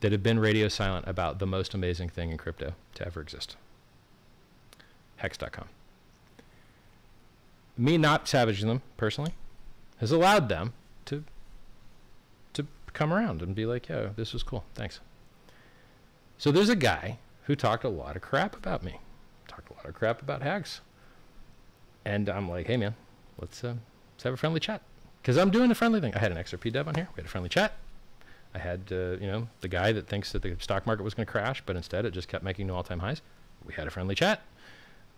that 0.00 0.12
have 0.12 0.22
been 0.22 0.38
radio 0.38 0.68
silent 0.68 1.06
about 1.08 1.38
the 1.38 1.46
most 1.46 1.74
amazing 1.74 2.08
thing 2.08 2.30
in 2.30 2.38
crypto 2.38 2.74
to 2.94 3.06
ever 3.06 3.20
exist. 3.20 3.56
Hex.com. 5.16 5.68
Me 7.76 7.98
not 7.98 8.28
savaging 8.28 8.68
them 8.68 8.82
personally 8.96 9.34
has 9.98 10.12
allowed 10.12 10.48
them 10.48 10.72
to 11.06 11.24
to 12.52 12.66
come 12.92 13.12
around 13.12 13.42
and 13.42 13.54
be 13.54 13.66
like, 13.66 13.88
"Yo, 13.88 14.12
this 14.16 14.32
was 14.32 14.42
cool. 14.42 14.64
Thanks." 14.74 15.00
So 16.38 16.50
there's 16.50 16.68
a 16.68 16.76
guy 16.76 17.18
who 17.46 17.56
talked 17.56 17.84
a 17.84 17.88
lot 17.88 18.16
of 18.16 18.22
crap 18.22 18.56
about 18.56 18.82
me. 18.82 19.00
Talked 19.48 19.70
a 19.70 19.74
lot 19.74 19.86
of 19.86 19.94
crap 19.94 20.22
about 20.22 20.42
Hex. 20.42 20.80
And 22.04 22.28
I'm 22.28 22.48
like, 22.48 22.66
"Hey 22.66 22.76
man, 22.76 22.94
let's 23.40 23.64
uh, 23.64 23.74
let's 24.14 24.22
have 24.24 24.34
a 24.34 24.36
friendly 24.36 24.60
chat." 24.60 24.82
because 25.26 25.38
I'm 25.38 25.50
doing 25.50 25.68
the 25.68 25.74
friendly 25.74 26.00
thing. 26.00 26.14
I 26.14 26.20
had 26.20 26.30
an 26.30 26.38
XRP 26.38 26.72
dev 26.72 26.86
on 26.86 26.94
here. 26.94 27.08
We 27.16 27.20
had 27.20 27.26
a 27.26 27.28
friendly 27.28 27.48
chat. 27.48 27.72
I 28.54 28.58
had, 28.60 28.82
uh, 28.92 29.16
you 29.20 29.26
know, 29.26 29.48
the 29.60 29.66
guy 29.66 29.90
that 29.90 30.06
thinks 30.06 30.30
that 30.30 30.42
the 30.42 30.54
stock 30.60 30.86
market 30.86 31.02
was 31.02 31.14
going 31.14 31.26
to 31.26 31.32
crash, 31.32 31.64
but 31.66 31.74
instead 31.74 32.04
it 32.04 32.12
just 32.12 32.28
kept 32.28 32.44
making 32.44 32.68
new 32.68 32.74
all-time 32.74 33.00
highs. 33.00 33.22
We 33.64 33.74
had 33.74 33.88
a 33.88 33.90
friendly 33.90 34.14
chat. 34.14 34.42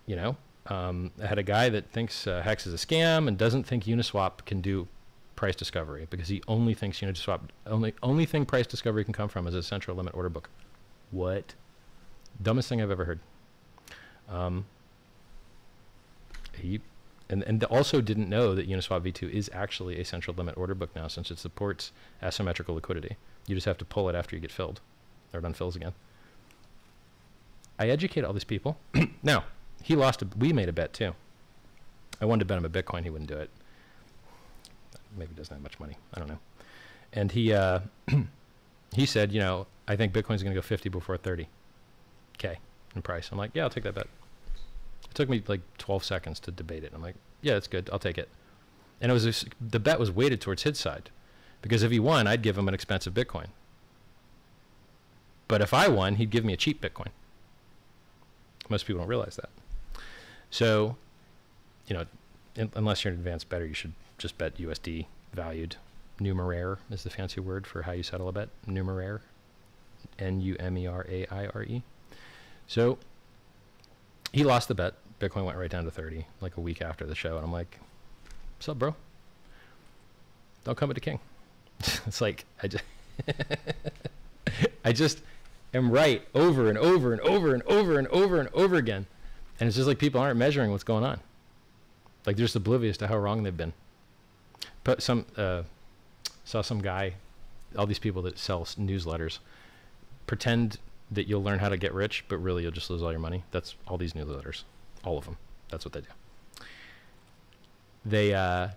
You 0.07 0.17
know, 0.17 0.37
Um, 0.67 1.11
I 1.23 1.27
had 1.27 1.39
a 1.39 1.43
guy 1.43 1.69
that 1.69 1.91
thinks 1.91 2.27
uh, 2.27 2.41
Hex 2.41 2.67
is 2.67 2.73
a 2.73 2.79
scam 2.87 3.29
and 3.29 3.37
doesn't 3.37 3.65
think 3.65 3.85
Uniswap 3.85 4.47
can 4.47 4.63
do 4.63 4.89
price 5.37 5.55
discovery 5.55 6.07
because 6.09 6.29
he 6.29 6.43
only 6.49 6.73
thinks 6.73 7.01
Uniswap 7.01 7.41
only 7.67 7.93
only 8.03 8.25
thing 8.25 8.47
price 8.47 8.67
discovery 8.67 9.05
can 9.05 9.13
come 9.13 9.29
from 9.29 9.47
is 9.47 9.55
a 9.55 9.63
central 9.63 9.95
limit 9.95 10.15
order 10.15 10.31
book. 10.31 10.49
What? 11.11 11.55
Dumbest 12.41 12.69
thing 12.69 12.81
I've 12.81 12.91
ever 12.91 13.05
heard. 13.05 13.21
Um, 14.29 14.67
he 16.53 16.81
and, 17.31 17.43
and 17.43 17.63
also 17.65 18.01
didn't 18.01 18.29
know 18.29 18.55
that 18.55 18.69
Uniswap 18.69 19.03
v2 19.03 19.31
is 19.31 19.51
actually 19.53 20.01
a 20.01 20.05
central 20.05 20.35
limit 20.35 20.57
order 20.57 20.75
book 20.75 20.95
now 20.97 21.09
since 21.09 21.31
it 21.31 21.39
supports 21.39 21.93
asymmetrical 22.23 22.75
liquidity. 22.75 23.17
You 23.47 23.55
just 23.55 23.67
have 23.67 23.79
to 23.79 23.85
pull 23.85 24.09
it 24.09 24.15
after 24.15 24.35
you 24.35 24.41
get 24.41 24.53
filled, 24.53 24.81
or 25.33 25.41
it 25.41 25.45
unfills 25.45 25.77
again. 25.77 25.93
I 27.79 27.89
educate 27.89 28.25
all 28.25 28.33
these 28.33 28.45
people. 28.45 28.79
now, 29.23 29.45
he 29.83 29.95
lost. 29.95 30.23
A, 30.23 30.29
we 30.39 30.53
made 30.53 30.69
a 30.69 30.73
bet 30.73 30.93
too. 30.93 31.15
I 32.21 32.25
wanted 32.25 32.41
to 32.41 32.45
bet 32.47 32.59
him 32.59 32.65
a 32.65 32.71
Bitcoin. 32.71 33.05
He 33.05 33.11
wouldn't 33.11 33.31
do 33.31 33.37
it. 33.37 33.51
Maybe 35.17 35.35
doesn't 35.35 35.55
have 35.55 35.63
much 35.63 35.79
money. 35.79 35.97
I 36.15 36.19
don't 36.19 36.29
know. 36.29 36.39
And 37.13 37.31
he 37.33 37.53
uh, 37.53 37.81
he 38.93 39.07
said, 39.07 39.33
you 39.33 39.41
know, 39.41 39.67
I 39.87 39.97
think 39.97 40.13
Bitcoin's 40.13 40.43
going 40.43 40.55
to 40.55 40.61
go 40.61 40.63
50 40.63 40.89
before 40.89 41.17
30. 41.17 41.49
Okay, 42.39 42.59
in 42.95 43.03
price. 43.03 43.31
I'm 43.33 43.39
like, 43.39 43.51
yeah, 43.55 43.65
I'll 43.65 43.71
take 43.71 43.85
that 43.85 43.95
bet. 43.95 44.07
It 45.05 45.15
took 45.15 45.29
me 45.29 45.43
like 45.47 45.61
12 45.79 46.05
seconds 46.05 46.41
to 46.41 46.51
debate 46.51 46.85
it. 46.85 46.93
I'm 46.95 47.03
like, 47.03 47.17
yeah, 47.43 47.55
that's 47.55 47.67
good. 47.67 47.89
I'll 47.93 47.99
take 47.99 48.19
it. 48.19 48.29
And 49.01 49.11
it 49.11 49.13
was 49.13 49.45
the 49.61 49.81
bet 49.81 49.99
was 49.99 50.11
weighted 50.11 50.41
towards 50.41 50.65
his 50.65 50.79
side, 50.79 51.11
because 51.63 51.83
if 51.83 51.91
he 51.91 52.01
won, 52.01 52.27
I'd 52.27 52.43
give 52.43 52.59
him 52.59 52.69
an 52.69 52.75
expensive 52.75 53.15
Bitcoin. 53.15 53.47
But 55.47 55.63
if 55.63 55.73
I 55.73 55.89
won, 55.89 56.17
he'd 56.17 56.31
give 56.31 56.45
me 56.45 56.53
a 56.53 56.57
cheap 56.57 56.83
Bitcoin. 56.83 57.09
Most 58.69 58.87
people 58.87 59.01
don't 59.01 59.09
realize 59.09 59.37
that. 59.37 59.51
So, 60.51 60.97
you 61.87 61.97
know, 61.97 62.05
in, 62.55 62.71
unless 62.75 63.05
you're 63.05 63.13
an 63.15 63.19
advanced 63.19 63.49
better, 63.49 63.65
you 63.65 63.75
should 63.75 63.95
just 64.19 64.37
bet 64.37 64.59
USD 64.59 65.07
valued. 65.33 65.77
Numeraire 66.21 66.79
is 66.91 67.05
the 67.05 67.11
fancy 67.11 67.41
word 67.41 67.67
for 67.67 67.83
how 67.83 67.93
you 67.93 68.03
settle 68.03 68.29
a 68.29 68.33
bet. 68.33 68.49
Numeraire. 68.67 69.21
N 70.19 70.41
U 70.41 70.57
M 70.59 70.77
E 70.77 70.87
R 70.87 71.07
A 71.09 71.27
I 71.31 71.47
R 71.47 71.63
E. 71.63 71.83
So 72.69 72.99
he 74.31 74.45
lost 74.45 74.69
the 74.69 74.75
bet. 74.75 74.95
Bitcoin 75.21 75.45
went 75.45 75.59
right 75.59 75.71
down 75.71 75.85
to 75.85 75.91
30 75.91 76.27
like 76.41 76.57
a 76.57 76.61
week 76.61 76.81
after 76.81 77.05
the 77.05 77.15
show. 77.15 77.35
And 77.35 77.45
I'm 77.45 77.51
like, 77.51 77.79
what's 78.57 78.69
up, 78.69 78.79
bro? 78.79 78.95
Don't 80.65 80.77
come 80.77 80.91
at 80.91 80.95
the 80.95 81.01
king. 81.01 81.19
it's 82.07 82.21
like, 82.21 82.45
I 82.63 82.69
just, 82.69 82.85
I 84.85 84.93
just 84.93 85.23
am 85.75 85.91
right 85.91 86.23
over 86.35 86.69
and 86.69 86.79
over 86.79 87.13
and 87.13 87.21
over 87.23 87.53
and 87.53 87.63
over 87.63 87.99
and 87.99 88.07
over 88.09 88.39
and 88.39 88.49
over 88.53 88.77
again. 88.77 89.07
And 89.59 89.67
it's 89.67 89.77
just 89.77 89.89
like 89.89 89.99
people 89.99 90.21
aren't 90.21 90.39
measuring 90.39 90.71
what's 90.71 90.85
going 90.85 91.05
on. 91.05 91.21
Like 92.27 92.37
they're 92.37 92.45
just 92.45 92.55
oblivious 92.55 92.99
to 92.99 93.07
how 93.09 93.17
wrong 93.17 93.43
they've 93.43 93.57
been. 93.57 93.73
But 94.85 95.03
some, 95.03 95.25
uh, 95.37 95.63
saw 96.45 96.61
some 96.61 96.81
guy, 96.81 97.15
all 97.77 97.87
these 97.87 97.99
people 97.99 98.23
that 98.23 98.39
sell 98.39 98.65
newsletters, 98.65 99.39
pretend 100.27 100.79
that 101.11 101.27
you'll 101.27 101.43
learn 101.43 101.59
how 101.59 101.69
to 101.69 101.77
get 101.77 101.95
rich, 101.95 102.25
but 102.29 102.39
really 102.39 102.63
you'll 102.63 102.73
just 102.73 102.91
lose 102.91 103.03
all 103.03 103.11
your 103.11 103.21
money. 103.21 103.45
That's 103.51 103.75
all 103.87 103.97
these 103.97 104.13
newsletters, 104.13 104.65
all 105.05 105.19
of 105.19 105.25
them. 105.25 105.37
That's 105.71 105.85
what 105.85 105.93
they 105.93 106.01
do. 106.01 106.65
They, 108.05 108.35
uh, 108.35 108.69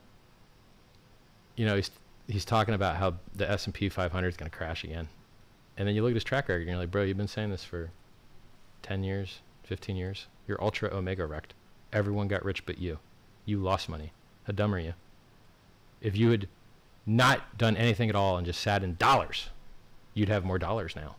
you 1.56 1.66
know, 1.66 1.76
he's 1.76 1.92
he's 2.28 2.46
talking 2.46 2.74
about 2.74 2.96
how 2.96 3.16
the 3.36 3.50
S 3.50 3.66
and 3.66 3.74
P 3.74 3.90
500 3.90 4.28
is 4.28 4.38
going 4.38 4.50
to 4.50 4.58
crash 4.58 4.84
again, 4.84 5.08
and 5.78 5.88
then 5.88 5.96
you 5.96 6.02
look 6.02 6.12
at 6.12 6.16
his 6.16 6.24
track 6.24 6.48
record 6.48 6.62
and 6.62 6.70
you're 6.70 6.78
like, 6.78 6.92
bro, 6.92 7.04
you've 7.04 7.18
been 7.18 7.28
saying 7.28 7.52
this 7.52 7.64
for 7.64 7.92
10 8.84 9.04
years, 9.04 9.40
15 9.64 9.96
years. 9.96 10.28
You're 10.48 10.62
ultra 10.62 10.90
omega 10.94 11.26
wrecked. 11.26 11.54
Everyone 11.94 12.28
got 12.28 12.44
rich 12.44 12.66
but 12.66 12.78
you. 12.78 13.00
You 13.46 13.60
lost 13.60 13.90
money. 13.90 14.12
How 14.46 14.54
dumb 14.54 14.74
are 14.74 14.80
you? 14.80 14.94
If 16.02 16.16
you 16.16 16.32
had 16.32 16.48
not 17.06 17.58
done 17.58 17.78
anything 17.78 18.10
at 18.10 18.16
all 18.16 18.38
and 18.38 18.46
just 18.46 18.62
sat 18.62 18.84
in 18.84 18.96
dollars, 18.96 19.50
you'd 20.14 20.30
have 20.30 20.44
more 20.44 20.60
dollars 20.60 20.96
now. 20.96 21.16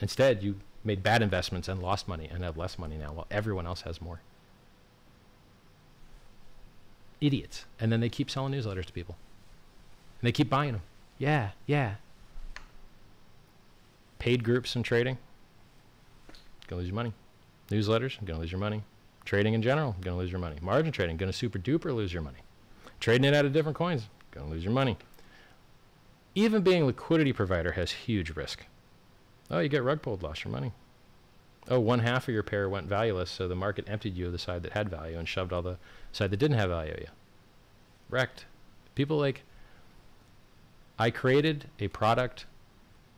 Instead, 0.00 0.42
you 0.42 0.56
made 0.82 1.02
bad 1.02 1.22
investments 1.22 1.68
and 1.68 1.82
lost 1.82 2.08
money 2.08 2.28
and 2.32 2.42
have 2.42 2.56
less 2.56 2.78
money 2.78 2.96
now 2.96 3.12
while 3.12 3.26
everyone 3.30 3.66
else 3.66 3.82
has 3.82 4.00
more. 4.00 4.20
Idiots. 7.20 7.66
And 7.78 7.92
then 7.92 8.00
they 8.00 8.08
keep 8.08 8.30
selling 8.30 8.54
newsletters 8.54 8.86
to 8.86 8.92
people. 8.92 9.16
And 10.20 10.28
they 10.28 10.32
keep 10.32 10.48
buying 10.48 10.72
them. 10.72 10.82
Yeah, 11.18 11.50
yeah. 11.66 11.96
Paid 14.18 14.42
groups 14.44 14.74
and 14.74 14.84
trading, 14.84 15.18
gonna 16.66 16.80
lose 16.80 16.88
your 16.88 16.94
money. 16.94 17.12
Newsletters, 17.70 18.22
gonna 18.24 18.40
lose 18.40 18.52
your 18.52 18.58
money. 18.58 18.82
Trading 19.24 19.54
in 19.54 19.62
general, 19.62 19.96
gonna 20.00 20.16
lose 20.16 20.30
your 20.30 20.40
money. 20.40 20.56
Margin 20.60 20.92
trading, 20.92 21.16
gonna 21.16 21.32
super 21.32 21.58
duper 21.58 21.94
lose 21.94 22.12
your 22.12 22.22
money. 22.22 22.38
Trading 23.00 23.24
it 23.24 23.34
out 23.34 23.44
of 23.44 23.52
different 23.52 23.76
coins, 23.76 24.08
gonna 24.30 24.50
lose 24.50 24.64
your 24.64 24.72
money. 24.72 24.96
Even 26.34 26.62
being 26.62 26.82
a 26.82 26.86
liquidity 26.86 27.32
provider 27.32 27.72
has 27.72 27.90
huge 27.92 28.30
risk. 28.36 28.64
Oh, 29.50 29.58
you 29.58 29.68
get 29.68 29.82
rug 29.82 30.00
pulled, 30.02 30.22
lost 30.22 30.44
your 30.44 30.52
money. 30.52 30.72
Oh, 31.68 31.80
one 31.80 32.00
half 32.00 32.28
of 32.28 32.34
your 32.34 32.42
pair 32.42 32.68
went 32.68 32.86
valueless, 32.86 33.30
so 33.30 33.48
the 33.48 33.54
market 33.54 33.84
emptied 33.88 34.16
you 34.16 34.26
of 34.26 34.32
the 34.32 34.38
side 34.38 34.62
that 34.62 34.72
had 34.72 34.88
value 34.88 35.18
and 35.18 35.28
shoved 35.28 35.52
all 35.52 35.62
the 35.62 35.78
side 36.12 36.30
that 36.30 36.38
didn't 36.38 36.58
have 36.58 36.70
value 36.70 36.96
you. 36.98 37.06
Wrecked. 38.08 38.44
People 38.94 39.18
like, 39.18 39.42
I 40.98 41.10
created 41.10 41.66
a 41.78 41.88
product 41.88 42.46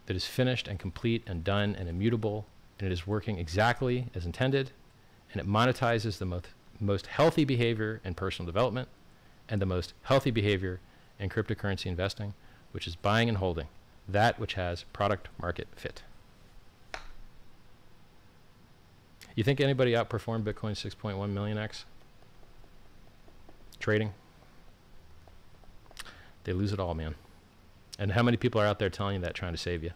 that 0.06 0.16
is 0.16 0.26
finished 0.26 0.68
and 0.68 0.78
complete 0.78 1.22
and 1.26 1.44
done 1.44 1.76
and 1.78 1.88
immutable, 1.88 2.46
and 2.78 2.86
it 2.86 2.92
is 2.92 3.06
working 3.06 3.38
exactly 3.38 4.06
as 4.14 4.26
intended, 4.26 4.70
and 5.32 5.40
it 5.40 5.48
monetizes 5.48 6.18
the 6.18 6.26
most, 6.26 6.48
most 6.80 7.06
healthy 7.06 7.44
behavior 7.44 8.00
in 8.04 8.14
personal 8.14 8.46
development 8.46 8.88
and 9.48 9.60
the 9.60 9.66
most 9.66 9.94
healthy 10.02 10.30
behavior 10.30 10.80
in 11.18 11.28
cryptocurrency 11.28 11.86
investing, 11.86 12.34
which 12.72 12.86
is 12.86 12.96
buying 12.96 13.28
and 13.28 13.38
holding, 13.38 13.68
that 14.08 14.38
which 14.38 14.54
has 14.54 14.84
product 14.92 15.28
market 15.40 15.68
fit. 15.76 16.02
You 19.34 19.44
think 19.44 19.60
anybody 19.60 19.92
outperformed 19.92 20.42
Bitcoin 20.42 20.72
6.1 20.72 21.30
million 21.30 21.58
X? 21.58 21.84
Trading? 23.78 24.12
They 26.44 26.52
lose 26.52 26.72
it 26.72 26.80
all, 26.80 26.94
man. 26.94 27.14
And 27.98 28.12
how 28.12 28.22
many 28.22 28.36
people 28.36 28.60
are 28.60 28.66
out 28.66 28.78
there 28.78 28.90
telling 28.90 29.16
you 29.16 29.20
that, 29.22 29.34
trying 29.34 29.52
to 29.52 29.58
save 29.58 29.82
you? 29.82 29.92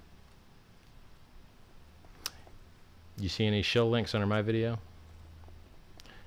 You 3.19 3.29
see 3.29 3.47
any 3.47 3.63
shill 3.63 3.89
links 3.89 4.15
under 4.15 4.27
my 4.27 4.43
video? 4.43 4.79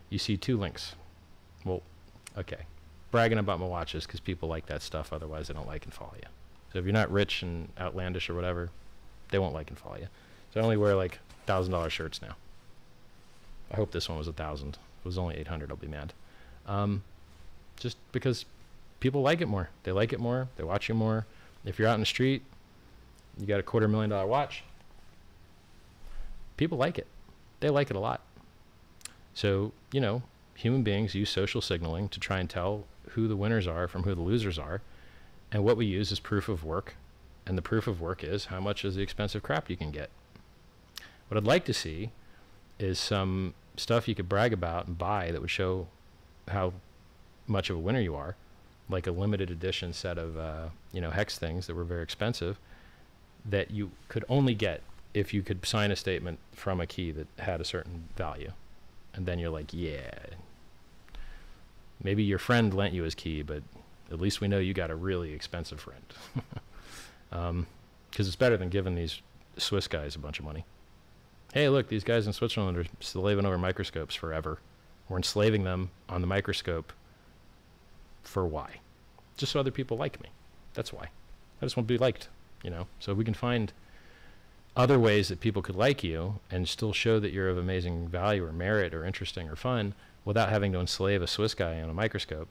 You 0.09 0.17
see 0.17 0.37
two 0.37 0.57
links. 0.57 0.95
Well, 1.63 1.83
okay. 2.37 2.63
Bragging 3.11 3.37
about 3.37 3.59
my 3.59 3.65
watches 3.65 4.05
because 4.05 4.19
people 4.19 4.49
like 4.49 4.65
that 4.67 4.81
stuff. 4.81 5.13
Otherwise, 5.13 5.47
they 5.47 5.53
don't 5.53 5.67
like 5.67 5.85
and 5.85 5.93
follow 5.93 6.13
you. 6.15 6.27
So 6.73 6.79
if 6.79 6.85
you're 6.85 6.93
not 6.93 7.11
rich 7.11 7.41
and 7.41 7.69
outlandish 7.79 8.29
or 8.29 8.35
whatever, 8.35 8.69
they 9.29 9.39
won't 9.39 9.53
like 9.53 9.69
and 9.69 9.77
follow 9.77 9.97
you. 9.97 10.07
So 10.53 10.59
I 10.59 10.63
only 10.63 10.77
wear 10.77 10.95
like 10.95 11.19
thousand 11.45 11.71
dollar 11.71 11.89
shirts 11.89 12.21
now. 12.21 12.35
I 13.71 13.75
hope 13.75 13.91
this 13.91 14.09
one 14.09 14.17
was 14.17 14.27
a 14.27 14.33
thousand. 14.33 14.77
If 14.99 15.05
it 15.05 15.05
was 15.05 15.17
only 15.17 15.37
800, 15.37 15.69
I'll 15.69 15.77
be 15.77 15.87
mad. 15.87 16.13
Um, 16.65 17.03
just 17.77 17.97
because 18.11 18.45
people 18.99 19.21
like 19.21 19.41
it 19.41 19.47
more. 19.47 19.69
They 19.83 19.91
like 19.91 20.13
it 20.13 20.19
more. 20.19 20.47
They 20.57 20.63
watch 20.63 20.89
you 20.89 20.95
more. 20.95 21.25
If 21.65 21.79
you're 21.79 21.87
out 21.87 21.95
in 21.95 21.99
the 21.99 22.05
street, 22.05 22.43
you 23.37 23.45
got 23.45 23.59
a 23.59 23.63
quarter 23.63 23.87
million 23.87 24.09
dollar 24.09 24.27
watch. 24.27 24.63
People 26.57 26.77
like 26.77 26.97
it. 26.97 27.07
They 27.59 27.69
like 27.69 27.89
it 27.89 27.95
a 27.95 27.99
lot. 27.99 28.21
So, 29.33 29.71
you 29.91 30.01
know, 30.01 30.23
human 30.55 30.83
beings 30.83 31.15
use 31.15 31.29
social 31.29 31.61
signaling 31.61 32.09
to 32.09 32.19
try 32.19 32.39
and 32.39 32.49
tell 32.49 32.85
who 33.11 33.27
the 33.27 33.37
winners 33.37 33.67
are 33.67 33.87
from 33.87 34.03
who 34.03 34.13
the 34.13 34.21
losers 34.21 34.59
are. 34.59 34.81
And 35.51 35.63
what 35.63 35.77
we 35.77 35.85
use 35.85 36.11
is 36.11 36.19
proof 36.19 36.49
of 36.49 36.63
work. 36.63 36.95
And 37.45 37.57
the 37.57 37.61
proof 37.61 37.87
of 37.87 38.01
work 38.01 38.23
is 38.23 38.45
how 38.45 38.59
much 38.59 38.83
is 38.83 38.95
the 38.95 39.01
expensive 39.01 39.41
crap 39.41 39.69
you 39.69 39.77
can 39.77 39.91
get. 39.91 40.09
What 41.27 41.37
I'd 41.37 41.45
like 41.45 41.65
to 41.65 41.73
see 41.73 42.11
is 42.79 42.97
some 42.97 43.53
stuff 43.77 44.07
you 44.07 44.15
could 44.15 44.29
brag 44.29 44.53
about 44.53 44.87
and 44.87 44.97
buy 44.97 45.31
that 45.31 45.41
would 45.41 45.49
show 45.49 45.87
how 46.47 46.73
much 47.47 47.69
of 47.69 47.75
a 47.75 47.79
winner 47.79 47.99
you 47.99 48.15
are, 48.15 48.35
like 48.89 49.07
a 49.07 49.11
limited 49.11 49.51
edition 49.51 49.93
set 49.93 50.17
of 50.17 50.37
uh, 50.37 50.69
you 50.91 51.01
know 51.01 51.11
hex 51.11 51.37
things 51.37 51.67
that 51.67 51.75
were 51.75 51.83
very 51.83 52.03
expensive 52.03 52.59
that 53.45 53.71
you 53.71 53.91
could 54.09 54.25
only 54.27 54.53
get 54.53 54.81
if 55.13 55.33
you 55.33 55.41
could 55.41 55.65
sign 55.65 55.91
a 55.91 55.95
statement 55.95 56.37
from 56.51 56.79
a 56.79 56.85
key 56.85 57.11
that 57.11 57.27
had 57.39 57.61
a 57.61 57.65
certain 57.65 58.09
value, 58.15 58.51
and 59.13 59.25
then 59.25 59.39
you're 59.39 59.49
like, 59.49 59.73
yeah. 59.73 60.11
Maybe 62.01 62.23
your 62.23 62.39
friend 62.39 62.73
lent 62.73 62.93
you 62.93 63.03
his 63.03 63.15
key, 63.15 63.41
but 63.41 63.61
at 64.09 64.21
least 64.21 64.39
we 64.39 64.47
know 64.47 64.59
you 64.59 64.73
got 64.73 64.89
a 64.89 64.95
really 64.95 65.33
expensive 65.33 65.81
friend. 65.81 66.01
Because 67.29 67.31
um, 67.49 67.67
it's 68.15 68.35
better 68.37 68.55
than 68.55 68.69
giving 68.69 68.95
these 68.95 69.21
Swiss 69.57 69.87
guys 69.87 70.15
a 70.15 70.19
bunch 70.19 70.39
of 70.39 70.45
money 70.45 70.63
hey, 71.53 71.69
look, 71.69 71.87
these 71.87 72.03
guys 72.03 72.27
in 72.27 72.33
Switzerland 72.33 72.77
are 72.77 72.85
slaving 72.99 73.45
over 73.45 73.57
microscopes 73.57 74.15
forever. 74.15 74.59
We're 75.07 75.17
enslaving 75.17 75.63
them 75.63 75.89
on 76.07 76.21
the 76.21 76.27
microscope 76.27 76.93
for 78.23 78.45
why? 78.45 78.75
Just 79.37 79.53
so 79.53 79.59
other 79.59 79.71
people 79.71 79.97
like 79.97 80.21
me. 80.21 80.29
That's 80.73 80.93
why. 80.93 81.05
I 81.61 81.65
just 81.65 81.75
want 81.75 81.87
to 81.87 81.93
be 81.93 81.97
liked, 81.97 82.29
you 82.63 82.69
know? 82.69 82.87
So 82.99 83.13
we 83.13 83.25
can 83.25 83.33
find 83.33 83.73
other 84.75 84.99
ways 84.99 85.29
that 85.29 85.39
people 85.39 85.61
could 85.61 85.75
like 85.75 86.03
you 86.03 86.39
and 86.51 86.67
still 86.67 86.93
show 86.93 87.19
that 87.19 87.33
you're 87.33 87.49
of 87.49 87.57
amazing 87.57 88.07
value 88.07 88.45
or 88.45 88.53
merit 88.53 88.93
or 88.93 89.03
interesting 89.03 89.49
or 89.49 89.55
fun 89.55 89.93
without 90.25 90.49
having 90.49 90.71
to 90.73 90.79
enslave 90.79 91.21
a 91.21 91.27
Swiss 91.27 91.53
guy 91.53 91.81
on 91.81 91.89
a 91.89 91.93
microscope, 91.93 92.47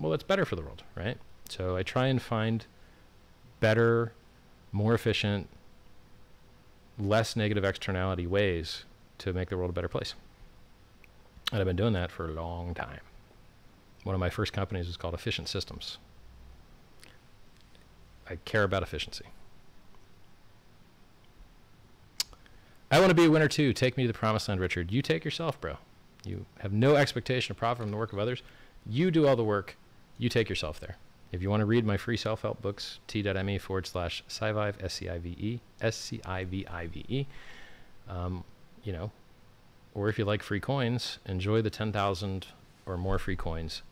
well, 0.00 0.10
that's 0.10 0.24
better 0.24 0.44
for 0.44 0.56
the 0.56 0.62
world, 0.62 0.82
right? 0.96 1.16
So 1.48 1.76
I 1.76 1.82
try 1.82 2.08
and 2.08 2.20
find 2.20 2.66
better, 3.60 4.12
more 4.72 4.94
efficient, 4.94 5.48
less 7.02 7.36
negative 7.36 7.64
externality 7.64 8.26
ways 8.26 8.84
to 9.18 9.32
make 9.32 9.48
the 9.50 9.56
world 9.56 9.70
a 9.70 9.72
better 9.72 9.88
place. 9.88 10.14
And 11.50 11.60
I've 11.60 11.66
been 11.66 11.76
doing 11.76 11.92
that 11.92 12.10
for 12.10 12.28
a 12.28 12.32
long 12.32 12.74
time. 12.74 13.00
One 14.04 14.14
of 14.14 14.20
my 14.20 14.30
first 14.30 14.52
companies 14.52 14.86
was 14.86 14.96
called 14.96 15.14
Efficient 15.14 15.48
Systems. 15.48 15.98
I 18.28 18.36
care 18.44 18.64
about 18.64 18.82
efficiency. 18.82 19.26
I 22.90 22.98
want 22.98 23.10
to 23.10 23.14
be 23.14 23.24
a 23.24 23.30
winner 23.30 23.48
too. 23.48 23.72
Take 23.72 23.96
me 23.96 24.04
to 24.04 24.08
the 24.12 24.18
promised 24.18 24.48
land, 24.48 24.60
Richard. 24.60 24.92
You 24.92 25.02
take 25.02 25.24
yourself, 25.24 25.60
bro. 25.60 25.78
You 26.24 26.46
have 26.60 26.72
no 26.72 26.96
expectation 26.96 27.52
of 27.52 27.56
profit 27.56 27.82
from 27.82 27.90
the 27.90 27.96
work 27.96 28.12
of 28.12 28.18
others. 28.18 28.42
You 28.86 29.10
do 29.10 29.26
all 29.26 29.36
the 29.36 29.44
work. 29.44 29.76
You 30.18 30.28
take 30.28 30.48
yourself 30.48 30.78
there. 30.78 30.96
If 31.32 31.40
you 31.40 31.48
want 31.48 31.62
to 31.62 31.66
read 31.66 31.86
my 31.86 31.96
free 31.96 32.18
self-help 32.18 32.60
books, 32.60 32.98
t.me 33.08 33.58
forward 33.58 33.86
slash 33.86 34.22
Scivive, 34.28 34.74
S-C-I-V-E, 34.82 35.60
S-C-I-V-I-V-E, 35.80 37.26
um, 38.08 38.44
you 38.84 38.92
know, 38.92 39.10
or 39.94 40.10
if 40.10 40.18
you 40.18 40.26
like 40.26 40.42
free 40.42 40.60
coins, 40.60 41.18
enjoy 41.24 41.62
the 41.62 41.70
10,000 41.70 42.46
or 42.84 42.98
more 42.98 43.18
free 43.18 43.36
coins 43.36 43.82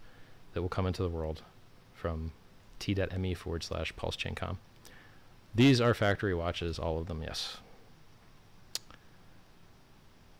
that 0.53 0.61
will 0.61 0.69
come 0.69 0.87
into 0.87 1.03
the 1.03 1.09
world 1.09 1.43
from 1.95 2.33
t.me 2.79 3.35
forward 3.35 3.63
slash 3.63 3.95
pulsechaincom. 3.95 4.57
These 5.55 5.81
are 5.81 5.95
factory 5.95 6.35
watches, 6.35 6.79
all 6.79 6.99
of 6.99 7.07
them, 7.07 7.23
yes. 7.23 7.57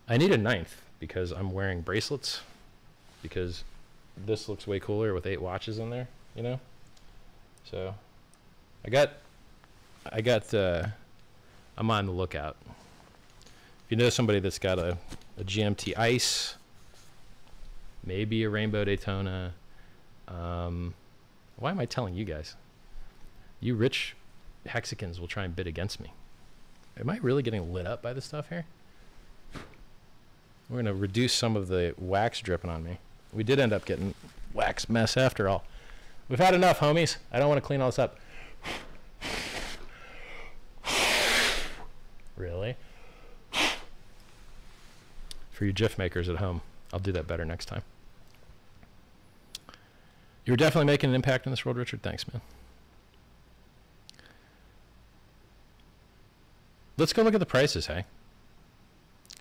I 0.07 0.17
need 0.17 0.31
a 0.31 0.37
ninth 0.37 0.81
because 0.99 1.31
I'm 1.31 1.51
wearing 1.51 1.81
bracelets 1.81 2.41
because 3.23 3.63
this 4.15 4.47
looks 4.47 4.67
way 4.67 4.79
cooler 4.79 5.13
with 5.13 5.25
eight 5.25 5.41
watches 5.41 5.79
in 5.79 5.89
there, 5.89 6.07
you 6.35 6.43
know? 6.43 6.59
So 7.63 7.93
I 8.85 8.89
got, 8.89 9.11
I 10.11 10.21
got, 10.21 10.53
uh, 10.53 10.87
I'm 11.77 11.89
on 11.89 12.05
the 12.05 12.11
lookout. 12.11 12.57
If 12.65 13.85
you 13.89 13.97
know 13.97 14.09
somebody 14.09 14.39
that's 14.39 14.59
got 14.59 14.79
a, 14.79 14.97
a 15.37 15.43
GMT 15.43 15.97
Ice, 15.97 16.55
maybe 18.03 18.43
a 18.43 18.49
Rainbow 18.49 18.83
Daytona, 18.83 19.53
um, 20.27 20.93
why 21.57 21.71
am 21.71 21.79
I 21.79 21.85
telling 21.85 22.15
you 22.15 22.25
guys? 22.25 22.55
You 23.59 23.75
rich 23.75 24.15
hexicans 24.65 25.19
will 25.19 25.27
try 25.27 25.43
and 25.43 25.55
bid 25.55 25.67
against 25.67 25.99
me. 25.99 26.11
Am 26.99 27.09
I 27.09 27.17
really 27.17 27.43
getting 27.43 27.71
lit 27.73 27.87
up 27.87 28.01
by 28.01 28.13
this 28.13 28.25
stuff 28.25 28.49
here? 28.49 28.65
We're 30.69 30.75
going 30.75 30.85
to 30.85 30.93
reduce 30.93 31.33
some 31.33 31.55
of 31.55 31.67
the 31.67 31.93
wax 31.97 32.39
dripping 32.39 32.69
on 32.69 32.83
me. 32.83 32.97
We 33.33 33.43
did 33.43 33.59
end 33.59 33.73
up 33.73 33.85
getting 33.85 34.13
wax 34.53 34.89
mess 34.89 35.17
after 35.17 35.49
all. 35.49 35.63
We've 36.31 36.39
had 36.39 36.53
enough, 36.53 36.79
homies. 36.79 37.17
I 37.29 37.39
don't 37.39 37.49
want 37.49 37.57
to 37.57 37.67
clean 37.67 37.81
all 37.81 37.89
this 37.89 37.99
up. 37.99 38.17
really? 42.37 42.77
For 45.51 45.65
you 45.65 45.73
GIF 45.73 45.97
makers 45.97 46.29
at 46.29 46.37
home, 46.37 46.61
I'll 46.93 47.01
do 47.01 47.11
that 47.11 47.27
better 47.27 47.43
next 47.43 47.65
time. 47.65 47.81
You're 50.45 50.55
definitely 50.55 50.85
making 50.85 51.09
an 51.09 51.15
impact 51.17 51.45
in 51.45 51.51
this 51.51 51.65
world, 51.65 51.77
Richard. 51.77 52.01
Thanks, 52.01 52.25
man. 52.31 52.39
Let's 56.95 57.11
go 57.11 57.23
look 57.23 57.33
at 57.33 57.41
the 57.41 57.45
prices, 57.45 57.87
hey? 57.87 58.05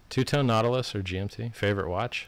Two-tone 0.09 0.49
Nautilus 0.49 0.93
or 0.97 1.05
GMT? 1.05 1.55
Favorite 1.55 1.89
watch? 1.89 2.27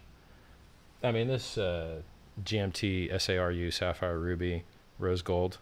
I 1.03 1.11
mean, 1.11 1.27
this 1.27 1.59
uh, 1.59 2.03
GMT 2.45 3.11
SARU 3.21 3.71
Sapphire 3.71 4.19
Ruby 4.19 4.65
Rose 4.99 5.23
Gold, 5.23 5.59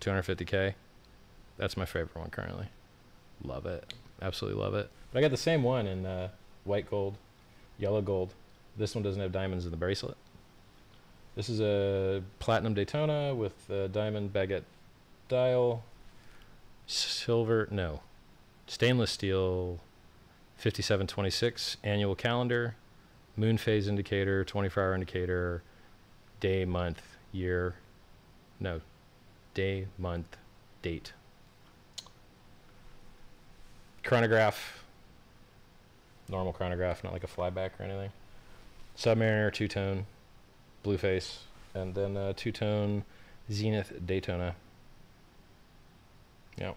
250K. 0.00 0.74
That's 1.56 1.76
my 1.76 1.84
favorite 1.84 2.16
one 2.16 2.30
currently. 2.30 2.68
Love 3.42 3.66
it. 3.66 3.92
Absolutely 4.20 4.60
love 4.60 4.74
it. 4.74 4.90
But 5.12 5.18
I 5.18 5.22
got 5.22 5.30
the 5.30 5.36
same 5.36 5.62
one 5.62 5.86
in 5.86 6.06
uh, 6.06 6.28
white 6.64 6.90
gold, 6.90 7.16
yellow 7.78 8.02
gold. 8.02 8.34
This 8.76 8.94
one 8.94 9.04
doesn't 9.04 9.20
have 9.20 9.32
diamonds 9.32 9.64
in 9.64 9.70
the 9.70 9.76
bracelet. 9.76 10.16
This 11.36 11.48
is 11.48 11.60
a 11.60 12.22
platinum 12.38 12.74
Daytona 12.74 13.34
with 13.34 13.68
a 13.68 13.88
diamond 13.88 14.32
baguette 14.32 14.62
dial, 15.28 15.82
silver, 16.86 17.66
no, 17.70 18.00
stainless 18.66 19.10
steel 19.10 19.80
5726 20.56 21.76
annual 21.82 22.14
calendar, 22.14 22.76
moon 23.36 23.58
phase 23.58 23.88
indicator, 23.88 24.44
24 24.44 24.82
hour 24.82 24.94
indicator, 24.94 25.62
day, 26.44 26.66
month, 26.66 27.00
year, 27.32 27.74
no, 28.60 28.82
day, 29.54 29.86
month, 29.96 30.36
date. 30.82 31.14
Chronograph, 34.02 34.84
normal 36.28 36.52
chronograph, 36.52 37.02
not 37.02 37.14
like 37.14 37.24
a 37.24 37.26
flyback 37.26 37.70
or 37.80 37.84
anything. 37.84 38.12
Submariner, 38.94 39.50
two 39.50 39.66
tone, 39.68 40.04
blue 40.82 40.98
face, 40.98 41.44
and 41.72 41.94
then 41.94 42.34
two 42.36 42.52
tone 42.52 43.04
Zenith 43.50 43.94
Daytona. 44.04 44.54
Yep. 46.58 46.76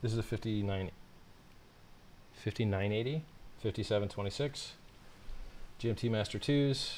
This 0.00 0.12
is 0.12 0.18
a 0.18 0.22
59 0.22 0.90
5980, 2.32 3.22
5726, 3.62 4.72
GMT 5.78 6.10
Master 6.10 6.38
2s, 6.38 6.94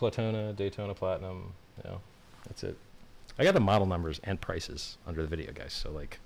Platona, 0.00 0.56
Daytona 0.56 0.94
Platinum. 0.94 1.52
Know, 1.84 2.00
that's 2.46 2.64
it. 2.64 2.76
I 3.38 3.44
got 3.44 3.54
the 3.54 3.60
model 3.60 3.86
numbers 3.86 4.20
and 4.24 4.40
prices 4.40 4.98
under 5.06 5.22
the 5.22 5.28
video, 5.28 5.52
guys. 5.52 5.72
So 5.72 5.90
like, 5.90 6.18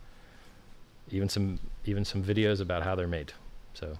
even 1.10 1.28
some 1.28 1.60
even 1.84 2.04
some 2.04 2.22
videos 2.22 2.60
about 2.60 2.82
how 2.82 2.94
they're 2.94 3.06
made. 3.06 3.32
So 3.74 3.98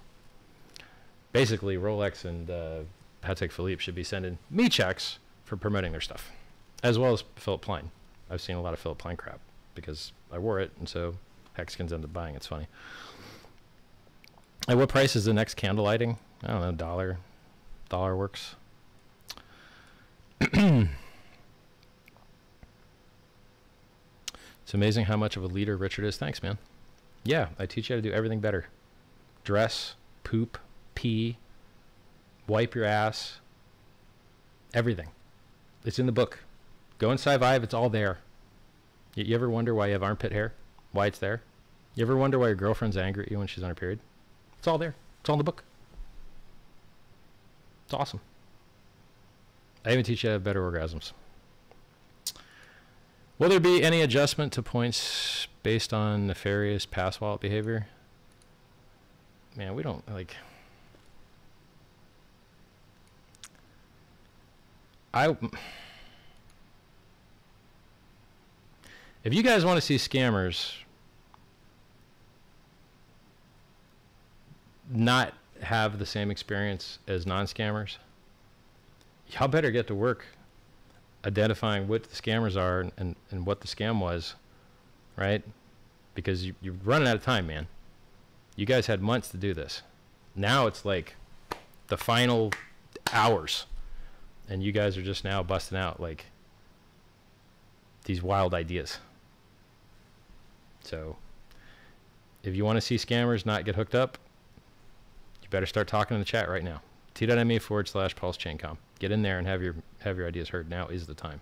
basically, 1.32 1.76
Rolex 1.76 2.24
and 2.24 2.50
uh, 2.50 2.78
Patek 3.22 3.52
Philippe 3.52 3.80
should 3.80 3.94
be 3.94 4.04
sending 4.04 4.38
me 4.50 4.68
checks 4.68 5.18
for 5.44 5.56
promoting 5.56 5.92
their 5.92 6.00
stuff, 6.00 6.30
as 6.82 6.98
well 6.98 7.12
as 7.12 7.24
Philip 7.36 7.60
Plein. 7.60 7.90
I've 8.30 8.40
seen 8.40 8.56
a 8.56 8.62
lot 8.62 8.72
of 8.72 8.80
Philip 8.80 8.98
Plein 8.98 9.16
crap 9.16 9.40
because 9.74 10.12
I 10.32 10.38
wore 10.38 10.60
it, 10.60 10.72
and 10.78 10.88
so 10.88 11.14
Hexicans 11.54 11.92
end 11.92 12.04
up 12.04 12.12
buying. 12.12 12.34
It's 12.34 12.46
funny. 12.46 12.66
At 14.66 14.76
what 14.78 14.88
price 14.88 15.14
is 15.14 15.26
the 15.26 15.34
next 15.34 15.54
candle 15.54 15.84
lighting? 15.84 16.16
I 16.42 16.48
don't 16.48 16.60
know, 16.62 16.72
dollar. 16.72 17.18
Dollar 17.90 18.16
works. 18.16 18.54
It's 24.62 24.74
amazing 24.74 25.06
how 25.06 25.16
much 25.16 25.36
of 25.36 25.42
a 25.42 25.46
leader 25.46 25.76
Richard 25.76 26.04
is. 26.04 26.16
Thanks, 26.16 26.42
man. 26.42 26.58
Yeah, 27.24 27.48
I 27.58 27.66
teach 27.66 27.88
you 27.88 27.96
how 27.96 28.02
to 28.02 28.08
do 28.08 28.14
everything 28.14 28.40
better. 28.40 28.66
Dress, 29.44 29.94
poop, 30.22 30.58
pee, 30.94 31.38
wipe 32.46 32.74
your 32.74 32.84
ass, 32.84 33.40
everything. 34.72 35.08
It's 35.84 35.98
in 35.98 36.06
the 36.06 36.12
book. 36.12 36.40
Go 36.98 37.10
inside 37.10 37.40
Vive, 37.40 37.62
it's 37.62 37.74
all 37.74 37.88
there. 37.88 38.18
You, 39.14 39.24
you 39.24 39.34
ever 39.34 39.48
wonder 39.48 39.74
why 39.74 39.86
you 39.88 39.92
have 39.92 40.02
armpit 40.02 40.32
hair? 40.32 40.52
Why 40.92 41.06
it's 41.06 41.18
there? 41.18 41.42
You 41.94 42.04
ever 42.04 42.16
wonder 42.16 42.38
why 42.38 42.48
your 42.48 42.56
girlfriend's 42.56 42.96
angry 42.96 43.24
at 43.24 43.30
you 43.30 43.38
when 43.38 43.46
she's 43.46 43.62
on 43.62 43.70
her 43.70 43.74
period? 43.74 44.00
It's 44.58 44.66
all 44.66 44.78
there. 44.78 44.94
It's 45.20 45.28
all 45.28 45.34
in 45.34 45.38
the 45.38 45.44
book. 45.44 45.62
It's 47.84 47.94
awesome. 47.94 48.20
I 49.84 49.92
even 49.92 50.04
teach 50.04 50.24
you 50.24 50.30
how 50.30 50.32
to 50.32 50.34
have 50.36 50.44
better 50.44 50.60
orgasms. 50.60 51.12
Will 53.38 53.48
there 53.48 53.60
be 53.60 53.82
any 53.82 54.00
adjustment 54.00 54.52
to 54.54 54.62
points 54.62 55.48
based 55.62 55.92
on 55.92 56.26
nefarious 56.26 56.86
pass 56.86 57.20
wallet 57.20 57.40
behavior? 57.40 57.88
Man, 59.56 59.74
we 59.74 59.82
don't 59.82 60.08
like. 60.12 60.36
I. 65.12 65.36
If 69.22 69.32
you 69.32 69.42
guys 69.42 69.64
want 69.64 69.76
to 69.76 69.80
see 69.80 69.96
scammers 69.96 70.74
not 74.90 75.34
have 75.62 75.98
the 75.98 76.06
same 76.06 76.30
experience 76.30 76.98
as 77.08 77.26
non-scammers, 77.26 77.96
y'all 79.30 79.48
better 79.48 79.70
get 79.70 79.86
to 79.88 79.94
work 79.94 80.26
identifying 81.24 81.88
what 81.88 82.04
the 82.04 82.14
scammers 82.14 82.56
are 82.56 82.90
and, 82.96 83.16
and 83.30 83.46
what 83.46 83.60
the 83.60 83.66
scam 83.66 84.00
was, 84.00 84.34
right? 85.16 85.42
Because 86.14 86.44
you, 86.44 86.54
you're 86.60 86.74
running 86.84 87.08
out 87.08 87.16
of 87.16 87.24
time, 87.24 87.46
man. 87.46 87.66
You 88.56 88.66
guys 88.66 88.86
had 88.86 89.00
months 89.00 89.28
to 89.30 89.36
do 89.36 89.54
this. 89.54 89.82
Now 90.36 90.66
it's 90.66 90.84
like 90.84 91.16
the 91.88 91.96
final 91.96 92.52
hours, 93.12 93.66
and 94.48 94.62
you 94.62 94.72
guys 94.72 94.96
are 94.96 95.02
just 95.02 95.24
now 95.24 95.42
busting 95.42 95.78
out 95.78 96.00
like 96.00 96.26
these 98.04 98.22
wild 98.22 98.54
ideas. 98.54 98.98
So 100.82 101.16
if 102.42 102.54
you 102.54 102.64
want 102.64 102.76
to 102.76 102.80
see 102.80 102.96
scammers 102.96 103.46
not 103.46 103.64
get 103.64 103.74
hooked 103.74 103.94
up, 103.94 104.18
you 105.42 105.48
better 105.48 105.66
start 105.66 105.88
talking 105.88 106.14
in 106.14 106.20
the 106.20 106.26
chat 106.26 106.48
right 106.48 106.62
now. 106.62 106.82
T.me 107.14 107.58
forward 107.58 107.88
slash 107.88 108.14
pulse 108.14 108.36
chaincom. 108.36 108.76
Get 108.98 109.10
in 109.10 109.22
there 109.22 109.38
and 109.38 109.46
have 109.46 109.62
your 109.62 109.74
have 110.00 110.16
your 110.16 110.26
ideas 110.26 110.48
heard. 110.48 110.68
Now 110.68 110.88
is 110.88 111.06
the 111.06 111.14
time. 111.14 111.40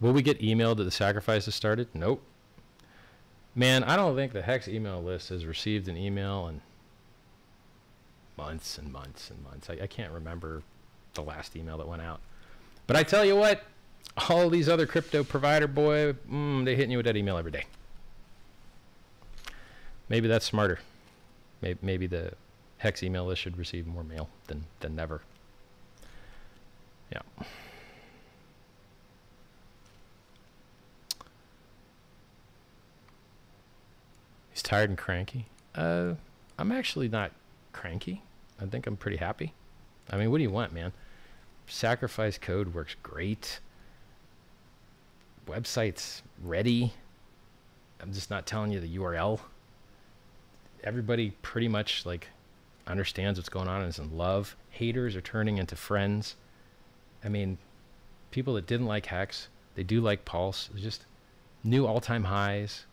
Will 0.00 0.12
we 0.12 0.22
get 0.22 0.40
emailed 0.40 0.76
that 0.76 0.84
the 0.84 0.90
sacrifice 0.90 1.46
has 1.46 1.54
started? 1.54 1.88
Nope. 1.92 2.22
Man, 3.54 3.82
I 3.82 3.96
don't 3.96 4.14
think 4.14 4.32
the 4.32 4.42
Hex 4.42 4.68
email 4.68 5.02
list 5.02 5.30
has 5.30 5.44
received 5.44 5.88
an 5.88 5.96
email 5.96 6.46
in 6.46 6.60
months 8.36 8.78
and 8.78 8.92
months 8.92 9.30
and 9.30 9.42
months. 9.42 9.68
I, 9.68 9.78
I 9.82 9.86
can't 9.88 10.12
remember 10.12 10.62
the 11.14 11.22
last 11.22 11.56
email 11.56 11.76
that 11.78 11.88
went 11.88 12.02
out. 12.02 12.20
But 12.86 12.96
I 12.96 13.02
tell 13.02 13.24
you 13.24 13.34
what, 13.34 13.64
all 14.28 14.48
these 14.48 14.68
other 14.68 14.86
crypto 14.86 15.24
provider 15.24 15.66
boy, 15.66 16.14
mm, 16.30 16.64
they 16.64 16.76
hitting 16.76 16.92
you 16.92 16.98
with 16.98 17.06
that 17.06 17.16
email 17.16 17.36
every 17.36 17.50
day. 17.50 17.64
Maybe 20.08 20.28
that's 20.28 20.46
smarter. 20.46 20.78
Maybe, 21.60 21.78
maybe 21.82 22.06
the 22.06 22.32
Hex 22.78 23.02
email 23.02 23.26
list 23.26 23.42
should 23.42 23.58
receive 23.58 23.86
more 23.86 24.04
mail 24.04 24.28
than, 24.46 24.64
than 24.80 24.94
never. 24.94 25.20
Yeah. 27.12 27.20
He's 34.50 34.62
tired 34.62 34.90
and 34.90 34.98
cranky. 34.98 35.46
Uh, 35.74 36.14
I'm 36.58 36.72
actually 36.72 37.08
not 37.08 37.32
cranky. 37.72 38.22
I 38.60 38.66
think 38.66 38.86
I'm 38.86 38.96
pretty 38.96 39.18
happy. 39.18 39.52
I 40.10 40.16
mean, 40.16 40.30
what 40.30 40.38
do 40.38 40.42
you 40.42 40.50
want, 40.50 40.72
man? 40.72 40.92
Sacrifice 41.66 42.38
code 42.38 42.74
works 42.74 42.96
great. 43.02 43.60
Website's 45.46 46.22
ready. 46.42 46.92
I'm 48.00 48.12
just 48.12 48.30
not 48.30 48.46
telling 48.46 48.70
you 48.70 48.80
the 48.80 48.96
URL. 48.98 49.40
Everybody 50.84 51.30
pretty 51.42 51.68
much 51.68 52.06
like 52.06 52.28
understands 52.86 53.38
what's 53.38 53.48
going 53.48 53.68
on 53.68 53.82
and 53.82 53.90
is 53.90 53.98
in 53.98 54.16
love. 54.16 54.56
Haters 54.70 55.14
are 55.16 55.20
turning 55.20 55.58
into 55.58 55.76
friends. 55.76 56.36
I 57.24 57.28
mean, 57.28 57.58
people 58.30 58.54
that 58.54 58.66
didn't 58.66 58.86
like 58.86 59.06
Hex, 59.06 59.48
they 59.74 59.82
do 59.82 60.00
like 60.00 60.24
Pulse. 60.24 60.70
It's 60.72 60.82
just 60.82 61.04
new 61.64 61.86
all-time 61.86 62.24
highs. 62.24 62.84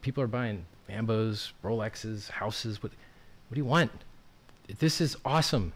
People 0.00 0.22
are 0.22 0.28
buying 0.28 0.66
Lambos, 0.88 1.52
Rolexes, 1.64 2.30
houses. 2.30 2.82
What, 2.82 2.92
what 3.48 3.54
do 3.54 3.60
you 3.60 3.64
want? 3.64 3.90
This 4.78 5.00
is 5.00 5.16
awesome. 5.24 5.72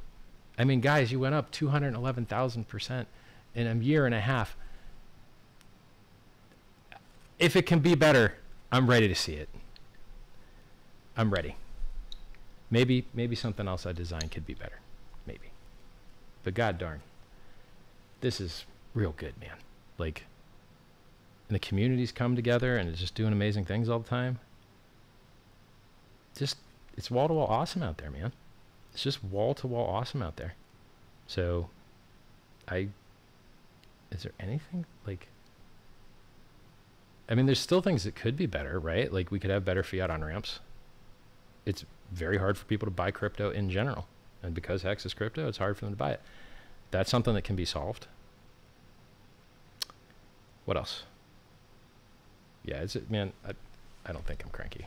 I 0.58 0.64
mean, 0.64 0.80
guys, 0.80 1.12
you 1.12 1.20
went 1.20 1.34
up 1.34 1.50
211,000% 1.50 3.06
in 3.54 3.66
a 3.66 3.74
year 3.74 4.06
and 4.06 4.14
a 4.14 4.20
half. 4.20 4.56
If 7.38 7.56
it 7.56 7.66
can 7.66 7.80
be 7.80 7.94
better, 7.94 8.34
I'm 8.72 8.88
ready 8.88 9.08
to 9.08 9.14
see 9.14 9.34
it. 9.34 9.48
I'm 11.16 11.30
ready. 11.30 11.56
Maybe 12.70 13.06
maybe 13.14 13.36
something 13.36 13.68
else 13.68 13.86
I 13.86 13.92
designed 13.92 14.30
could 14.30 14.46
be 14.46 14.54
better. 14.54 14.80
Maybe. 15.26 15.50
But 16.42 16.54
god 16.54 16.78
darn. 16.78 17.00
This 18.20 18.40
is 18.40 18.64
real 18.94 19.14
good, 19.16 19.38
man. 19.40 19.56
Like 19.98 20.24
and 21.48 21.54
the 21.54 21.60
communities 21.60 22.10
come 22.12 22.34
together 22.34 22.76
and 22.76 22.88
it's 22.88 23.00
just 23.00 23.14
doing 23.14 23.32
amazing 23.32 23.64
things 23.64 23.88
all 23.88 24.00
the 24.00 24.08
time. 24.08 24.38
Just 26.36 26.56
it's 26.96 27.10
wall 27.10 27.28
to 27.28 27.34
wall 27.34 27.46
awesome 27.46 27.82
out 27.82 27.98
there, 27.98 28.10
man 28.10 28.32
it's 28.96 29.02
just 29.02 29.22
wall 29.22 29.52
to 29.52 29.66
wall 29.66 29.86
awesome 29.86 30.22
out 30.22 30.36
there. 30.36 30.54
So, 31.26 31.68
I. 32.66 32.88
Is 34.10 34.22
there 34.22 34.32
anything 34.40 34.86
like. 35.06 35.28
I 37.28 37.34
mean, 37.34 37.44
there's 37.44 37.60
still 37.60 37.82
things 37.82 38.04
that 38.04 38.14
could 38.14 38.34
be 38.34 38.46
better, 38.46 38.80
right? 38.80 39.12
Like 39.12 39.30
we 39.30 39.38
could 39.38 39.50
have 39.50 39.66
better 39.66 39.82
fiat 39.82 40.10
on 40.10 40.24
ramps. 40.24 40.60
It's 41.66 41.84
very 42.12 42.38
hard 42.38 42.56
for 42.56 42.64
people 42.64 42.86
to 42.86 42.90
buy 42.90 43.10
crypto 43.10 43.50
in 43.50 43.68
general. 43.68 44.06
And 44.42 44.54
because 44.54 44.82
Hex 44.82 45.04
is 45.04 45.12
crypto, 45.12 45.48
it's 45.48 45.58
hard 45.58 45.76
for 45.76 45.84
them 45.84 45.92
to 45.92 45.98
buy 45.98 46.12
it. 46.12 46.20
That's 46.90 47.10
something 47.10 47.34
that 47.34 47.42
can 47.42 47.56
be 47.56 47.64
solved. 47.64 48.06
What 50.64 50.76
else? 50.76 51.02
Yeah, 52.64 52.76
it's 52.76 52.96
man, 53.10 53.32
I, 53.46 53.52
I 54.04 54.12
don't 54.12 54.24
think 54.26 54.42
I'm 54.44 54.50
cranky. 54.50 54.86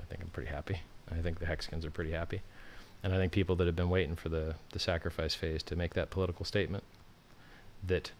I 0.00 0.04
think 0.04 0.22
I'm 0.22 0.28
pretty 0.28 0.50
happy. 0.50 0.80
I 1.10 1.16
think 1.16 1.38
the 1.38 1.46
Hexicans 1.46 1.84
are 1.84 1.90
pretty 1.90 2.12
happy. 2.12 2.42
And 3.02 3.12
I 3.12 3.16
think 3.16 3.32
people 3.32 3.56
that 3.56 3.66
have 3.66 3.76
been 3.76 3.90
waiting 3.90 4.16
for 4.16 4.28
the, 4.28 4.54
the 4.72 4.78
sacrifice 4.78 5.34
phase 5.34 5.62
to 5.64 5.76
make 5.76 5.94
that 5.94 6.10
political 6.10 6.44
statement 6.44 6.84
that 7.86 8.12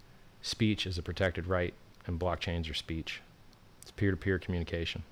speech 0.43 0.87
is 0.87 0.97
a 0.99 1.03
protected 1.03 1.47
right 1.47 1.75
and 2.07 2.19
blockchains 2.19 2.71
are 2.71 2.75
speech. 2.75 3.21
It's 3.83 3.91
peer 3.91 4.11
to 4.11 4.17
peer 4.17 4.39
communication. 4.39 5.03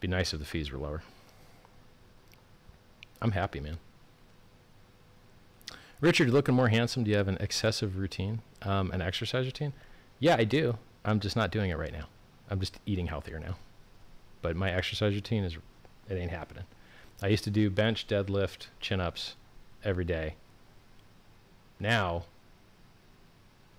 Be 0.00 0.08
nice 0.08 0.32
if 0.32 0.40
the 0.40 0.46
fees 0.46 0.72
were 0.72 0.78
lower. 0.78 1.02
I'm 3.22 3.32
happy, 3.32 3.60
man. 3.60 3.78
Richard, 6.00 6.30
looking 6.30 6.54
more 6.54 6.68
handsome. 6.68 7.04
Do 7.04 7.10
you 7.10 7.16
have 7.18 7.28
an 7.28 7.36
excessive 7.40 7.98
routine, 7.98 8.40
um, 8.62 8.90
an 8.90 9.02
exercise 9.02 9.44
routine? 9.44 9.74
Yeah, 10.18 10.36
I 10.38 10.44
do. 10.44 10.78
I'm 11.04 11.20
just 11.20 11.36
not 11.36 11.50
doing 11.50 11.70
it 11.70 11.76
right 11.76 11.92
now. 11.92 12.06
I'm 12.50 12.60
just 12.60 12.78
eating 12.86 13.06
healthier 13.06 13.38
now. 13.38 13.56
But 14.40 14.56
my 14.56 14.70
exercise 14.70 15.14
routine 15.14 15.44
is, 15.44 15.58
it 16.08 16.14
ain't 16.14 16.30
happening. 16.30 16.64
I 17.22 17.28
used 17.28 17.44
to 17.44 17.50
do 17.50 17.68
bench, 17.68 18.06
deadlift, 18.06 18.68
chin 18.80 19.00
ups 19.00 19.34
every 19.84 20.04
day. 20.04 20.36
Now, 21.78 22.24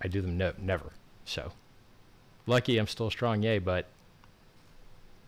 I 0.00 0.06
do 0.08 0.20
them 0.20 0.38
no, 0.38 0.52
never. 0.58 0.92
So, 1.24 1.52
lucky 2.46 2.78
I'm 2.78 2.86
still 2.86 3.10
strong, 3.10 3.42
yay, 3.42 3.58
but 3.58 3.86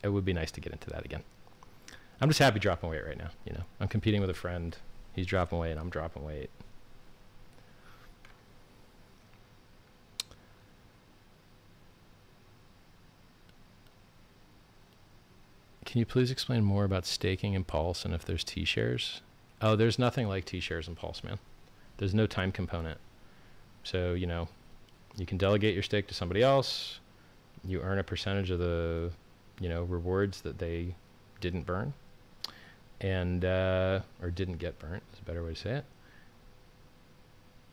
it 0.04 0.12
would 0.12 0.24
be 0.24 0.34
nice 0.34 0.50
to 0.52 0.60
get 0.60 0.72
into 0.72 0.90
that 0.90 1.04
again. 1.04 1.22
I'm 2.20 2.28
just 2.28 2.38
happy 2.38 2.60
dropping 2.60 2.90
weight 2.90 3.04
right 3.04 3.18
now. 3.18 3.30
You 3.44 3.54
know, 3.54 3.64
I'm 3.80 3.88
competing 3.88 4.20
with 4.20 4.30
a 4.30 4.34
friend. 4.34 4.76
He's 5.14 5.26
dropping 5.26 5.58
weight, 5.58 5.72
and 5.72 5.80
I'm 5.80 5.90
dropping 5.90 6.24
weight. 6.24 6.50
Can 15.84 16.00
you 16.00 16.06
please 16.06 16.30
explain 16.30 16.64
more 16.64 16.84
about 16.84 17.06
staking 17.06 17.54
and 17.54 17.66
Pulse 17.66 18.04
and 18.04 18.12
if 18.12 18.24
there's 18.24 18.44
T 18.44 18.64
shares? 18.64 19.22
Oh, 19.62 19.76
there's 19.76 19.98
nothing 19.98 20.28
like 20.28 20.44
T 20.44 20.60
shares 20.60 20.88
and 20.88 20.96
Pulse, 20.96 21.22
man. 21.24 21.38
There's 21.98 22.14
no 22.14 22.26
time 22.26 22.52
component. 22.52 22.98
So, 23.84 24.14
you 24.14 24.26
know, 24.26 24.48
you 25.16 25.24
can 25.24 25.38
delegate 25.38 25.72
your 25.72 25.82
stake 25.82 26.08
to 26.08 26.14
somebody 26.14 26.42
else. 26.42 26.98
You 27.64 27.80
earn 27.80 27.98
a 27.98 28.02
percentage 28.02 28.50
of 28.50 28.58
the, 28.58 29.12
you 29.60 29.68
know, 29.68 29.82
rewards 29.84 30.40
that 30.42 30.58
they 30.58 30.94
didn't 31.40 31.64
burn 31.64 31.92
and, 33.00 33.44
uh, 33.44 34.00
or 34.22 34.30
didn't 34.30 34.58
get 34.58 34.78
burnt 34.78 35.02
is 35.12 35.18
a 35.20 35.24
better 35.24 35.42
way 35.42 35.54
to 35.54 35.60
say 35.60 35.70
it. 35.70 35.84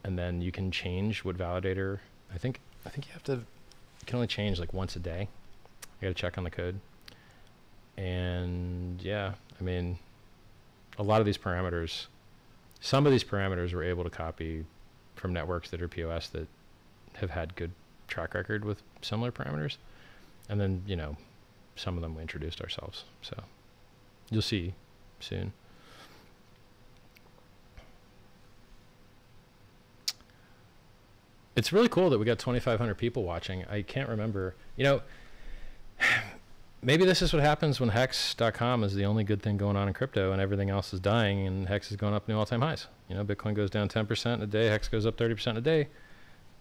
And 0.04 0.18
then 0.18 0.42
you 0.42 0.52
can 0.52 0.72
change 0.72 1.24
what 1.24 1.38
validator, 1.38 2.00
I 2.34 2.38
think, 2.38 2.60
I 2.86 2.90
think 2.90 3.08
you 3.08 3.14
have 3.14 3.24
to, 3.24 3.34
you 3.34 4.06
can 4.06 4.16
only 4.16 4.28
change 4.28 4.60
like 4.60 4.74
once 4.74 4.96
a 4.96 5.00
day. 5.00 5.28
You 5.82 6.08
gotta 6.08 6.14
check 6.14 6.38
on 6.38 6.44
the 6.44 6.50
code 6.50 6.80
and 7.98 9.02
yeah, 9.02 9.34
I 9.60 9.64
mean, 9.64 10.00
a 10.98 11.04
lot 11.04 11.20
of 11.20 11.26
these 11.26 11.38
parameters, 11.38 12.08
some 12.80 13.06
of 13.06 13.12
these 13.12 13.24
parameters 13.24 13.74
we're 13.74 13.84
able 13.84 14.04
to 14.04 14.10
copy 14.10 14.66
from 15.16 15.34
networks 15.34 15.70
that 15.70 15.82
are 15.82 15.88
POS 15.88 16.30
that 16.30 16.48
have 17.16 17.30
had 17.30 17.56
good 17.56 17.72
track 18.08 18.34
record 18.34 18.66
with 18.66 18.82
similar 19.02 19.32
parameters. 19.32 19.78
And 20.50 20.60
then, 20.60 20.84
you 20.88 20.96
know, 20.96 21.16
some 21.82 21.98
of 21.98 22.02
them 22.02 22.16
we 22.16 22.22
introduced 22.22 22.62
ourselves. 22.62 23.06
So 23.22 23.36
you'll 24.30 24.42
see 24.42 24.74
soon. 25.20 25.52
It's 31.56 31.74
really 31.74 31.90
cool 31.90 32.10
that 32.10 32.18
we 32.18 32.26
got 32.26 32.40
2,500 32.40 32.96
people 32.96 33.24
watching. 33.24 33.66
I 33.66 33.82
can't 33.82 34.08
remember, 34.08 34.56
you 34.78 34.86
know, 34.86 35.02
maybe 36.82 37.06
this 37.06 37.22
is 37.22 37.34
what 37.34 37.42
happens 37.42 37.80
when 37.80 37.90
hex.com 37.90 38.84
is 38.84 38.96
the 38.96 39.06
only 39.06 39.24
good 39.24 39.42
thing 39.42 39.58
going 39.58 39.76
on 39.76 39.88
in 39.88 39.94
crypto 39.94 40.32
and 40.32 40.42
everything 40.42 40.70
else 40.70 40.94
is 40.94 41.00
dying 41.00 41.46
and 41.46 41.68
hex 41.68 41.92
is 41.92 41.98
going 41.98 42.14
up 42.14 42.28
new 42.28 42.36
all-time 42.36 42.62
highs 42.62 42.88
you 43.08 43.14
know 43.14 43.24
bitcoin 43.24 43.54
goes 43.54 43.70
down 43.70 43.88
10% 43.88 44.42
a 44.42 44.48
day 44.48 44.66
hex 44.66 44.88
goes 44.88 45.06
up 45.06 45.16
30% 45.16 45.58
a 45.58 45.62
day 45.62 45.88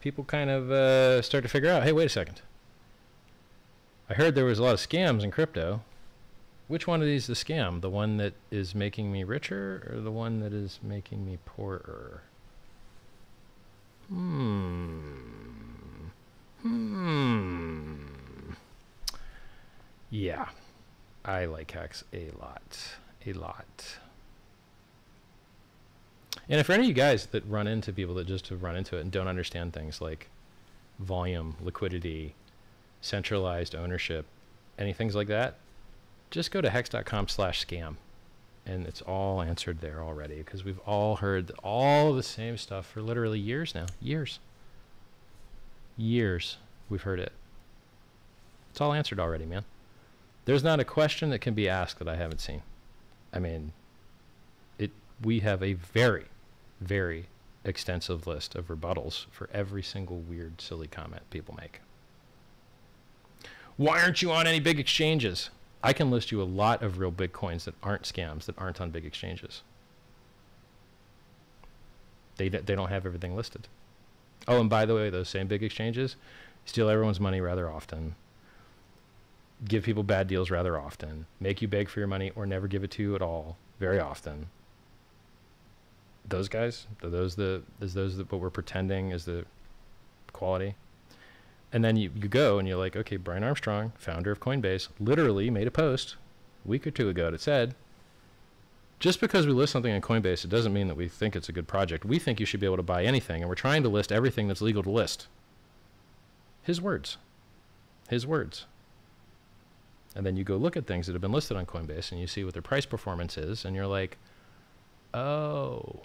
people 0.01 0.22
kind 0.24 0.51
of 0.51 0.70
uh, 0.70 1.22
start 1.22 1.42
to 1.42 1.48
figure 1.48 1.70
out 1.70 1.84
hey 1.84 1.92
wait 1.92 2.05
a 2.05 2.10
second 2.10 2.42
i 4.10 4.14
heard 4.14 4.34
there 4.34 4.44
was 4.44 4.58
a 4.58 4.62
lot 4.62 4.74
of 4.74 4.80
scams 4.80 5.22
in 5.22 5.30
crypto. 5.30 5.82
Which 6.68 6.86
one 6.86 7.00
of 7.00 7.06
these 7.06 7.28
is 7.28 7.44
the 7.44 7.52
scam? 7.52 7.80
The 7.80 7.90
one 7.90 8.16
that 8.18 8.34
is 8.50 8.76
making 8.76 9.10
me 9.10 9.24
richer 9.24 9.90
or 9.92 10.00
the 10.00 10.12
one 10.12 10.38
that 10.40 10.52
is 10.52 10.78
making 10.82 11.26
me 11.26 11.38
poorer? 11.44 12.22
Hmm. 14.08 15.00
Hmm. 16.62 17.96
Yeah, 20.10 20.48
I 21.24 21.46
like 21.46 21.70
hacks 21.70 22.04
a 22.12 22.30
lot, 22.40 22.78
a 23.24 23.32
lot. 23.32 23.98
And 26.48 26.60
if 26.60 26.66
for 26.66 26.72
any 26.72 26.82
of 26.82 26.88
you 26.88 26.94
guys 26.94 27.26
that 27.26 27.44
run 27.48 27.66
into 27.66 27.92
people 27.92 28.14
that 28.16 28.26
just 28.26 28.48
have 28.48 28.62
run 28.62 28.76
into 28.76 28.96
it 28.96 29.00
and 29.00 29.10
don't 29.10 29.28
understand 29.28 29.72
things 29.72 30.00
like 30.00 30.28
volume, 30.98 31.56
liquidity, 31.60 32.34
centralized 33.01 33.74
ownership, 33.74 34.27
any 34.78 34.93
things 34.93 35.14
like 35.14 35.28
that, 35.28 35.56
just 36.31 36.51
go 36.51 36.60
to 36.60 36.70
hex.com 36.70 37.28
slash 37.28 37.64
scam. 37.64 37.97
And 38.66 38.86
it's 38.86 39.02
all 39.02 39.43
answered 39.43 39.81
there 39.81 40.02
already 40.02 40.36
because 40.36 40.64
we've 40.64 40.78
all 40.81 41.16
heard 41.16 41.51
all 41.64 42.12
the 42.12 42.22
same 42.22 42.56
stuff 42.56 42.86
for 42.86 43.02
literally 43.02 43.39
years 43.39 43.74
now. 43.74 43.86
Years. 44.01 44.39
Years 45.97 46.59
we've 46.89 47.02
heard 47.02 47.20
it. 47.20 47.32
It's 48.70 48.81
all 48.81 48.93
answered 48.93 49.18
already, 49.18 49.47
man. 49.47 49.64
There's 50.44 50.64
not 50.64 50.81
a 50.81 50.85
question 50.85 51.31
that 51.31 51.40
can 51.40 51.55
be 51.55 51.68
asked 51.68 51.98
that 51.98 52.09
I 52.09 52.16
haven't 52.16 52.40
seen. 52.40 52.62
I 53.32 53.39
mean, 53.39 53.72
it. 54.78 54.90
We 55.22 55.40
have 55.40 55.62
a 55.62 55.74
very, 55.74 56.24
very 56.81 57.27
extensive 57.64 58.27
list 58.27 58.55
of 58.55 58.68
rebuttals 58.68 59.27
for 59.31 59.48
every 59.52 59.82
single 59.82 60.18
weird, 60.18 60.60
silly 60.60 60.86
comment 60.86 61.22
people 61.31 61.55
make. 61.59 61.81
Why 63.81 64.02
aren't 64.02 64.20
you 64.20 64.31
on 64.31 64.47
any 64.47 64.61
big 64.61 64.78
exchanges? 64.78 65.48
I 65.82 65.94
can 65.94 66.11
list 66.11 66.31
you 66.31 66.43
a 66.43 66.44
lot 66.44 66.82
of 66.82 66.98
real 66.98 67.11
Bitcoins 67.11 67.65
that 67.65 67.74
aren't 67.82 68.02
scams, 68.02 68.44
that 68.44 68.59
aren't 68.59 68.78
on 68.78 68.90
big 68.90 69.07
exchanges. 69.07 69.62
They, 72.36 72.51
they 72.51 72.74
don't 72.74 72.90
have 72.90 73.07
everything 73.07 73.35
listed. 73.35 73.69
Oh, 74.47 74.61
and 74.61 74.69
by 74.69 74.85
the 74.85 74.94
way, 74.94 75.09
those 75.09 75.31
same 75.31 75.47
big 75.47 75.62
exchanges 75.62 76.16
steal 76.66 76.90
everyone's 76.90 77.20
money 77.20 77.40
rather 77.40 77.70
often, 77.70 78.16
give 79.66 79.85
people 79.85 80.02
bad 80.02 80.28
deals 80.28 80.51
rather 80.51 80.78
often, 80.78 81.24
make 81.40 81.62
you 81.62 81.69
beg 81.69 81.89
for 81.89 82.01
your 82.01 82.07
money 82.07 82.32
or 82.36 82.44
never 82.44 82.69
give 82.69 82.85
it 82.85 82.90
to 82.90 83.02
you 83.02 83.15
at 83.15 83.23
all 83.23 83.57
very 83.78 83.98
often. 83.98 84.48
Those 86.28 86.51
guys, 86.51 86.86
are 87.02 87.09
those 87.09 87.35
the 87.35 87.62
is 87.81 87.94
those 87.94 88.19
the, 88.19 88.24
what 88.24 88.43
we're 88.43 88.51
pretending 88.51 89.11
is 89.11 89.24
the 89.24 89.47
quality? 90.35 90.74
And 91.72 91.84
then 91.84 91.97
you, 91.97 92.10
you 92.14 92.28
go 92.28 92.59
and 92.59 92.66
you're 92.66 92.78
like, 92.78 92.97
okay, 92.97 93.16
Brian 93.16 93.44
Armstrong, 93.44 93.92
founder 93.97 94.32
of 94.32 94.40
Coinbase, 94.40 94.88
literally 94.98 95.51
made 95.51 95.66
a 95.66 95.70
post 95.70 96.16
a 96.64 96.68
week 96.68 96.86
or 96.86 96.90
two 96.90 97.09
ago 97.09 97.30
that 97.30 97.40
said, 97.40 97.74
just 98.98 99.20
because 99.20 99.47
we 99.47 99.52
list 99.52 99.72
something 99.72 99.94
on 99.94 100.01
Coinbase, 100.01 100.44
it 100.44 100.51
doesn't 100.51 100.74
mean 100.74 100.88
that 100.88 100.97
we 100.97 101.09
think 101.09 101.34
it's 101.34 101.48
a 101.48 101.52
good 101.52 101.68
project. 101.68 102.05
We 102.05 102.18
think 102.18 102.38
you 102.38 102.47
should 102.47 102.60
be 102.60 102.66
able 102.66 102.76
to 102.76 102.82
buy 102.82 103.05
anything, 103.05 103.40
and 103.40 103.48
we're 103.48 103.55
trying 103.55 103.82
to 103.82 103.88
list 103.88 104.12
everything 104.12 104.47
that's 104.47 104.60
legal 104.60 104.82
to 104.82 104.90
list. 104.90 105.26
His 106.62 106.80
words. 106.80 107.16
His 108.09 108.26
words. 108.26 108.66
And 110.14 110.26
then 110.26 110.36
you 110.36 110.44
go 110.44 110.56
look 110.56 110.76
at 110.76 110.86
things 110.86 111.06
that 111.06 111.12
have 111.12 111.22
been 111.22 111.32
listed 111.32 111.56
on 111.56 111.66
Coinbase 111.66 112.10
and 112.10 112.20
you 112.20 112.26
see 112.26 112.42
what 112.42 112.52
their 112.52 112.62
price 112.62 112.84
performance 112.84 113.38
is, 113.38 113.64
and 113.64 113.74
you're 113.76 113.86
like, 113.86 114.18
oh. 115.14 116.01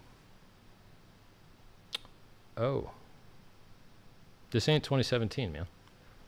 Oh. 2.56 2.92
This 4.56 4.70
ain't 4.70 4.86
2017, 4.86 5.52
man. 5.52 5.66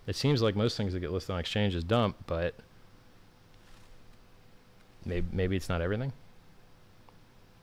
It 0.05 0.17
seems 0.17 0.41
like 0.41 0.53
most 0.53 0.75
things 0.75 0.91
that 0.91 0.99
get 0.99 1.13
listed 1.13 1.31
on 1.31 1.39
exchanges 1.39 1.81
dump, 1.81 2.17
but 2.27 2.55
maybe, 5.05 5.25
maybe 5.31 5.55
it's 5.55 5.69
not 5.69 5.81
everything. 5.81 6.11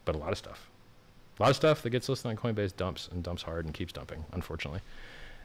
But 0.07 0.15
a 0.15 0.19
lot 0.19 0.33
of 0.33 0.39
stuff. 0.39 0.71
A 1.39 1.43
lot 1.43 1.51
of 1.51 1.57
stuff 1.57 1.83
that 1.83 1.91
gets 1.91 2.09
listed 2.09 2.31
on 2.31 2.39
Coinbase 2.39 2.75
dumps 2.75 3.11
and 3.13 3.23
dumps 3.23 3.43
hard 3.43 3.67
and 3.67 3.75
keeps 3.75 3.93
dumping, 3.93 4.25
unfortunately. 4.33 4.81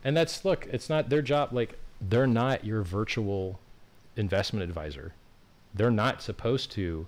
And 0.05 0.15
that's, 0.15 0.45
look, 0.45 0.65
it's 0.71 0.89
not 0.89 1.09
their 1.09 1.21
job. 1.21 1.49
Like, 1.51 1.77
they're 1.99 2.25
not 2.25 2.63
your 2.63 2.81
virtual 2.81 3.59
investment 4.15 4.63
advisor. 4.63 5.11
They're 5.73 5.91
not 5.91 6.21
supposed 6.21 6.71
to 6.71 7.07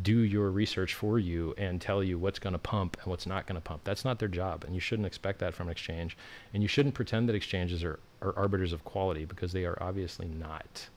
do 0.00 0.20
your 0.20 0.50
research 0.50 0.94
for 0.94 1.18
you 1.18 1.54
and 1.58 1.80
tell 1.80 2.02
you 2.02 2.18
what's 2.18 2.38
going 2.38 2.54
to 2.54 2.58
pump 2.58 2.96
and 3.02 3.10
what's 3.10 3.26
not 3.26 3.46
going 3.46 3.56
to 3.56 3.60
pump. 3.60 3.82
That's 3.84 4.04
not 4.04 4.18
their 4.18 4.28
job, 4.28 4.64
and 4.64 4.74
you 4.74 4.80
shouldn't 4.80 5.06
expect 5.06 5.38
that 5.40 5.52
from 5.52 5.68
an 5.68 5.72
exchange. 5.72 6.16
And 6.54 6.62
you 6.62 6.68
shouldn't 6.68 6.94
pretend 6.94 7.28
that 7.28 7.34
exchanges 7.34 7.84
are, 7.84 7.98
are 8.22 8.34
arbiters 8.36 8.72
of 8.72 8.84
quality 8.84 9.26
because 9.26 9.52
they 9.52 9.64
are 9.64 9.76
obviously 9.82 10.28
not. 10.28 10.88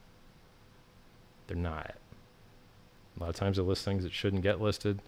They're 1.47 1.57
not. 1.57 1.95
A 3.17 3.19
lot 3.19 3.29
of 3.29 3.35
times 3.35 3.57
they 3.57 3.63
list 3.63 3.83
things 3.83 4.03
that 4.03 4.13
shouldn't 4.13 4.43
get 4.43 4.61
listed 4.61 5.01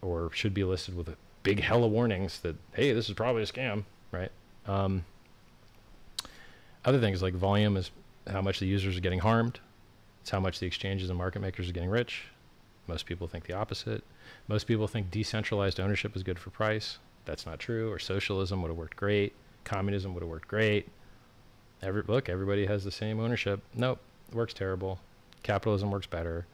or 0.00 0.30
should 0.32 0.54
be 0.54 0.64
listed 0.64 0.96
with 0.96 1.08
a 1.08 1.16
big 1.42 1.60
hella 1.60 1.88
warnings 1.88 2.40
that, 2.40 2.56
hey, 2.74 2.92
this 2.92 3.08
is 3.08 3.14
probably 3.14 3.42
a 3.42 3.46
scam, 3.46 3.84
right? 4.12 4.30
Um, 4.66 5.04
other 6.84 7.00
things 7.00 7.22
like 7.22 7.34
volume 7.34 7.76
is 7.76 7.90
how 8.30 8.40
much 8.40 8.60
the 8.60 8.66
users 8.66 8.96
are 8.96 9.00
getting 9.00 9.18
harmed. 9.18 9.58
It's 10.22 10.30
how 10.30 10.40
much 10.40 10.58
the 10.58 10.66
exchanges 10.66 11.10
and 11.10 11.18
market 11.18 11.40
makers 11.40 11.68
are 11.68 11.72
getting 11.72 11.90
rich. 11.90 12.24
Most 12.86 13.06
people 13.06 13.26
think 13.26 13.44
the 13.44 13.54
opposite. 13.54 14.04
Most 14.48 14.66
people 14.66 14.86
think 14.86 15.10
decentralized 15.10 15.80
ownership 15.80 16.14
is 16.16 16.22
good 16.22 16.38
for 16.38 16.50
price. 16.50 16.98
That's 17.24 17.46
not 17.46 17.58
true. 17.58 17.90
Or 17.90 17.98
socialism 17.98 18.62
would 18.62 18.68
have 18.68 18.76
worked 18.76 18.96
great. 18.96 19.32
Communism 19.64 20.12
would 20.14 20.22
have 20.22 20.30
worked 20.30 20.48
great. 20.48 20.88
Every 21.82 22.02
look, 22.06 22.28
everybody 22.28 22.66
has 22.66 22.84
the 22.84 22.90
same 22.90 23.20
ownership. 23.20 23.60
Nope, 23.74 23.98
works 24.32 24.54
terrible. 24.54 24.98
Capitalism 25.42 25.90
works 25.90 26.06
better. 26.06 26.46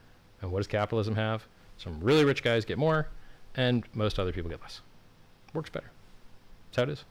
And 0.43 0.51
what 0.51 0.59
does 0.59 0.67
capitalism 0.67 1.17
have? 1.17 1.45
Some 1.77 2.01
really 2.01 2.25
rich 2.25 2.43
guys 2.43 2.65
get 2.65 2.79
more, 2.79 3.09
and 3.57 3.85
most 3.95 4.19
other 4.19 4.33
people 4.33 4.51
get 4.51 4.61
less. 4.61 4.81
Works 5.55 5.71
better. 5.71 5.91
That's 6.69 6.77
how 6.77 6.83
it 6.85 6.89
is. 6.91 7.05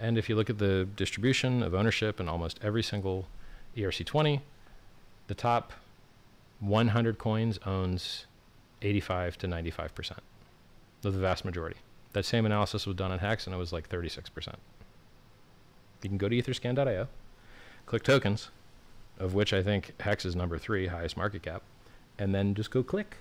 And 0.00 0.18
if 0.18 0.28
you 0.28 0.36
look 0.36 0.50
at 0.50 0.58
the 0.58 0.88
distribution 0.96 1.62
of 1.62 1.74
ownership 1.74 2.20
in 2.20 2.28
almost 2.28 2.58
every 2.62 2.82
single 2.82 3.26
ERC20, 3.76 4.40
the 5.28 5.34
top 5.34 5.72
100 6.64 7.18
coins 7.18 7.58
owns 7.66 8.26
85 8.82 9.38
to 9.38 9.46
95% 9.46 10.18
of 11.04 11.12
the 11.12 11.20
vast 11.20 11.44
majority. 11.44 11.76
That 12.12 12.24
same 12.24 12.46
analysis 12.46 12.86
was 12.86 12.96
done 12.96 13.12
on 13.12 13.18
Hex 13.18 13.46
and 13.46 13.54
it 13.54 13.58
was 13.58 13.72
like 13.72 13.88
36%. 13.88 14.54
You 16.02 16.08
can 16.08 16.18
go 16.18 16.28
to 16.28 16.36
etherscan.io, 16.36 17.08
click 17.86 18.02
tokens, 18.02 18.50
of 19.18 19.34
which 19.34 19.52
I 19.52 19.62
think 19.62 20.00
Hex 20.00 20.24
is 20.24 20.36
number 20.36 20.58
three, 20.58 20.86
highest 20.86 21.16
market 21.16 21.42
cap, 21.42 21.62
and 22.18 22.34
then 22.34 22.54
just 22.54 22.70
go 22.70 22.82
click 22.82 23.16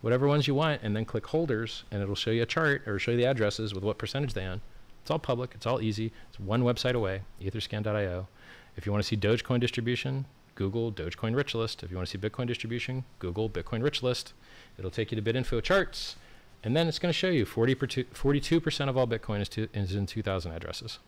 whatever 0.00 0.28
ones 0.28 0.46
you 0.46 0.54
want 0.54 0.82
and 0.82 0.94
then 0.94 1.04
click 1.04 1.26
holders 1.26 1.84
and 1.90 2.02
it'll 2.02 2.14
show 2.14 2.30
you 2.30 2.42
a 2.42 2.46
chart 2.46 2.86
or 2.86 2.98
show 2.98 3.12
you 3.12 3.16
the 3.16 3.24
addresses 3.24 3.74
with 3.74 3.82
what 3.82 3.98
percentage 3.98 4.34
they 4.34 4.44
own. 4.44 4.60
It's 5.00 5.10
all 5.10 5.18
public, 5.18 5.52
it's 5.54 5.66
all 5.66 5.80
easy. 5.80 6.12
It's 6.28 6.38
one 6.38 6.62
website 6.62 6.94
away, 6.94 7.22
etherscan.io. 7.42 8.28
If 8.76 8.86
you 8.86 8.92
want 8.92 9.02
to 9.02 9.08
see 9.08 9.16
Dogecoin 9.16 9.60
distribution, 9.60 10.26
Google 10.54 10.92
Dogecoin 10.92 11.34
Rich 11.34 11.54
List. 11.54 11.82
If 11.82 11.90
you 11.90 11.96
want 11.96 12.08
to 12.08 12.18
see 12.18 12.28
Bitcoin 12.28 12.46
distribution, 12.46 13.04
Google 13.18 13.50
Bitcoin 13.50 13.82
Rich 13.82 14.02
List. 14.02 14.32
It'll 14.78 14.90
take 14.90 15.10
you 15.10 15.20
to 15.20 15.22
BitInfo 15.22 15.62
charts, 15.62 16.16
and 16.62 16.76
then 16.76 16.88
it's 16.88 16.98
going 16.98 17.10
to 17.10 17.18
show 17.18 17.28
you 17.28 17.44
40 17.44 17.74
42% 17.74 18.88
of 18.88 18.96
all 18.96 19.06
Bitcoin 19.06 19.40
is, 19.40 19.48
to, 19.50 19.68
is 19.74 19.94
in 19.94 20.06
2,000 20.06 20.52
addresses. 20.52 20.98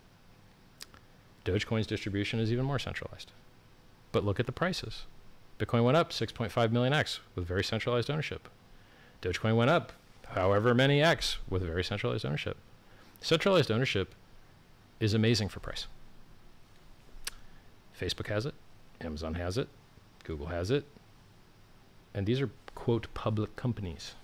Dogecoin's 1.44 1.86
distribution 1.86 2.40
is 2.40 2.52
even 2.52 2.64
more 2.64 2.78
centralized. 2.78 3.30
But 4.12 4.24
look 4.24 4.40
at 4.40 4.46
the 4.46 4.52
prices. 4.52 5.04
Bitcoin 5.58 5.84
went 5.84 5.96
up 5.96 6.10
6.5 6.10 6.72
million 6.72 6.92
X 6.92 7.20
with 7.34 7.46
very 7.46 7.64
centralized 7.64 8.10
ownership. 8.10 8.48
Dogecoin 9.22 9.56
went 9.56 9.70
up 9.70 9.92
however 10.30 10.74
many 10.74 11.00
X 11.00 11.38
with 11.48 11.62
very 11.62 11.84
centralized 11.84 12.26
ownership. 12.26 12.56
Centralized 13.20 13.70
ownership 13.70 14.14
is 15.00 15.14
amazing 15.14 15.48
for 15.48 15.60
price. 15.60 15.86
Facebook 17.98 18.26
has 18.26 18.44
it. 18.44 18.54
Amazon 19.00 19.34
has 19.34 19.58
it, 19.58 19.68
Google 20.24 20.46
has 20.46 20.70
it, 20.70 20.84
and 22.14 22.26
these 22.26 22.40
are, 22.40 22.50
quote, 22.74 23.06
public 23.14 23.54
companies. 23.56 24.14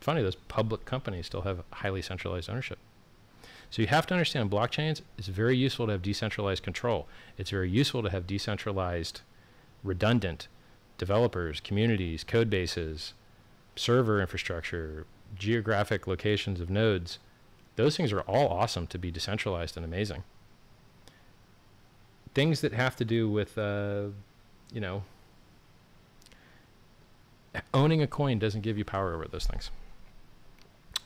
Funny, 0.00 0.22
those 0.22 0.36
public 0.36 0.84
companies 0.84 1.26
still 1.26 1.42
have 1.42 1.64
highly 1.72 2.02
centralized 2.02 2.50
ownership. 2.50 2.78
So 3.70 3.82
you 3.82 3.88
have 3.88 4.06
to 4.06 4.14
understand 4.14 4.50
blockchains, 4.50 5.02
it's 5.18 5.28
very 5.28 5.56
useful 5.56 5.86
to 5.86 5.92
have 5.92 6.02
decentralized 6.02 6.62
control. 6.62 7.08
It's 7.36 7.50
very 7.50 7.68
useful 7.68 8.02
to 8.02 8.10
have 8.10 8.26
decentralized, 8.26 9.22
redundant 9.82 10.48
developers, 10.98 11.60
communities, 11.60 12.22
code 12.22 12.48
bases, 12.48 13.14
server 13.74 14.20
infrastructure, 14.20 15.06
geographic 15.34 16.06
locations 16.06 16.60
of 16.60 16.70
nodes. 16.70 17.18
Those 17.74 17.96
things 17.96 18.12
are 18.12 18.20
all 18.22 18.48
awesome 18.48 18.86
to 18.88 18.98
be 18.98 19.10
decentralized 19.10 19.76
and 19.76 19.84
amazing 19.84 20.22
things 22.36 22.60
that 22.60 22.74
have 22.74 22.94
to 22.94 23.04
do 23.04 23.30
with, 23.30 23.56
uh, 23.56 24.08
you 24.70 24.78
know, 24.78 25.02
owning 27.72 28.02
a 28.02 28.06
coin 28.06 28.38
doesn't 28.38 28.60
give 28.60 28.76
you 28.76 28.84
power 28.84 29.14
over 29.14 29.26
those 29.26 29.46
things. 29.46 29.70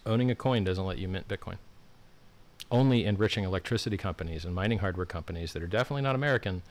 Owning 0.05 0.28
a 0.32 0.35
coin 0.35 0.65
doesn't 0.65 0.85
let 0.85 0.98
you 0.98 1.07
mint 1.07 1.28
Bitcoin. 1.28 1.59
Only 2.69 3.05
enriching 3.05 3.44
electricity 3.44 3.97
companies 3.97 4.44
and 4.44 4.52
mining 4.52 4.81
hardware 4.81 5.07
companies 5.07 5.52
that 5.52 5.62
are 5.62 5.69
definitely 5.69 6.02
not 6.02 6.16
American, 6.16 6.62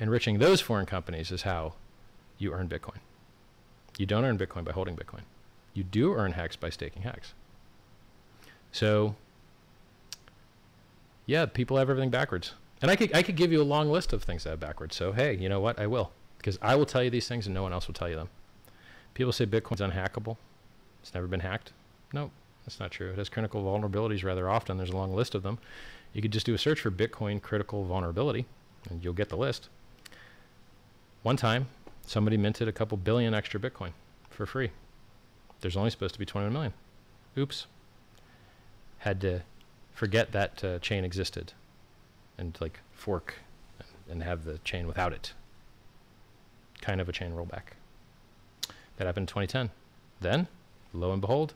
enriching 0.00 0.40
those 0.40 0.60
foreign 0.60 0.86
companies 0.86 1.30
is 1.30 1.42
how 1.42 1.74
you 2.38 2.52
earn 2.52 2.68
Bitcoin. 2.68 2.98
You 3.98 4.06
don't 4.06 4.24
earn 4.24 4.36
Bitcoin 4.36 4.64
by 4.64 4.72
holding 4.72 4.96
Bitcoin. 4.96 5.22
You 5.74 5.84
do 5.84 6.14
earn 6.14 6.32
Hex 6.32 6.56
by 6.56 6.70
staking 6.70 7.02
Hex. 7.02 7.34
So, 8.72 9.14
yeah, 11.24 11.46
people 11.46 11.76
have 11.76 11.88
everything 11.88 12.10
backwards. 12.10 12.54
And 12.82 12.90
I 12.90 12.96
could 12.96 13.14
I 13.14 13.22
could 13.22 13.36
give 13.36 13.52
you 13.52 13.62
a 13.62 13.64
long 13.64 13.90
list 13.90 14.12
of 14.12 14.24
things 14.24 14.42
that 14.44 14.52
are 14.52 14.56
backwards. 14.56 14.96
So 14.96 15.12
hey, 15.12 15.34
you 15.34 15.48
know 15.48 15.60
what? 15.60 15.78
I 15.78 15.86
will 15.86 16.10
because 16.38 16.58
I 16.60 16.74
will 16.74 16.84
tell 16.84 17.02
you 17.02 17.10
these 17.10 17.28
things 17.28 17.46
and 17.46 17.54
no 17.54 17.62
one 17.62 17.72
else 17.72 17.86
will 17.86 17.94
tell 17.94 18.08
you 18.08 18.16
them. 18.16 18.28
People 19.14 19.32
say 19.32 19.46
Bitcoin's 19.46 19.80
unhackable. 19.80 20.36
It's 21.00 21.14
never 21.14 21.28
been 21.28 21.40
hacked. 21.40 21.72
No, 22.12 22.32
that's 22.64 22.80
not 22.80 22.90
true. 22.90 23.10
It 23.10 23.18
has 23.18 23.28
critical 23.28 23.62
vulnerabilities 23.62 24.24
rather 24.24 24.50
often. 24.50 24.76
There's 24.76 24.90
a 24.90 24.96
long 24.96 25.14
list 25.14 25.36
of 25.36 25.44
them. 25.44 25.58
You 26.12 26.20
could 26.20 26.32
just 26.32 26.44
do 26.44 26.54
a 26.54 26.58
search 26.58 26.80
for 26.80 26.90
Bitcoin 26.90 27.40
critical 27.40 27.84
vulnerability 27.84 28.46
and 28.90 29.02
you'll 29.02 29.14
get 29.14 29.28
the 29.28 29.36
list. 29.36 29.68
One 31.22 31.36
time, 31.36 31.68
somebody 32.04 32.36
minted 32.36 32.66
a 32.66 32.72
couple 32.72 32.98
billion 32.98 33.32
extra 33.32 33.60
Bitcoin 33.60 33.92
for 34.28 34.44
free. 34.44 34.72
There's 35.60 35.76
only 35.76 35.90
supposed 35.90 36.14
to 36.14 36.18
be 36.18 36.26
21 36.26 36.52
million. 36.52 36.72
Oops. 37.38 37.66
Had 38.98 39.20
to 39.20 39.42
forget 39.94 40.32
that 40.32 40.64
uh, 40.64 40.78
chain 40.80 41.04
existed 41.04 41.52
and 42.42 42.58
like 42.60 42.80
fork 42.92 43.36
and 44.10 44.22
have 44.22 44.44
the 44.44 44.58
chain 44.58 44.86
without 44.86 45.12
it. 45.12 45.32
Kind 46.82 47.00
of 47.00 47.08
a 47.08 47.12
chain 47.12 47.32
rollback. 47.32 47.76
That 48.96 49.06
happened 49.06 49.24
in 49.24 49.46
2010. 49.46 49.70
Then, 50.20 50.48
lo 50.92 51.12
and 51.12 51.20
behold, 51.20 51.54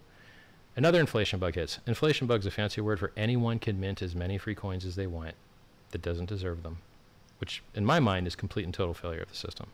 another 0.77 1.01
inflation 1.01 1.39
bug 1.39 1.57
hits. 1.57 1.81
Inflation 1.87 2.27
bug 2.27 2.41
is 2.41 2.47
a 2.47 2.51
fancy 2.51 2.81
word 2.81 2.99
for 2.99 3.13
anyone 3.17 3.59
can 3.59 3.79
mint 3.79 4.01
as 4.01 4.15
many 4.15 4.39
free 4.39 4.55
coins 4.55 4.85
as 4.85 4.97
they 4.97 5.07
want 5.07 5.35
that 5.91 6.03
doesn't 6.03 6.29
deserve 6.29 6.63
them, 6.63 6.79
which 7.39 7.63
in 7.75 7.85
my 7.85 8.01
mind 8.01 8.27
is 8.27 8.35
complete 8.35 8.65
and 8.65 8.73
total 8.73 8.95
failure 8.95 9.23
of 9.23 9.29
the 9.29 9.37
system. 9.37 9.67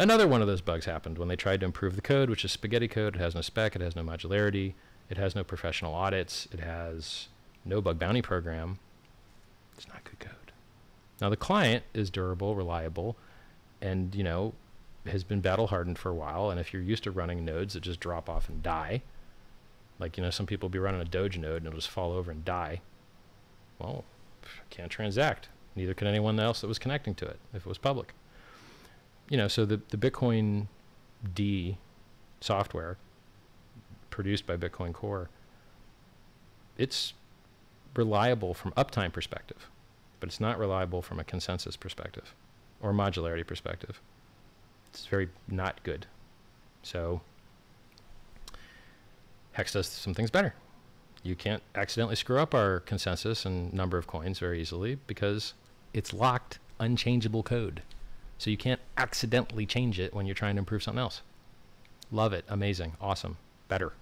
Another 0.00 0.28
one 0.28 0.40
of 0.40 0.48
those 0.48 0.60
bugs 0.60 0.84
happened 0.84 1.18
when 1.18 1.28
they 1.28 1.36
tried 1.36 1.60
to 1.60 1.66
improve 1.66 1.96
the 1.96 2.02
code, 2.02 2.30
which 2.30 2.44
is 2.44 2.52
spaghetti 2.52 2.88
code. 2.88 3.16
It 3.16 3.20
has 3.20 3.34
no 3.34 3.40
spec, 3.40 3.74
it 3.74 3.82
has 3.82 3.96
no 3.96 4.02
modularity, 4.02 4.74
it 5.10 5.16
has 5.16 5.34
no 5.34 5.42
professional 5.42 5.94
audits, 5.94 6.46
it 6.52 6.60
has 6.60 7.28
no 7.64 7.80
bug 7.80 7.98
bounty 7.98 8.22
program. 8.22 8.78
It's 9.76 9.88
not 9.88 10.04
good 10.04 10.18
code. 10.18 10.52
Now 11.20 11.28
the 11.28 11.36
client 11.36 11.84
is 11.94 12.10
durable, 12.10 12.54
reliable, 12.54 13.16
and 13.80 14.14
you 14.14 14.24
know 14.24 14.54
has 15.06 15.24
been 15.24 15.40
battle 15.40 15.68
hardened 15.68 15.98
for 15.98 16.10
a 16.10 16.14
while. 16.14 16.50
And 16.50 16.60
if 16.60 16.72
you're 16.72 16.82
used 16.82 17.04
to 17.04 17.10
running 17.10 17.44
nodes 17.44 17.74
that 17.74 17.80
just 17.80 18.00
drop 18.00 18.28
off 18.28 18.48
and 18.48 18.62
die, 18.62 19.02
like 19.98 20.16
you 20.16 20.22
know 20.22 20.30
some 20.30 20.46
people 20.46 20.68
will 20.68 20.72
be 20.72 20.78
running 20.78 21.00
a 21.00 21.04
Doge 21.04 21.38
node 21.38 21.58
and 21.58 21.66
it'll 21.66 21.78
just 21.78 21.90
fall 21.90 22.12
over 22.12 22.30
and 22.30 22.44
die. 22.44 22.80
Well, 23.78 24.04
can't 24.70 24.90
transact. 24.90 25.48
Neither 25.76 25.94
can 25.94 26.06
anyone 26.06 26.38
else 26.40 26.60
that 26.60 26.66
was 26.66 26.78
connecting 26.78 27.14
to 27.16 27.26
it 27.26 27.38
if 27.52 27.62
it 27.62 27.68
was 27.68 27.78
public. 27.78 28.12
You 29.28 29.36
know, 29.36 29.48
so 29.48 29.64
the 29.64 29.80
the 29.90 29.96
Bitcoin 29.96 30.66
D 31.34 31.78
software 32.40 32.96
produced 34.10 34.46
by 34.46 34.56
Bitcoin 34.56 34.92
Core, 34.92 35.28
it's 36.76 37.12
reliable 37.94 38.54
from 38.54 38.72
uptime 38.72 39.12
perspective 39.12 39.68
but 40.20 40.28
it's 40.28 40.40
not 40.40 40.58
reliable 40.58 41.02
from 41.02 41.20
a 41.20 41.24
consensus 41.24 41.76
perspective 41.76 42.34
or 42.80 42.92
modularity 42.92 43.46
perspective. 43.46 44.00
It's 44.90 45.06
very 45.06 45.28
not 45.48 45.82
good. 45.82 46.06
So 46.82 47.20
Hex 49.52 49.72
does 49.72 49.86
some 49.86 50.14
things 50.14 50.30
better. 50.30 50.54
You 51.22 51.34
can't 51.34 51.62
accidentally 51.74 52.16
screw 52.16 52.38
up 52.38 52.54
our 52.54 52.80
consensus 52.80 53.44
and 53.44 53.72
number 53.72 53.98
of 53.98 54.06
coins 54.06 54.38
very 54.38 54.60
easily 54.60 54.98
because 55.06 55.54
it's 55.92 56.12
locked, 56.12 56.58
unchangeable 56.78 57.42
code. 57.42 57.82
So 58.38 58.50
you 58.50 58.56
can't 58.56 58.80
accidentally 58.96 59.66
change 59.66 59.98
it 59.98 60.14
when 60.14 60.26
you're 60.26 60.34
trying 60.34 60.54
to 60.54 60.60
improve 60.60 60.82
something 60.82 61.00
else. 61.00 61.22
Love 62.12 62.32
it. 62.32 62.44
Amazing. 62.48 62.92
Awesome. 63.00 63.36
Better. 63.66 63.92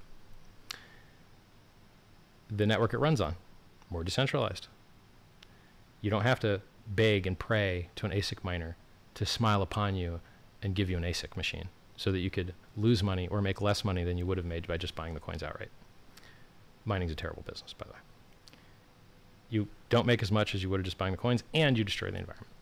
The 2.48 2.66
network 2.66 2.92
it 2.92 2.98
runs 2.98 3.20
on, 3.20 3.34
more 3.90 4.04
decentralized. 4.04 4.68
You 6.00 6.10
don't 6.10 6.22
have 6.22 6.40
to 6.40 6.60
beg 6.86 7.26
and 7.26 7.38
pray 7.38 7.88
to 7.96 8.06
an 8.06 8.12
ASIC 8.12 8.44
miner 8.44 8.76
to 9.14 9.26
smile 9.26 9.62
upon 9.62 9.96
you 9.96 10.20
and 10.62 10.74
give 10.74 10.90
you 10.90 10.96
an 10.96 11.02
ASIC 11.02 11.36
machine 11.36 11.68
so 11.96 12.12
that 12.12 12.18
you 12.18 12.30
could 12.30 12.54
lose 12.76 13.02
money 13.02 13.26
or 13.28 13.40
make 13.40 13.60
less 13.60 13.84
money 13.84 14.04
than 14.04 14.18
you 14.18 14.26
would 14.26 14.36
have 14.36 14.46
made 14.46 14.66
by 14.66 14.76
just 14.76 14.94
buying 14.94 15.14
the 15.14 15.20
coins 15.20 15.42
outright. 15.42 15.70
Mining's 16.84 17.12
a 17.12 17.16
terrible 17.16 17.42
business, 17.46 17.72
by 17.72 17.86
the 17.86 17.92
way. 17.92 17.98
You 19.48 19.68
don't 19.88 20.06
make 20.06 20.22
as 20.22 20.30
much 20.30 20.54
as 20.54 20.62
you 20.62 20.70
would 20.70 20.80
have 20.80 20.84
just 20.84 20.98
buying 20.98 21.12
the 21.12 21.18
coins, 21.18 21.42
and 21.54 21.78
you 21.78 21.84
destroy 21.84 22.10
the 22.10 22.18
environment. 22.18 22.52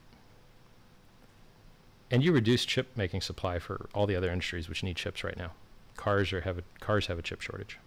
And 2.10 2.22
you 2.22 2.32
reduce 2.32 2.64
chip 2.64 2.88
making 2.96 3.22
supply 3.22 3.58
for 3.58 3.88
all 3.94 4.06
the 4.06 4.16
other 4.16 4.30
industries 4.30 4.68
which 4.68 4.82
need 4.82 4.96
chips 4.96 5.24
right 5.24 5.36
now. 5.36 5.52
Cars 5.96 6.32
are 6.32 6.42
have 6.42 6.58
a, 6.58 6.62
cars 6.80 7.06
have 7.06 7.18
a 7.18 7.22
chip 7.22 7.40
shortage. 7.40 7.78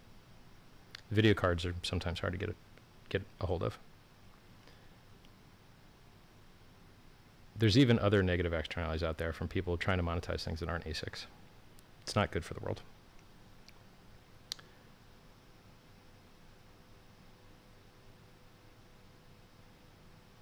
Video 1.12 1.34
cards 1.34 1.66
are 1.66 1.76
sometimes 1.84 2.20
hard 2.20 2.34
to 2.34 2.40
get 2.40 2.50
a, 2.50 2.56
get 3.10 3.24
a 3.42 3.46
hold 3.46 3.64
of. 3.64 3.78
there's 7.60 7.78
even 7.78 7.98
other 8.00 8.22
negative 8.22 8.54
externalities 8.54 9.04
out 9.04 9.18
there 9.18 9.34
from 9.34 9.48
people 9.48 9.78
trying 9.78 9.98
to 9.98 10.04
monetize 10.04 10.44
things 10.44 10.60
that 10.60 10.70
aren't 10.70 10.86
ASICs. 10.86 11.26
It's 12.04 12.16
not 12.16 12.32
good 12.32 12.46
for 12.46 12.54
the 12.54 12.60
world. 12.60 12.82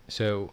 So 0.07 0.51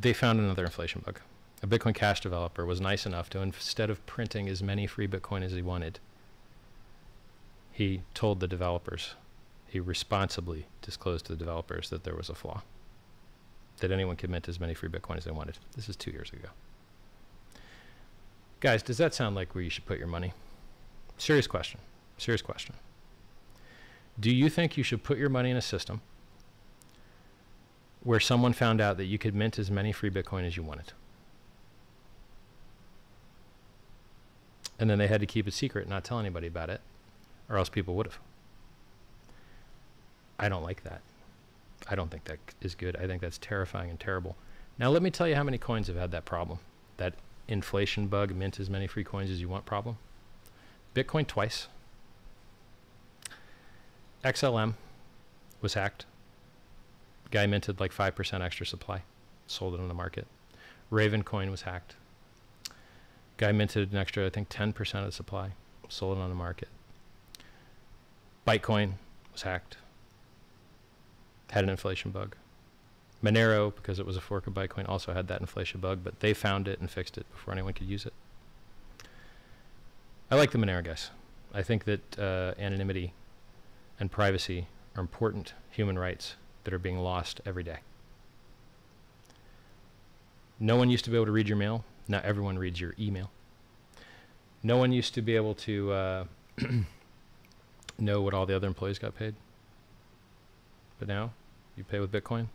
they 0.00 0.12
found 0.12 0.38
another 0.38 0.64
inflation 0.64 1.02
bug. 1.04 1.20
A 1.62 1.66
Bitcoin 1.66 1.94
Cash 1.94 2.20
developer 2.20 2.66
was 2.66 2.80
nice 2.80 3.06
enough 3.06 3.30
to, 3.30 3.40
instead 3.40 3.90
of 3.90 4.04
printing 4.06 4.48
as 4.48 4.62
many 4.62 4.86
free 4.86 5.08
Bitcoin 5.08 5.42
as 5.42 5.52
he 5.52 5.62
wanted, 5.62 5.98
he 7.72 8.02
told 8.12 8.40
the 8.40 8.46
developers, 8.46 9.14
he 9.68 9.80
responsibly 9.80 10.66
disclosed 10.82 11.26
to 11.26 11.32
the 11.32 11.38
developers 11.38 11.90
that 11.90 12.04
there 12.04 12.16
was 12.16 12.28
a 12.28 12.34
flaw 12.34 12.62
that 13.80 13.92
anyone 13.92 14.16
could 14.16 14.30
mint 14.30 14.48
as 14.48 14.58
many 14.58 14.74
free 14.74 14.88
Bitcoin 14.88 15.16
as 15.16 15.24
they 15.24 15.30
wanted. 15.30 15.58
This 15.76 15.88
is 15.88 15.96
two 15.96 16.10
years 16.10 16.32
ago. 16.32 16.48
Guys, 18.60 18.82
does 18.82 18.98
that 18.98 19.14
sound 19.14 19.36
like 19.36 19.54
where 19.54 19.62
you 19.62 19.70
should 19.70 19.86
put 19.86 19.98
your 19.98 20.08
money? 20.08 20.32
Serious 21.16 21.46
question. 21.46 21.80
Serious 22.16 22.42
question. 22.42 22.74
Do 24.18 24.34
you 24.34 24.48
think 24.50 24.76
you 24.76 24.82
should 24.82 25.04
put 25.04 25.16
your 25.16 25.28
money 25.28 25.50
in 25.50 25.56
a 25.56 25.62
system 25.62 26.00
where 28.02 28.18
someone 28.18 28.52
found 28.52 28.80
out 28.80 28.96
that 28.96 29.04
you 29.04 29.18
could 29.18 29.34
mint 29.34 29.58
as 29.58 29.70
many 29.70 29.92
free 29.92 30.10
Bitcoin 30.10 30.44
as 30.44 30.56
you 30.56 30.62
wanted? 30.62 30.92
And 34.80 34.88
then 34.88 34.98
they 34.98 35.06
had 35.06 35.20
to 35.20 35.26
keep 35.26 35.46
it 35.46 35.52
secret, 35.52 35.82
and 35.82 35.90
not 35.90 36.04
tell 36.04 36.18
anybody 36.18 36.46
about 36.46 36.70
it, 36.70 36.80
or 37.48 37.58
else 37.58 37.68
people 37.68 37.94
would 37.94 38.06
have. 38.06 38.18
I 40.38 40.48
don't 40.48 40.62
like 40.62 40.84
that. 40.84 41.00
I 41.88 41.94
don't 41.94 42.10
think 42.10 42.24
that 42.24 42.38
is 42.60 42.74
good. 42.74 42.96
I 42.96 43.06
think 43.06 43.20
that's 43.20 43.38
terrifying 43.38 43.90
and 43.90 43.98
terrible. 43.98 44.36
Now, 44.78 44.90
let 44.90 45.02
me 45.02 45.10
tell 45.10 45.26
you 45.26 45.34
how 45.34 45.42
many 45.42 45.58
coins 45.58 45.88
have 45.88 45.96
had 45.96 46.10
that 46.12 46.24
problem. 46.24 46.58
That 46.98 47.14
inflation 47.48 48.06
bug, 48.06 48.34
mint 48.34 48.60
as 48.60 48.70
many 48.70 48.86
free 48.86 49.04
coins 49.04 49.30
as 49.30 49.40
you 49.40 49.48
want 49.48 49.66
problem. 49.66 49.98
Bitcoin 50.94 51.26
twice. 51.26 51.68
XLM 54.24 54.74
was 55.60 55.74
hacked. 55.74 56.06
Guy 57.30 57.46
minted 57.46 57.80
like 57.80 57.92
5% 57.92 58.40
extra 58.40 58.66
supply, 58.66 59.02
sold 59.46 59.74
it 59.74 59.80
on 59.80 59.88
the 59.88 59.94
market. 59.94 60.26
Ravencoin 60.90 61.50
was 61.50 61.62
hacked. 61.62 61.96
Guy 63.36 63.52
minted 63.52 63.92
an 63.92 63.98
extra, 63.98 64.26
I 64.26 64.30
think, 64.30 64.48
10% 64.48 64.94
of 65.00 65.06
the 65.06 65.12
supply, 65.12 65.50
sold 65.88 66.18
it 66.18 66.20
on 66.20 66.28
the 66.28 66.34
market. 66.34 66.68
Bitcoin 68.46 68.94
was 69.32 69.42
hacked 69.42 69.76
had 71.50 71.64
an 71.64 71.70
inflation 71.70 72.10
bug. 72.10 72.36
Monero, 73.22 73.74
because 73.74 73.98
it 73.98 74.06
was 74.06 74.16
a 74.16 74.20
fork 74.20 74.46
of 74.46 74.54
Bitcoin, 74.54 74.88
also 74.88 75.12
had 75.12 75.28
that 75.28 75.40
inflation 75.40 75.80
bug, 75.80 76.00
but 76.04 76.20
they 76.20 76.32
found 76.32 76.68
it 76.68 76.78
and 76.80 76.90
fixed 76.90 77.18
it 77.18 77.30
before 77.32 77.52
anyone 77.52 77.72
could 77.72 77.88
use 77.88 78.06
it. 78.06 78.12
I 80.30 80.36
like 80.36 80.52
the 80.52 80.58
Monero 80.58 80.84
guys. 80.84 81.10
I 81.52 81.62
think 81.62 81.84
that 81.84 82.18
uh, 82.18 82.54
anonymity 82.58 83.14
and 83.98 84.10
privacy 84.10 84.68
are 84.94 85.00
important 85.00 85.54
human 85.70 85.98
rights 85.98 86.36
that 86.64 86.74
are 86.74 86.78
being 86.78 86.98
lost 86.98 87.40
every 87.46 87.62
day. 87.62 87.78
No 90.60 90.76
one 90.76 90.90
used 90.90 91.04
to 91.04 91.10
be 91.10 91.16
able 91.16 91.26
to 91.26 91.32
read 91.32 91.48
your 91.48 91.56
mail. 91.56 91.84
Now 92.06 92.20
everyone 92.22 92.58
reads 92.58 92.80
your 92.80 92.94
email. 92.98 93.30
No 94.62 94.76
one 94.76 94.92
used 94.92 95.14
to 95.14 95.22
be 95.22 95.36
able 95.36 95.54
to 95.54 95.92
uh, 95.92 96.24
know 97.98 98.20
what 98.20 98.34
all 98.34 98.44
the 98.44 98.54
other 98.54 98.66
employees 98.66 98.98
got 98.98 99.16
paid. 99.16 99.34
But 100.98 101.08
now 101.08 101.32
you 101.76 101.84
pay 101.84 102.00
with 102.00 102.12
Bitcoin. 102.12 102.48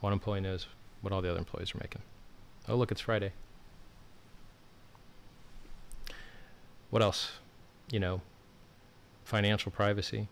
One 0.00 0.12
employee 0.12 0.40
knows 0.40 0.66
what 1.00 1.12
all 1.12 1.20
the 1.20 1.30
other 1.30 1.38
employees 1.38 1.74
are 1.74 1.78
making. 1.78 2.02
Oh, 2.68 2.76
look, 2.76 2.90
it's 2.90 3.00
Friday. 3.00 3.32
What 6.90 7.02
else? 7.02 7.32
You 7.90 8.00
know, 8.00 8.20
financial 9.24 9.72
privacy. 9.72 10.28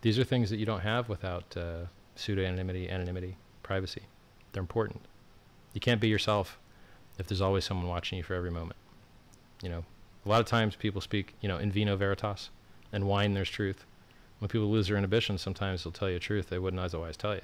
These 0.00 0.18
are 0.18 0.24
things 0.24 0.50
that 0.50 0.56
you 0.56 0.66
don't 0.66 0.80
have 0.80 1.08
without 1.08 1.56
uh, 1.56 1.84
pseudo-anonymity, 2.16 2.90
anonymity, 2.90 3.36
privacy. 3.62 4.02
They're 4.52 4.60
important. 4.60 5.00
You 5.74 5.80
can't 5.80 6.00
be 6.00 6.08
yourself 6.08 6.58
if 7.18 7.26
there's 7.26 7.40
always 7.40 7.64
someone 7.64 7.88
watching 7.88 8.18
you 8.18 8.24
for 8.24 8.34
every 8.34 8.50
moment. 8.50 8.76
You 9.62 9.68
know, 9.68 9.84
a 10.26 10.28
lot 10.28 10.40
of 10.40 10.46
times 10.46 10.76
people 10.76 11.00
speak, 11.00 11.34
you 11.40 11.48
know, 11.48 11.58
in 11.58 11.70
vino 11.70 11.96
veritas, 11.96 12.50
and 12.92 13.06
wine 13.06 13.34
there's 13.34 13.48
truth 13.48 13.84
when 14.42 14.48
people 14.48 14.68
lose 14.68 14.88
their 14.88 14.96
inhibition, 14.96 15.38
sometimes 15.38 15.84
they'll 15.84 15.92
tell 15.92 16.10
you 16.10 16.16
a 16.16 16.18
truth 16.18 16.48
they 16.48 16.58
wouldn't 16.58 16.82
otherwise 16.82 17.16
tell 17.16 17.36
you. 17.36 17.42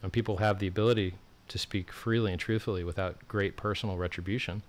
When 0.00 0.10
people 0.10 0.38
have 0.38 0.58
the 0.58 0.66
ability 0.66 1.12
to 1.48 1.58
speak 1.58 1.92
freely 1.92 2.32
and 2.32 2.40
truthfully 2.40 2.82
without 2.82 3.28
great 3.28 3.58
personal 3.58 3.98
retribution, 3.98 4.62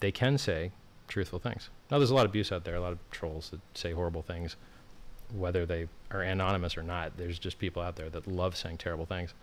they 0.00 0.10
can 0.10 0.38
say 0.38 0.72
truthful 1.06 1.38
things. 1.38 1.70
Now, 1.92 1.98
there's 1.98 2.10
a 2.10 2.14
lot 2.16 2.24
of 2.24 2.32
abuse 2.32 2.50
out 2.50 2.64
there, 2.64 2.74
a 2.74 2.80
lot 2.80 2.90
of 2.90 2.98
trolls 3.12 3.50
that 3.50 3.60
say 3.74 3.92
horrible 3.92 4.22
things. 4.22 4.56
whether 5.32 5.64
they 5.64 5.88
are 6.10 6.22
anonymous 6.22 6.76
or 6.76 6.82
not. 6.82 7.16
There's 7.16 7.38
just 7.38 7.58
people 7.58 7.82
out 7.82 7.96
there 7.96 8.10
that 8.10 8.26
love 8.26 8.56
saying 8.56 8.78
terrible 8.78 9.06
things. 9.06 9.34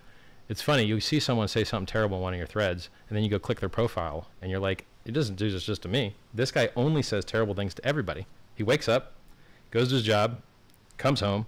It's 0.47 0.61
funny, 0.61 0.83
you 0.83 0.99
see 0.99 1.19
someone 1.19 1.47
say 1.47 1.63
something 1.63 1.85
terrible 1.85 2.17
in 2.17 2.23
one 2.23 2.33
of 2.33 2.37
your 2.37 2.47
threads, 2.47 2.89
and 3.07 3.15
then 3.15 3.23
you 3.23 3.29
go 3.29 3.37
click 3.37 3.59
their 3.59 3.69
profile, 3.69 4.27
and 4.41 4.49
you're 4.49 4.59
like, 4.59 4.85
it 5.05 5.11
doesn't 5.11 5.35
do 5.35 5.51
this 5.51 5.63
just 5.63 5.83
to 5.83 5.87
me. 5.87 6.15
This 6.33 6.51
guy 6.51 6.69
only 6.75 7.03
says 7.03 7.23
terrible 7.23 7.53
things 7.53 7.73
to 7.75 7.85
everybody. 7.85 8.25
He 8.55 8.63
wakes 8.63 8.87
up, 8.87 9.13
goes 9.71 9.89
to 9.89 9.95
his 9.95 10.03
job, 10.03 10.41
comes 10.99 11.21
home, 11.21 11.47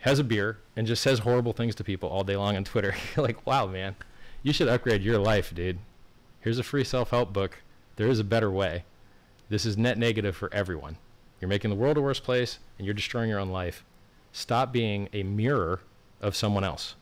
has 0.00 0.18
a 0.18 0.24
beer, 0.24 0.58
and 0.74 0.86
just 0.86 1.02
says 1.02 1.20
horrible 1.20 1.52
things 1.52 1.74
to 1.76 1.84
people 1.84 2.08
all 2.08 2.24
day 2.24 2.36
long 2.36 2.56
on 2.56 2.64
Twitter. 2.64 2.94
like, 3.16 3.46
wow, 3.46 3.66
man, 3.66 3.94
you 4.42 4.52
should 4.52 4.68
upgrade 4.68 5.02
your 5.02 5.18
life, 5.18 5.54
dude. 5.54 5.78
Here's 6.40 6.58
a 6.58 6.64
free 6.64 6.84
self 6.84 7.10
help 7.10 7.32
book. 7.32 7.62
There 7.96 8.08
is 8.08 8.18
a 8.18 8.24
better 8.24 8.50
way. 8.50 8.84
This 9.48 9.64
is 9.64 9.78
net 9.78 9.98
negative 9.98 10.34
for 10.34 10.52
everyone. 10.52 10.96
You're 11.40 11.48
making 11.48 11.70
the 11.70 11.76
world 11.76 11.96
a 11.96 12.00
worse 12.00 12.20
place, 12.20 12.58
and 12.78 12.86
you're 12.86 12.94
destroying 12.94 13.28
your 13.28 13.38
own 13.38 13.50
life. 13.50 13.84
Stop 14.32 14.72
being 14.72 15.08
a 15.12 15.22
mirror 15.22 15.80
of 16.20 16.34
someone 16.34 16.64
else. 16.64 16.96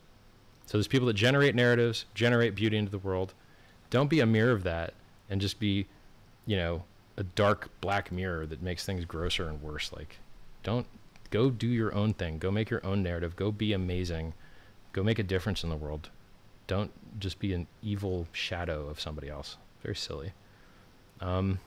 So 0.66 0.78
there's 0.78 0.88
people 0.88 1.06
that 1.06 1.14
generate 1.14 1.54
narratives, 1.54 2.04
generate 2.14 2.54
beauty 2.54 2.76
into 2.76 2.90
the 2.90 2.98
world. 2.98 3.34
Don't 3.90 4.10
be 4.10 4.20
a 4.20 4.26
mirror 4.26 4.52
of 4.52 4.64
that 4.64 4.94
and 5.30 5.40
just 5.40 5.58
be, 5.58 5.86
you 6.46 6.56
know, 6.56 6.84
a 7.16 7.22
dark 7.22 7.68
black 7.80 8.10
mirror 8.10 8.46
that 8.46 8.62
makes 8.62 8.84
things 8.84 9.04
grosser 9.04 9.48
and 9.48 9.62
worse. 9.62 9.92
Like, 9.92 10.18
don't 10.62 10.86
go 11.32 11.50
do 11.50 11.66
your 11.66 11.92
own 11.94 12.14
thing. 12.14 12.38
Go 12.38 12.52
make 12.52 12.70
your 12.70 12.84
own 12.86 13.02
narrative. 13.02 13.34
Go 13.34 13.50
be 13.50 13.72
amazing. 13.72 14.34
Go 14.92 15.02
make 15.02 15.18
a 15.18 15.24
difference 15.24 15.64
in 15.64 15.70
the 15.70 15.76
world. 15.76 16.10
Don't 16.68 16.92
just 17.18 17.40
be 17.40 17.52
an 17.54 17.66
evil 17.82 18.28
shadow 18.30 18.86
of 18.86 19.00
somebody 19.00 19.28
else. 19.28 19.56
Very 19.82 19.96
silly. 19.96 20.32
Um, 21.20 21.58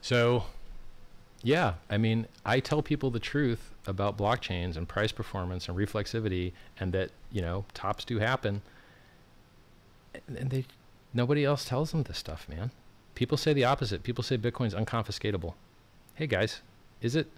so, 0.00 0.44
yeah, 1.42 1.74
I 1.90 1.96
mean, 1.96 2.28
I 2.44 2.60
tell 2.60 2.82
people 2.82 3.10
the 3.10 3.18
truth 3.18 3.70
about 3.86 4.18
blockchains 4.18 4.76
and 4.76 4.86
price 4.86 5.10
performance 5.10 5.68
and 5.68 5.76
reflexivity 5.76 6.52
and 6.78 6.92
that, 6.92 7.10
you 7.32 7.40
know, 7.40 7.64
tops 7.74 8.04
do 8.04 8.18
happen. 8.18 8.62
And 10.28 10.50
they 10.50 10.66
nobody 11.14 11.44
else 11.44 11.64
tells 11.64 11.92
them 11.92 12.02
this 12.02 12.18
stuff, 12.18 12.46
man. 12.48 12.70
People 13.14 13.38
say 13.38 13.52
the 13.52 13.64
opposite. 13.64 14.02
People 14.02 14.22
say 14.22 14.36
Bitcoin's 14.36 14.74
unconfiscatable. 14.74 15.54
Hey 16.14 16.26
guys, 16.26 16.60
is 17.02 17.16
it? 17.16 17.28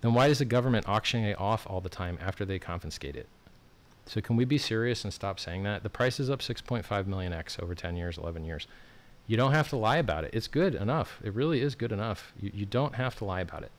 Then 0.00 0.14
why 0.14 0.28
is 0.28 0.38
the 0.38 0.44
government 0.44 0.88
auctioning 0.88 1.26
it 1.26 1.38
off 1.38 1.66
all 1.68 1.80
the 1.80 1.88
time 1.88 2.18
after 2.20 2.44
they 2.44 2.58
confiscate 2.58 3.16
it? 3.16 3.28
So 4.06 4.20
can 4.20 4.36
we 4.36 4.44
be 4.44 4.58
serious 4.58 5.04
and 5.04 5.12
stop 5.12 5.38
saying 5.38 5.62
that? 5.64 5.82
The 5.82 5.90
price 5.90 6.18
is 6.18 6.30
up 6.30 6.40
6.5 6.40 7.06
million 7.06 7.32
X 7.32 7.58
over 7.60 7.74
10 7.74 7.96
years, 7.96 8.16
11 8.16 8.44
years. 8.44 8.66
You 9.26 9.36
don't 9.36 9.52
have 9.52 9.68
to 9.68 9.76
lie 9.76 9.98
about 9.98 10.24
it. 10.24 10.30
It's 10.32 10.48
good 10.48 10.74
enough. 10.74 11.20
It 11.22 11.34
really 11.34 11.60
is 11.60 11.74
good 11.74 11.92
enough. 11.92 12.32
You, 12.40 12.50
you 12.52 12.66
don't 12.66 12.94
have 12.96 13.14
to 13.16 13.24
lie 13.24 13.40
about 13.40 13.62
it. 13.62 13.70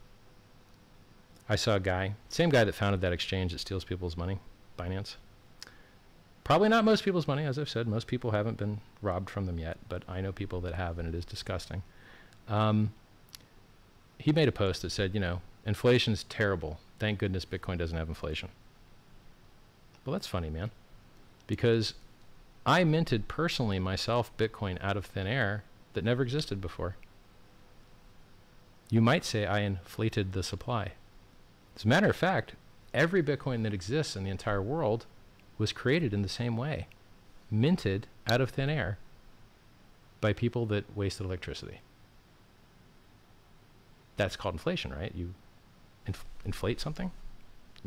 I 1.49 1.55
saw 1.57 1.75
a 1.75 1.79
guy, 1.79 2.13
same 2.29 2.49
guy 2.49 2.63
that 2.63 2.75
founded 2.75 3.01
that 3.01 3.11
exchange 3.11 3.51
that 3.51 3.59
steals 3.59 3.83
people's 3.83 4.15
money, 4.15 4.39
Binance. 4.79 5.15
Probably 6.45 6.69
not 6.69 6.85
most 6.85 7.03
people's 7.03 7.27
money, 7.27 7.43
as 7.43 7.59
I've 7.59 7.69
said. 7.69 7.87
Most 7.87 8.07
people 8.07 8.31
haven't 8.31 8.57
been 8.57 8.79
robbed 9.01 9.29
from 9.29 9.47
them 9.47 9.59
yet, 9.59 9.77
but 9.89 10.03
I 10.07 10.21
know 10.21 10.31
people 10.31 10.61
that 10.61 10.75
have, 10.75 10.97
and 10.97 11.07
it 11.07 11.15
is 11.15 11.25
disgusting. 11.25 11.83
Um, 12.47 12.93
he 14.21 14.31
made 14.31 14.47
a 14.47 14.51
post 14.51 14.81
that 14.83 14.91
said, 14.91 15.13
you 15.13 15.19
know, 15.19 15.41
inflation's 15.65 16.23
terrible. 16.23 16.79
Thank 16.99 17.19
goodness 17.19 17.45
Bitcoin 17.45 17.77
doesn't 17.77 17.97
have 17.97 18.07
inflation. 18.07 18.49
Well, 20.05 20.13
that's 20.13 20.27
funny, 20.27 20.49
man. 20.49 20.71
Because 21.47 21.95
I 22.65 22.83
minted 22.83 23.27
personally 23.27 23.79
myself 23.79 24.35
Bitcoin 24.37 24.77
out 24.81 24.97
of 24.97 25.05
thin 25.05 25.27
air 25.27 25.63
that 25.93 26.03
never 26.03 26.23
existed 26.23 26.61
before. 26.61 26.95
You 28.89 29.01
might 29.01 29.25
say 29.25 29.45
I 29.45 29.61
inflated 29.61 30.33
the 30.33 30.43
supply. 30.43 30.91
As 31.75 31.85
a 31.85 31.87
matter 31.87 32.09
of 32.09 32.15
fact, 32.15 32.53
every 32.93 33.23
Bitcoin 33.23 33.63
that 33.63 33.73
exists 33.73 34.15
in 34.15 34.23
the 34.23 34.29
entire 34.29 34.61
world 34.61 35.05
was 35.57 35.71
created 35.71 36.13
in 36.13 36.21
the 36.21 36.29
same 36.29 36.57
way, 36.57 36.87
minted 37.49 38.07
out 38.27 38.41
of 38.41 38.51
thin 38.51 38.69
air 38.69 38.97
by 40.19 40.33
people 40.33 40.65
that 40.67 40.85
wasted 40.95 41.25
electricity. 41.25 41.79
That's 44.21 44.35
called 44.35 44.55
inflation, 44.55 44.91
right? 44.91 45.11
You 45.15 45.33
inf 46.07 46.25
inflate 46.45 46.79
something, 46.79 47.11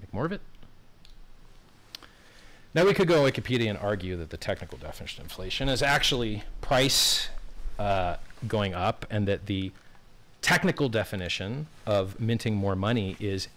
make 0.01 0.13
more 0.13 0.27
of 0.27 0.33
it. 0.33 0.41
Now 2.75 2.85
we 2.85 2.93
could 2.93 3.07
go 3.07 3.23
Wikipedia 3.23 3.71
and 3.71 3.79
argue 3.79 4.17
that 4.17 4.31
the 4.31 4.37
technical 4.37 4.79
definition 4.79 5.21
of 5.21 5.27
inflation 5.27 5.69
is 5.69 5.81
actually 5.83 6.43
price 6.61 7.29
uh, 7.79 8.17
going 8.49 8.75
up 8.75 9.07
and 9.11 9.29
that 9.29 9.47
the 9.47 9.73
technical 10.43 10.89
definition 10.89 11.69
of 11.87 12.21
minting 12.21 12.57
more 12.57 12.77
money 12.77 13.17
is 13.21 13.49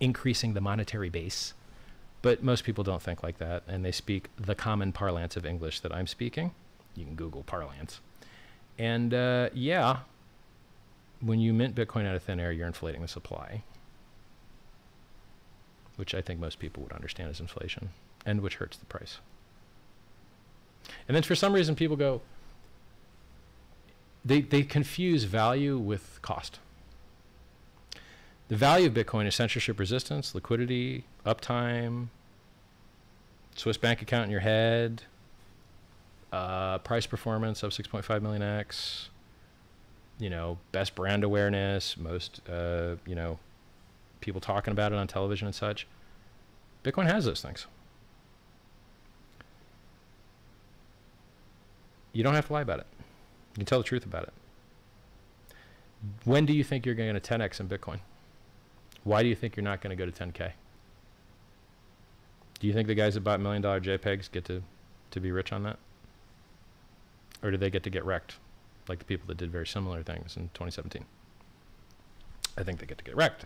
increasing 0.00 0.54
the 0.54 0.60
monetary 0.60 1.08
base. 1.08 1.54
But 2.22 2.42
most 2.42 2.64
people 2.64 2.82
don't 2.82 3.00
think 3.00 3.22
like 3.22 3.38
that, 3.38 3.62
and 3.68 3.84
they 3.84 3.92
speak 3.92 4.30
the 4.36 4.56
common 4.56 4.90
parlance 4.92 5.36
of 5.36 5.46
English 5.46 5.80
that 5.80 5.94
I'm 5.94 6.08
speaking. 6.08 6.52
You 6.96 7.04
can 7.04 7.14
Google 7.14 7.44
parlance. 7.44 8.00
And 8.78 9.14
uh, 9.14 9.50
yeah, 9.54 9.98
when 11.20 11.40
you 11.40 11.52
mint 11.52 11.74
Bitcoin 11.74 12.06
out 12.06 12.14
of 12.14 12.22
thin 12.22 12.40
air, 12.40 12.52
you're 12.52 12.66
inflating 12.66 13.02
the 13.02 13.08
supply, 13.08 13.62
which 15.96 16.14
I 16.14 16.20
think 16.20 16.40
most 16.40 16.58
people 16.58 16.82
would 16.82 16.92
understand 16.92 17.30
as 17.30 17.40
inflation, 17.40 17.90
and 18.24 18.40
which 18.40 18.56
hurts 18.56 18.76
the 18.76 18.86
price. 18.86 19.18
And 21.08 21.14
then 21.14 21.22
for 21.22 21.34
some 21.34 21.52
reason, 21.52 21.74
people 21.74 21.96
go, 21.96 22.20
they, 24.24 24.40
they 24.40 24.62
confuse 24.62 25.24
value 25.24 25.78
with 25.78 26.18
cost. 26.22 26.58
The 28.48 28.56
value 28.56 28.86
of 28.86 28.94
Bitcoin 28.94 29.26
is 29.26 29.34
censorship 29.34 29.78
resistance, 29.78 30.34
liquidity, 30.34 31.04
uptime, 31.24 32.08
Swiss 33.56 33.76
bank 33.76 34.02
account 34.02 34.26
in 34.26 34.30
your 34.30 34.40
head, 34.40 35.02
uh, 36.32 36.78
price 36.78 37.06
performance 37.06 37.62
of 37.62 37.72
6.5 37.72 38.22
million 38.22 38.42
X, 38.42 39.08
you 40.18 40.30
know, 40.30 40.58
best 40.72 40.94
brand 40.94 41.24
awareness, 41.24 41.96
most, 41.96 42.40
uh, 42.48 42.96
you 43.06 43.14
know, 43.14 43.38
people 44.20 44.40
talking 44.40 44.72
about 44.72 44.92
it 44.92 44.98
on 44.98 45.06
television 45.06 45.46
and 45.46 45.54
such. 45.54 45.86
Bitcoin 46.84 47.06
has 47.06 47.24
those 47.24 47.42
things. 47.42 47.66
You 52.12 52.22
don't 52.22 52.34
have 52.34 52.46
to 52.46 52.52
lie 52.52 52.62
about 52.62 52.80
it. 52.80 52.86
You 53.54 53.58
can 53.60 53.66
tell 53.66 53.78
the 53.78 53.84
truth 53.84 54.06
about 54.06 54.22
it. 54.24 54.32
When 56.24 56.46
do 56.46 56.52
you 56.52 56.64
think 56.64 56.86
you're 56.86 56.94
going 56.94 57.14
to 57.14 57.20
10x 57.20 57.60
in 57.60 57.68
Bitcoin? 57.68 58.00
Why 59.04 59.22
do 59.22 59.28
you 59.28 59.34
think 59.34 59.56
you're 59.56 59.64
not 59.64 59.82
going 59.82 59.96
to 59.96 60.02
go 60.02 60.10
to 60.10 60.24
10K? 60.24 60.52
Do 62.58 62.66
you 62.66 62.72
think 62.72 62.86
the 62.86 62.94
guys 62.94 63.14
that 63.14 63.20
bought 63.20 63.40
million 63.40 63.60
dollar 63.60 63.80
JPEGs 63.80 64.30
get 64.32 64.46
to, 64.46 64.62
to 65.10 65.20
be 65.20 65.30
rich 65.30 65.52
on 65.52 65.62
that? 65.64 65.78
Or 67.42 67.50
do 67.50 67.58
they 67.58 67.68
get 67.68 67.82
to 67.82 67.90
get 67.90 68.04
wrecked 68.04 68.36
like 68.88 68.98
the 68.98 69.04
people 69.04 69.26
that 69.28 69.36
did 69.36 69.50
very 69.50 69.66
similar 69.66 70.02
things 70.02 70.36
in 70.36 70.50
2017? 70.54 71.04
I 72.58 72.62
think 72.62 72.78
they 72.80 72.86
get 72.86 72.98
to 72.98 73.04
get 73.04 73.16
wrecked. 73.16 73.44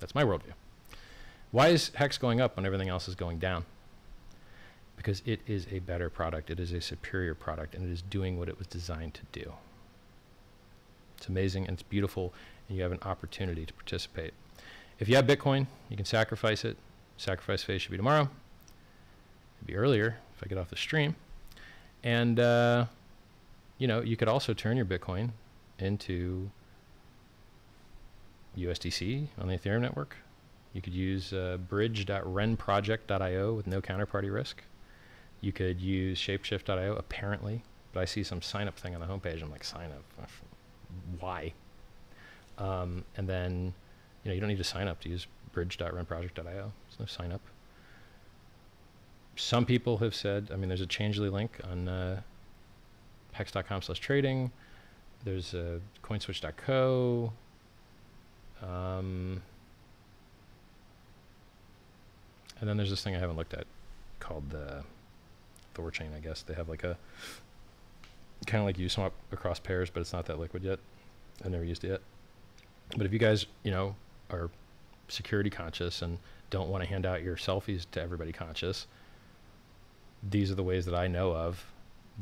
That's 0.00 0.14
my 0.14 0.24
worldview. 0.24 0.54
Why 1.50 1.68
is 1.68 1.90
Hex 1.94 2.18
going 2.18 2.40
up 2.40 2.56
when 2.56 2.66
everything 2.66 2.88
else 2.88 3.08
is 3.08 3.14
going 3.14 3.38
down? 3.38 3.64
Because 4.96 5.22
it 5.24 5.40
is 5.46 5.66
a 5.70 5.78
better 5.78 6.10
product, 6.10 6.50
it 6.50 6.58
is 6.60 6.72
a 6.72 6.80
superior 6.80 7.34
product, 7.34 7.74
and 7.74 7.88
it 7.88 7.92
is 7.92 8.02
doing 8.02 8.38
what 8.38 8.48
it 8.48 8.58
was 8.58 8.66
designed 8.66 9.14
to 9.14 9.22
do. 9.32 9.52
It's 11.16 11.28
amazing 11.28 11.64
and 11.64 11.74
it's 11.74 11.82
beautiful, 11.82 12.32
and 12.68 12.76
you 12.76 12.82
have 12.82 12.92
an 12.92 12.98
opportunity 13.02 13.64
to 13.64 13.72
participate. 13.72 14.34
If 14.98 15.08
you 15.08 15.16
have 15.16 15.26
Bitcoin, 15.26 15.66
you 15.88 15.96
can 15.96 16.04
sacrifice 16.04 16.64
it. 16.64 16.76
Sacrifice 17.16 17.62
phase 17.62 17.82
should 17.82 17.90
be 17.90 17.96
tomorrow. 17.96 18.28
It'd 19.58 19.66
be 19.66 19.76
earlier 19.76 20.18
if 20.36 20.42
I 20.44 20.48
get 20.48 20.58
off 20.58 20.68
the 20.68 20.76
stream. 20.76 21.16
And, 22.02 22.38
uh, 22.38 22.86
you 23.78 23.86
know, 23.86 24.00
you 24.00 24.16
could 24.16 24.28
also 24.28 24.52
turn 24.54 24.76
your 24.76 24.86
Bitcoin 24.86 25.30
into 25.78 26.50
USDC 28.56 29.28
on 29.38 29.48
the 29.48 29.56
Ethereum 29.56 29.80
network. 29.80 30.16
You 30.72 30.82
could 30.82 30.92
use 30.92 31.32
uh, 31.32 31.58
bridge.renproject.io 31.68 33.54
with 33.54 33.66
no 33.66 33.80
counterparty 33.80 34.32
risk. 34.32 34.62
You 35.40 35.52
could 35.52 35.80
use 35.80 36.18
shapeshift.io, 36.18 36.94
apparently, 36.94 37.62
but 37.92 38.00
I 38.00 38.04
see 38.04 38.22
some 38.22 38.42
sign 38.42 38.68
up 38.68 38.78
thing 38.78 38.94
on 38.94 39.00
the 39.00 39.06
homepage. 39.06 39.42
I'm 39.42 39.50
like, 39.50 39.64
sign 39.64 39.90
up? 39.92 40.28
Why? 41.20 41.52
Um, 42.58 43.04
and 43.16 43.28
then 43.28 43.72
you 44.22 44.30
know, 44.30 44.34
you 44.34 44.40
don't 44.40 44.48
need 44.48 44.58
to 44.58 44.64
sign 44.64 44.88
up 44.88 45.00
to 45.00 45.08
use 45.08 45.26
bridge.renproject.io. 45.52 46.44
There's 46.44 47.00
no 47.00 47.06
sign 47.06 47.32
up. 47.32 47.40
Some 49.36 49.64
people 49.64 49.98
have 49.98 50.14
said, 50.14 50.50
I 50.52 50.56
mean, 50.56 50.68
there's 50.68 50.80
a 50.80 50.86
Changelly 50.86 51.30
link 51.30 51.60
on 51.70 51.88
uh, 51.88 52.20
hex.com 53.32 53.82
slash 53.82 54.00
trading. 54.00 54.50
There's 55.24 55.54
a 55.54 55.80
coinswitch.co. 56.02 57.32
Um, 58.62 59.42
and 62.60 62.68
then 62.68 62.76
there's 62.76 62.90
this 62.90 63.02
thing 63.02 63.14
I 63.14 63.18
haven't 63.18 63.36
looked 63.36 63.54
at 63.54 63.66
called 64.20 64.50
the 64.50 64.82
Thorchain, 65.74 66.14
I 66.16 66.20
guess. 66.20 66.42
They 66.42 66.54
have 66.54 66.68
like 66.68 66.84
a 66.84 66.96
kind 68.46 68.60
of 68.60 68.66
like 68.66 68.76
Uniswap 68.76 69.12
across 69.32 69.58
pairs, 69.58 69.90
but 69.90 70.00
it's 70.00 70.12
not 70.12 70.26
that 70.26 70.38
liquid 70.38 70.62
yet. 70.62 70.78
I've 71.44 71.50
never 71.50 71.64
used 71.64 71.84
it 71.84 71.88
yet. 71.88 72.00
But 72.96 73.06
if 73.06 73.12
you 73.12 73.18
guys, 73.18 73.46
you 73.62 73.70
know, 73.70 73.94
are 74.30 74.50
security 75.08 75.50
conscious 75.50 76.02
and 76.02 76.18
don't 76.50 76.68
want 76.68 76.82
to 76.82 76.88
hand 76.88 77.06
out 77.06 77.22
your 77.22 77.36
selfies 77.36 77.86
to 77.92 78.00
everybody 78.00 78.32
conscious, 78.32 78.86
these 80.28 80.50
are 80.50 80.54
the 80.54 80.62
ways 80.62 80.84
that 80.86 80.94
I 80.94 81.06
know 81.06 81.32
of 81.32 81.64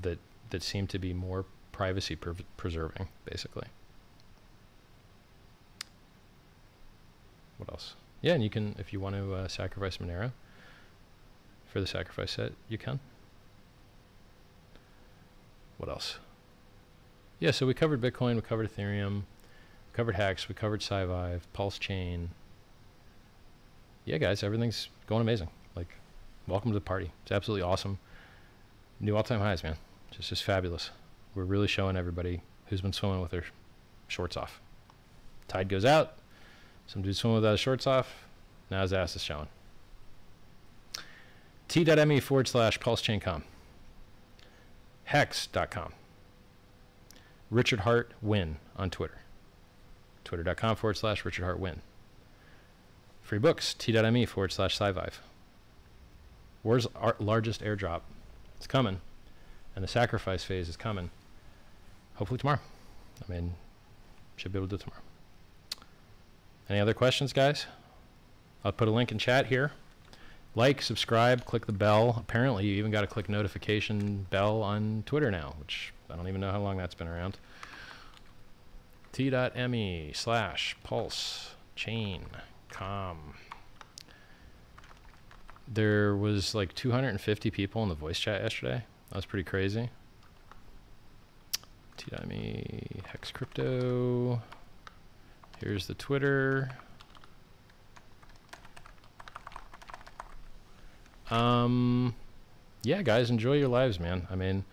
that 0.02 0.18
that 0.50 0.62
seem 0.62 0.86
to 0.88 0.98
be 0.98 1.12
more 1.12 1.44
privacy 1.72 2.16
pre- 2.16 2.44
preserving, 2.56 3.08
basically. 3.24 3.66
What 7.58 7.70
else? 7.70 7.94
Yeah, 8.22 8.34
and 8.34 8.42
you 8.42 8.50
can, 8.50 8.74
if 8.78 8.92
you 8.92 9.00
want 9.00 9.14
to 9.16 9.34
uh, 9.34 9.48
sacrifice 9.48 9.98
Monero 9.98 10.32
for 11.66 11.80
the 11.80 11.86
sacrifice 11.86 12.32
set, 12.32 12.52
you 12.68 12.78
can. 12.78 13.00
What 15.78 15.88
else? 15.88 16.18
Yeah, 17.38 17.50
so 17.50 17.66
we 17.66 17.74
covered 17.74 18.00
Bitcoin, 18.00 18.36
we 18.36 18.40
covered 18.40 18.74
Ethereum, 18.74 19.16
we 19.16 19.92
covered 19.92 20.14
Hex, 20.14 20.48
we 20.48 20.54
covered 20.54 20.80
Scivive, 20.80 21.42
PulseChain. 21.54 22.28
Yeah, 24.06 24.18
guys, 24.18 24.42
everything's 24.42 24.88
going 25.06 25.20
amazing. 25.20 25.50
Like, 25.74 25.88
welcome 26.46 26.70
to 26.70 26.74
the 26.74 26.80
party. 26.80 27.12
It's 27.22 27.32
absolutely 27.32 27.62
awesome. 27.62 27.98
New 29.00 29.14
all-time 29.14 29.40
highs, 29.40 29.62
man. 29.62 29.76
Just 30.16 30.30
just 30.30 30.44
fabulous. 30.44 30.90
We're 31.34 31.44
really 31.44 31.66
showing 31.66 31.96
everybody 31.96 32.40
who's 32.66 32.80
been 32.80 32.94
swimming 32.94 33.20
with 33.20 33.30
their 33.30 33.44
shorts 34.08 34.36
off. 34.36 34.60
Tide 35.46 35.68
goes 35.68 35.84
out. 35.84 36.14
Some 36.86 37.02
dude 37.02 37.16
swimming 37.16 37.36
without 37.36 37.52
his 37.52 37.60
shorts 37.60 37.86
off. 37.86 38.24
Now 38.70 38.80
his 38.80 38.92
ass 38.94 39.14
is 39.14 39.22
showing. 39.22 39.48
T.me 41.68 42.20
forward 42.20 42.48
slash 42.48 42.78
pulsechaincom. 42.80 43.42
Hex.com. 45.04 45.92
Richard 47.50 47.80
Heart 47.80 48.12
Win 48.22 48.56
on 48.76 48.88
Twitter. 48.90 49.18
Twitter.com 50.24 50.76
forward 50.76 50.96
slash 50.96 51.24
Richard 51.24 51.44
Heart 51.44 51.60
Win. 51.60 51.82
Free 53.20 53.38
books, 53.38 53.74
t.me 53.74 54.24
forward 54.24 54.52
slash 54.52 54.78
scivive. 54.78 55.14
Where's 56.62 56.86
our 56.96 57.16
largest 57.18 57.62
airdrop? 57.62 58.00
It's 58.56 58.66
coming. 58.66 59.00
And 59.76 59.84
the 59.84 59.88
sacrifice 59.88 60.42
phase 60.42 60.68
is 60.68 60.76
coming. 60.76 61.10
Hopefully 62.16 62.38
tomorrow. 62.38 62.58
I 63.22 63.32
mean, 63.32 63.54
should 64.34 64.52
be 64.52 64.58
able 64.58 64.66
to 64.66 64.76
do 64.76 64.82
tomorrow. 64.82 65.02
Any 66.68 66.80
other 66.80 66.94
questions, 66.94 67.32
guys? 67.32 67.66
I'll 68.64 68.72
put 68.72 68.88
a 68.88 68.90
link 68.90 69.12
in 69.12 69.18
chat 69.18 69.46
here. 69.46 69.70
Like, 70.56 70.82
subscribe, 70.82 71.44
click 71.44 71.66
the 71.66 71.72
bell. 71.72 72.16
Apparently, 72.18 72.66
you 72.66 72.74
even 72.76 72.90
got 72.90 73.02
to 73.02 73.06
click 73.06 73.28
notification 73.28 74.26
bell 74.30 74.62
on 74.62 75.04
Twitter 75.06 75.30
now, 75.30 75.54
which 75.60 75.92
I 76.10 76.16
don't 76.16 76.26
even 76.26 76.40
know 76.40 76.50
how 76.50 76.60
long 76.60 76.78
that's 76.78 76.94
been 76.94 77.06
around. 77.06 77.38
T.me 79.12 80.10
slash 80.14 80.76
pulse 80.82 81.54
chain 81.76 82.24
com. 82.76 83.34
There 85.66 86.14
was 86.14 86.54
like 86.54 86.74
250 86.74 87.50
people 87.50 87.82
in 87.82 87.88
the 87.88 87.94
voice 87.94 88.18
chat 88.18 88.42
yesterday. 88.42 88.84
That 89.10 89.16
was 89.16 89.26
pretty 89.26 89.44
crazy. 89.44 89.90
T.me 91.96 93.02
hex 93.06 93.30
crypto. 93.30 94.42
Here's 95.58 95.86
the 95.86 95.94
Twitter. 95.94 96.70
Um, 101.30 102.14
yeah, 102.82 103.02
guys, 103.02 103.30
enjoy 103.30 103.54
your 103.54 103.68
lives, 103.68 103.98
man. 103.98 104.26
I 104.30 104.36
mean, 104.36 104.64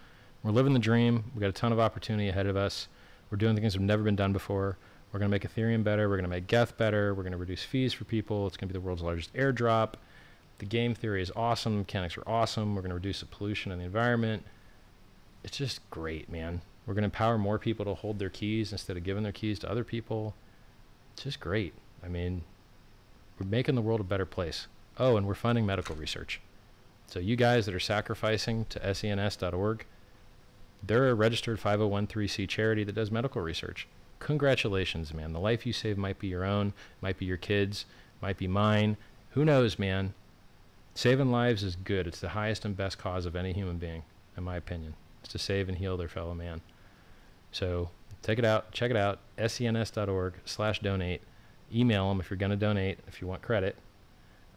we're 0.43 0.51
living 0.51 0.73
the 0.73 0.79
dream. 0.79 1.23
We 1.33 1.39
got 1.39 1.49
a 1.49 1.53
ton 1.53 1.71
of 1.71 1.79
opportunity 1.79 2.29
ahead 2.29 2.47
of 2.47 2.57
us. 2.57 2.87
We're 3.31 3.37
doing 3.37 3.55
things 3.55 3.73
that 3.73 3.79
have 3.79 3.87
never 3.87 4.03
been 4.03 4.15
done 4.15 4.33
before. 4.33 4.77
We're 5.11 5.19
going 5.19 5.31
to 5.31 5.35
make 5.35 5.43
Ethereum 5.43 5.83
better. 5.83 6.09
We're 6.09 6.17
going 6.17 6.25
to 6.25 6.29
make 6.29 6.47
Geth 6.47 6.77
better. 6.77 7.13
We're 7.13 7.23
going 7.23 7.31
to 7.31 7.37
reduce 7.37 7.63
fees 7.63 7.93
for 7.93 8.03
people. 8.03 8.45
It's 8.47 8.57
going 8.57 8.67
to 8.67 8.73
be 8.73 8.77
the 8.79 8.85
world's 8.85 9.01
largest 9.01 9.33
airdrop. 9.33 9.93
The 10.59 10.65
game 10.65 10.95
theory 10.95 11.21
is 11.21 11.31
awesome. 11.35 11.79
Mechanics 11.79 12.17
are 12.17 12.27
awesome. 12.27 12.75
We're 12.75 12.81
going 12.81 12.89
to 12.89 12.95
reduce 12.95 13.19
the 13.19 13.25
pollution 13.25 13.71
in 13.71 13.79
the 13.79 13.85
environment. 13.85 14.45
It's 15.43 15.57
just 15.57 15.87
great, 15.89 16.29
man. 16.29 16.61
We're 16.85 16.93
going 16.93 17.03
to 17.03 17.07
empower 17.07 17.37
more 17.37 17.59
people 17.59 17.85
to 17.85 17.93
hold 17.93 18.19
their 18.19 18.29
keys 18.29 18.71
instead 18.71 18.97
of 18.97 19.03
giving 19.03 19.23
their 19.23 19.31
keys 19.31 19.59
to 19.59 19.69
other 19.69 19.83
people. 19.83 20.35
It's 21.13 21.23
just 21.23 21.39
great. 21.39 21.73
I 22.03 22.07
mean, 22.07 22.43
we're 23.39 23.47
making 23.47 23.75
the 23.75 23.81
world 23.81 24.01
a 24.01 24.05
better 24.05 24.25
place. 24.25 24.67
Oh, 24.97 25.17
and 25.17 25.25
we're 25.25 25.33
funding 25.33 25.65
medical 25.65 25.95
research. 25.95 26.39
So 27.07 27.19
you 27.19 27.35
guys 27.35 27.65
that 27.65 27.75
are 27.75 27.79
sacrificing 27.79 28.65
to 28.69 28.93
SENS.org, 28.93 29.85
they're 30.85 31.09
a 31.09 31.13
registered 31.13 31.59
501c 31.59 32.47
charity 32.47 32.83
that 32.83 32.95
does 32.95 33.11
medical 33.11 33.41
research. 33.41 33.87
Congratulations, 34.19 35.13
man. 35.13 35.33
The 35.33 35.39
life 35.39 35.65
you 35.65 35.73
save 35.73 35.97
might 35.97 36.19
be 36.19 36.27
your 36.27 36.43
own, 36.43 36.73
might 37.01 37.17
be 37.17 37.25
your 37.25 37.37
kids, 37.37 37.85
might 38.21 38.37
be 38.37 38.47
mine. 38.47 38.97
Who 39.31 39.45
knows, 39.45 39.79
man? 39.79 40.13
Saving 40.95 41.31
lives 41.31 41.63
is 41.63 41.75
good. 41.75 42.05
It's 42.07 42.19
the 42.19 42.29
highest 42.29 42.65
and 42.65 42.77
best 42.77 42.97
cause 42.97 43.25
of 43.25 43.35
any 43.35 43.51
human 43.53 43.77
being, 43.77 44.03
in 44.37 44.43
my 44.43 44.57
opinion. 44.57 44.93
It's 45.21 45.31
to 45.31 45.39
save 45.39 45.69
and 45.69 45.77
heal 45.77 45.97
their 45.97 46.07
fellow 46.07 46.35
man. 46.35 46.61
So 47.51 47.89
take 48.21 48.39
it 48.39 48.45
out, 48.45 48.71
check 48.71 48.91
it 48.91 48.97
out, 48.97 49.19
sens.org 49.47 50.33
slash 50.45 50.79
donate. 50.79 51.21
Email 51.73 52.09
them 52.09 52.19
if 52.19 52.29
you're 52.29 52.37
going 52.37 52.51
to 52.51 52.55
donate, 52.55 52.99
if 53.07 53.21
you 53.21 53.27
want 53.27 53.41
credit. 53.41 53.75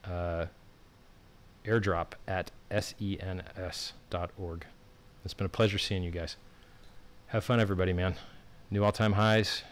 Uh, 0.05 0.47
airdrop 1.65 2.13
at 2.29 2.51
sens.org. 2.71 4.67
It's 5.25 5.35
been 5.35 5.47
a 5.47 5.51
pleasure 5.51 5.79
seeing 5.79 6.03
you 6.03 6.11
guys. 6.11 6.37
Have 7.29 7.45
fun, 7.45 7.61
everybody, 7.61 7.93
man. 7.93 8.17
New 8.71 8.85
all 8.85 8.93
time 8.93 9.15
highs. 9.15 9.63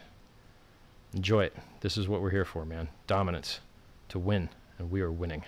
Enjoy 1.13 1.43
it. 1.43 1.55
This 1.81 1.97
is 1.97 2.07
what 2.07 2.21
we're 2.21 2.31
here 2.31 2.43
for, 2.43 2.65
man. 2.65 2.89
Dominance 3.07 3.59
to 4.09 4.19
win, 4.19 4.49
and 4.77 4.91
we 4.91 5.01
are 5.01 5.11
winning. 5.11 5.43